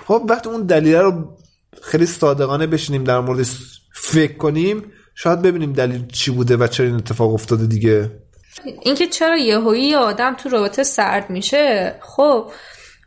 خب 0.07 0.25
وقتی 0.29 0.49
اون 0.49 0.61
دلیل 0.61 0.95
رو 0.95 1.37
خیلی 1.81 2.05
صادقانه 2.05 2.67
بشینیم 2.67 3.03
در 3.03 3.19
موردش 3.19 3.49
فکر 3.93 4.37
کنیم 4.37 4.83
شاید 5.15 5.41
ببینیم 5.41 5.73
دلیل 5.73 6.07
چی 6.07 6.31
بوده 6.31 6.57
و 6.57 6.67
چرا 6.67 6.85
این 6.85 6.95
اتفاق 6.95 7.33
افتاده 7.33 7.65
دیگه. 7.65 8.11
اینکه 8.81 9.07
چرا 9.07 9.37
یهویی 9.37 9.83
یه 9.83 9.97
آدم 9.97 10.35
تو 10.35 10.49
رابطه 10.49 10.83
سرد 10.83 11.29
میشه 11.29 11.95
خب 12.01 12.51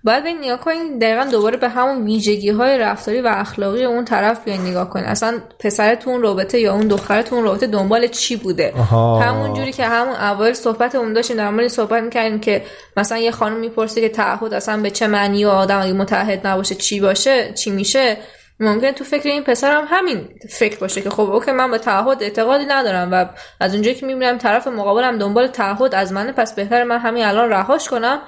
باید 0.06 0.24
به 0.24 0.32
نگاه 0.32 0.60
کنید 0.60 1.00
دقیقا 1.00 1.24
دوباره 1.24 1.56
به 1.56 1.68
همون 1.68 2.04
ویژگی 2.04 2.50
های 2.50 2.78
رفتاری 2.78 3.20
و 3.20 3.26
اخلاقی 3.26 3.84
اون 3.84 4.04
طرف 4.04 4.44
بیاین 4.44 4.60
نگاه 4.60 4.90
کنید 4.90 5.06
اصلا 5.06 5.38
پسر 5.58 5.94
تو 5.94 6.10
اون 6.10 6.22
رابطه 6.22 6.60
یا 6.60 6.74
اون 6.74 6.88
دختر 6.88 7.22
تو 7.22 7.34
اون 7.34 7.44
رابطه 7.44 7.66
دنبال 7.66 8.06
چی 8.06 8.36
بوده؟ 8.36 8.72
آها. 8.78 9.20
همون 9.20 9.54
جوری 9.54 9.72
که 9.72 9.86
همون 9.86 10.14
اول 10.14 10.52
صحبت 10.52 10.94
اون 10.94 11.12
داشتیم 11.12 11.36
در 11.36 11.50
مورد 11.50 11.68
صحبت 11.68 12.02
می‌کردیم 12.02 12.40
که 12.40 12.62
مثلا 12.96 13.18
یه 13.18 13.30
خانم 13.30 13.56
می‌پرسه 13.56 14.00
که 14.00 14.08
تعهد 14.08 14.54
اصلا 14.54 14.82
به 14.82 14.90
چه 14.90 15.06
معنی 15.06 15.44
و 15.44 15.48
آدم 15.48 15.80
اگه 15.80 15.92
متحد 15.92 16.46
نباشه 16.46 16.74
چی 16.74 17.00
باشه 17.00 17.52
چی 17.52 17.70
میشه؟ 17.70 18.16
ممکن 18.60 18.92
تو 18.92 19.04
فکر 19.04 19.28
این 19.28 19.44
پسر 19.44 19.70
هم 19.70 19.84
همین 19.88 20.28
فکر 20.50 20.78
باشه 20.78 21.00
که 21.00 21.10
خب 21.10 21.30
اوکی 21.30 21.52
من 21.52 21.70
به 21.70 21.78
تعهد 21.78 22.22
اعتقادی 22.22 22.64
ندارم 22.64 23.08
و 23.12 23.26
از 23.60 23.74
اونجایی 23.74 23.96
که 23.96 24.06
می‌بینم 24.06 24.38
طرف 24.38 24.68
مقابلم 24.68 25.18
دنبال 25.18 25.46
تعهد 25.46 25.94
از 25.94 26.12
منه 26.12 26.32
پس 26.32 26.54
بهتر 26.54 26.84
من 26.84 26.98
همین 26.98 27.24
الان 27.24 27.50
رهاش 27.50 27.88
کنم. 27.88 28.18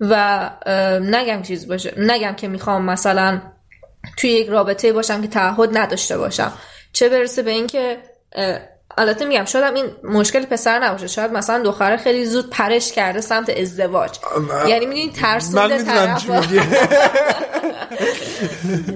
و 0.00 0.50
نگم 1.00 1.42
چیز 1.42 1.68
باشه 1.68 1.94
نگم 1.96 2.34
که 2.34 2.48
می‌خوام 2.48 2.84
مثلا 2.84 3.40
توی 4.16 4.30
یک 4.30 4.48
رابطه 4.48 4.92
باشم 4.92 5.22
که 5.22 5.28
تعهد 5.28 5.78
نداشته 5.78 6.18
باشم. 6.18 6.52
چه 6.92 7.08
برسه 7.08 7.42
به 7.42 7.50
اینکه 7.50 7.98
البته 8.98 9.24
میگم 9.24 9.44
شاید 9.44 9.76
این 9.76 9.86
مشکل 10.04 10.46
پسر 10.46 10.78
نباشه. 10.78 11.06
شاید 11.06 11.32
مثلا 11.32 11.62
دختره 11.62 11.96
خیلی 11.96 12.26
زود 12.26 12.50
پرش 12.50 12.92
کرده 12.92 13.20
سمت 13.20 13.50
ازدواج. 13.50 14.18
یعنی 14.68 14.86
می‌دونی 14.86 15.12
من 15.54 15.72
می‌دونم 15.72 16.16
چی 16.16 16.26
طرف 16.28 16.52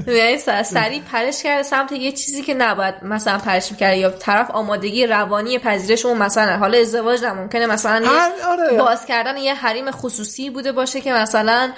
یعنی 0.18 0.38
سریع 0.64 1.02
پرش 1.12 1.42
کرده 1.42 1.62
سمت 1.62 1.92
یه 1.92 2.12
چیزی 2.12 2.42
که 2.42 2.54
نباید 2.54 2.94
مثلا 3.02 3.38
پرش 3.38 3.72
می‌کرده 3.72 3.96
یا 3.96 4.10
طرف 4.10 4.50
آمادگی 4.50 5.06
روانی 5.06 5.58
پذیرش 5.58 6.06
اون 6.06 6.18
مثلا 6.18 6.56
حالا 6.56 6.78
ازدواج 6.78 7.24
نه 7.24 7.32
ممکنه 7.32 7.66
مثلا 7.66 8.00
یه 8.02 8.46
آره. 8.46 8.78
باز 8.78 9.06
کردن 9.06 9.36
یه 9.36 9.54
حریم 9.54 9.90
خصوصی 9.90 10.50
بوده 10.50 10.72
باشه 10.72 11.00
که 11.00 11.12
مثلا 11.12 11.70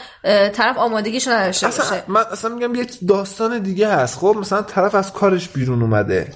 طرف 0.53 0.79
آمادگیشو 0.79 1.31
نداشته 1.31 1.67
باشه. 1.67 2.03
من 2.09 2.25
اصلا 2.33 2.55
میگم 2.55 2.75
یک 2.75 2.93
داستان 3.09 3.59
دیگه 3.59 3.89
هست. 3.89 4.19
خب 4.19 4.37
مثلا 4.41 4.63
طرف 4.63 4.95
از 4.95 5.13
کارش 5.13 5.49
بیرون 5.49 5.83
اومده. 5.83 6.33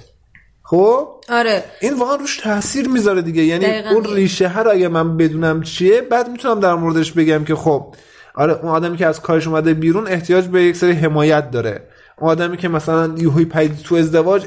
خب؟ 0.67 1.07
آره. 1.29 1.63
این 1.81 1.93
واقعا 1.93 2.15
روش 2.15 2.37
تاثیر 2.37 2.87
می‌ذاره 2.87 3.21
دیگه. 3.21 3.43
یعنی 3.43 3.65
اون. 3.65 4.05
ریشه 4.05 4.47
ها 4.47 4.61
رو 4.61 4.71
اگه 4.71 4.87
من 4.87 5.17
بدونم 5.17 5.63
چیه 5.63 6.01
بعد 6.01 6.29
می‌تونم 6.29 6.59
در 6.59 6.75
موردش 6.75 7.11
بگم 7.11 7.43
که 7.43 7.55
خب 7.55 7.95
آره 8.35 8.53
اون 8.53 8.71
آدمی 8.71 8.97
که 8.97 9.05
از 9.05 9.21
کارش 9.21 9.47
اومده 9.47 9.73
بیرون 9.73 10.07
احتیاج 10.07 10.45
به 10.45 10.63
یک 10.63 10.75
سری 10.75 10.91
حمایت 10.91 11.51
داره. 11.51 11.87
اون 12.19 12.31
آدمی 12.31 12.57
که 12.57 12.67
مثلا 12.67 13.15
یوهی 13.17 13.45
پید 13.45 13.83
تو 13.83 13.95
ازدواج 13.95 14.45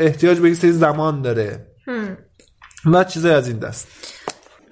احتیاج, 0.00 0.38
به 0.38 0.50
یک 0.50 0.56
سری 0.56 0.72
زمان 0.72 1.22
داره. 1.22 1.66
و 2.92 3.04
چیزای 3.04 3.32
از 3.32 3.48
این 3.48 3.58
دست. 3.58 3.88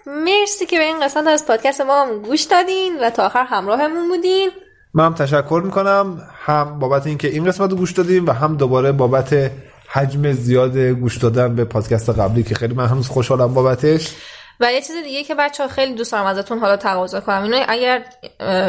مرسی 0.06 0.66
که 0.66 0.78
به 0.78 0.84
این 0.84 1.00
قسمت 1.00 1.26
از 1.26 1.46
پادکست 1.46 1.80
ما 1.80 2.02
هم 2.02 2.22
گوش 2.22 2.42
دادین 2.42 2.98
و 3.02 3.10
تا 3.10 3.26
آخر 3.26 3.44
همراهمون 3.44 4.08
بودین. 4.08 4.50
من 4.94 5.06
هم 5.06 5.14
تشکر 5.14 5.62
می‌کنم. 5.64 6.22
هم 6.44 6.78
بابت 6.78 7.06
اینکه 7.06 7.28
این 7.28 7.44
قسمت 7.44 7.70
رو 7.70 7.76
گوش 7.76 7.92
دادیم 7.92 8.26
و 8.26 8.30
هم 8.30 8.56
دوباره 8.56 8.92
بابت 8.92 9.50
حجم 9.92 10.32
زیاد 10.32 10.76
گوش 10.76 11.16
دادن 11.16 11.54
به 11.54 11.64
پادکست 11.64 12.10
قبلی 12.10 12.42
که 12.42 12.54
خیلی 12.54 12.74
من 12.74 12.86
هنوز 12.86 13.08
خوشحالم 13.08 13.54
بابتش. 13.54 14.14
و 14.60 14.72
یه 14.72 14.80
چیز 14.80 14.96
دیگه 15.04 15.24
که 15.24 15.34
بچه 15.34 15.62
ها 15.62 15.68
خیلی 15.68 15.94
دوست 15.94 16.12
دارم 16.12 16.26
ازتون 16.26 16.58
حالا 16.58 16.76
تقاضا 16.76 17.20
کنم. 17.20 17.42
اینو 17.42 17.64
اگر 17.68 18.04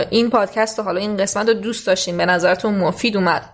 این 0.09 0.29
پادکست 0.29 0.79
رو 0.79 0.85
حالا 0.85 0.99
این 0.99 1.17
قسمت 1.17 1.47
رو 1.47 1.53
دوست 1.53 1.87
داشتین 1.87 2.17
به 2.17 2.25
نظرتون 2.25 2.75
مفید 2.75 3.17
اومد 3.17 3.53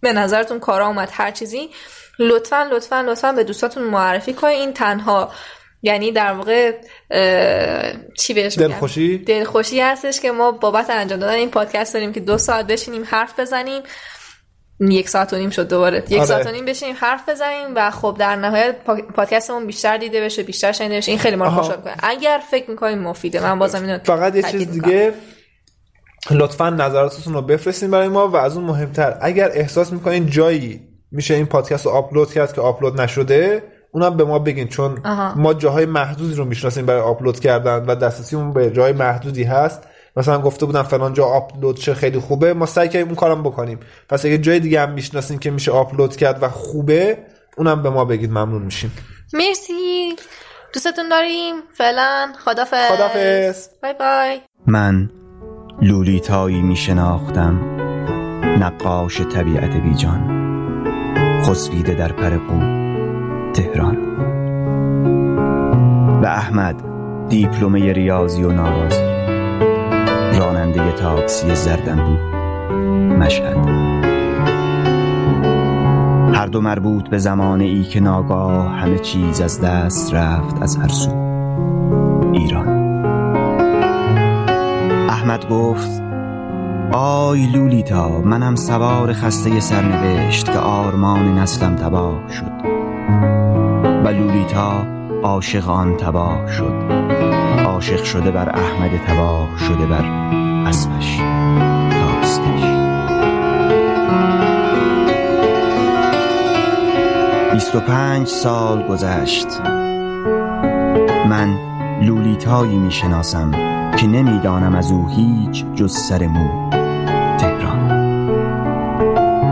به 0.00 0.12
نظرتون 0.12 0.60
کارا 0.60 0.86
اومد 0.86 1.08
هر 1.12 1.30
چیزی 1.30 1.70
لطفا 2.18 2.68
لطفا 2.72 3.00
لطفا 3.00 3.32
به 3.32 3.44
دوستاتون 3.44 3.82
معرفی 3.82 4.32
کنین. 4.32 4.58
این 4.58 4.72
تنها 4.72 5.30
یعنی 5.82 6.12
در 6.12 6.32
واقع 6.32 6.72
چی 8.18 8.34
بهش 8.34 8.58
دلخوشی؟ 8.58 9.18
دلخوشی 9.18 9.80
هستش 9.80 10.20
که 10.20 10.32
ما 10.32 10.52
بابت 10.52 10.90
انجام 10.90 11.18
دادن 11.18 11.32
این 11.32 11.50
پادکست 11.50 11.94
داریم 11.94 12.12
که 12.12 12.20
دو 12.20 12.38
ساعت 12.38 12.66
بشینیم 12.66 13.04
حرف 13.06 13.40
بزنیم. 13.40 13.82
یک 14.80 15.08
ساعت 15.08 15.32
و 15.32 15.36
نیم 15.36 15.50
شد 15.50 15.68
دوباره 15.68 16.04
یک 16.08 16.18
آره. 16.18 16.26
ساعت 16.26 16.46
و 16.46 16.50
نیم 16.50 16.64
بشینیم 16.64 16.94
حرف 16.98 17.28
بزنیم 17.28 17.66
و 17.76 17.90
خب 17.90 18.16
در 18.18 18.36
نهایت 18.36 18.74
پا- 18.84 19.12
پادکستمون 19.14 19.66
بیشتر 19.66 19.96
دیده 19.96 20.20
بشه 20.20 20.42
بیشتر 20.42 20.72
شنیده 20.72 20.96
بشه 20.96 21.12
این 21.12 21.18
خیلی 21.18 21.36
ما 21.36 21.44
رو. 21.44 21.50
خوشحال 21.50 21.76
کنه 21.76 21.94
اگر 22.02 22.40
فکر 22.50 22.70
می‌کنیم 22.70 22.98
مفیده 22.98 23.42
من 23.42 23.58
بازم 23.58 23.82
اینو 23.82 23.98
فقط 24.04 24.36
یه 24.36 24.42
چیز. 24.42 24.70
دیگه 24.70 25.12
لطفا 26.30 26.70
نظراتتون 26.70 27.34
رو 27.34 27.42
بفرستین 27.42 27.90
برای 27.90 28.08
ما 28.08 28.28
و 28.28 28.36
از 28.36 28.56
اون 28.56 28.64
مهمتر 28.64 29.18
اگر 29.20 29.50
احساس 29.54 29.92
می‌کنین 29.92 30.26
جایی 30.26 30.80
میشه 31.12 31.34
این 31.34 31.46
پادکست 31.46 31.86
رو 31.86 31.92
آپلود 31.92 32.32
کرد 32.32 32.52
که 32.52 32.60
آپلود 32.60 33.00
نشده 33.00 33.62
اونم 33.92 34.16
به 34.16 34.24
ما 34.24 34.38
بگین 34.38 34.68
چون 34.68 35.00
آها. 35.04 35.34
ما 35.34 35.54
جاهای 35.54 35.86
محدودی 35.86 36.34
رو 36.34 36.44
می‌شناسیم 36.44 36.86
برای 36.86 37.00
آپلود 37.00 37.40
کردن 37.40 37.84
و 37.86 37.94
دسترسیمون 37.94 38.52
به 38.52 38.70
جای 38.70 38.92
محدودی 38.92 39.44
هست 39.44 39.82
مثلا 40.16 40.40
گفته 40.40 40.66
بودن 40.66 40.82
فلان 40.82 41.12
جا 41.12 41.24
آپلود 41.24 41.76
چه 41.76 41.94
خیلی 41.94 42.18
خوبه 42.18 42.54
ما 42.54 42.66
سعی 42.66 42.88
کردیم 42.88 43.06
اون 43.06 43.16
کارم 43.16 43.42
بکنیم. 43.42 43.80
پس 44.08 44.24
اگه 44.24 44.38
جای 44.38 44.60
دیگه 44.60 44.80
هم 44.80 44.92
می‌شناسین 44.92 45.38
که 45.38 45.50
میشه 45.50 45.72
آپلود 45.72 46.16
کرد 46.16 46.42
و 46.42 46.48
خوبه 46.48 47.18
اونم 47.56 47.82
به 47.82 47.90
ما 47.90 48.04
بگید 48.04 48.30
ممنون 48.30 48.62
میشیم. 48.62 48.92
مرسی. 49.32 50.16
دوستتون 50.74 51.08
داریم. 51.08 51.54
فعلا 51.74 52.32
خدافظ. 52.44 52.90
خدافظ. 52.92 53.68
بای 53.82 53.94
بای. 53.98 54.40
من 54.66 55.10
لولیتایی 55.82 56.62
می 56.62 56.76
شناختم 56.76 57.60
نقاش 58.58 59.20
طبیعت 59.20 59.70
بیجان 59.70 60.42
خسبیده 61.44 61.94
در 61.94 62.12
پرقو 62.12 62.58
تهران. 63.52 63.96
و 66.22 66.26
احمد 66.26 66.82
دیپلمه 67.28 67.92
ریاضی 67.92 68.42
و 68.42 68.52
ناراضی. 68.52 69.11
راننده 70.38 70.92
تاکسی 70.92 71.54
زردنبو 71.54 72.16
مشهد. 73.16 73.56
هر 76.34 76.46
دو 76.46 76.60
مربوط 76.60 77.08
به 77.08 77.18
زمانه 77.18 77.64
ای 77.64 77.82
که 77.84 78.00
ناگاه 78.00 78.68
همه 78.68 78.98
چیز 78.98 79.40
از 79.40 79.60
دست 79.60 80.14
رفت 80.14 80.62
از 80.62 80.76
هر 80.76 80.88
سو. 80.88 81.10
ایران. 82.32 82.68
احمد 85.08 85.48
گفت 85.48 86.02
آی 86.92 87.46
لولیتا 87.46 88.20
منم 88.20 88.56
سوار 88.56 89.12
خسته 89.12 89.60
سرنوشت 89.60 90.52
که 90.52 90.58
آرمان 90.58 91.38
نسلم 91.38 91.76
تباه 91.76 92.22
شد. 92.28 92.52
و 94.04 94.08
لولیتا 94.08 94.86
عاشق 95.22 95.68
آن 95.68 95.96
تباه 95.96 96.52
شد. 96.52 97.21
عاشق 97.82 98.04
شده 98.04 98.30
بر 98.30 98.48
احمد 98.48 98.90
تباه 99.06 99.48
شده 99.58 99.86
بر 99.86 100.04
اسبش 100.66 101.20
تاکسیش 101.90 102.64
بیست 107.52 107.74
و 107.74 107.80
پنج 107.80 108.26
سال 108.26 108.82
گذشت. 108.82 109.46
من 111.28 111.58
لولیتایی 112.02 112.76
می‌شناسم 112.76 113.50
که 113.96 114.06
نمی‌دانم 114.06 114.74
از 114.74 114.90
او 114.90 115.08
هیچ 115.08 115.64
جز 115.74 115.96
سر 115.96 116.26
مو. 116.26 116.70
تهران. 117.38 117.90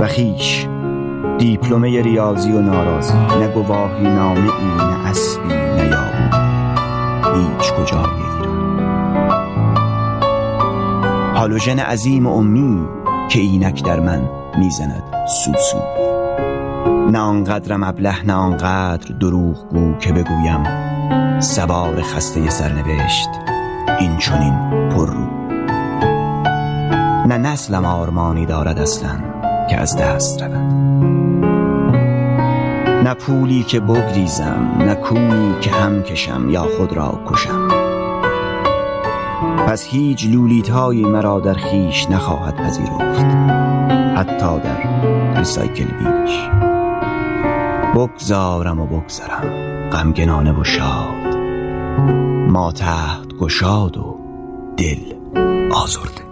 و 0.01 0.07
خیش 0.07 0.67
دیپلمه 1.39 2.03
ریاضی 2.03 2.53
و 2.53 2.61
ناراضی 2.61 3.19
نه 3.41 3.49
گواهی 3.49 4.09
نامه 4.09 4.41
ای 4.41 4.77
نه 4.77 5.09
اسبی 5.11 5.49
نه 5.49 5.87
یابو. 5.87 6.60
هیچ 7.35 7.73
کجای 7.73 8.05
ایران. 8.05 8.61
هالوژن 11.35 11.79
عظیم 11.79 12.27
امی 12.27 12.89
که 13.29 13.41
اینک 13.41 13.85
در 13.85 14.01
من 14.01 14.29
می‌زند 14.59 15.03
سوسو. 15.45 15.79
نه 17.11 17.19
آنقدر 17.19 17.89
ابله 17.89 18.27
نه 18.27 18.33
آنقدر 18.33 19.15
دروغ 19.15 19.69
گو 19.69 19.99
که 19.99 20.13
بگویم 20.13 20.63
سوار 21.41 22.03
خسته 22.03 22.51
سرنوشت 22.51 23.29
این 24.01 24.17
چونین 24.17 24.89
پر 24.89 25.07
رو. 25.07 25.27
نه 27.27 27.39
نسلم 27.39 27.85
آرمانی 27.85 28.47
دارد 28.47 28.79
اصلا 28.79 29.21
که 29.71 29.77
از 29.77 29.97
دست 29.97 30.43
رود 30.43 31.00
نه 33.05 33.15
پولی 33.15 33.63
که 33.63 33.81
بگریزم 33.81 34.77
نه 34.79 34.95
کونی 34.95 35.55
که 35.61 35.71
هم 35.71 36.03
کشم 36.03 36.51
یا 36.51 36.63
خود 36.63 36.93
را 36.93 37.21
کشم. 37.27 37.69
پس 39.67 39.85
هیچ 39.85 40.27
لولیتایی 40.27 41.05
مرا 41.05 41.41
در 41.41 41.55
خیش 41.55 42.11
نخواهد 42.11 42.57
پذیرفت 42.57 43.25
حتی 44.17 44.61
در 44.61 44.83
ریسایکل 45.39 45.85
بینش 45.85 46.49
بگذارم 47.95 48.81
و 48.81 48.87
بگذرم 48.87 49.45
غمگنانه 49.93 50.61
و 50.61 50.65
شاد. 50.65 51.37
ما 52.49 52.73
تحت 52.73 53.35
گشاد 53.41 53.97
و 53.97 54.19
دل 54.77 55.15
آزرده. 55.73 56.30